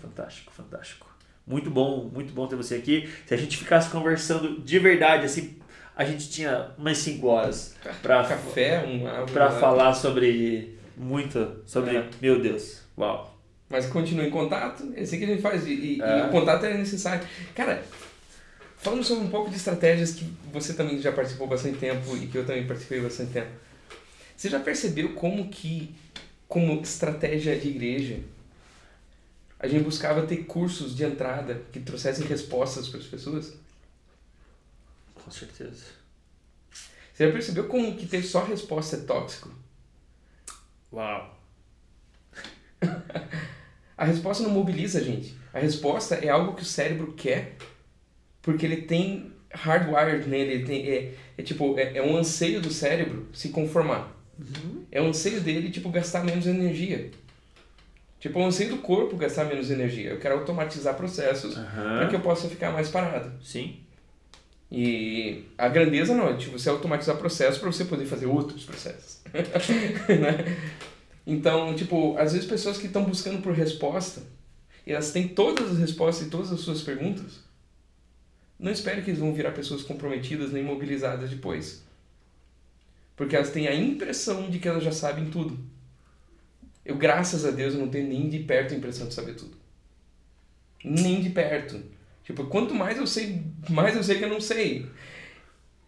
Fantástico, 0.00 0.52
fantástico. 0.52 1.06
Muito 1.46 1.70
bom, 1.70 2.10
muito 2.12 2.32
bom 2.32 2.46
ter 2.46 2.56
você 2.56 2.74
aqui. 2.74 3.08
Se 3.24 3.32
a 3.34 3.36
gente 3.36 3.56
ficasse 3.56 3.88
conversando 3.88 4.60
de 4.60 4.78
verdade, 4.78 5.24
assim, 5.26 5.56
a 5.96 6.04
gente 6.04 6.28
tinha 6.28 6.70
umas 6.76 6.98
5 6.98 7.26
horas 7.26 7.74
pra, 8.02 8.22
Café, 8.24 8.84
um 8.84 9.26
pra 9.32 9.50
falar 9.50 9.94
sobre 9.94 10.76
muito, 10.96 11.56
sobre, 11.64 11.96
É. 11.96 12.04
meu 12.20 12.40
Deus, 12.40 12.82
uau. 12.96 13.34
Mas 13.68 13.86
continua 13.86 14.24
em 14.24 14.30
contato, 14.30 14.92
é 14.94 15.00
assim 15.02 15.18
que 15.18 15.24
a 15.24 15.28
gente 15.28 15.42
faz. 15.42 15.66
E, 15.66 15.72
e- 15.72 16.00
É. 16.02 16.18
e 16.20 16.28
o 16.28 16.30
contato 16.30 16.64
é 16.66 16.74
necessário. 16.78 17.26
Cara, 17.54 17.84
falando 18.78 19.02
sobre 19.02 19.24
um 19.24 19.30
pouco 19.30 19.50
de 19.50 19.56
estratégias 19.56 20.12
que 20.12 20.24
você 20.52 20.74
também 20.74 21.00
já 21.00 21.10
participou 21.10 21.46
bastante 21.48 21.78
tempo 21.78 22.16
e 22.16 22.28
que 22.28 22.38
eu 22.38 22.46
também 22.46 22.66
participei 22.66 23.00
bastante 23.00 23.32
tempo. 23.32 23.50
Você 24.36 24.48
já 24.48 24.60
percebeu 24.60 25.14
como 25.14 25.48
que, 25.48 25.94
como 26.46 26.80
estratégia 26.80 27.58
de 27.58 27.68
igreja, 27.68 28.20
a 29.58 29.66
gente 29.66 29.82
buscava 29.82 30.26
ter 30.26 30.44
cursos 30.44 30.94
de 30.94 31.02
entrada 31.04 31.62
que 31.72 31.80
trouxessem 31.80 32.26
respostas 32.26 32.86
para 32.88 33.00
as 33.00 33.06
pessoas? 33.06 33.54
Com 35.14 35.30
certeza. 35.30 35.84
Você 37.12 37.26
já 37.26 37.32
percebeu 37.32 37.66
como 37.66 37.96
que 37.96 38.06
ter 38.06 38.22
só 38.22 38.44
resposta 38.44 38.96
é 38.96 39.00
tóxico? 39.00 39.50
Uau. 40.92 41.35
A 43.96 44.04
resposta 44.04 44.42
não 44.42 44.50
mobiliza 44.50 44.98
a 44.98 45.02
gente. 45.02 45.34
A 45.54 45.58
resposta 45.58 46.16
é 46.16 46.28
algo 46.28 46.54
que 46.54 46.62
o 46.62 46.66
cérebro 46.66 47.14
quer 47.14 47.56
porque 48.42 48.64
ele 48.64 48.82
tem 48.82 49.32
hardwired 49.50 50.28
nele. 50.28 50.52
Ele 50.52 50.64
tem, 50.64 50.88
é, 50.88 51.14
é 51.36 51.42
tipo, 51.42 51.78
é, 51.78 51.96
é 51.96 52.02
um 52.02 52.16
anseio 52.16 52.60
do 52.60 52.70
cérebro 52.70 53.26
se 53.32 53.48
conformar. 53.48 54.14
É 54.92 55.00
um 55.00 55.08
anseio 55.08 55.40
dele, 55.40 55.70
tipo, 55.70 55.88
gastar 55.88 56.22
menos 56.22 56.46
energia. 56.46 57.10
Tipo, 58.20 58.38
é 58.38 58.42
um 58.42 58.46
anseio 58.46 58.70
do 58.70 58.78
corpo 58.78 59.16
gastar 59.16 59.46
menos 59.46 59.70
energia. 59.70 60.10
Eu 60.10 60.20
quero 60.20 60.36
automatizar 60.36 60.94
processos 60.94 61.54
para 61.54 61.62
Aham. 61.62 62.08
que 62.08 62.14
eu 62.14 62.20
possa 62.20 62.48
ficar 62.48 62.70
mais 62.70 62.88
parado. 62.88 63.32
Sim. 63.42 63.80
E 64.70 65.44
a 65.56 65.68
grandeza 65.68 66.14
não, 66.14 66.28
é 66.28 66.34
tipo, 66.34 66.58
você 66.58 66.68
automatizar 66.68 67.16
processos 67.16 67.58
para 67.58 67.70
você 67.70 67.84
poder 67.84 68.04
fazer 68.04 68.26
outros 68.26 68.64
processos. 68.64 69.22
Né? 70.08 70.56
Então, 71.26 71.74
tipo, 71.74 72.16
às 72.16 72.32
vezes 72.32 72.48
pessoas 72.48 72.78
que 72.78 72.86
estão 72.86 73.04
buscando 73.04 73.42
por 73.42 73.52
resposta, 73.52 74.22
e 74.86 74.92
elas 74.92 75.10
têm 75.10 75.26
todas 75.26 75.72
as 75.72 75.78
respostas 75.78 76.28
e 76.28 76.30
todas 76.30 76.52
as 76.52 76.60
suas 76.60 76.82
perguntas, 76.82 77.40
não 78.58 78.70
espere 78.70 79.02
que 79.02 79.10
eles 79.10 79.20
vão 79.20 79.34
virar 79.34 79.50
pessoas 79.50 79.82
comprometidas 79.82 80.52
nem 80.52 80.62
mobilizadas 80.62 81.28
depois. 81.28 81.84
Porque 83.16 83.34
elas 83.34 83.50
têm 83.50 83.66
a 83.66 83.74
impressão 83.74 84.48
de 84.48 84.58
que 84.58 84.68
elas 84.68 84.84
já 84.84 84.92
sabem 84.92 85.28
tudo. 85.28 85.58
Eu, 86.84 86.96
graças 86.96 87.44
a 87.44 87.50
Deus, 87.50 87.74
eu 87.74 87.80
não 87.80 87.88
tenho 87.88 88.08
nem 88.08 88.28
de 88.28 88.38
perto 88.40 88.72
a 88.72 88.76
impressão 88.76 89.08
de 89.08 89.14
saber 89.14 89.34
tudo. 89.34 89.56
Nem 90.84 91.20
de 91.20 91.30
perto. 91.30 91.82
Tipo, 92.22 92.46
quanto 92.46 92.74
mais 92.74 92.96
eu 92.96 93.06
sei, 93.06 93.42
mais 93.68 93.96
eu 93.96 94.04
sei 94.04 94.18
que 94.18 94.24
eu 94.24 94.28
não 94.28 94.40
sei. 94.40 94.88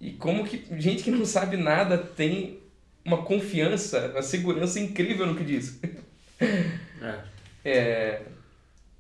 E 0.01 0.13
como 0.13 0.45
que 0.45 0.65
gente 0.81 1.05
que 1.05 1.11
não 1.11 1.25
sabe 1.25 1.57
nada 1.57 1.97
tem 1.97 2.59
uma 3.05 3.23
confiança, 3.23 4.11
uma 4.13 4.23
segurança 4.23 4.79
incrível 4.81 5.27
no 5.27 5.35
que 5.35 5.45
diz. 5.45 5.81
É, 7.01 7.15
É, 7.65 8.23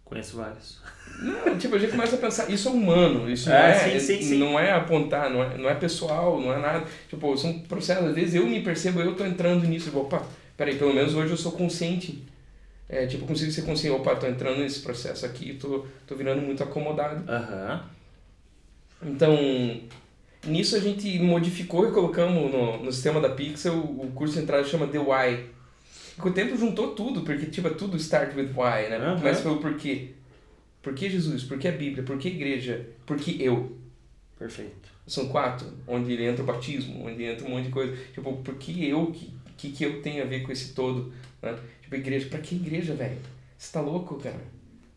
conheço 0.05 0.37
vários. 0.37 0.81
não, 1.23 1.59
tipo, 1.59 1.75
a 1.75 1.79
gente 1.79 1.91
começa 1.93 2.16
a 2.16 2.19
pensar, 2.19 2.51
isso 2.51 2.69
é 2.69 2.73
humano, 2.73 3.31
isso 3.31 3.51
É, 3.51 3.53
não, 3.53 3.66
é, 3.66 3.75
sim, 3.75 4.01
sim, 4.01 4.23
sim. 4.23 4.39
não 4.39 4.59
é 4.59 4.73
apontar, 4.73 5.31
não 5.31 5.43
é, 5.43 5.57
não 5.57 5.69
é 5.69 5.75
pessoal, 5.75 6.41
não 6.41 6.53
é 6.53 6.59
nada. 6.59 6.87
Tipo, 7.09 7.37
são 7.37 7.59
processos, 7.61 8.07
às 8.09 8.15
vezes 8.15 8.35
eu 8.35 8.47
me 8.47 8.62
percebo, 8.62 9.01
eu 9.01 9.15
tô 9.15 9.25
entrando 9.25 9.66
nisso, 9.66 9.87
tipo, 9.87 10.01
opa, 10.01 10.25
peraí, 10.57 10.77
pelo 10.77 10.95
menos 10.95 11.15
hoje 11.15 11.31
eu 11.33 11.37
sou 11.37 11.53
consciente. 11.53 12.25
É, 12.89 13.07
tipo, 13.07 13.27
consigo 13.27 13.53
ser 13.53 13.62
consciente, 13.62 13.97
opa, 14.01 14.16
tô 14.16 14.27
entrando 14.27 14.59
nesse 14.61 14.81
processo 14.81 15.27
aqui, 15.27 15.55
tô, 15.55 15.87
tô 16.07 16.15
virando 16.16 16.43
muito 16.43 16.62
acomodado. 16.62 17.31
Aham. 17.31 17.85
Então, 19.03 19.37
nisso 20.47 20.77
a 20.77 20.81
gente 20.81 21.19
modificou 21.19 21.89
e 21.89 21.93
colocamos 21.93 22.51
no, 22.52 22.85
no 22.85 22.93
sistema 22.93 23.20
da 23.20 23.31
Pixel 23.31 23.78
o 23.78 24.10
curso 24.15 24.35
de 24.35 24.40
entrada 24.40 24.65
chama 24.65 24.86
The 24.86 24.98
Why. 24.98 25.47
E 26.16 26.20
com 26.20 26.28
o 26.28 26.32
tempo 26.32 26.56
juntou 26.56 26.94
tudo, 26.94 27.23
porque 27.23 27.47
tipo, 27.47 27.69
é 27.69 27.70
tudo 27.70 27.97
start 27.97 28.35
with 28.36 28.51
why, 28.55 28.89
né? 28.90 28.97
Aham. 28.97 29.19
Começa 29.19 29.43
pelo 29.43 29.59
porquê. 29.59 30.10
Por 30.82 30.94
que 30.94 31.09
Jesus? 31.09 31.44
Por 31.44 31.59
que 31.59 31.69
a 31.69 31.73
Bíblia? 31.73 32.02
Por 32.02 32.19
que 32.19 32.28
a 32.28 32.31
igreja? 32.31 32.86
Por 33.06 33.16
que 33.16 33.43
eu? 33.43 33.77
Perfeito. 34.39 34.89
São 35.06 35.28
quatro, 35.28 35.66
onde 35.86 36.20
entra 36.23 36.43
o 36.43 36.47
batismo, 36.47 37.06
onde 37.06 37.24
entra 37.24 37.47
um 37.47 37.51
monte 37.51 37.66
de 37.66 37.70
coisa. 37.70 37.97
Tipo, 38.12 38.32
por 38.36 38.55
que 38.56 38.89
eu? 38.89 39.05
O 39.05 39.12
que, 39.12 39.32
que, 39.56 39.70
que 39.70 39.85
eu 39.85 40.02
tenho 40.02 40.23
a 40.23 40.27
ver 40.27 40.43
com 40.43 40.52
esse 40.52 40.74
todo? 40.74 41.12
Né? 41.43 41.56
Tipo, 41.82 41.94
igreja. 41.97 42.28
Pra 42.28 42.39
que 42.39 42.55
igreja, 42.55 42.94
velho? 42.94 43.19
Você 43.56 43.73
tá 43.73 43.81
louco, 43.81 44.16
cara? 44.16 44.40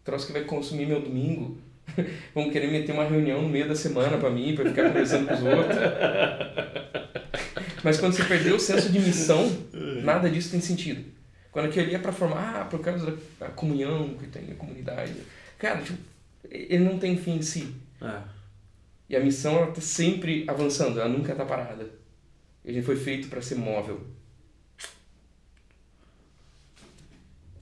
Troço 0.03 0.27
que 0.27 0.33
vai 0.33 0.43
consumir 0.43 0.85
meu 0.85 1.01
domingo. 1.01 1.57
Vão 2.33 2.49
querer 2.49 2.71
meter 2.71 2.93
uma 2.93 3.03
reunião 3.03 3.41
no 3.41 3.49
meio 3.49 3.67
da 3.67 3.75
semana 3.75 4.17
pra 4.17 4.29
mim, 4.29 4.55
pra 4.55 4.65
ficar 4.65 4.87
conversando 4.87 5.27
com 5.27 5.33
os 5.33 5.43
outros. 5.43 5.77
Mas 7.83 7.99
quando 7.99 8.13
você 8.13 8.23
perdeu 8.23 8.55
o 8.55 8.59
senso 8.59 8.91
de 8.91 8.99
missão, 8.99 9.49
nada 10.03 10.29
disso 10.29 10.51
tem 10.51 10.61
sentido. 10.61 11.03
Quando 11.51 11.65
aquilo 11.65 11.85
ali 11.85 11.95
é 11.95 11.99
pra 11.99 12.11
formar, 12.11 12.61
ah, 12.61 12.65
por 12.65 12.79
causa 12.79 13.17
da 13.39 13.49
comunhão 13.49 14.13
que 14.15 14.27
tem, 14.27 14.51
a 14.51 14.55
comunidade. 14.55 15.13
Cara, 15.57 15.81
tipo, 15.81 15.99
ele 16.49 16.83
não 16.83 16.97
tem 16.97 17.17
fim 17.17 17.37
em 17.37 17.41
si. 17.41 17.73
É. 18.01 18.21
E 19.09 19.15
a 19.15 19.19
missão, 19.19 19.57
ela 19.57 19.71
tá 19.71 19.81
sempre 19.81 20.45
avançando, 20.47 20.99
ela 20.99 21.09
nunca 21.09 21.35
tá 21.35 21.43
parada. 21.43 21.89
E 22.63 22.69
a 22.69 22.73
gente 22.73 22.85
foi 22.85 22.95
feito 22.95 23.27
para 23.27 23.41
ser 23.41 23.55
móvel. 23.55 24.01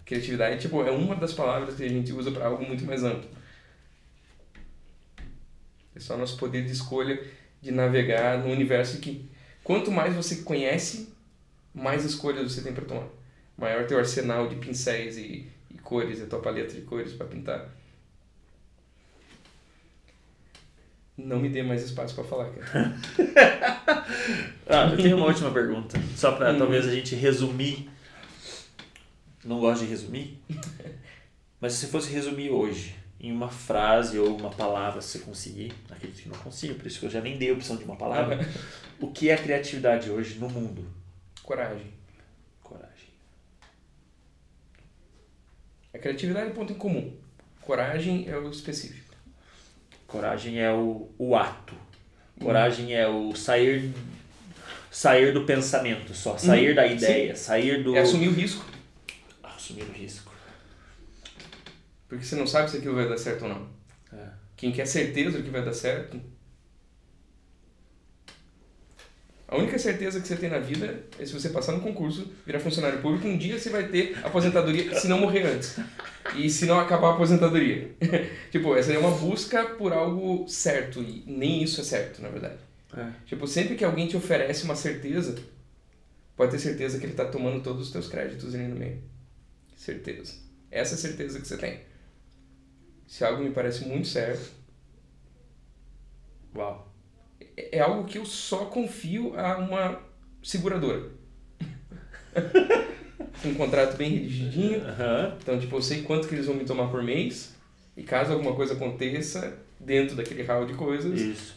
Criatividade, 0.06 0.62
tipo, 0.62 0.84
é 0.84 0.92
uma 0.92 1.16
das 1.16 1.34
palavras 1.34 1.76
que 1.76 1.84
a 1.84 1.90
gente 1.90 2.12
usa 2.14 2.32
para 2.32 2.46
algo 2.46 2.64
muito 2.66 2.86
mais 2.86 3.04
amplo. 3.04 3.30
É 6.00 6.02
só 6.02 6.16
nosso 6.16 6.38
poder 6.38 6.64
de 6.64 6.72
escolha 6.72 7.22
de 7.62 7.72
navegar 7.72 8.38
no 8.38 8.50
universo 8.50 9.00
que 9.00 9.30
quanto 9.62 9.92
mais 9.92 10.16
você 10.16 10.38
conhece, 10.38 11.14
mais 11.76 12.06
escolhas 12.06 12.50
você 12.50 12.62
tem 12.62 12.74
para 12.74 12.86
tomar. 12.86 13.08
Maior 13.58 13.86
teu 13.86 14.00
arsenal 14.00 14.48
de 14.48 14.56
pincéis 14.56 15.18
e, 15.18 15.52
e 15.70 15.78
cores, 15.84 16.22
a 16.22 16.26
tua 16.26 16.40
paleta 16.40 16.74
de 16.74 16.82
cores 16.84 17.12
para 17.12 17.28
pintar. 17.28 17.70
Não 21.18 21.38
me 21.38 21.50
dê 21.50 21.62
mais 21.62 21.84
espaço 21.84 22.16
para 22.16 22.24
falar, 22.24 22.50
cara. 22.50 22.96
ah, 24.68 24.90
eu 24.90 24.96
tenho 24.96 25.18
uma 25.18 25.26
última 25.26 25.52
pergunta. 25.52 26.00
Só 26.16 26.32
para 26.32 26.54
hum. 26.54 26.58
talvez 26.58 26.88
a 26.88 26.96
gente 26.96 27.14
resumir. 27.14 27.90
Não 29.44 29.60
gosto 29.60 29.82
de 29.82 29.90
resumir. 29.90 30.42
Mas 31.60 31.74
se 31.74 31.88
fosse 31.88 32.10
resumir 32.10 32.52
hoje, 32.52 32.96
em 33.20 33.32
uma 33.32 33.50
frase 33.50 34.18
ou 34.18 34.38
uma 34.38 34.50
palavra, 34.50 35.02
se 35.02 35.18
você 35.18 35.26
conseguir, 35.26 35.74
acredito 35.90 36.24
que 36.24 36.30
não 36.30 36.38
consigo, 36.38 36.76
por 36.76 36.88
isso 36.88 37.00
que 37.00 37.06
eu 37.06 37.10
já 37.10 37.20
nem 37.20 37.38
dei 37.38 37.50
a 37.50 37.54
opção 37.54 37.76
de 37.76 37.84
uma 37.84 37.96
palavra. 37.96 38.40
o 39.00 39.12
que 39.12 39.30
é 39.30 39.36
criatividade 39.36 40.10
hoje 40.10 40.40
no 40.40 40.50
mundo? 40.50 40.88
Coragem. 41.44 41.92
Coragem. 42.64 43.10
A 45.94 45.98
criatividade 45.98 46.52
é 46.52 46.54
ponto 46.54 46.72
em 46.72 46.78
comum. 46.78 47.14
Coragem 47.62 48.28
é 48.30 48.38
o 48.38 48.50
específico. 48.50 49.14
Coragem 50.08 50.60
é 50.60 50.72
o, 50.72 51.10
o 51.18 51.36
ato. 51.36 51.76
Coragem 52.40 52.96
é 52.96 53.08
o 53.08 53.36
sair 53.36 53.94
sair 54.90 55.34
do 55.34 55.46
pensamento 55.46 56.14
só, 56.14 56.38
sair 56.38 56.72
hum, 56.72 56.76
da 56.76 56.88
ideia, 56.88 57.36
sim. 57.36 57.44
sair 57.44 57.84
do. 57.84 57.96
É 57.96 58.00
assumir 58.00 58.28
o 58.28 58.34
risco. 58.34 58.66
Assumir 59.44 59.84
o 59.84 59.92
risco. 59.92 60.29
Porque 62.10 62.26
você 62.26 62.36
não 62.36 62.48
sabe 62.48 62.70
se 62.70 62.78
aquilo 62.78 62.96
vai 62.96 63.08
dar 63.08 63.18
certo 63.18 63.44
ou 63.44 63.50
não. 63.50 63.70
É. 64.12 64.30
Quem 64.58 64.74
quer 64.74 64.86
certeza 64.86 65.38
do 65.38 65.44
que 65.44 65.50
vai 65.50 65.64
dar 65.64 65.74
certo, 65.74 66.20
A 69.52 69.58
única 69.58 69.80
certeza 69.80 70.22
que 70.22 70.28
você 70.28 70.36
tem 70.36 70.48
na 70.48 70.60
vida 70.60 71.06
é 71.18 71.26
se 71.26 71.34
você 71.34 71.50
passar 71.50 71.72
no 71.72 71.82
concurso, 71.82 72.32
virar 72.46 72.60
funcionário 72.60 73.02
público, 73.02 73.28
um 73.28 73.36
dia 73.36 73.58
você 73.58 73.72
vai 73.72 73.88
ter 73.88 74.16
aposentadoria, 74.24 74.94
se 74.94 75.08
não 75.08 75.18
morrer 75.18 75.42
antes. 75.42 75.76
E 76.36 76.52
se 76.52 76.68
não 76.68 76.80
acabar 76.80 77.08
a 77.08 77.14
aposentadoria. 77.16 77.90
tipo, 78.52 78.76
essa 78.76 78.94
é 78.94 78.98
uma 79.00 79.10
busca 79.10 79.66
por 79.66 79.92
algo 79.92 80.48
certo, 80.48 81.02
e 81.02 81.24
nem 81.26 81.64
isso 81.64 81.82
é 81.82 81.84
certo, 81.84 82.22
na 82.22 82.30
verdade. 82.30 82.60
É. 82.96 83.08
Tipo, 83.26 83.48
sempre 83.48 83.76
que 83.76 83.84
alguém 83.84 84.08
te 84.08 84.16
oferece 84.16 84.66
uma 84.66 84.76
certeza, 84.76 85.36
pode 86.38 86.52
ter 86.52 86.60
certeza 86.60 87.00
que 87.00 87.06
ele 87.06 87.14
está 87.14 87.26
tomando 87.26 87.64
todos 87.64 87.88
os 87.88 87.92
teus 87.92 88.08
créditos 88.08 88.54
ali 88.54 88.68
no 88.68 88.76
meio. 88.76 89.02
Certeza. 89.76 90.34
Essa 90.70 90.94
é 90.94 90.96
a 90.96 91.00
certeza 91.00 91.40
que 91.40 91.48
você 91.48 91.58
tem. 91.58 91.80
Se 93.10 93.26
algo 93.26 93.44
me 93.44 93.50
parece 93.50 93.86
muito 93.86 94.08
certo, 94.08 94.52
uau, 96.56 96.94
é 97.58 97.80
algo 97.80 98.04
que 98.04 98.20
eu 98.20 98.26
só 98.26 98.66
confio 98.66 99.34
a 99.36 99.58
uma 99.58 100.00
seguradora. 100.44 101.10
um 103.44 103.56
contrato 103.56 103.98
bem 103.98 104.12
redigidinho. 104.12 104.82
Uhum. 104.82 105.38
Então, 105.42 105.60
tipo, 105.60 105.76
eu 105.76 105.82
sei 105.82 106.04
quanto 106.04 106.28
que 106.28 106.36
eles 106.36 106.46
vão 106.46 106.54
me 106.54 106.66
tomar 106.66 106.88
por 106.90 107.02
mês. 107.02 107.56
E 107.98 108.04
caso 108.04 108.32
alguma 108.32 108.54
coisa 108.54 108.76
aconteça 108.76 109.58
dentro 109.80 110.16
daquele 110.16 110.44
hall 110.44 110.68
de 110.68 110.76
coisas, 110.76 111.20
Isso. 111.20 111.56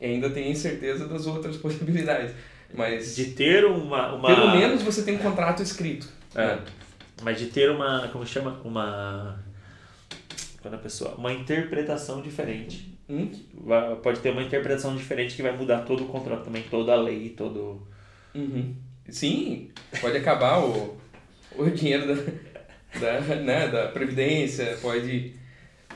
ainda 0.00 0.30
tem 0.30 0.54
certeza 0.54 1.08
das 1.08 1.26
outras 1.26 1.56
possibilidades. 1.58 2.32
Mas 2.72 3.16
de 3.16 3.32
ter 3.32 3.64
uma, 3.64 4.14
uma... 4.14 4.28
pelo 4.28 4.52
menos 4.52 4.82
você 4.82 5.02
tem 5.02 5.16
um 5.16 5.18
contrato 5.18 5.64
escrito. 5.64 6.08
É. 6.32 6.46
Né? 6.46 6.64
Mas 7.22 7.40
de 7.40 7.46
ter 7.46 7.70
uma, 7.70 8.08
como 8.12 8.24
chama, 8.24 8.60
uma 8.62 9.44
quando 10.66 10.74
a 10.74 10.82
pessoa, 10.82 11.14
uma 11.14 11.32
interpretação 11.32 12.20
diferente 12.20 12.96
Hum? 13.08 13.30
Pode 14.02 14.20
ter 14.20 14.30
uma 14.30 14.42
interpretação 14.42 14.96
diferente 14.96 15.36
que 15.36 15.42
vai 15.42 15.56
mudar 15.56 15.82
todo 15.82 16.04
o 16.04 16.08
contrato 16.08 16.44
também, 16.44 16.64
toda 16.68 16.92
a 16.92 16.96
lei, 16.96 17.30
todo. 17.30 17.86
Uhum. 18.34 18.74
Sim, 19.08 19.70
pode 20.00 20.16
acabar 20.16 20.58
o, 20.58 20.96
o 21.56 21.70
dinheiro 21.70 22.06
da, 22.08 23.20
da, 23.20 23.36
né, 23.36 23.68
da 23.68 23.88
Previdência, 23.88 24.76
pode 24.82 25.34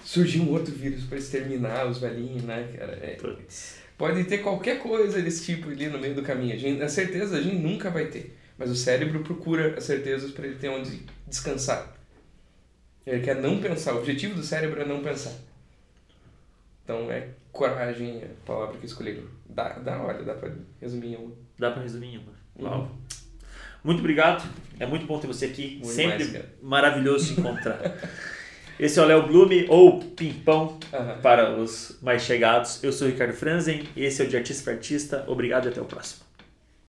surgir 0.05 0.41
um 0.41 0.51
outro 0.51 0.73
vírus 0.73 1.05
para 1.05 1.19
exterminar 1.19 1.87
os 1.87 1.99
velhinhos, 1.99 2.45
né, 2.45 2.69
cara? 2.77 2.93
É, 2.93 3.19
pode 3.99 4.25
ter 4.25 4.39
qualquer 4.39 4.79
coisa 4.79 5.21
desse 5.21 5.45
tipo 5.45 5.69
ali 5.69 5.89
no 5.89 5.99
meio 5.99 6.15
do 6.15 6.23
caminho. 6.23 6.55
A, 6.55 6.59
gente, 6.59 6.81
a 6.81 6.89
certeza 6.89 7.37
a 7.37 7.43
gente 7.43 7.57
nunca 7.57 7.91
vai 7.91 8.07
ter, 8.07 8.37
mas 8.57 8.71
o 8.71 8.77
cérebro 8.77 9.25
procura 9.25 9.77
as 9.77 9.85
certezas 9.85 10.31
para 10.31 10.47
ele 10.47 10.57
ter 10.57 10.69
onde 10.69 11.03
descansar. 11.27 12.00
Ele 13.07 13.21
quer 13.21 13.37
não 13.37 13.61
pensar. 13.61 13.95
O 13.95 13.99
objetivo 13.99 14.35
do 14.35 14.43
cérebro 14.43 14.81
é 14.81 14.85
não 14.85 15.03
pensar. 15.03 15.33
Então 16.85 17.11
é 17.11 17.29
coragem 17.53 18.23
a 18.23 18.47
palavra 18.47 18.79
que 18.79 18.87
escolhi. 18.87 19.25
Dá, 19.49 19.71
dá, 19.79 20.03
olha, 20.03 20.23
dá 20.23 20.35
pra 20.35 20.51
resumir 20.81 21.15
em 21.15 21.17
uma. 21.17 21.33
Dá 21.59 21.71
pra 21.71 21.83
resumir 21.83 22.15
em 22.15 22.19
uma. 22.19 22.33
Uhum. 22.57 22.65
Uau. 22.67 22.81
Uhum. 22.81 22.89
Muito 23.83 24.01
obrigado. 24.01 24.49
É 24.79 24.87
muito 24.87 25.07
bom 25.07 25.19
ter 25.19 25.27
você 25.27 25.47
aqui. 25.47 25.81
Muito 25.83 25.89
Sempre 25.89 26.25
mais, 26.25 26.45
maravilhoso 26.63 27.27
se 27.27 27.41
encontrar. 27.41 27.81
Esse 28.81 28.99
é 28.99 29.03
o 29.03 29.05
Léo 29.05 29.27
Blume, 29.27 29.67
ou 29.69 30.01
Pimpão, 30.01 30.79
uhum. 30.91 31.21
para 31.21 31.55
os 31.55 31.99
mais 32.01 32.23
chegados. 32.23 32.83
Eu 32.83 32.91
sou 32.91 33.07
o 33.07 33.11
Ricardo 33.11 33.35
Franzen, 33.35 33.87
esse 33.95 34.23
é 34.23 34.25
o 34.25 34.29
De 34.29 34.39
Artista 34.39 34.65
para 34.65 34.73
Artista. 34.73 35.25
Obrigado 35.29 35.67
e 35.67 35.69
até 35.69 35.83
o 35.83 35.85
próximo. 35.85 36.25